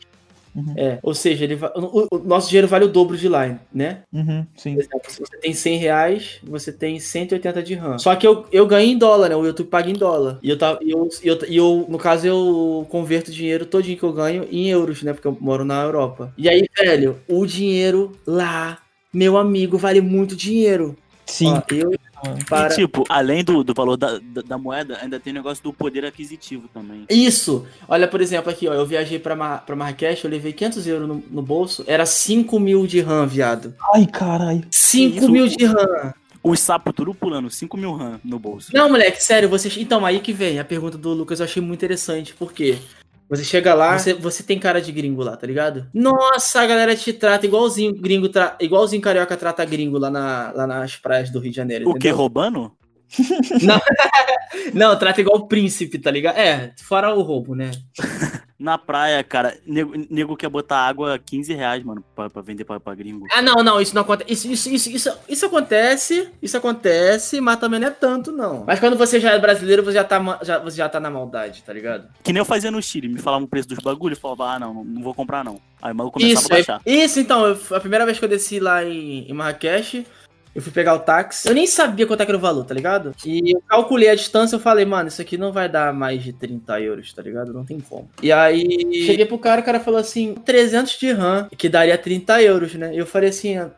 Uhum. 0.56 0.74
É, 0.76 1.00
ou 1.04 1.14
seja, 1.14 1.44
ele 1.44 1.56
va- 1.56 1.72
o, 1.76 2.08
o 2.12 2.20
nosso 2.20 2.50
dinheiro 2.50 2.68
vale 2.68 2.86
o 2.86 2.88
dobro 2.88 3.16
de 3.18 3.28
lá, 3.30 3.60
né? 3.74 4.00
Uhum, 4.12 4.46
sim. 4.56 4.74
Por 4.74 4.82
exemplo, 4.82 5.12
se 5.12 5.20
você 5.20 5.38
tem 5.38 5.54
100 5.54 5.78
reais, 5.78 6.40
você 6.44 6.72
tem 6.72 7.00
180 7.00 7.62
de 7.62 7.76
RAM. 7.76 7.98
Só 8.00 8.16
que 8.16 8.26
eu, 8.28 8.46
eu 8.52 8.66
ganho 8.66 8.90
em 8.92 8.98
dólar, 8.98 9.30
né? 9.30 9.36
O 9.36 9.46
YouTube 9.46 9.68
paga 9.68 9.90
em 9.90 9.94
dólar. 9.94 10.40
E 10.42 10.50
eu, 10.50 10.58
e 10.82 10.92
eu, 10.92 11.10
eu, 11.24 11.36
eu, 11.48 11.86
no 11.90 11.98
caso, 11.98 12.26
eu 12.28 12.86
converto 12.90 13.30
o 13.30 13.34
dinheiro 13.34 13.66
todinho 13.66 13.98
que 13.98 14.04
eu 14.04 14.14
ganho 14.14 14.48
em 14.52 14.68
euros, 14.70 15.04
né? 15.04 15.14
Porque 15.14 15.28
eu 15.28 15.38
moro 15.40 15.64
na 15.64 15.82
Europa. 15.84 16.34
E 16.38 16.50
aí, 16.50 16.68
velho, 16.78 17.20
o 17.28 17.46
dinheiro 17.46 18.12
lá, 18.26 18.80
meu 19.14 19.38
amigo, 19.38 19.78
vale 19.78 20.02
muito 20.02 20.36
dinheiro. 20.36 20.96
Sim. 21.26 21.54
Ó, 21.54 21.62
eu. 21.70 21.92
Para. 22.50 22.74
E, 22.74 22.76
tipo, 22.76 23.04
além 23.10 23.44
do, 23.44 23.64
do 23.64 23.74
valor 23.74 23.98
da, 23.98 24.20
da, 24.20 24.42
da 24.42 24.58
moeda, 24.58 24.98
ainda 25.02 25.20
tem 25.20 25.32
o 25.32 25.36
negócio 25.36 25.64
do 25.64 25.74
poder 25.74 26.06
aquisitivo 26.06 26.68
também. 26.74 27.06
Isso! 27.10 27.66
Olha, 27.88 28.08
por 28.08 28.22
exemplo, 28.22 28.52
aqui, 28.52 28.68
ó. 28.68 28.74
Eu 28.74 28.86
viajei 28.86 29.20
pra, 29.20 29.36
Mar 29.36 29.66
pra 29.66 29.76
Marrakech, 29.76 30.24
eu 30.24 30.32
levei 30.32 30.54
500 30.54 30.88
euros 30.88 31.08
no, 31.08 31.24
no 31.30 31.42
bolso. 31.42 31.84
Era 31.88 32.06
5 32.06 32.60
mil 32.60 32.88
de 32.88 33.02
RAM, 33.02 33.28
viado. 33.28 33.76
Ai, 33.94 34.06
caralho. 34.06 34.66
5 34.72 35.18
Isso. 35.18 35.32
mil 35.32 35.48
de 35.48 35.66
RAM. 35.66 36.14
Os 36.44 36.60
sapos 36.60 36.94
tudo 36.96 37.14
pulando, 37.14 37.50
5 37.50 37.76
mil 37.76 37.94
RAM 37.94 38.22
no 38.24 38.40
bolso. 38.40 38.70
Não, 38.74 38.90
moleque, 38.90 39.22
sério, 39.22 39.50
você. 39.50 39.70
Então, 39.82 40.06
aí 40.06 40.20
que 40.20 40.32
vem 40.32 40.60
a 40.60 40.66
pergunta 40.66 40.98
do 40.98 41.12
Lucas, 41.12 41.40
eu 41.40 41.46
achei 41.46 41.62
muito 41.62 41.80
interessante. 41.80 42.34
Por 42.34 42.54
quê? 42.54 42.78
Você 43.30 43.44
chega 43.44 43.74
lá, 43.74 43.98
você, 44.00 44.14
você 44.14 44.42
tem 44.42 44.58
cara 44.58 44.82
de 44.82 44.92
gringo 44.92 45.22
lá, 45.22 45.36
tá 45.36 45.46
ligado? 45.46 45.88
Nossa, 45.94 46.62
a 46.62 46.66
galera 46.66 46.96
te 46.96 47.12
trata 47.12 47.46
igualzinho 47.46 47.94
gringo, 47.94 48.30
tra... 48.30 48.56
igualzinho 48.60 49.02
carioca 49.02 49.36
trata 49.36 49.66
gringo 49.66 49.98
lá, 49.98 50.10
na, 50.10 50.52
lá 50.56 50.66
nas 50.66 50.96
praias 50.96 51.30
do 51.30 51.40
Rio 51.40 51.52
de 51.52 51.58
Janeiro. 51.58 51.90
O 51.90 51.94
que, 51.94 52.00
entendeu? 52.00 52.18
roubando? 52.18 52.72
Não, 54.74 54.98
trata 54.98 55.22
igual 55.22 55.38
o 55.38 55.48
príncipe, 55.48 56.00
tá 56.00 56.12
ligado? 56.12 56.38
É, 56.38 56.74
fora 56.82 57.14
o 57.14 57.22
roubo, 57.22 57.56
né? 57.56 57.72
Na 58.60 58.76
praia, 58.76 59.24
cara, 59.24 59.56
nego, 59.68 59.94
nego 60.10 60.36
quer 60.36 60.50
botar 60.50 60.78
água 60.80 61.20
15 61.24 61.54
reais, 61.54 61.84
mano, 61.84 62.04
pra, 62.16 62.28
pra 62.28 62.42
vender 62.42 62.64
pra, 62.66 62.80
pra 62.80 62.96
gringo. 62.96 63.28
Ah, 63.32 63.40
não, 63.40 63.64
não, 63.64 63.80
isso 63.80 63.94
não 63.94 64.02
acontece. 64.02 64.34
Isso, 64.34 64.48
isso, 64.50 64.70
isso, 64.70 64.90
isso, 64.90 65.18
isso 65.30 65.46
acontece, 65.46 66.30
isso 66.42 66.58
acontece, 66.58 67.40
mas 67.40 67.58
também 67.60 67.80
não 67.80 67.88
é 67.88 67.92
tanto, 67.92 68.32
não. 68.32 68.64
Mas 68.66 68.80
quando 68.80 68.98
você 68.98 69.20
já 69.20 69.32
é 69.34 69.38
brasileiro, 69.40 69.84
você 69.84 69.94
já 69.94 70.04
tá, 70.04 70.40
já, 70.42 70.58
você 70.58 70.78
já 70.78 70.90
tá 70.90 71.00
na 71.00 71.12
maldade, 71.12 71.62
tá 71.62 71.72
ligado? 71.72 72.08
Que 72.24 72.34
nem 72.34 72.40
eu 72.40 72.46
fazia 72.46 72.72
no 72.72 72.82
Chile, 72.82 73.08
me 73.08 73.20
falavam 73.20 73.46
o 73.46 73.48
preço 73.48 73.68
dos 73.68 73.78
bagulhos, 73.78 74.18
eu 74.18 74.22
falava, 74.24 74.56
ah, 74.56 74.60
não, 74.60 74.74
não, 74.74 74.84
não 74.84 75.02
vou 75.04 75.14
comprar 75.14 75.44
não. 75.44 75.62
Aí 75.80 75.92
o 75.92 75.96
maluco 75.96 76.20
começava 76.20 76.40
Isso, 76.40 76.52
a 76.52 76.56
baixar. 76.56 76.82
é- 76.84 76.92
isso 76.92 77.20
então, 77.20 77.46
eu- 77.46 77.76
a 77.76 77.80
primeira 77.80 78.06
vez 78.08 78.18
que 78.18 78.26
eu 78.26 78.30
desci 78.30 78.60
lá 78.60 78.84
em, 78.84 79.30
em 79.30 79.34
Marrakech, 79.34 80.04
eu 80.58 80.62
fui 80.64 80.72
pegar 80.72 80.96
o 80.96 81.00
táxi. 81.00 81.48
Eu 81.48 81.54
nem 81.54 81.68
sabia 81.68 82.08
quanto 82.08 82.22
é 82.22 82.26
que 82.26 82.32
era 82.32 82.38
o 82.38 82.42
valor, 82.42 82.66
tá 82.66 82.74
ligado? 82.74 83.14
E 83.24 83.54
eu 83.56 83.62
calculei 83.68 84.10
a 84.10 84.16
distância, 84.16 84.56
eu 84.56 84.60
falei, 84.60 84.86
mano, 84.86 85.08
isso 85.08 85.22
aqui 85.22 85.38
não 85.38 85.52
vai 85.54 85.70
dar 85.70 85.94
mais 85.94 86.24
de 86.24 86.34
30 86.34 86.82
euros, 86.82 87.14
tá 87.14 87.22
ligado? 87.22 87.54
Não 87.54 87.64
tem 87.64 87.80
como. 87.80 88.10
E 88.24 88.32
aí, 88.32 89.06
cheguei 89.06 89.26
pro 89.26 89.38
cara, 89.38 89.62
o 89.62 89.64
cara 89.64 89.80
falou 89.80 90.00
assim, 90.00 90.34
300 90.34 90.98
de 90.98 91.12
RAM, 91.12 91.48
que 91.56 91.70
daria 91.70 91.96
30 91.96 92.42
euros, 92.42 92.74
né? 92.74 92.92
E 92.94 92.98
eu 92.98 93.06
falei 93.06 93.30
assim, 93.30 93.56
ah, 93.58 93.70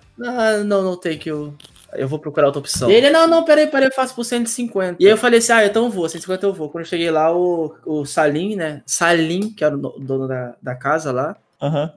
não, 0.66 0.82
não 0.82 0.96
tem 0.96 1.18
que 1.18 1.30
eu... 1.30 1.54
Eu 1.92 2.08
vou 2.08 2.20
procurar 2.20 2.46
outra 2.46 2.60
opção. 2.60 2.90
E 2.90 2.94
ele, 2.94 3.10
não, 3.10 3.28
não, 3.28 3.44
peraí, 3.44 3.66
peraí, 3.68 3.88
eu 3.88 3.92
faço 3.94 4.14
por 4.16 4.24
150. 4.24 4.98
E 5.00 5.06
aí 5.08 5.12
eu 5.12 5.18
falei 5.18 5.40
assim, 5.40 5.52
ah, 5.52 5.66
então 5.66 5.86
eu 5.86 5.90
vou, 5.90 6.08
150 6.08 6.46
eu 6.46 6.54
vou. 6.54 6.70
Quando 6.70 6.84
eu 6.84 6.88
cheguei 6.90 7.10
lá, 7.12 7.36
o, 7.36 7.76
o 7.84 8.06
Salim, 8.06 8.56
né? 8.56 8.84
Salim, 8.86 9.50
que 9.52 9.64
era 9.66 9.76
o 9.76 9.78
no- 9.78 10.00
dono 10.00 10.28
da, 10.28 10.54
da 10.62 10.76
casa 10.76 11.12
lá, 11.12 11.36
Aham. 11.60 11.92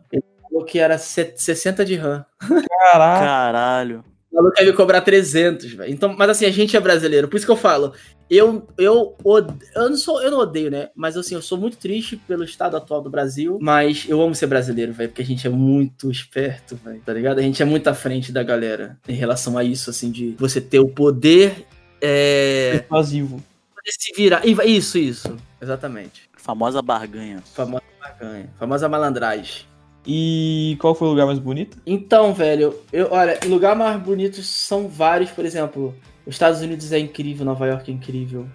falou 0.51 0.64
que 0.64 0.78
era 0.78 0.97
set- 0.97 1.37
60 1.41 1.85
de 1.85 1.97
RAM. 1.97 2.24
Caraca. 2.41 3.20
Caralho. 3.24 4.03
O 4.33 4.37
maluco 4.37 4.55
quer 4.57 4.64
me 4.64 4.72
cobrar 4.72 5.03
300, 5.03 5.70
velho. 5.72 5.93
Então, 5.93 6.14
mas 6.16 6.30
assim, 6.30 6.47
a 6.47 6.51
gente 6.51 6.74
é 6.76 6.80
brasileiro. 6.80 7.28
Por 7.28 7.37
isso 7.37 7.45
que 7.45 7.53
eu 7.53 7.57
falo. 7.57 7.93
Eu, 8.30 8.66
eu, 8.78 9.14
ode- 9.22 9.53
eu 9.74 9.91
não 9.91 9.97
sou, 9.97 10.22
eu 10.22 10.30
não 10.30 10.39
odeio, 10.39 10.70
né? 10.70 10.89
Mas 10.97 11.18
assim, 11.18 11.35
eu 11.35 11.43
sou 11.43 11.59
muito 11.59 11.76
triste 11.76 12.16
pelo 12.16 12.43
estado 12.43 12.74
atual 12.74 13.03
do 13.03 13.11
Brasil. 13.11 13.59
Mas 13.61 14.07
eu 14.09 14.22
amo 14.22 14.35
ser 14.35 14.47
brasileiro, 14.47 14.91
velho. 14.95 15.11
Porque 15.11 15.20
a 15.20 15.24
gente 15.24 15.47
é 15.47 15.51
muito 15.51 16.11
esperto, 16.11 16.74
velho. 16.83 17.03
Tá 17.05 17.12
ligado? 17.12 17.41
A 17.41 17.43
gente 17.43 17.61
é 17.62 17.66
muito 17.66 17.89
à 17.89 17.95
frente 17.95 18.33
da 18.33 18.43
galera 18.43 18.99
em 19.07 19.12
relação 19.14 19.59
a 19.59 19.62
isso, 19.64 19.91
assim, 19.91 20.11
de 20.11 20.35
você 20.39 20.62
ter 20.62 20.78
o 20.80 20.89
poder. 20.89 21.66
É. 22.01 22.78
Persuasivo. 22.78 23.37
poder 23.74 23.93
se 23.99 24.12
virar. 24.16 24.43
Isso, 24.47 24.97
isso. 24.97 25.37
Exatamente. 25.61 26.22
Famosa 26.37 26.80
barganha. 26.80 27.43
Famosa 27.55 27.83
maconha. 28.01 28.49
Famosa 28.59 28.89
malandragem. 28.89 29.66
E 30.07 30.76
qual 30.80 30.94
foi 30.94 31.09
o 31.09 31.11
lugar 31.11 31.26
mais 31.26 31.38
bonito? 31.38 31.78
Então, 31.86 32.34
velho, 32.34 32.74
eu, 32.92 33.09
olha, 33.11 33.38
lugar 33.46 33.76
mais 33.76 34.00
bonitos 34.00 34.46
são 34.46 34.88
vários, 34.88 35.30
por 35.30 35.44
exemplo, 35.44 35.94
os 36.26 36.34
Estados 36.34 36.61
Unidos 36.61 36.92
é 36.92 36.98
incrível, 36.98 37.44
Nova 37.44 37.66
York 37.66 37.90
é 37.90 37.94
incrível. 37.94 38.46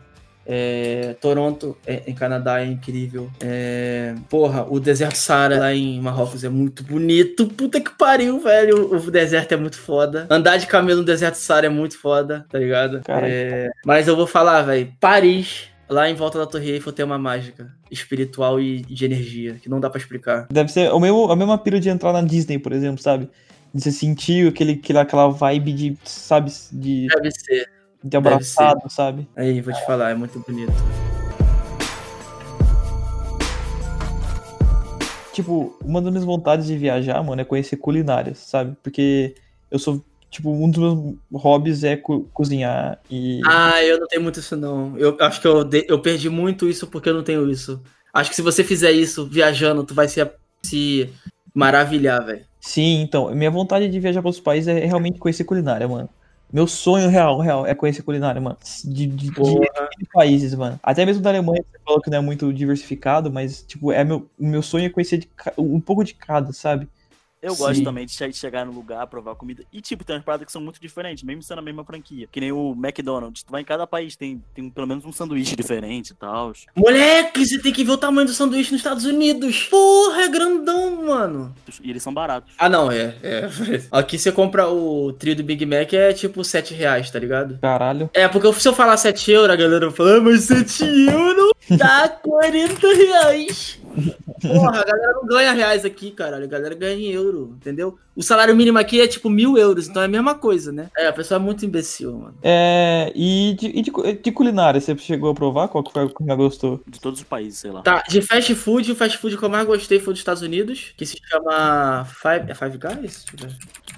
É, 0.49 1.13
Toronto, 1.19 1.77
é, 1.85 2.03
em 2.07 2.15
Canadá, 2.15 2.61
é 2.61 2.65
incrível. 2.65 3.29
É, 3.41 4.15
porra, 4.29 4.65
o 4.69 4.79
deserto 4.79 5.17
Saara 5.17 5.59
lá 5.59 5.73
em 5.73 5.99
Marrocos 5.99 6.41
é 6.45 6.49
muito 6.49 6.83
bonito. 6.85 7.47
Puta 7.47 7.81
que 7.81 7.91
pariu, 7.97 8.39
velho. 8.39 8.95
O 8.95 9.11
deserto 9.11 9.51
é 9.51 9.57
muito 9.57 9.77
foda. 9.77 10.25
Andar 10.29 10.55
de 10.55 10.65
camelo 10.65 11.01
no 11.01 11.05
deserto 11.05 11.35
Saara 11.35 11.65
é 11.65 11.69
muito 11.69 11.99
foda, 11.99 12.45
tá 12.49 12.57
ligado? 12.57 13.01
É, 13.09 13.69
mas 13.85 14.07
eu 14.07 14.15
vou 14.15 14.25
falar, 14.25 14.61
velho. 14.61 14.89
Paris, 15.01 15.67
lá 15.89 16.09
em 16.09 16.15
volta 16.15 16.37
da 16.37 16.45
Torre 16.45 16.71
Eiffel, 16.71 16.91
tem 16.91 17.05
uma 17.05 17.17
mágica 17.17 17.71
espiritual 17.89 18.59
e 18.59 18.81
de 18.81 19.05
energia 19.05 19.55
que 19.55 19.69
não 19.69 19.79
dá 19.79 19.89
pra 19.89 19.99
explicar. 19.99 20.47
Deve 20.51 20.71
ser 20.71 20.91
o 20.91 20.99
mesmo, 20.99 21.31
a 21.31 21.35
mesma 21.35 21.57
pira 21.57 21.79
de 21.79 21.89
entrar 21.89 22.13
na 22.13 22.21
Disney, 22.21 22.59
por 22.59 22.73
exemplo, 22.73 23.01
sabe? 23.01 23.29
De 23.73 23.81
você 23.81 23.91
sentir 23.91 24.47
aquele, 24.47 24.73
aquela, 24.73 25.01
aquela 25.01 25.29
vibe 25.29 25.73
de, 25.73 25.97
sabe, 26.03 26.51
de, 26.71 27.07
Deve 27.07 27.31
ser. 27.31 27.69
de 28.03 28.17
abraçado, 28.17 28.89
sabe? 28.89 29.27
Aí, 29.35 29.61
vou 29.61 29.73
te 29.73 29.85
falar, 29.85 30.11
é 30.11 30.15
muito 30.15 30.39
bonito. 30.39 30.73
Tipo, 35.31 35.77
uma 35.85 36.01
das 36.01 36.11
minhas 36.11 36.25
vontades 36.25 36.65
de 36.65 36.75
viajar, 36.77 37.21
mano, 37.21 37.41
é 37.41 37.45
conhecer 37.45 37.77
culinárias, 37.77 38.39
sabe? 38.39 38.75
Porque 38.81 39.35
eu 39.69 39.77
sou, 39.77 40.03
tipo, 40.29 40.51
um 40.51 40.69
dos 40.69 40.79
meus 40.79 41.15
hobbies 41.33 41.83
é 41.83 41.95
co- 41.97 42.27
cozinhar 42.33 42.99
e... 43.09 43.41
Ah, 43.45 43.83
eu 43.83 43.99
não 43.99 44.07
tenho 44.07 44.23
muito 44.23 44.39
isso, 44.39 44.55
não. 44.55 44.97
Eu 44.97 45.17
acho 45.21 45.41
que 45.41 45.47
eu, 45.47 45.69
eu 45.87 46.01
perdi 46.01 46.29
muito 46.29 46.67
isso 46.69 46.87
porque 46.87 47.09
eu 47.09 47.13
não 47.13 47.23
tenho 47.23 47.49
isso. 47.49 47.81
Acho 48.13 48.29
que 48.29 48.35
se 48.35 48.41
você 48.41 48.63
fizer 48.63 48.91
isso 48.91 49.25
viajando, 49.27 49.83
tu 49.83 49.93
vai 49.93 50.07
se, 50.07 50.19
se 50.63 51.09
maravilhar, 51.53 52.25
velho. 52.25 52.45
Sim, 52.59 53.01
então, 53.01 53.33
minha 53.33 53.51
vontade 53.51 53.87
de 53.87 53.99
viajar 53.99 54.21
para 54.21 54.29
outros 54.29 54.43
países 54.43 54.67
é 54.67 54.85
realmente 54.85 55.19
conhecer 55.19 55.43
culinária, 55.43 55.87
mano. 55.87 56.09
Meu 56.51 56.65
sonho 56.65 57.09
real, 57.09 57.39
real, 57.39 57.65
é 57.65 57.75
conhecer 57.75 58.01
culinária, 58.01 58.39
mano. 58.39 58.57
De, 58.85 59.05
de, 59.05 59.29
de 59.29 60.05
países, 60.13 60.53
mano. 60.55 60.79
Até 60.81 61.05
mesmo 61.05 61.21
da 61.21 61.29
Alemanha, 61.29 61.63
você 61.63 61.79
falou 61.83 62.01
que 62.01 62.09
não 62.09 62.17
é 62.17 62.21
muito 62.21 62.53
diversificado, 62.53 63.31
mas, 63.31 63.63
tipo, 63.63 63.91
é 63.91 64.03
meu, 64.03 64.29
o 64.39 64.47
meu 64.47 64.61
sonho 64.61 64.85
é 64.85 64.89
conhecer 64.89 65.17
de 65.17 65.29
um 65.57 65.79
pouco 65.79 66.03
de 66.03 66.13
cada, 66.13 66.53
sabe? 66.53 66.87
Eu 67.41 67.51
Sim. 67.53 67.57
gosto 67.63 67.83
também 67.83 68.05
de 68.05 68.11
che- 68.13 68.27
de 68.29 68.35
chegar 68.35 68.65
no 68.65 68.71
lugar, 68.71 69.05
provar 69.07 69.35
comida. 69.35 69.63
E, 69.71 69.79
tipo, 69.79 70.03
tem 70.03 70.15
umas 70.15 70.25
paradas 70.25 70.45
que 70.47 70.51
são 70.51 70.61
muito 70.61 70.81
diferentes, 70.81 71.23
mesmo 71.23 71.43
sendo 71.43 71.59
a 71.59 71.61
mesma 71.61 71.83
franquia. 71.85 72.27
Que 72.31 72.39
nem 72.39 72.51
o 72.51 72.71
McDonald's. 72.71 73.43
Tu 73.43 73.51
vai 73.51 73.61
em 73.61 73.65
cada 73.65 73.85
país, 73.85 74.15
tem, 74.15 74.43
tem 74.55 74.69
pelo 74.69 74.87
menos 74.87 75.05
um 75.05 75.11
sanduíche 75.11 75.55
diferente 75.55 76.09
e 76.11 76.15
tal. 76.15 76.51
Moleque, 76.75 77.45
você 77.45 77.59
tem 77.59 77.71
que 77.71 77.83
ver 77.83 77.91
o 77.91 77.97
tamanho 77.97 78.25
do 78.27 78.33
sanduíche 78.33 78.71
nos 78.71 78.79
Estados 78.79 79.05
Unidos. 79.05 79.63
Porra, 79.69 80.23
é 80.23 80.27
grandão, 80.29 81.05
mano. 81.05 81.53
E 81.83 81.89
eles 81.91 82.01
são 82.01 82.13
baratos. 82.13 82.53
Ah, 82.57 82.67
não, 82.67 82.91
é. 82.91 83.15
é. 83.21 83.49
Aqui 83.91 84.17
você 84.17 84.31
compra 84.31 84.67
o 84.67 85.13
trio 85.13 85.35
do 85.35 85.43
Big 85.43 85.63
Mac 85.65 85.93
é 85.93 86.13
tipo 86.13 86.43
7 86.43 86.73
reais, 86.73 87.11
tá 87.11 87.19
ligado? 87.19 87.59
Caralho. 87.59 88.09
É, 88.13 88.27
porque 88.27 88.51
se 88.53 88.67
eu 88.67 88.73
falar 88.73 88.97
7 88.97 89.31
euros, 89.31 89.51
a 89.51 89.55
galera 89.55 89.91
fala, 89.91 90.17
ah, 90.17 90.21
mas 90.21 90.45
7 90.45 90.83
euros 91.07 91.51
dá 91.69 92.09
40 92.09 92.87
reais. 92.93 93.79
Porra, 94.41 94.81
a 94.81 94.83
galera 94.83 95.13
não 95.13 95.25
ganha 95.25 95.51
reais 95.53 95.85
aqui, 95.85 96.11
caralho. 96.11 96.45
A 96.45 96.47
galera 96.47 96.75
ganha 96.75 96.95
em 96.95 97.11
euro, 97.11 97.55
entendeu? 97.57 97.97
O 98.15 98.23
salário 98.23 98.55
mínimo 98.55 98.79
aqui 98.79 98.99
é 98.99 99.07
tipo 99.07 99.29
mil 99.29 99.57
euros, 99.57 99.87
então 99.87 100.01
é 100.01 100.05
a 100.05 100.07
mesma 100.07 100.33
coisa, 100.33 100.71
né? 100.71 100.89
É, 100.97 101.07
a 101.07 101.13
pessoa 101.13 101.39
é 101.39 101.39
muito 101.39 101.65
imbecil, 101.65 102.13
mano. 102.13 102.35
É, 102.41 103.11
e 103.15 103.55
de, 103.59 103.67
e 103.67 103.81
de 103.81 103.91
de 104.23 104.31
culinária, 104.31 104.81
você 104.81 104.97
chegou 104.97 105.29
a 105.29 105.35
provar? 105.35 105.67
Qual 105.67 105.83
que 105.83 105.91
foi 105.91 106.03
a 106.03 106.07
que 106.07 106.23
mais 106.23 106.37
gostou? 106.37 106.81
De 106.87 106.99
todos 106.99 107.19
os 107.19 107.25
países, 107.25 107.59
sei 107.59 107.71
lá. 107.71 107.81
Tá, 107.81 108.03
de 108.07 108.21
fast 108.21 108.53
food, 108.55 108.91
o 108.91 108.95
fast 108.95 109.17
food 109.17 109.37
que 109.37 109.43
eu 109.43 109.49
mais 109.49 109.65
gostei 109.65 109.99
foi 109.99 110.13
dos 110.13 110.21
Estados 110.21 110.41
Unidos, 110.41 110.93
que 110.97 111.05
se 111.05 111.17
chama 111.23 112.05
Five, 112.05 112.51
é 112.51 112.55
Five 112.55 112.77
Guys? 112.77 113.25
Eu. 113.41 113.49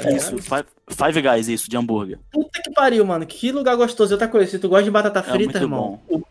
Five 0.04 0.16
Isso, 0.16 0.32
Guys? 0.32 0.46
Five, 0.46 0.66
Five 0.90 1.22
Guys, 1.22 1.48
isso, 1.48 1.70
de 1.70 1.78
hambúrguer. 1.78 2.20
Puta 2.32 2.62
que 2.62 2.72
pariu, 2.72 3.06
mano. 3.06 3.26
Que 3.26 3.52
lugar 3.52 3.76
gostoso. 3.76 4.12
E 4.12 4.16
Outra 4.16 4.28
coisa, 4.28 4.50
se 4.52 4.60
tu 4.60 4.68
gosta 4.68 4.84
de 4.84 4.92
batata 4.92 5.20
É 5.20 5.24
frita, 5.24 5.38
muito 5.38 5.58
irmão. 5.58 6.00
O, 6.10 6.22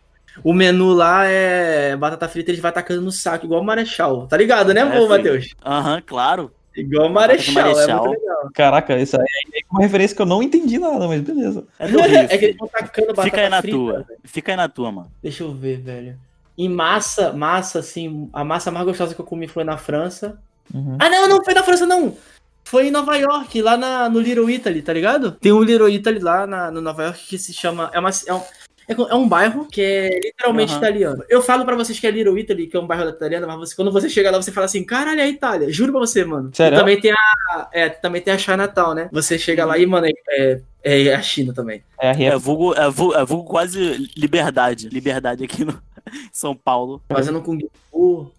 o 0.43 0.53
menu 0.53 0.93
lá 0.93 1.25
é 1.25 1.95
batata 1.95 2.27
frita, 2.29 2.51
eles 2.51 2.61
vai 2.61 2.71
tacando 2.71 3.01
no 3.01 3.11
saco, 3.11 3.45
igual 3.45 3.61
o 3.61 3.65
Marechal. 3.65 4.27
Tá 4.27 4.37
ligado, 4.37 4.73
né, 4.73 4.81
É. 4.81 5.07
Matheus? 5.07 5.53
Aham, 5.65 6.01
claro. 6.05 6.51
Igual 6.75 7.05
o 7.05 7.07
de 7.09 7.13
Marechal, 7.13 7.67
é 7.67 7.73
Marechal. 7.73 8.05
muito 8.05 8.19
legal. 8.21 8.49
Caraca, 8.53 8.93
essa 8.93 9.17
aí 9.17 9.25
é 9.53 9.59
uma 9.71 9.81
referência 9.81 10.15
que 10.15 10.21
eu 10.21 10.25
não 10.25 10.41
entendi 10.41 10.77
nada, 10.79 11.07
mas 11.07 11.21
beleza. 11.21 11.65
É 11.77 11.87
do 11.87 11.99
Rio. 12.01 12.17
É 12.29 12.37
que 12.37 12.45
eles 12.45 12.51
estão 12.55 12.67
tacando 12.67 13.07
batata 13.07 13.23
Fica 13.23 13.41
aí 13.41 13.49
na 13.49 13.61
frita. 13.61 13.77
tua. 13.77 13.93
velho. 13.93 14.19
Fica 14.23 14.51
aí 14.51 14.55
na 14.57 14.69
tua, 14.69 14.91
mano. 14.91 15.11
Deixa 15.21 15.43
eu 15.43 15.51
ver, 15.53 15.81
velho. 15.81 16.17
Em 16.57 16.69
massa, 16.69 17.33
massa, 17.33 17.79
assim, 17.79 18.29
a 18.33 18.43
massa 18.43 18.69
mais 18.71 18.85
gostosa 18.85 19.15
que 19.15 19.19
eu 19.21 19.25
comi 19.25 19.47
foi 19.47 19.63
na 19.63 19.77
França. 19.77 20.39
Uhum. 20.73 20.97
Ah, 20.99 21.09
não, 21.09 21.27
não 21.27 21.43
foi 21.43 21.53
na 21.53 21.63
França, 21.63 21.85
não. 21.85 22.15
Foi 22.63 22.87
em 22.87 22.91
Nova 22.91 23.15
York, 23.17 23.61
lá 23.61 23.75
na, 23.75 24.07
no 24.09 24.19
Little 24.19 24.49
Italy, 24.49 24.81
tá 24.81 24.93
ligado? 24.93 25.31
Tem 25.31 25.51
um 25.51 25.63
Little 25.63 25.89
Italy 25.89 26.19
lá 26.19 26.45
na, 26.45 26.69
no 26.69 26.81
Nova 26.81 27.03
York 27.03 27.25
que 27.27 27.37
se 27.39 27.51
chama. 27.53 27.89
É, 27.93 27.99
uma, 27.99 28.09
é, 28.27 28.33
um, 28.33 28.41
é 28.89 29.11
é 29.11 29.15
um 29.15 29.27
bairro 29.27 29.65
que 29.65 29.81
é 29.81 30.19
literalmente 30.19 30.71
Aham. 30.73 30.79
italiano. 30.81 31.23
Eu 31.29 31.41
falo 31.41 31.63
pra 31.63 31.75
vocês 31.75 31.99
que 31.99 32.07
é 32.07 32.11
Little 32.11 32.37
Italy, 32.37 32.67
que 32.67 32.75
é 32.75 32.79
um 32.79 32.87
bairro 32.87 33.07
italiano, 33.09 33.45
mas 33.47 33.57
você- 33.69 33.75
quando 33.75 33.91
você 33.91 34.09
chega 34.09 34.31
lá, 34.31 34.41
você 34.41 34.51
fala 34.51 34.65
assim: 34.65 34.83
caralho, 34.83 35.19
é 35.19 35.23
a 35.23 35.27
Itália. 35.27 35.71
Juro 35.71 35.91
pra 35.91 36.01
você, 36.01 36.25
mano. 36.25 36.49
Sério? 36.53 36.75
E 36.75 36.79
também 36.79 36.99
tem 36.99 37.11
a. 37.11 37.69
É, 37.71 37.89
também 37.89 38.21
tem 38.21 38.33
a 38.33 38.37
Chinatown, 38.37 38.93
né? 38.95 39.09
Você 39.11 39.37
chega 39.37 39.63
lá 39.65 39.77
e, 39.77 39.85
mano, 39.85 40.07
é, 40.07 40.61
é, 40.83 41.03
é 41.07 41.13
a 41.15 41.21
China 41.21 41.53
também. 41.53 41.83
É 42.01 42.07
a 42.09 42.11
É 42.11 42.13
ref... 42.15 42.39
vulgo, 42.43 42.73
é, 42.73 42.89
vulgo, 42.89 43.13
é 43.15 43.23
vulgo 43.25 43.47
quase 43.49 44.11
liberdade. 44.17 44.89
Liberdade 44.89 45.43
aqui 45.43 45.63
no 45.63 45.71
em 45.73 45.77
São 46.33 46.55
Paulo. 46.55 47.01
Fazendo 47.07 47.41
Kung 47.41 47.59
Fu. 47.91 48.31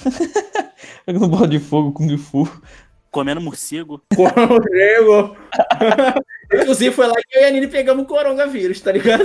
no 1.06 1.28
bola 1.28 1.46
de 1.46 1.58
fogo, 1.60 1.92
Kung 1.92 2.16
Fu. 2.18 2.48
Comendo 3.10 3.40
morcego. 3.40 4.02
Corrego. 4.16 5.36
Inclusive 6.52 6.92
foi 6.94 7.06
lá 7.06 7.14
que 7.14 7.38
eu 7.38 7.42
e 7.42 7.44
a 7.44 7.50
Nini 7.50 7.68
pegamos 7.68 8.04
o 8.04 8.06
coronavírus, 8.08 8.80
tá 8.80 8.90
ligado? 8.90 9.22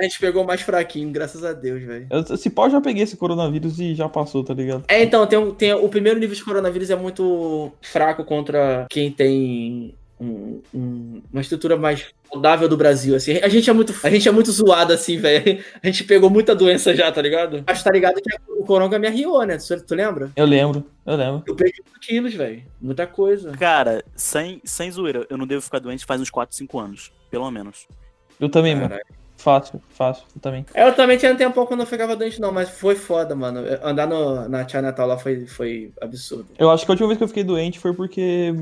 A 0.00 0.02
gente 0.02 0.18
pegou 0.18 0.44
mais 0.44 0.60
fraquinho, 0.62 1.10
graças 1.10 1.44
a 1.44 1.52
Deus, 1.52 1.82
velho. 1.82 2.06
Esse 2.32 2.50
pau 2.50 2.68
já 2.70 2.80
peguei 2.80 3.02
esse 3.04 3.16
coronavírus 3.16 3.78
e 3.78 3.94
já 3.94 4.08
passou, 4.08 4.42
tá 4.42 4.54
ligado? 4.54 4.84
É, 4.88 5.02
então, 5.02 5.26
tem, 5.26 5.38
um- 5.38 5.54
tem, 5.54 5.72
o 5.72 5.88
primeiro 5.88 6.18
nível 6.18 6.34
de 6.34 6.44
coronavírus 6.44 6.90
é 6.90 6.96
muito 6.96 7.72
fraco 7.82 8.24
contra 8.24 8.86
quem 8.90 9.10
tem 9.10 9.94
um- 10.20 10.60
um- 10.74 11.22
uma 11.32 11.40
estrutura 11.40 11.76
mais 11.78 12.06
saudável 12.30 12.68
do 12.68 12.76
Brasil, 12.76 13.16
assim. 13.16 13.38
A 13.38 13.48
gente 13.48 13.70
é 13.70 13.72
muito, 13.72 13.94
a 14.02 14.10
gente 14.10 14.28
é 14.28 14.32
muito 14.32 14.52
zoado, 14.52 14.92
assim, 14.92 15.16
velho. 15.16 15.64
A 15.82 15.86
gente 15.86 16.04
pegou 16.04 16.28
muita 16.28 16.54
doença 16.54 16.94
já, 16.94 17.10
tá 17.10 17.22
ligado? 17.22 17.64
Mas 17.66 17.82
tá 17.82 17.90
ligado 17.90 18.20
que 18.20 18.30
o 18.50 18.64
coronga 18.64 18.98
me 18.98 19.06
arriou, 19.06 19.42
né? 19.46 19.56
Tu, 19.56 19.80
tu 19.82 19.94
lembra? 19.94 20.30
Eu 20.36 20.44
lembro, 20.44 20.84
eu 21.06 21.16
lembro. 21.16 21.42
Eu 21.46 21.54
perdi 21.56 21.76
5 21.76 21.98
quilos, 22.00 22.34
velho. 22.34 22.62
Muita 22.80 23.06
coisa. 23.06 23.52
Cara, 23.52 24.04
sem, 24.14 24.60
sem 24.62 24.90
zoeira, 24.90 25.26
eu 25.30 25.38
não 25.38 25.46
devo 25.46 25.62
ficar 25.62 25.78
doente 25.78 26.04
faz 26.04 26.20
uns 26.20 26.28
4, 26.30 26.54
5 26.54 26.78
anos. 26.78 27.10
Pelo 27.30 27.50
menos. 27.50 27.86
Eu 28.38 28.48
também, 28.50 28.74
mano. 28.74 28.94
Fácil, 29.42 29.80
fácil, 29.94 30.24
eu 30.36 30.40
também. 30.42 30.66
Eu 30.74 30.94
também 30.94 31.16
tinha 31.16 31.32
um 31.32 31.36
tempo 31.36 31.64
quando 31.66 31.80
eu 31.80 31.86
ficava 31.86 32.14
doente, 32.14 32.38
não, 32.40 32.52
mas 32.52 32.68
foi 32.68 32.94
foda, 32.94 33.34
mano. 33.34 33.60
Andar 33.82 34.06
no, 34.06 34.46
na 34.48 34.68
Chinatown 34.68 35.06
lá 35.06 35.16
foi, 35.16 35.46
foi 35.46 35.92
absurdo. 36.00 36.48
Eu 36.58 36.70
acho 36.70 36.84
que 36.84 36.90
a 36.90 36.92
última 36.92 37.08
vez 37.08 37.16
que 37.16 37.24
eu 37.24 37.28
fiquei 37.28 37.42
doente 37.42 37.78
foi 37.78 37.94
porque 37.94 38.52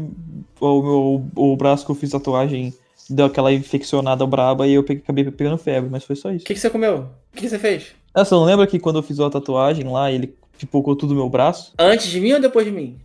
o 0.60 0.82
meu 0.82 1.26
o 1.34 1.56
braço 1.56 1.84
que 1.84 1.90
eu 1.90 1.96
fiz 1.96 2.10
tatuagem 2.10 2.72
deu 3.10 3.26
aquela 3.26 3.52
infeccionada 3.52 4.24
braba 4.24 4.68
e 4.68 4.74
eu 4.74 4.84
peguei- 4.84 5.02
acabei 5.02 5.24
pegando 5.32 5.58
febre, 5.58 5.90
mas 5.90 6.04
foi 6.04 6.14
só 6.14 6.28
O 6.28 6.32
isso. 6.32 6.44
que, 6.44 6.54
que 6.54 6.60
você 6.60 6.70
comeu? 6.70 7.08
O 7.32 7.36
que, 7.36 7.42
que 7.42 7.48
você 7.48 7.58
fez? 7.58 7.88
Ah, 8.14 8.24
você 8.24 8.34
não 8.34 8.44
lembra 8.44 8.66
que 8.66 8.78
quando 8.78 9.00
eu 9.00 9.02
fiz 9.02 9.18
a 9.18 9.28
tatuagem 9.28 9.84
lá, 9.90 10.12
ele 10.12 10.32
pipocou 10.58 10.94
tudo 10.94 11.10
no 11.14 11.20
meu 11.20 11.28
braço? 11.28 11.72
Antes 11.78 12.06
de 12.06 12.20
mim 12.20 12.32
ou 12.34 12.40
depois 12.40 12.64
de 12.66 12.72
mim? 12.72 13.00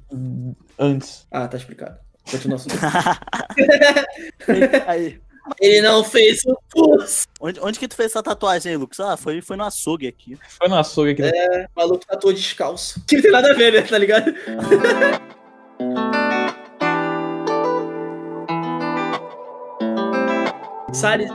Antes. 0.78 1.26
Ah, 1.32 1.48
tá 1.48 1.58
explicado. 1.58 1.98
Continua. 2.30 2.58
Aí, 4.88 5.20
Ele 5.60 5.82
não 5.82 6.04
fez 6.04 6.40
o 6.46 6.58
curso. 6.74 7.28
onde, 7.40 7.60
onde 7.60 7.80
que 7.80 7.88
tu 7.88 7.96
fez 7.96 8.12
essa 8.12 8.24
tatuagem 8.24 8.72
aí, 8.72 8.78
Lucas? 8.78 9.00
Ah, 9.00 9.18
foi, 9.18 9.42
foi 9.42 9.58
no 9.58 9.64
açougue 9.64 10.08
aqui. 10.08 10.38
Foi 10.58 10.68
no 10.68 10.78
açougue 10.78 11.12
aqui. 11.12 11.24
O 11.76 11.80
maluco 11.80 12.06
tatuou 12.06 12.34
descalço. 12.34 13.04
Que 13.06 13.16
não 13.16 13.24
tem 13.24 13.32
nada 13.32 13.52
a 13.52 13.54
ver, 13.54 13.74
né? 13.74 13.82
Tá 13.82 13.98
ligado? 13.98 14.34
Salles, 20.94 21.30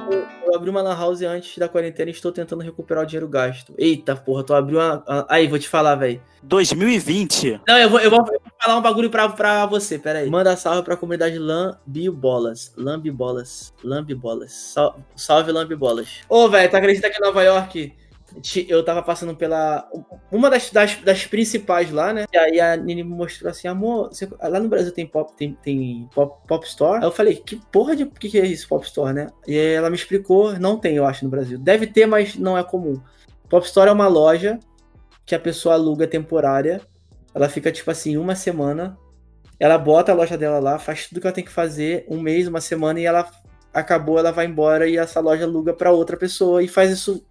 eu, 0.49 0.57
abri 0.57 0.71
uma 0.71 0.83
lan 0.83 0.97
house 0.97 1.23
antes 1.23 1.59
da 1.59 1.69
quarentena 1.69 2.11
e 2.11 2.13
estou 2.13 2.33
tentando 2.33 2.63
recuperar 2.63 3.05
o 3.05 3.07
dinheiro 3.07 3.29
gasto. 3.29 3.73
Eita 3.77 4.17
porra, 4.17 4.45
tu 4.45 4.55
abriu 4.55 4.79
uma. 4.79 5.05
Aí, 5.29 5.47
vou 5.47 5.59
te 5.59 5.69
falar, 5.69 5.95
velho. 5.95 6.21
2020? 6.43 7.61
Não, 7.67 7.79
eu 7.79 7.91
vou, 7.91 8.01
eu 8.01 8.11
vou 8.11 8.25
falar 8.63 8.79
um 8.79 8.83
bagulho 8.83 9.11
pra, 9.11 9.29
pra 9.29 9.67
você, 9.67 9.99
pera 9.99 10.21
aí. 10.21 10.31
Manda 10.31 10.57
salve 10.57 10.83
pra 10.83 10.97
comunidade 10.97 11.39
Lambibolas. 11.39 12.73
Lambibolas. 12.77 13.75
Lambibolas. 13.83 14.53
Sal, 14.53 15.01
salve 15.17 15.53
Lambibolas. 15.53 16.21
Ô, 16.29 16.49
velho, 16.49 16.71
tu 16.71 16.77
acredita 16.77 17.11
que 17.11 17.19
em 17.19 17.27
Nova 17.27 17.43
York 17.43 17.93
eu 18.69 18.85
tava 18.85 19.03
passando 19.03 19.35
pela. 19.35 19.89
Uma 20.31 20.51
das, 20.51 20.71
das, 20.71 20.97
das 20.97 21.27
principais 21.27 21.91
lá, 21.91 22.13
né? 22.13 22.25
E 22.33 22.37
aí 22.37 22.61
a 22.61 22.77
Nini 22.77 23.03
me 23.03 23.11
mostrou 23.15 23.51
assim, 23.51 23.69
amor, 23.69 24.09
você- 24.09 24.29
lá 24.41 24.61
no 24.61 24.69
Brasil 24.69 24.93
tem 24.93 25.07
pop, 25.07 25.33
tem, 25.37 25.55
tem 25.63 26.09
pop, 26.15 26.47
pop 26.47 26.67
Store. 26.67 26.99
Aí 26.99 27.05
eu 27.05 27.13
falei, 27.13 27.37
que 27.37 27.57
porra 27.73 27.97
de 27.97 28.07
que, 28.07 28.29
que 28.29 28.39
é 28.41 28.47
isso, 28.47 28.69
Pop 28.69 28.85
Store, 28.85 29.13
né? 29.15 29.29
E 29.47 29.53
aí 29.59 29.73
ela 29.75 29.91
me 29.91 29.97
explicou, 29.97 30.59
não 30.59 30.79
tem, 30.79 30.97
eu 30.97 31.07
acho, 31.07 31.25
no 31.25 31.31
Brasil. 31.31 31.59
Deve 31.59 31.87
ter, 31.87 32.07
mas 32.07 32.37
não 32.37 32.57
é 32.57 32.63
comum. 32.65 33.01
Pop 33.49 33.65
Store 33.67 33.89
é 33.89 33.93
uma 33.93 34.09
loja 34.09 34.59
que 35.27 35.35
a 35.35 35.39
pessoa 35.41 35.75
aluga 35.75 36.07
temporária. 36.07 36.81
Ela 37.35 37.49
fica, 37.49 37.71
tipo 37.73 37.91
assim, 37.91 38.17
uma 38.17 38.35
semana. 38.35 38.97
Ela 39.61 39.77
bota 39.77 40.13
a 40.13 40.15
loja 40.15 40.39
dela 40.39 40.59
lá, 40.59 40.79
faz 40.79 41.07
tudo 41.09 41.21
que 41.21 41.27
ela 41.27 41.35
tem 41.35 41.45
que 41.45 41.51
fazer, 41.51 42.07
um 42.09 42.21
mês, 42.21 42.47
uma 42.47 42.61
semana, 42.61 43.01
e 43.01 43.05
ela 43.05 43.29
acabou, 43.73 44.19
ela 44.19 44.33
vai 44.33 44.47
embora 44.47 44.89
e 44.89 44.97
essa 44.97 45.21
loja 45.21 45.45
aluga 45.45 45.73
pra 45.73 45.91
outra 45.93 46.17
pessoa 46.17 46.63
e 46.63 46.69
faz 46.69 46.91
isso 46.91 47.27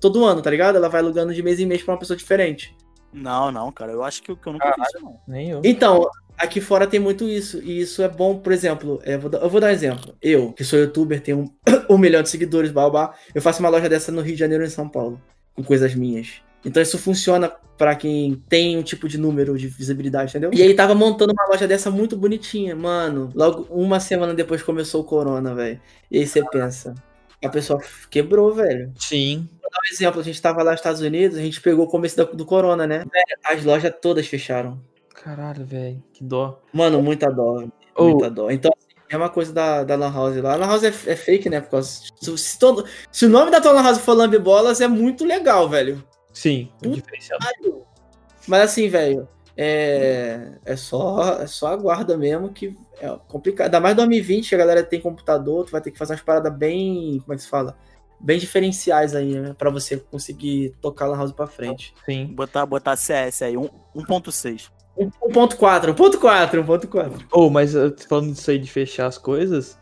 todo 0.00 0.24
ano, 0.24 0.42
tá 0.42 0.50
ligado? 0.50 0.76
Ela 0.76 0.88
vai 0.88 1.00
alugando 1.00 1.32
de 1.34 1.42
mês 1.42 1.58
em 1.60 1.66
mês 1.66 1.82
pra 1.82 1.94
uma 1.94 1.98
pessoa 2.00 2.16
diferente. 2.16 2.74
Não, 3.12 3.50
não, 3.50 3.72
cara. 3.72 3.92
Eu 3.92 4.02
acho 4.02 4.22
que, 4.22 4.30
eu- 4.30 4.36
que 4.36 4.46
eu 4.46 4.52
nunca 4.52 4.72
fiz 4.74 4.88
isso, 4.88 5.04
não. 5.04 5.18
Nem 5.26 5.50
eu. 5.50 5.60
Então, 5.64 6.08
aqui 6.36 6.60
fora 6.60 6.86
tem 6.86 7.00
muito 7.00 7.24
isso. 7.24 7.62
E 7.62 7.80
isso 7.80 8.02
é 8.02 8.08
bom, 8.08 8.38
por 8.38 8.52
exemplo, 8.52 9.00
é, 9.04 9.16
vou 9.16 9.30
dar- 9.30 9.38
eu 9.38 9.48
vou 9.48 9.60
dar 9.60 9.68
um 9.68 9.70
exemplo. 9.70 10.14
Eu, 10.20 10.52
que 10.52 10.64
sou 10.64 10.78
youtuber, 10.78 11.20
tenho 11.22 11.38
um, 11.40 11.50
um 11.94 11.98
milhão 11.98 12.22
de 12.22 12.28
seguidores, 12.28 12.70
babá, 12.70 13.14
eu 13.34 13.40
faço 13.40 13.60
uma 13.60 13.68
loja 13.70 13.88
dessa 13.88 14.12
no 14.12 14.20
Rio 14.20 14.34
de 14.34 14.40
Janeiro 14.40 14.64
e 14.64 14.66
em 14.66 14.70
São 14.70 14.88
Paulo, 14.88 15.20
com 15.54 15.62
coisas 15.64 15.94
minhas. 15.94 16.42
Então 16.64 16.82
isso 16.82 16.98
funciona 16.98 17.50
pra 17.78 17.94
quem 17.94 18.42
tem 18.48 18.76
um 18.76 18.82
tipo 18.82 19.06
de 19.08 19.18
número 19.18 19.56
de 19.56 19.68
visibilidade, 19.68 20.30
entendeu? 20.30 20.50
E 20.52 20.60
aí 20.62 20.74
tava 20.74 20.94
montando 20.94 21.32
uma 21.32 21.46
loja 21.46 21.66
dessa 21.68 21.90
muito 21.90 22.16
bonitinha, 22.16 22.74
mano. 22.74 23.30
Logo 23.34 23.66
uma 23.70 24.00
semana 24.00 24.34
depois 24.34 24.62
começou 24.62 25.02
o 25.02 25.04
corona, 25.04 25.54
velho. 25.54 25.80
E 26.10 26.18
aí 26.18 26.26
você 26.26 26.42
pensa, 26.50 26.94
a 27.46 27.50
pessoa 27.50 27.80
quebrou, 28.10 28.52
velho. 28.54 28.92
Sim. 28.98 29.48
Por 29.62 29.92
exemplo, 29.92 30.20
a 30.20 30.24
gente 30.24 30.40
tava 30.40 30.62
lá 30.62 30.72
nos 30.72 30.80
Estados 30.80 31.00
Unidos, 31.00 31.36
a 31.38 31.42
gente 31.42 31.60
pegou 31.60 31.84
o 31.86 31.88
começo 31.88 32.24
do 32.34 32.44
corona, 32.46 32.86
né? 32.86 33.04
As 33.44 33.64
lojas 33.64 33.92
todas 34.00 34.26
fecharam. 34.26 34.80
Caralho, 35.14 35.64
velho. 35.64 36.02
Que 36.12 36.22
dó. 36.24 36.60
Mano, 36.72 37.02
muita 37.02 37.30
dó. 37.30 37.64
Ô. 37.94 38.04
Muita 38.10 38.30
dó. 38.30 38.50
Então, 38.50 38.70
assim, 38.76 38.96
é 39.08 39.16
uma 39.16 39.28
coisa 39.28 39.52
da, 39.52 39.82
da 39.84 39.96
Lan 39.96 40.12
House 40.12 40.36
lá. 40.36 40.52
A 40.52 40.56
Lan 40.56 40.66
House 40.66 40.84
é, 40.84 40.88
é 40.88 41.16
fake, 41.16 41.50
né? 41.50 41.60
Por 41.60 41.70
causa, 41.72 42.00
se, 42.20 42.38
se 42.38 42.58
todo- 42.58 42.84
se 43.10 43.26
o 43.26 43.28
nome 43.28 43.50
da 43.50 43.60
tua 43.60 43.72
Lan 43.72 43.82
House 43.82 43.98
for 43.98 44.14
Lambe 44.14 44.38
Bolas, 44.38 44.80
é 44.80 44.88
muito 44.88 45.24
legal, 45.24 45.68
velho. 45.68 46.02
Sim, 46.32 46.70
Puta 46.82 46.96
diferencial. 46.96 47.38
Mas 48.46 48.60
assim, 48.62 48.88
velho, 48.88 49.28
é, 49.56 50.52
é, 50.64 50.76
só, 50.76 51.40
é 51.40 51.46
só 51.46 51.68
a 51.68 51.76
guarda 51.76 52.16
mesmo 52.16 52.50
que 52.52 52.76
é 53.00 53.08
complicado. 53.28 53.66
Ainda 53.66 53.80
mais 53.80 53.96
2020, 53.96 54.54
a 54.54 54.58
galera 54.58 54.82
tem 54.82 55.00
computador, 55.00 55.64
tu 55.64 55.72
vai 55.72 55.80
ter 55.80 55.90
que 55.90 55.98
fazer 55.98 56.12
umas 56.12 56.22
paradas 56.22 56.52
bem. 56.54 57.18
Como 57.20 57.32
é 57.32 57.36
que 57.36 57.42
se 57.42 57.48
fala? 57.48 57.76
Bem 58.20 58.38
diferenciais 58.38 59.14
aí, 59.14 59.38
né? 59.38 59.54
Pra 59.56 59.70
você 59.70 59.96
conseguir 59.96 60.74
tocar 60.80 61.06
a 61.06 61.08
Lan 61.08 61.18
House 61.18 61.32
pra 61.32 61.46
frente. 61.46 61.94
Sim. 62.04 62.26
Botar, 62.26 62.64
botar 62.66 62.96
CS 62.96 63.42
aí, 63.42 63.56
um- 63.56 63.68
1.6. 63.94 64.70
1.4, 64.98 65.92
1.4, 65.94 66.62
1.4. 66.62 67.26
Ô, 67.32 67.50
mas 67.50 67.72
falando 68.08 68.32
disso 68.32 68.50
aí 68.50 68.58
de 68.58 68.70
fechar 68.70 69.06
as 69.06 69.18
coisas, 69.18 69.78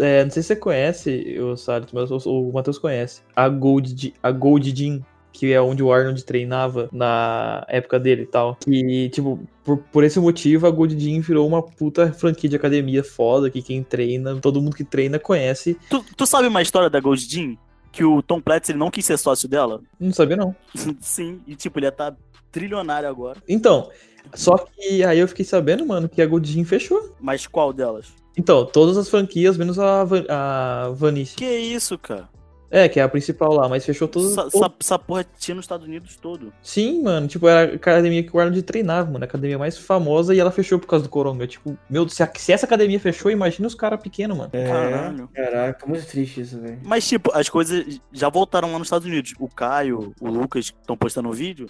é, 0.00 0.24
não 0.24 0.30
sei 0.30 0.42
se 0.42 0.48
você 0.48 0.56
conhece, 0.56 1.38
o 1.38 1.56
Salles, 1.56 1.92
mas 1.92 2.10
o, 2.10 2.18
o 2.48 2.52
Matheus 2.52 2.78
conhece. 2.78 3.22
A 3.36 3.48
Gold, 3.48 4.12
a 4.20 4.32
Gold 4.32 4.72
Gym, 4.76 5.04
que 5.34 5.52
é 5.52 5.60
onde 5.60 5.82
o 5.82 5.92
Arnold 5.92 6.24
treinava 6.24 6.88
na 6.92 7.64
época 7.68 7.98
dele 7.98 8.22
e 8.22 8.26
tal. 8.26 8.56
Que, 8.64 9.08
tipo, 9.10 9.40
por, 9.64 9.78
por 9.78 10.04
esse 10.04 10.20
motivo, 10.20 10.64
a 10.64 10.70
Gold 10.70 10.96
Gym 10.96 11.20
virou 11.20 11.46
uma 11.46 11.60
puta 11.60 12.12
franquia 12.12 12.48
de 12.48 12.54
academia 12.54 13.02
foda, 13.02 13.50
que 13.50 13.60
quem 13.60 13.82
treina, 13.82 14.36
todo 14.36 14.62
mundo 14.62 14.76
que 14.76 14.84
treina 14.84 15.18
conhece. 15.18 15.76
Tu, 15.90 16.04
tu 16.16 16.24
sabe 16.24 16.46
uma 16.46 16.62
história 16.62 16.88
da 16.88 17.00
Gold 17.00 17.20
Jean? 17.28 17.56
Que 17.90 18.04
o 18.04 18.22
Tom 18.22 18.40
Platz 18.40 18.68
ele 18.68 18.78
não 18.78 18.90
quis 18.92 19.04
ser 19.04 19.18
sócio 19.18 19.48
dela? 19.48 19.80
Não 19.98 20.12
sabia, 20.12 20.36
não. 20.36 20.54
Sim, 21.00 21.40
e 21.48 21.56
tipo, 21.56 21.78
ele 21.80 21.86
ia 21.86 21.90
estar 21.90 22.16
trilionário 22.52 23.08
agora. 23.08 23.42
Então, 23.48 23.90
só 24.34 24.56
que 24.56 25.02
aí 25.04 25.18
eu 25.18 25.26
fiquei 25.28 25.44
sabendo, 25.44 25.84
mano, 25.84 26.08
que 26.08 26.22
a 26.22 26.26
Gold 26.26 26.48
Gym 26.48 26.64
fechou. 26.64 27.12
Mas 27.20 27.46
qual 27.48 27.72
delas? 27.72 28.06
Então, 28.36 28.64
todas 28.64 28.96
as 28.96 29.08
franquias, 29.08 29.56
menos 29.56 29.78
a, 29.80 30.04
Van- 30.04 30.26
a 30.28 30.90
Vanice. 30.94 31.34
Que 31.36 31.44
isso, 31.56 31.98
cara? 31.98 32.28
É, 32.76 32.88
que 32.88 32.98
é 32.98 33.02
a 33.04 33.08
principal 33.08 33.52
lá, 33.52 33.68
mas 33.68 33.84
fechou 33.84 34.08
todas. 34.08 34.32
Essa, 34.32 34.48
essa, 34.48 34.72
essa 34.80 34.98
porra 34.98 35.24
tinha 35.38 35.54
nos 35.54 35.64
Estados 35.64 35.86
Unidos 35.86 36.16
todo. 36.16 36.52
Sim, 36.60 37.02
mano, 37.02 37.28
tipo, 37.28 37.46
era 37.46 37.70
a 37.70 37.74
academia 37.76 38.20
que 38.24 38.36
o 38.36 38.40
Arnold 38.40 38.60
treinava, 38.62 39.08
mano, 39.12 39.24
a 39.24 39.28
academia 39.28 39.56
mais 39.56 39.78
famosa 39.78 40.34
e 40.34 40.40
ela 40.40 40.50
fechou 40.50 40.80
por 40.80 40.88
causa 40.88 41.04
do 41.04 41.08
coronga. 41.08 41.46
Tipo, 41.46 41.78
meu, 41.88 42.08
se, 42.08 42.28
se 42.36 42.52
essa 42.52 42.66
academia 42.66 42.98
fechou, 42.98 43.30
imagina 43.30 43.68
os 43.68 43.76
caras 43.76 44.00
pequenos, 44.02 44.36
mano. 44.36 44.50
Caralho. 44.50 45.28
Caraca, 45.32 45.86
muito 45.86 46.04
triste 46.06 46.40
isso, 46.40 46.60
velho. 46.60 46.80
Mas, 46.82 47.06
tipo, 47.06 47.30
as 47.32 47.48
coisas 47.48 48.00
já 48.12 48.28
voltaram 48.28 48.72
lá 48.72 48.78
nos 48.78 48.88
Estados 48.88 49.06
Unidos. 49.06 49.34
O 49.38 49.48
Caio, 49.48 50.12
o 50.20 50.28
Lucas, 50.28 50.70
que 50.70 50.76
estão 50.80 50.96
postando 50.96 51.28
o 51.28 51.32
vídeo, 51.32 51.68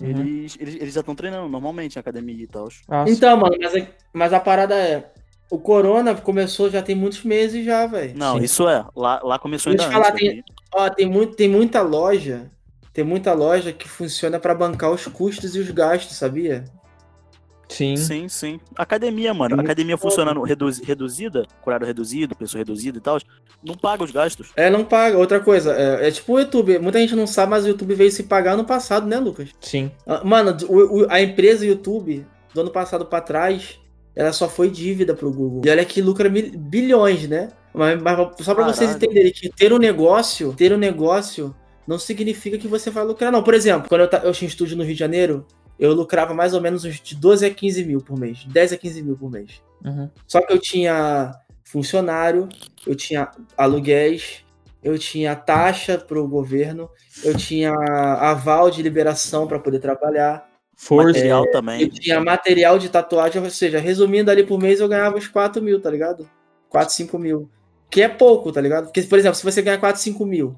Uhum. 0.00 0.08
eles, 0.10 0.56
eles, 0.60 0.74
eles 0.74 0.94
já 0.94 1.00
estão 1.00 1.14
treinando 1.14 1.48
normalmente 1.48 1.96
em 1.96 1.98
academia 2.00 2.44
e 2.44 2.46
tal. 2.46 2.68
Ah, 2.88 3.04
Então, 3.08 3.34
mano, 3.36 3.56
mas, 3.60 3.74
a- 3.74 3.86
mas 4.12 4.32
a 4.32 4.40
parada 4.40 4.74
é. 4.74 5.10
O 5.50 5.58
Corona 5.58 6.14
começou 6.14 6.68
já 6.70 6.82
tem 6.82 6.94
muitos 6.96 7.22
meses 7.22 7.64
já, 7.64 7.86
velho. 7.86 8.14
Não, 8.16 8.36
Sim. 8.38 8.44
isso 8.44 8.68
é. 8.68 8.84
Lá, 8.96 9.20
lá 9.22 9.38
começou 9.38 9.74
te 9.74 9.80
ainda 9.80 9.92
falar, 9.92 10.12
antes. 10.12 10.20
tem- 10.20 10.44
Ó, 10.74 10.90
tem, 10.90 11.06
muito, 11.08 11.34
tem 11.36 11.48
muita 11.48 11.80
loja. 11.82 12.50
Tem 12.92 13.04
muita 13.04 13.32
loja 13.32 13.72
que 13.72 13.88
funciona 13.88 14.38
pra 14.40 14.54
bancar 14.54 14.90
os 14.90 15.06
custos 15.06 15.54
e 15.54 15.58
os 15.60 15.70
gastos, 15.70 16.16
sabia? 16.16 16.64
sim. 17.68 17.96
Sim, 17.96 18.28
sim. 18.28 18.60
Academia, 18.76 19.34
mano. 19.34 19.60
Academia 19.60 19.96
funcionando 19.98 20.40
reduzi- 20.42 20.84
reduzida, 20.84 21.44
horário 21.64 21.84
reduzido, 21.86 22.34
pessoa 22.36 22.60
reduzida 22.60 22.98
e 22.98 23.00
tal, 23.00 23.18
não 23.62 23.74
paga 23.74 24.04
os 24.04 24.10
gastos. 24.12 24.52
É, 24.56 24.70
não 24.70 24.84
paga. 24.84 25.18
Outra 25.18 25.40
coisa, 25.40 25.74
é, 25.74 26.06
é 26.08 26.10
tipo 26.12 26.32
o 26.34 26.38
YouTube. 26.38 26.78
Muita 26.78 27.00
gente 27.00 27.16
não 27.16 27.26
sabe, 27.26 27.50
mas 27.50 27.64
o 27.64 27.68
YouTube 27.68 27.94
veio 27.94 28.10
se 28.12 28.22
pagar 28.22 28.56
no 28.56 28.64
passado, 28.64 29.06
né, 29.06 29.18
Lucas? 29.18 29.50
Sim. 29.60 29.90
Ah, 30.06 30.22
Mano, 30.24 30.56
o- 30.68 31.02
o- 31.02 31.06
a 31.10 31.20
empresa 31.20 31.66
YouTube, 31.66 32.24
do 32.54 32.60
ano 32.60 32.70
passado 32.70 33.04
pra 33.04 33.20
trás, 33.20 33.78
ela 34.16 34.32
só 34.32 34.48
foi 34.48 34.70
dívida 34.70 35.14
pro 35.14 35.30
Google. 35.30 35.60
E 35.64 35.68
olha 35.68 35.84
que 35.84 36.00
lucra 36.00 36.28
bilhões, 36.28 37.28
né? 37.28 37.50
Mas, 37.72 38.00
mas 38.00 38.16
só 38.40 38.54
pra 38.54 38.64
vocês 38.64 38.96
entenderem 38.96 39.30
que 39.30 39.50
ter 39.50 39.70
um 39.74 39.78
negócio, 39.78 40.54
ter 40.54 40.72
um 40.72 40.78
negócio 40.78 41.54
não 41.86 41.98
significa 41.98 42.56
que 42.56 42.66
você 42.66 42.90
vai 42.90 43.04
lucrar, 43.04 43.30
não. 43.30 43.42
Por 43.42 43.52
exemplo, 43.52 43.88
quando 43.88 44.00
eu, 44.00 44.20
eu 44.20 44.32
tinha 44.32 44.48
estúdio 44.48 44.76
no 44.76 44.82
Rio 44.82 44.94
de 44.94 44.98
Janeiro, 44.98 45.46
eu 45.78 45.92
lucrava 45.92 46.32
mais 46.32 46.54
ou 46.54 46.60
menos 46.62 46.86
uns 46.86 46.98
de 46.98 47.14
12 47.14 47.44
a 47.44 47.50
15 47.50 47.84
mil 47.84 48.00
por 48.00 48.18
mês. 48.18 48.38
de 48.38 48.48
10 48.48 48.72
a 48.72 48.76
15 48.78 49.02
mil 49.02 49.16
por 49.16 49.30
mês. 49.30 49.62
Uhum. 49.84 50.10
Só 50.26 50.40
que 50.40 50.52
eu 50.52 50.58
tinha 50.58 51.32
funcionário, 51.62 52.48
eu 52.86 52.94
tinha 52.94 53.30
aluguéis, 53.56 54.44
eu 54.82 54.98
tinha 54.98 55.36
taxa 55.36 55.98
pro 55.98 56.26
governo, 56.26 56.88
eu 57.22 57.36
tinha 57.36 57.72
aval 57.72 58.70
de 58.70 58.82
liberação 58.82 59.46
para 59.46 59.58
poder 59.58 59.80
trabalhar, 59.80 60.48
Força. 60.76 61.08
Material 61.08 61.44
eu 61.46 61.50
também. 61.50 61.88
tinha 61.88 62.20
material 62.20 62.78
de 62.78 62.90
tatuagem, 62.90 63.42
ou 63.42 63.48
seja, 63.48 63.78
resumindo 63.80 64.30
ali 64.30 64.44
por 64.44 64.60
mês 64.60 64.78
eu 64.78 64.86
ganhava 64.86 65.16
uns 65.16 65.26
4 65.26 65.62
mil, 65.62 65.80
tá 65.80 65.90
ligado? 65.90 66.28
4, 66.68 66.94
5 66.94 67.18
mil. 67.18 67.50
Que 67.90 68.02
é 68.02 68.08
pouco, 68.08 68.52
tá 68.52 68.60
ligado? 68.60 68.84
Porque, 68.84 69.00
por 69.02 69.18
exemplo, 69.18 69.36
se 69.36 69.42
você 69.42 69.62
ganhar 69.62 69.78
4, 69.78 70.00
5 70.00 70.26
mil, 70.26 70.54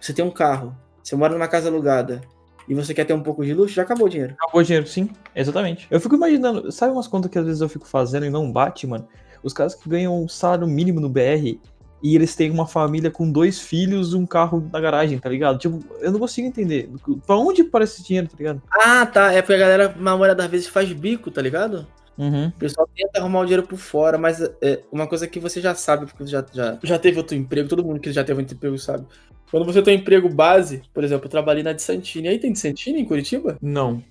você 0.00 0.12
tem 0.12 0.24
um 0.24 0.30
carro, 0.30 0.76
você 1.02 1.14
mora 1.14 1.32
numa 1.32 1.46
casa 1.46 1.68
alugada 1.68 2.20
e 2.68 2.74
você 2.74 2.92
quer 2.92 3.04
ter 3.04 3.14
um 3.14 3.22
pouco 3.22 3.44
de 3.44 3.54
luxo, 3.54 3.74
já 3.74 3.82
acabou 3.82 4.08
o 4.08 4.10
dinheiro. 4.10 4.34
Acabou 4.34 4.60
o 4.60 4.64
dinheiro, 4.64 4.86
sim, 4.88 5.08
exatamente. 5.36 5.86
Eu 5.88 6.00
fico 6.00 6.16
imaginando, 6.16 6.72
sabe 6.72 6.92
umas 6.92 7.06
contas 7.06 7.30
que 7.30 7.38
às 7.38 7.44
vezes 7.44 7.60
eu 7.60 7.68
fico 7.68 7.86
fazendo 7.86 8.26
e 8.26 8.30
não 8.30 8.50
bate, 8.50 8.88
mano? 8.88 9.06
Os 9.40 9.52
caras 9.52 9.74
que 9.74 9.88
ganham 9.88 10.20
um 10.20 10.28
salário 10.28 10.66
mínimo 10.66 11.00
no 11.00 11.08
BR 11.08 11.58
e 12.02 12.14
eles 12.14 12.34
têm 12.34 12.50
uma 12.50 12.66
família 12.66 13.10
com 13.10 13.30
dois 13.30 13.60
filhos 13.60 14.12
e 14.12 14.16
um 14.16 14.24
carro 14.26 14.68
na 14.72 14.80
garagem, 14.80 15.18
tá 15.18 15.28
ligado? 15.28 15.58
Tipo, 15.58 15.82
eu 16.00 16.10
não 16.10 16.18
consigo 16.18 16.46
entender. 16.48 16.88
Pra 17.26 17.36
onde 17.36 17.62
parece 17.64 17.94
esse 17.94 18.06
dinheiro, 18.06 18.28
tá 18.28 18.36
ligado? 18.38 18.62
Ah, 18.70 19.04
tá. 19.06 19.32
É 19.32 19.42
porque 19.42 19.54
a 19.54 19.58
galera, 19.58 19.94
na 19.96 20.12
maioria 20.12 20.34
das 20.34 20.46
vezes, 20.46 20.66
faz 20.66 20.90
bico, 20.92 21.30
tá 21.30 21.42
ligado? 21.42 21.86
Uhum. 22.16 22.48
O 22.48 22.52
pessoal 22.52 22.88
tenta 22.94 23.18
arrumar 23.20 23.40
o 23.40 23.44
dinheiro 23.44 23.66
por 23.66 23.78
fora, 23.78 24.18
mas 24.18 24.40
é 24.60 24.80
uma 24.92 25.06
coisa 25.06 25.26
que 25.26 25.40
você 25.40 25.60
já 25.60 25.74
sabe, 25.74 26.06
porque 26.06 26.22
você 26.24 26.30
já, 26.30 26.44
já, 26.52 26.78
já 26.82 26.98
teve 26.98 27.16
outro 27.18 27.34
emprego, 27.36 27.68
todo 27.68 27.84
mundo 27.84 27.98
que 28.00 28.12
já 28.12 28.22
teve 28.22 28.40
outro 28.40 28.54
emprego 28.54 28.78
sabe. 28.78 29.06
Quando 29.50 29.64
você 29.64 29.82
tem 29.82 29.96
um 29.96 30.00
emprego 30.00 30.28
base, 30.28 30.82
por 30.92 31.02
exemplo, 31.02 31.26
eu 31.26 31.30
trabalhei 31.30 31.62
na 31.62 31.72
de 31.72 31.82
Santini. 31.82 32.28
Aí 32.28 32.38
tem 32.38 32.52
de 32.52 32.58
Santini 32.58 33.00
em 33.00 33.04
Curitiba? 33.04 33.58
Não. 33.60 34.02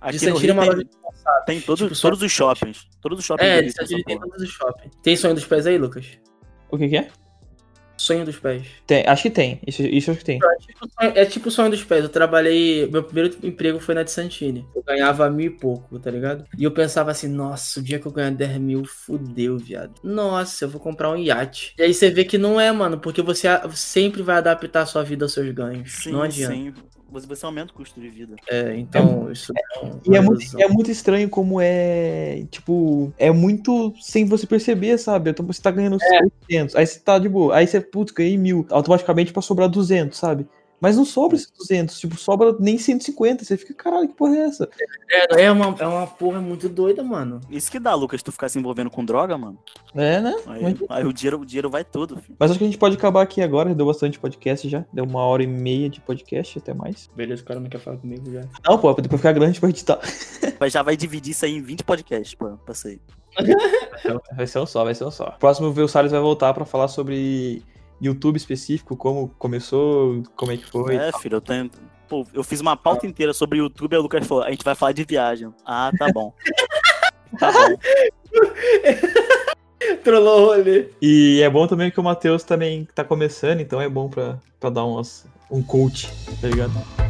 Aqui 0.00 0.18
de 0.18 0.24
Santini 0.24 0.50
é 0.50 0.52
uma 0.52 0.62
tem, 0.62 0.70
loja 0.70 0.84
de 0.84 0.90
calçados. 1.02 1.44
tem 1.46 1.60
todos, 1.60 1.88
Tipo, 1.88 2.00
todos 2.00 2.22
os 2.22 2.30
shoppings. 2.32 2.86
Todos 3.00 3.18
os 3.18 3.24
shoppings 3.24 3.50
É, 3.50 3.62
de 3.62 3.72
Santini 3.72 4.04
tem 4.04 4.20
todos 4.20 4.40
os 4.42 4.48
shopping. 4.50 4.90
Tem 5.02 5.16
sonho 5.16 5.34
dos 5.34 5.44
pés 5.44 5.66
aí, 5.66 5.76
Lucas? 5.76 6.06
O 6.70 6.78
que 6.78 6.88
que 6.88 6.96
é? 6.96 7.08
Sonho 7.96 8.24
dos 8.24 8.38
pés. 8.38 8.64
Tem, 8.86 9.04
acho 9.08 9.24
que 9.24 9.30
tem. 9.30 9.60
Isso, 9.66 9.82
isso 9.82 10.12
acho 10.12 10.20
que 10.20 10.24
tem. 10.26 10.38
É 10.38 10.56
tipo, 10.60 10.88
sonho- 10.88 11.12
é 11.16 11.24
tipo 11.24 11.48
o 11.48 11.50
sonho 11.50 11.70
dos 11.70 11.82
pés. 11.82 12.04
Eu 12.04 12.08
trabalhei. 12.08 12.88
Meu 12.88 13.02
primeiro 13.02 13.36
emprego 13.42 13.80
foi 13.80 13.92
na 13.92 14.04
de 14.04 14.12
Santini. 14.12 14.64
Eu 14.72 14.84
ganhava 14.84 15.28
mil 15.28 15.46
e 15.46 15.50
pouco, 15.50 15.98
tá 15.98 16.08
ligado? 16.08 16.44
E 16.56 16.62
eu 16.62 16.70
pensava 16.70 17.10
assim, 17.10 17.26
nossa, 17.26 17.80
o 17.80 17.82
dia 17.82 17.98
que 17.98 18.06
eu 18.06 18.12
ganhar 18.12 18.30
10 18.30 18.56
mil, 18.58 18.84
fudeu, 18.84 19.58
viado. 19.58 19.94
Nossa, 20.04 20.64
eu 20.64 20.68
vou 20.68 20.80
comprar 20.80 21.10
um 21.10 21.16
iate. 21.16 21.74
E 21.76 21.82
aí 21.82 21.92
você 21.92 22.08
vê 22.08 22.24
que 22.24 22.38
não 22.38 22.60
é, 22.60 22.70
mano, 22.70 23.00
porque 23.00 23.20
você 23.20 23.48
sempre 23.74 24.22
vai 24.22 24.36
adaptar 24.36 24.82
a 24.82 24.86
sua 24.86 25.02
vida 25.02 25.24
aos 25.24 25.32
seus 25.32 25.50
ganhos. 25.50 25.92
Sim, 25.92 26.12
não 26.12 26.22
adianta. 26.22 26.54
sim. 26.54 26.72
Você, 27.10 27.26
você 27.26 27.46
aumenta 27.46 27.72
o 27.72 27.74
custo 27.74 28.00
de 28.00 28.08
vida. 28.10 28.36
É, 28.50 28.76
então, 28.76 29.30
isso 29.32 29.52
é 29.56 29.86
um- 29.86 30.00
E 30.12 30.16
é 30.16 30.20
muito, 30.20 30.62
é 30.62 30.68
muito 30.68 30.90
estranho 30.90 31.28
como 31.28 31.60
é. 31.60 32.44
Tipo, 32.50 33.12
é 33.18 33.30
muito 33.30 33.94
sem 34.00 34.24
você 34.26 34.46
perceber, 34.46 34.98
sabe? 34.98 35.30
Então 35.30 35.46
você 35.46 35.60
tá 35.62 35.70
ganhando 35.70 35.96
800, 36.22 36.76
aí 36.76 36.86
você 36.86 37.00
tá 37.00 37.18
de 37.18 37.28
boa, 37.28 37.56
aí 37.56 37.66
você, 37.66 37.80
putz, 37.80 38.12
ganhei 38.12 38.36
mil, 38.36 38.66
automaticamente 38.70 39.32
pra 39.32 39.40
sobrar 39.42 39.68
200, 39.68 40.18
sabe? 40.18 40.46
Mas 40.80 40.96
não 40.96 41.04
sobra 41.04 41.36
esses 41.36 41.50
200, 41.50 41.98
tipo, 41.98 42.16
sobra 42.16 42.54
nem 42.58 42.78
150. 42.78 43.44
Você 43.44 43.56
fica, 43.56 43.74
caralho, 43.74 44.08
que 44.08 44.14
porra 44.14 44.36
é 44.36 44.40
essa? 44.40 44.68
É, 45.10 45.42
é 45.44 45.50
uma, 45.50 45.74
é 45.78 45.86
uma 45.86 46.06
porra 46.06 46.40
muito 46.40 46.68
doida, 46.68 47.02
mano. 47.02 47.40
Isso 47.50 47.70
que 47.70 47.80
dá, 47.80 47.94
Lucas, 47.94 48.22
tu 48.22 48.30
ficar 48.30 48.48
se 48.48 48.58
envolvendo 48.58 48.90
com 48.90 49.04
droga, 49.04 49.36
mano. 49.36 49.58
É, 49.94 50.20
né? 50.20 50.36
Aí, 50.46 50.62
Mas, 50.62 50.76
aí 50.88 51.04
o, 51.04 51.12
dinheiro, 51.12 51.40
o 51.40 51.46
dinheiro 51.46 51.68
vai 51.68 51.84
todo, 51.84 52.16
filho. 52.20 52.36
mas 52.38 52.50
acho 52.50 52.58
que 52.58 52.64
a 52.64 52.68
gente 52.68 52.78
pode 52.78 52.96
acabar 52.96 53.22
aqui 53.22 53.42
agora, 53.42 53.74
deu 53.74 53.86
bastante 53.86 54.18
podcast 54.18 54.68
já. 54.68 54.84
Deu 54.92 55.04
uma 55.04 55.22
hora 55.22 55.42
e 55.42 55.46
meia 55.46 55.88
de 55.88 56.00
podcast, 56.00 56.58
até 56.58 56.72
mais. 56.72 57.10
Beleza, 57.14 57.42
o 57.42 57.44
cara 57.44 57.60
não 57.60 57.68
quer 57.68 57.80
falar 57.80 57.96
comigo 57.96 58.30
já. 58.30 58.44
Não, 58.66 58.78
pô, 58.78 58.92
depois 58.94 59.20
ficar 59.20 59.32
grande 59.32 59.58
pra 59.58 59.68
editar. 59.68 59.98
Mas 60.60 60.72
já 60.72 60.82
vai 60.82 60.96
dividir 60.96 61.32
isso 61.32 61.44
aí 61.44 61.56
em 61.56 61.62
20 61.62 61.84
podcasts, 61.84 62.34
pô, 62.34 62.56
pra 62.64 62.74
sair. 62.74 63.00
Vai 64.36 64.46
ser 64.46 64.58
um 64.58 64.66
só, 64.66 64.84
vai 64.84 64.94
ser 64.94 65.04
um 65.04 65.10
só. 65.10 65.30
Próximo, 65.38 65.68
o 65.68 65.88
Salles 65.88 66.12
vai 66.12 66.20
voltar 66.20 66.52
pra 66.54 66.64
falar 66.64 66.88
sobre 66.88 67.62
YouTube 68.00 68.36
específico, 68.36 68.96
como 68.96 69.28
começou, 69.38 70.22
como 70.36 70.52
é 70.52 70.56
que 70.56 70.66
foi. 70.66 70.96
É, 70.96 71.10
filho, 71.20 71.36
eu 71.36 71.40
tenho. 71.40 71.70
Pô, 72.08 72.26
eu 72.32 72.42
fiz 72.42 72.60
uma 72.60 72.76
pauta 72.76 73.06
inteira 73.06 73.32
sobre 73.32 73.58
o 73.58 73.64
YouTube 73.64 73.94
e 73.94 73.96
o 73.96 74.02
Lucas 74.02 74.26
falou: 74.26 74.44
a 74.44 74.50
gente 74.50 74.64
vai 74.64 74.74
falar 74.74 74.92
de 74.92 75.04
viagem. 75.04 75.52
Ah, 75.64 75.90
tá 75.98 76.10
bom. 76.12 76.32
tá 77.38 77.52
bom. 77.52 77.76
Trollou 80.02 80.42
o 80.42 80.46
rolê. 80.46 80.88
E 81.00 81.40
é 81.42 81.48
bom 81.48 81.66
também 81.66 81.90
que 81.90 82.00
o 82.00 82.02
Matheus 82.02 82.42
também 82.42 82.86
tá 82.94 83.04
começando, 83.04 83.60
então 83.60 83.80
é 83.80 83.88
bom 83.88 84.08
pra, 84.08 84.38
pra 84.58 84.70
dar 84.70 84.84
umas, 84.84 85.26
um 85.50 85.62
coach, 85.62 86.08
tá 86.40 86.48
ligado? 86.48 87.07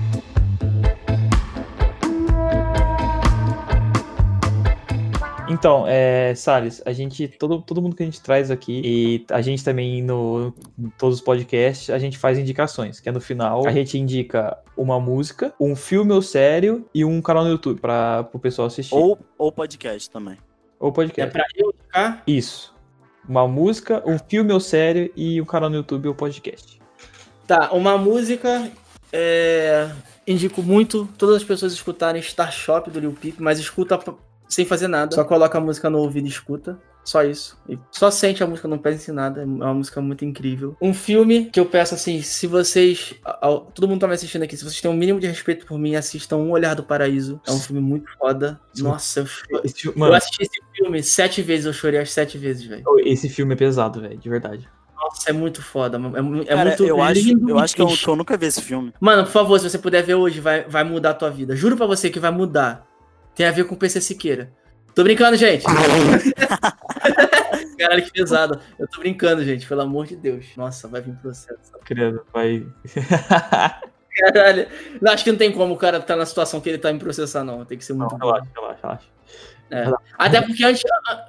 Então, 5.51 5.87
é, 5.87 6.35
Salles, 6.35 6.83
a 6.85 6.93
gente, 6.93 7.27
todo, 7.27 7.63
todo 7.63 7.81
mundo 7.81 7.97
que 7.97 8.03
a 8.03 8.07
gente 8.07 8.21
traz 8.21 8.51
aqui, 8.51 8.83
e 8.85 9.25
a 9.31 9.41
gente 9.41 9.65
também 9.65 10.03
no 10.03 10.53
em 10.79 10.91
todos 10.91 11.17
os 11.17 11.21
podcasts, 11.23 11.89
a 11.89 11.99
gente 11.99 12.19
faz 12.19 12.39
indicações, 12.39 13.01
que 13.01 13.09
é 13.09 13.13
no 13.13 13.21
final, 13.21 13.67
a 13.67 13.73
gente 13.73 13.99
indica 13.99 14.59
uma 14.77 15.01
música, 15.01 15.55
um 15.59 15.75
filme 15.75 16.13
ou 16.13 16.21
sério 16.21 16.87
e 16.95 17.05
um 17.05 17.23
canal 17.23 17.45
no 17.45 17.51
YouTube 17.51 17.81
para 17.81 18.29
o 18.33 18.39
pessoal 18.39 18.67
assistir. 18.67 18.95
Ou, 18.95 19.19
ou 19.39 19.51
podcast 19.51 20.11
também. 20.11 20.37
Ou 20.79 20.91
É 20.91 20.93
podcast. 20.93 21.33
pra 21.33 21.45
eu 21.57 21.73
ficar? 21.73 22.23
Isso. 22.27 22.75
Uma 23.27 23.49
música, 23.49 24.03
um 24.07 24.19
filme 24.19 24.53
ou 24.53 24.61
série 24.61 25.13
e 25.17 25.41
um 25.41 25.45
canal 25.45 25.71
no 25.71 25.77
YouTube 25.77 26.09
ou 26.09 26.15
podcast. 26.15 26.79
Tá, 27.47 27.73
uma 27.73 27.97
música. 27.97 28.71
é, 29.11 29.91
Indico 30.27 30.63
muito 30.63 31.09
todas 31.17 31.37
as 31.37 31.45
pessoas 31.45 31.73
escutarem 31.73 32.21
Star 32.21 32.53
Shop 32.53 32.91
do 32.91 33.01
Lil 33.01 33.13
Peep, 33.13 33.37
mas 33.39 33.59
escuta 33.59 33.99
sem 34.49 34.65
fazer 34.65 34.89
nada. 34.89 35.15
Só 35.15 35.25
coloca 35.25 35.59
a 35.59 35.61
música 35.61 35.89
no 35.91 35.99
ouvido 35.99 36.27
e 36.27 36.31
escuta. 36.31 36.79
Só 37.05 37.23
isso. 37.25 37.59
E 37.67 37.79
só 37.91 38.11
sente 38.11 38.45
a 38.45 38.47
música, 38.47 38.69
não 38.69 38.77
pensa 38.77 39.11
em 39.11 39.15
nada. 39.15 39.41
É 39.41 39.45
uma 39.45 39.73
música 39.73 39.99
muito 39.99 40.27
incrível. 40.27 40.77
Um 40.83 40.93
filme 40.93 41.47
que 41.47 41.59
eu 41.59 41.65
peço 41.65 41.95
assim: 41.95 42.21
se 42.21 42.47
vocês. 42.47 43.15
a- 43.25 43.49
a- 43.49 43.61
Todo 43.61 43.89
mundo 43.89 44.01
tá 44.01 44.07
me 44.07 44.13
assistindo 44.13 44.43
aqui, 44.43 44.55
se 44.59 44.63
vocês 44.63 44.79
têm 44.81 44.91
um 44.91 44.95
mínimo 44.95 45.19
de 45.19 45.27
respeito 45.27 45.65
por 45.65 45.79
mim, 45.79 45.95
assistam 45.95 46.37
Um 46.37 46.51
Olhar 46.51 46.75
do 46.75 46.83
Paraíso. 46.83 47.41
É 47.47 47.51
um 47.53 47.59
filme 47.59 47.81
muito 47.81 48.11
foda. 48.19 48.61
Sim. 48.75 48.83
Nossa, 48.83 49.21
eu, 49.21 49.27
cho- 49.27 49.43
Esse, 49.65 49.75
fi- 49.83 49.89
eu 49.89 49.95
mano, 49.97 50.13
assisti 50.15 50.43
esse 50.43 50.61
filme 50.75 51.03
sete 51.03 51.41
vezes, 51.41 51.65
eu 51.65 51.73
chorei 51.73 51.99
as 52.01 52.11
sete 52.11 52.37
vezes, 52.37 52.65
velho. 52.67 52.85
esse 53.05 53.29
filme 53.31 53.55
é 53.55 53.57
pesado, 53.57 54.03
velho, 54.03 54.19
de 54.19 54.29
verdade. 54.29 54.69
Nossa, 54.95 55.31
é 55.31 55.33
muito 55.33 55.63
foda. 55.63 55.97
É, 55.97 56.01
é 56.43 56.45
Cara, 56.57 56.69
muito 56.71 56.85
eu 56.85 57.01
acho, 57.01 57.21
lindo 57.23 57.49
eu 57.51 57.57
e 57.57 57.61
acho 57.63 57.75
que 57.77 57.81
eu, 57.81 57.89
eu 58.07 58.17
nunca 58.17 58.37
vi 58.37 58.47
esse 58.47 58.61
filme. 58.61 58.93
Mano, 59.01 59.23
por 59.25 59.31
favor, 59.33 59.59
se 59.59 59.71
você 59.71 59.79
puder 59.79 60.03
ver 60.03 60.15
hoje, 60.17 60.41
vai, 60.41 60.65
vai 60.65 60.85
mudar 60.85 61.11
a 61.11 61.15
tua 61.15 61.31
vida. 61.31 61.57
Juro 61.57 61.77
pra 61.77 61.87
você 61.87 62.11
que 62.11 62.19
vai 62.21 62.33
mudar. 62.33 62.87
Tem 63.39 63.47
a 63.47 63.53
ver 63.53 63.65
com 63.67 63.77
o 63.77 63.79
PC 63.79 64.01
Siqueira. 64.01 64.51
Tô 64.97 65.05
brincando, 65.05 65.37
gente. 65.37 65.65
Caralho, 67.79 68.03
que 68.05 68.11
pesado. 68.13 68.61
Eu 68.77 68.89
tô 68.89 68.99
brincando, 69.01 69.45
gente, 69.45 69.65
pelo 69.65 69.83
amor 69.83 70.07
de 70.07 70.17
Deus. 70.17 70.47
Nossa, 70.57 70.89
vai 70.89 71.01
vir 71.01 71.15
processo. 71.15 71.71
Credo, 71.85 72.25
vai. 72.33 72.67
Caralho. 74.19 74.67
Não, 75.01 75.13
acho 75.13 75.23
que 75.23 75.31
não 75.31 75.39
tem 75.39 75.53
como 75.53 75.75
o 75.75 75.77
cara 75.77 76.01
tá 76.01 76.17
na 76.17 76.27
situação 76.27 76.61
que 76.61 76.69
ele 76.69 76.79
tá 76.79 76.93
me 76.93 76.99
processar, 76.99 77.45
não. 77.45 77.65
Tem 77.65 77.79
que 77.79 77.85
ser 77.85 77.93
muito 77.93 78.19
Não, 78.19 78.27
relaxa, 78.27 78.49
relaxa, 78.55 78.79
relaxa. 78.83 79.05
É. 79.71 79.93
Até 80.19 80.43
porque 80.43 80.65
antes. 80.65 80.83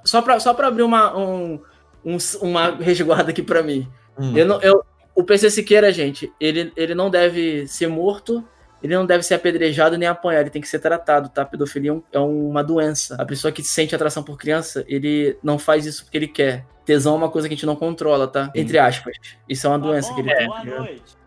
Só 0.04 0.24
pra, 0.24 0.40
só 0.40 0.54
pra 0.56 0.68
abrir 0.68 0.82
uma, 0.82 1.16
um, 1.16 1.62
um- 2.04 2.18
uma 2.42 2.72
resguarda 2.76 3.30
aqui 3.30 3.44
pra 3.44 3.62
mim. 3.62 3.88
Hum. 4.18 4.36
Eu 4.36 4.46
não, 4.48 4.60
eu, 4.62 4.84
o 5.14 5.24
PC 5.24 5.52
Siqueira, 5.52 5.94
gente, 5.94 6.34
ele, 6.40 6.74
ele 6.76 6.96
não 6.96 7.12
deve 7.12 7.68
ser 7.68 7.88
morto, 7.88 8.44
ele 8.82 8.96
não 8.96 9.06
deve 9.06 9.24
ser 9.24 9.34
apedrejado 9.34 9.98
nem 9.98 10.08
apanhado, 10.08 10.44
ele 10.44 10.50
tem 10.50 10.62
que 10.62 10.68
ser 10.68 10.80
tratado, 10.80 11.30
tá? 11.30 11.46
Pedofilia 11.46 11.92
é 11.92 12.18
é 12.18 12.20
uma 12.20 12.64
doença. 12.64 13.16
A 13.16 13.26
pessoa 13.26 13.52
que 13.52 13.64
sente 13.64 13.94
atração 13.94 14.24
por 14.24 14.38
criança, 14.38 14.84
ele 14.88 15.38
não 15.44 15.60
faz 15.60 15.86
isso 15.86 16.04
porque 16.04 16.18
ele 16.18 16.28
quer. 16.28 16.66
Tesão 16.86 17.14
é 17.14 17.18
uma 17.18 17.30
coisa 17.30 17.48
que 17.48 17.54
a 17.54 17.58
gente 17.58 17.66
não 17.66 17.76
controla, 17.76 18.28
tá? 18.28 18.52
Entre 18.56 18.80
aspas. 18.80 19.16
Isso 19.48 19.68
é 19.68 19.70
uma 19.70 19.80
doença 19.80 20.14
que 20.14 20.22
ele 20.22 20.34
tem. 20.34 20.48
Boa 20.48 20.64
noite. 20.64 21.18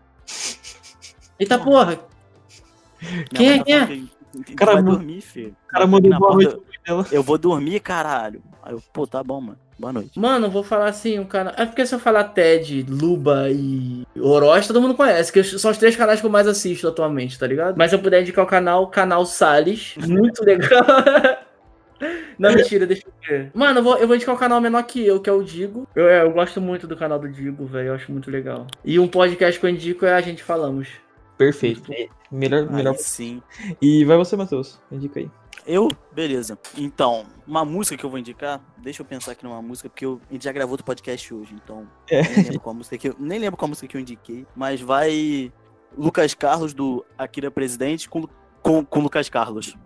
Eita 1.39 1.59
porra! 1.59 1.99
Quem 3.33 3.51
é, 3.51 3.63
quem 3.63 3.75
é? 3.75 3.83
O 4.35 4.55
Cara, 4.55 4.81
dormir, 4.81 5.21
filho. 5.21 5.55
O 5.65 5.67
cara 5.67 5.85
mandou 5.85 6.17
boa 6.17 6.33
noite 6.33 6.57
dela. 6.85 7.05
Eu 7.11 7.21
vou 7.21 7.37
dormir, 7.37 7.79
caralho. 7.79 8.41
Aí 8.63 8.73
eu, 8.73 8.81
pô, 8.91 9.05
tá 9.05 9.23
bom, 9.23 9.39
mano. 9.39 9.59
Boa 9.77 9.91
noite. 9.93 10.19
Mano, 10.19 10.47
eu 10.47 10.51
vou 10.51 10.63
falar 10.63 10.87
assim, 10.87 11.19
o 11.19 11.25
canal. 11.25 11.53
É 11.57 11.65
porque 11.65 11.85
se 11.85 11.93
eu 11.95 11.99
falar 11.99 12.25
TED, 12.25 12.85
Luba 12.87 13.49
e 13.49 14.05
Orochi, 14.19 14.67
todo 14.67 14.81
mundo 14.81 14.95
conhece, 14.95 15.31
que 15.31 15.43
são 15.43 15.71
os 15.71 15.77
três 15.77 15.95
canais 15.95 16.19
que 16.19 16.25
eu 16.25 16.31
mais 16.31 16.47
assisto 16.47 16.87
atualmente, 16.87 17.37
tá 17.39 17.47
ligado? 17.47 17.75
Mas 17.77 17.89
se 17.89 17.95
eu 17.95 17.99
puder 17.99 18.21
indicar 18.21 18.43
o 18.43 18.47
canal, 18.47 18.87
canal 18.87 19.25
Salles, 19.25 19.95
muito 20.07 20.43
legal. 20.43 20.83
Não, 22.37 22.53
mentira, 22.53 22.85
deixa 22.85 23.03
eu 23.07 23.13
ver. 23.27 23.51
Mano, 23.53 23.79
eu 23.79 23.83
vou, 23.83 23.97
eu 23.97 24.07
vou 24.07 24.15
indicar 24.15 24.35
um 24.35 24.37
canal 24.37 24.59
menor 24.59 24.83
que 24.83 25.05
eu, 25.05 25.21
que 25.21 25.29
é 25.29 25.33
o 25.33 25.41
Digo. 25.43 25.87
Eu, 25.95 26.07
é, 26.09 26.21
eu 26.23 26.31
gosto 26.31 26.59
muito 26.59 26.85
do 26.85 26.97
canal 26.97 27.17
do 27.17 27.29
Digo, 27.29 27.65
velho. 27.65 27.89
Eu 27.89 27.93
acho 27.93 28.11
muito 28.11 28.29
legal. 28.29 28.67
E 28.83 28.99
um 28.99 29.07
podcast 29.07 29.59
que 29.59 29.65
eu 29.65 29.69
indico 29.69 30.05
é 30.05 30.13
A 30.13 30.19
Gente 30.21 30.43
Falamos. 30.43 30.89
Perfeito. 31.37 31.89
Melhor, 32.31 32.67
Aí 32.67 32.75
melhor. 32.75 32.95
sim. 32.95 33.41
E 33.81 34.03
vai 34.05 34.17
você, 34.17 34.35
Matheus. 34.35 34.79
Indica 34.91 35.19
aí. 35.19 35.29
Eu? 35.65 35.89
Beleza. 36.11 36.57
Então, 36.77 37.25
uma 37.47 37.63
música 37.65 37.97
que 37.97 38.03
eu 38.05 38.09
vou 38.09 38.19
indicar, 38.19 38.61
deixa 38.77 39.01
eu 39.01 39.05
pensar 39.05 39.31
aqui 39.33 39.43
numa 39.43 39.61
música, 39.61 39.89
porque 39.89 40.05
eu, 40.05 40.19
a 40.29 40.33
gente 40.33 40.43
já 40.43 40.51
gravou 40.51 40.71
outro 40.73 40.85
podcast 40.85 41.33
hoje, 41.33 41.55
então 41.63 41.87
É. 42.09 42.21
nem 42.21 42.43
lembro 42.43 42.59
qual 42.59 42.75
música 42.75 42.97
que 42.97 43.09
eu, 43.09 43.15
nem 43.19 43.39
lembro 43.39 43.57
qual 43.57 43.69
música 43.69 43.87
que 43.87 43.95
eu 43.97 44.01
indiquei, 44.01 44.45
mas 44.55 44.81
vai 44.81 45.51
Lucas 45.97 46.33
Carlos 46.33 46.73
do 46.73 47.05
Akira 47.17 47.49
Presidente 47.51 48.09
com, 48.09 48.27
com, 48.61 48.83
com 48.85 48.99
Lucas 49.01 49.29
Carlos. 49.29 49.77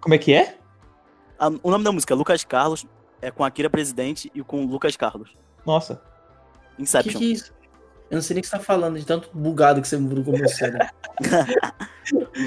Como 0.00 0.14
é 0.14 0.18
que 0.18 0.32
é? 0.32 0.58
A- 1.38 1.48
o 1.62 1.70
nome 1.70 1.84
da 1.84 1.92
música 1.92 2.14
é 2.14 2.16
Lucas 2.16 2.44
Carlos, 2.44 2.86
é 3.22 3.30
com 3.30 3.44
Akira 3.44 3.68
Presidente 3.70 4.30
e 4.34 4.42
com 4.42 4.64
Lucas 4.64 4.96
Carlos. 4.96 5.36
Nossa. 5.66 6.02
O 6.72 6.76
que, 6.76 6.82
Inception. 6.82 7.18
que 7.18 7.24
é 7.24 7.32
isso? 7.32 7.52
Eu 8.10 8.16
não 8.16 8.22
sei 8.22 8.34
nem 8.34 8.40
o 8.40 8.42
que 8.42 8.48
você 8.48 8.56
tá 8.56 8.62
falando, 8.62 8.98
de 8.98 9.06
tanto 9.06 9.30
bugado 9.32 9.80
que 9.80 9.86
você 9.86 9.96
bugou 9.96 10.36
meu 10.36 10.48
cérebro. 10.48 10.86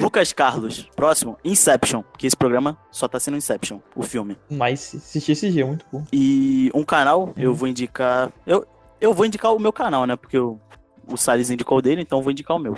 Lucas 0.01 0.34
Carlos. 0.34 0.89
Próximo, 0.93 1.38
Inception, 1.43 2.03
que 2.18 2.28
esse 2.28 2.36
programa 2.36 2.78
só 2.91 3.07
tá 3.07 3.18
sendo 3.20 3.38
Inception, 3.38 3.80
o 3.95 4.03
filme. 4.03 4.38
Mas 4.49 4.93
assisti 4.93 5.32
esse 5.32 5.49
dia, 5.49 5.66
muito 5.66 5.86
bom. 5.89 6.03
E 6.11 6.70
um 6.74 6.84
canal, 6.84 7.34
eu 7.38 7.53
vou 7.53 7.70
indicar. 7.70 8.32
Eu, 8.45 8.68
eu 8.99 9.14
vou 9.14 9.26
indicar 9.26 9.55
o 9.55 9.59
meu 9.59 9.72
canal, 9.72 10.05
né? 10.05 10.18
Porque 10.18 10.38
o, 10.38 10.59
o 11.07 11.16
Salles 11.16 11.49
indicou 11.49 11.78
o 11.78 11.82
dele, 11.82 12.01
então 12.01 12.20
eu 12.20 12.24
vou 12.24 12.32
indicar 12.32 12.57
o 12.57 12.59
meu. 12.59 12.76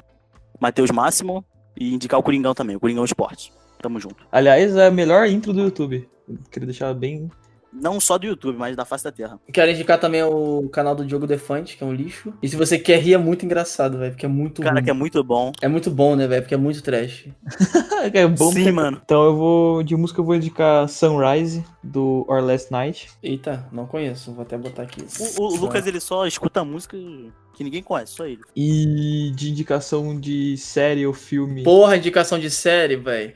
Matheus 0.60 0.92
Máximo 0.92 1.44
e 1.76 1.94
indicar 1.94 2.20
o 2.20 2.24
Coringão 2.24 2.54
também, 2.54 2.76
o 2.76 2.80
Coringão 2.80 3.04
Esporte. 3.04 3.52
Tamo 3.82 4.00
junto. 4.00 4.26
Aliás, 4.32 4.76
é 4.76 4.88
a 4.88 4.92
melhor 4.92 5.28
intro 5.28 5.52
do 5.52 5.62
YouTube. 5.62 6.08
Eu 6.30 6.38
queria 6.52 6.68
deixar 6.68 6.94
bem. 6.94 7.30
Não 7.82 8.00
só 8.00 8.18
do 8.18 8.26
YouTube, 8.26 8.58
mas 8.58 8.76
da 8.76 8.86
face 8.86 9.04
da 9.04 9.12
Terra. 9.12 9.40
Quero 9.52 9.70
indicar 9.72 10.00
também 10.00 10.24
o 10.24 10.70
canal 10.70 10.96
do 10.96 11.06
Diogo 11.06 11.28
Defante, 11.28 11.76
que 11.78 11.84
é 11.84 11.88
um 11.88 11.94
lixo. 11.94 12.34
E 12.42 12.48
se 12.48 12.56
você 12.56 12.80
quer 12.80 13.00
rir, 13.00 13.14
é 13.14 13.18
muito 13.18 13.46
engraçado, 13.46 13.98
velho, 13.98 14.12
porque 14.12 14.26
é 14.26 14.30
muito 14.30 14.62
Cara, 14.62 14.76
ruim. 14.76 14.84
que 14.84 14.90
é 14.90 14.94
muito 14.94 15.24
bom. 15.24 15.52
É 15.62 15.68
muito 15.68 15.92
bom, 15.92 16.16
né, 16.16 16.28
velho, 16.28 16.42
porque 16.42 16.54
é 16.54 16.58
muito 16.58 16.82
trash. 16.82 17.28
é 18.14 18.28
bom 18.28 18.52
Sim, 18.52 18.64
pra- 18.64 18.74
mano. 18.74 19.02
Então 19.04 19.24
eu 19.26 19.36
vou. 19.36 19.84
De 19.84 19.96
música 19.96 20.20
eu 20.22 20.26
vou 20.26 20.36
indicar 20.36 20.88
Sunrise, 20.88 21.64
do 21.84 22.26
Or 22.28 22.42
Last 22.42 22.72
Night. 22.72 23.10
Eita, 23.22 23.68
não 23.72 23.86
conheço, 23.86 24.32
vou 24.32 24.44
até 24.44 24.58
botar 24.58 24.84
aqui. 24.84 25.06
O, 25.38 25.44
o 25.44 25.56
Lucas, 25.58 25.86
ele 25.86 26.00
só 26.00 26.26
escuta 26.26 26.64
música 26.64 26.98
que 27.54 27.64
ninguém 27.64 27.84
conhece, 27.84 28.14
só 28.14 28.26
ele. 28.26 28.42
E 28.56 29.32
de 29.36 29.50
indicação 29.50 30.20
de 30.20 30.58
série 30.58 31.06
ou 31.06 31.14
filme. 31.14 31.64
Porra, 31.64 31.98
indicação 31.98 32.40
de 32.40 32.50
série, 32.50 32.96
velho. 32.96 33.34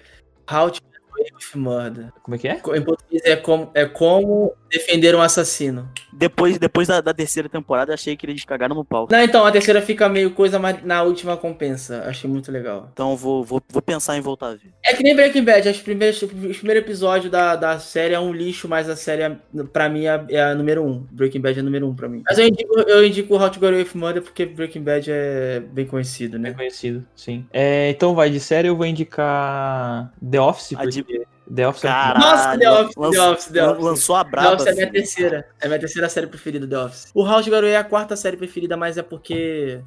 How 0.51 0.71
to 0.71 0.81
With 1.19 1.55
Murder. 1.55 2.13
Como 2.23 2.35
é 2.35 2.37
que 2.37 2.47
é? 2.47 2.53
Em 2.53 2.81
português 2.81 3.21
é 3.25 3.35
como, 3.35 3.71
é 3.73 3.85
como 3.85 4.53
defender 4.69 5.15
um 5.15 5.21
assassino. 5.21 5.89
Depois, 6.13 6.57
depois 6.57 6.87
da, 6.87 7.01
da 7.01 7.13
terceira 7.13 7.49
temporada, 7.49 7.93
achei 7.93 8.15
que 8.15 8.25
eles 8.25 8.43
cagaram 8.43 8.75
no 8.75 8.85
pau. 8.85 9.07
Não, 9.09 9.21
então, 9.21 9.45
a 9.45 9.51
terceira 9.51 9.81
fica 9.81 10.07
meio 10.09 10.31
coisa, 10.31 10.59
mas 10.59 10.83
na 10.83 11.01
última 11.03 11.37
compensa. 11.37 12.03
Achei 12.05 12.29
muito 12.29 12.51
legal. 12.51 12.89
Então 12.93 13.11
eu 13.11 13.17
vou, 13.17 13.43
vou, 13.43 13.61
vou 13.69 13.81
pensar 13.81 14.17
em 14.17 14.21
voltar 14.21 14.47
a 14.47 14.55
ver. 14.55 14.73
É 14.89 14.93
que 14.95 15.03
nem 15.03 15.15
Breaking 15.15 15.43
Bad, 15.43 15.69
os 15.69 15.81
primeiros, 15.81 16.21
os 16.21 16.57
primeiros 16.57 16.83
episódios 16.83 17.31
da, 17.31 17.55
da 17.55 17.77
série 17.79 18.13
é 18.15 18.19
um 18.19 18.33
lixo, 18.33 18.67
mas 18.67 18.89
a 18.89 18.95
série, 18.95 19.21
é, 19.21 19.37
pra 19.71 19.87
mim, 19.87 20.05
é, 20.05 20.25
é 20.29 20.41
a 20.43 20.55
número 20.55 20.83
um. 20.83 21.05
Breaking 21.11 21.41
Bad 21.41 21.59
é 21.59 21.61
a 21.61 21.63
número 21.63 21.87
um 21.87 21.95
pra 21.95 22.09
mim. 22.09 22.23
Mas 22.27 22.37
eu 22.39 22.47
indico, 22.47 22.79
eu 22.79 23.05
indico 23.05 23.35
How 23.35 23.49
to 23.49 23.59
Get 23.59 23.63
Away 23.69 23.83
with 23.83 23.89
Murder 23.93 24.21
porque 24.23 24.45
Breaking 24.47 24.81
Bad 24.83 25.09
é 25.11 25.59
bem 25.59 25.85
conhecido, 25.85 26.39
Bem 26.39 26.51
né? 26.51 26.57
conhecido, 26.57 27.05
sim. 27.15 27.45
É, 27.53 27.89
então 27.91 28.15
vai, 28.15 28.29
de 28.31 28.39
série 28.39 28.67
eu 28.67 28.75
vou 28.75 28.85
indicar 28.85 30.11
The 30.27 30.41
Office, 30.41 30.69
de- 30.69 31.03
porque 31.03 31.25
The 31.53 31.67
Office 31.67 31.83
é 31.85 31.87
Caralho, 31.87 32.19
Nossa, 32.19 32.57
The 32.57 32.71
Office, 32.71 32.95
The 32.95 33.21
Office, 33.21 33.45
The 33.45 33.63
Office. 33.67 33.83
Lançou 33.83 34.15
a 34.15 34.23
The 34.25 34.31
braba. 34.31 34.53
Office 34.55 34.67
é 34.67 34.71
minha 34.73 34.85
filho. 34.87 34.93
terceira. 34.93 35.45
É 35.61 35.67
minha 35.67 35.79
terceira 35.79 36.09
série 36.09 36.27
preferida, 36.27 36.67
The 36.67 36.77
Office. 36.77 37.11
O 37.13 37.25
Get 37.41 37.53
Away 37.53 37.71
é 37.71 37.77
a 37.77 37.83
quarta 37.83 38.15
série 38.15 38.37
preferida, 38.37 38.75
mas 38.77 38.97
é 38.97 39.03
porque... 39.03 39.79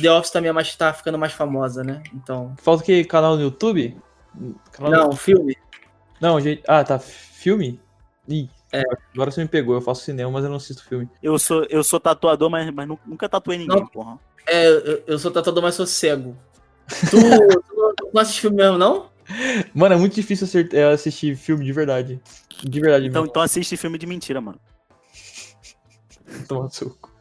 The 0.00 0.10
Office 0.12 0.30
também 0.32 0.48
é 0.48 0.52
mais, 0.52 0.74
tá 0.74 0.92
ficando 0.92 1.18
mais 1.18 1.32
famosa, 1.32 1.84
né? 1.84 2.02
Então... 2.14 2.54
Falta 2.62 2.82
que 2.82 3.04
canal 3.04 3.36
no 3.36 3.42
YouTube? 3.42 3.96
Canal 4.72 4.90
no- 4.90 4.98
Não, 5.08 5.12
filme. 5.16 5.56
Não, 6.20 6.40
gente. 6.40 6.62
Ah, 6.66 6.82
tá. 6.82 6.98
Filme? 6.98 7.80
Ih, 8.28 8.48
É. 8.72 8.82
agora 9.14 9.30
você 9.30 9.42
me 9.42 9.48
pegou. 9.48 9.74
Eu 9.74 9.80
faço 9.80 10.04
cinema, 10.04 10.30
mas 10.30 10.44
eu 10.44 10.50
não 10.50 10.56
assisto 10.56 10.84
filme. 10.84 11.08
Eu 11.22 11.38
sou, 11.38 11.64
eu 11.68 11.82
sou 11.84 12.00
tatuador, 12.00 12.48
mas, 12.48 12.70
mas 12.72 12.88
nu- 12.88 12.98
nunca 13.06 13.28
tatuei 13.28 13.58
ninguém, 13.58 13.80
Não. 13.80 13.86
porra. 13.86 14.18
É, 14.46 14.66
eu, 14.66 15.02
eu 15.06 15.18
sou 15.18 15.30
tatuador, 15.30 15.62
mas 15.62 15.74
sou 15.74 15.86
cego. 15.86 16.36
Tu, 17.10 17.16
tu 17.18 18.10
não- 18.14 18.20
assiste 18.20 18.40
filme 18.40 18.56
mesmo, 18.56 18.78
não? 18.78 19.10
Mano, 19.74 19.94
é 19.94 19.98
muito 19.98 20.14
difícil 20.14 20.46
é, 20.72 20.84
assistir 20.92 21.36
filme 21.36 21.64
de 21.64 21.72
verdade. 21.72 22.20
De 22.62 22.80
verdade 22.80 23.06
Então, 23.06 23.22
mesmo. 23.22 23.30
então 23.30 23.42
assiste 23.42 23.76
filme 23.76 23.98
de 23.98 24.06
mentira, 24.06 24.40
mano. 24.40 24.58
Toma 26.48 26.68
suco. 26.70 27.11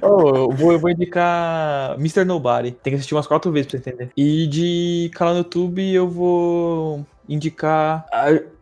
Oh, 0.00 0.28
eu, 0.28 0.50
vou, 0.50 0.72
eu 0.72 0.78
vou 0.78 0.90
indicar 0.90 1.94
Mr. 1.98 2.24
Nobody. 2.24 2.72
Tem 2.72 2.92
que 2.92 2.96
assistir 2.96 3.14
umas 3.14 3.26
quatro 3.26 3.50
vezes 3.52 3.70
pra 3.70 3.78
você 3.78 3.90
entender. 3.90 4.10
E 4.16 4.46
de 4.46 5.10
canal 5.14 5.34
no 5.34 5.40
YouTube 5.40 5.92
eu 5.92 6.08
vou 6.08 7.04
indicar 7.28 8.06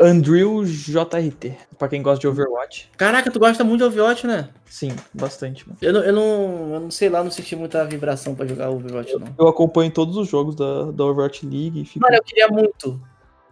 Andrew 0.00 0.64
JRT. 0.64 1.56
Pra 1.78 1.88
quem 1.88 2.02
gosta 2.02 2.20
de 2.20 2.28
Overwatch. 2.28 2.90
Caraca, 2.96 3.30
tu 3.30 3.38
gosta 3.38 3.62
muito 3.64 3.80
de 3.80 3.86
Overwatch, 3.86 4.26
né? 4.26 4.48
Sim, 4.64 4.94
bastante, 5.12 5.66
mano. 5.68 5.78
Eu 5.82 5.92
não, 5.92 6.00
eu 6.00 6.12
não, 6.12 6.74
eu 6.74 6.80
não 6.80 6.90
sei 6.90 7.08
lá, 7.08 7.22
não 7.22 7.30
senti 7.30 7.54
muita 7.54 7.84
vibração 7.84 8.34
pra 8.34 8.46
jogar 8.46 8.70
Overwatch, 8.70 9.14
não. 9.18 9.28
Eu 9.38 9.48
acompanho 9.48 9.90
todos 9.90 10.16
os 10.16 10.28
jogos 10.28 10.54
da, 10.54 10.90
da 10.92 11.04
Overwatch 11.04 11.46
League. 11.46 11.84
Fico... 11.84 12.00
Mano, 12.00 12.16
eu 12.16 12.22
queria 12.22 12.48
muito. 12.48 13.00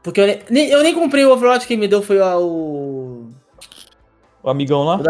Porque 0.02 0.20
eu 0.20 0.26
nem, 0.50 0.68
eu 0.68 0.82
nem 0.82 0.94
comprei 0.94 1.24
o 1.24 1.32
Overwatch, 1.32 1.66
quem 1.66 1.76
me 1.76 1.88
deu 1.88 2.02
foi 2.02 2.18
o. 2.20 3.28
O 4.42 4.50
amigão 4.50 4.82
lá? 4.82 5.00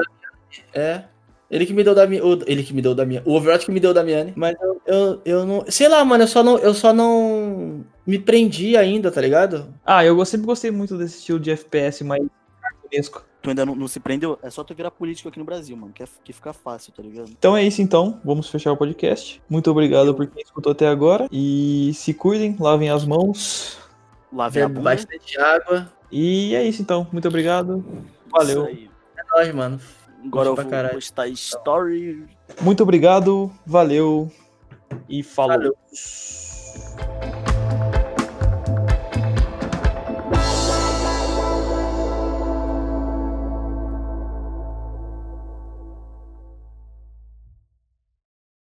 É. 0.74 1.04
Ele 1.52 1.66
que 1.66 1.74
me 1.74 1.84
deu 1.84 1.94
da 1.94 2.06
minha. 2.06 2.22
Ele 2.46 2.62
que 2.64 2.72
me 2.72 2.80
deu 2.80 2.94
da 2.94 3.04
minha. 3.04 3.22
O 3.26 3.34
Overwatch 3.34 3.66
que 3.66 3.72
me 3.72 3.78
deu 3.78 3.92
da 3.92 4.02
Miane. 4.02 4.32
Mas 4.34 4.56
eu, 4.58 4.80
eu, 4.86 5.20
eu 5.22 5.46
não. 5.46 5.64
Sei 5.68 5.86
lá, 5.86 6.02
mano, 6.02 6.24
eu 6.24 6.28
só 6.28 6.42
não. 6.42 6.58
Eu 6.58 6.72
só 6.72 6.94
não 6.94 7.84
me 8.06 8.18
prendi 8.18 8.74
ainda, 8.74 9.12
tá 9.12 9.20
ligado? 9.20 9.68
Ah, 9.84 10.02
eu 10.02 10.24
sempre 10.24 10.46
gostei 10.46 10.70
muito 10.70 10.96
desse 10.96 11.18
estilo 11.18 11.38
de 11.38 11.50
FPS 11.50 12.02
mais 12.02 12.22
cartunesco. 12.58 13.22
Tu 13.42 13.50
ainda 13.50 13.66
não, 13.66 13.74
não 13.74 13.86
se 13.86 14.00
prendeu? 14.00 14.38
É 14.42 14.48
só 14.48 14.64
tu 14.64 14.74
virar 14.74 14.90
político 14.92 15.28
aqui 15.28 15.38
no 15.38 15.44
Brasil, 15.44 15.76
mano, 15.76 15.92
que, 15.92 16.02
é, 16.02 16.06
que 16.24 16.32
fica 16.32 16.54
fácil, 16.54 16.90
tá 16.92 17.02
ligado? 17.02 17.28
Então 17.28 17.54
é 17.54 17.62
isso 17.62 17.82
então, 17.82 18.18
vamos 18.24 18.48
fechar 18.48 18.72
o 18.72 18.76
podcast. 18.76 19.42
Muito 19.50 19.70
obrigado 19.70 20.14
por 20.14 20.26
quem 20.26 20.42
escutou 20.42 20.72
até 20.72 20.88
agora. 20.88 21.28
E 21.30 21.92
se 21.94 22.14
cuidem, 22.14 22.56
lavem 22.58 22.88
as 22.88 23.04
mãos. 23.04 23.78
Lavem 24.32 24.62
a 24.62 24.68
bunda. 24.68 24.80
bastante 24.80 25.38
água. 25.38 25.92
E 26.10 26.54
é 26.54 26.64
isso 26.64 26.80
então, 26.80 27.06
muito 27.12 27.28
obrigado. 27.28 27.84
Valeu. 28.30 28.68
Isso 28.68 28.68
aí. 28.68 28.90
É 29.18 29.36
nóis, 29.36 29.54
mano. 29.54 29.80
Agora 30.24 30.48
eu 30.48 30.54
pra 30.54 30.62
vou 30.64 30.70
caralho. 30.70 30.94
postar 30.94 31.28
story. 31.28 32.24
Muito 32.60 32.82
obrigado, 32.82 33.50
valeu 33.66 34.30
e 35.08 35.22
falou. 35.22 35.56
Valeu. 35.56 35.74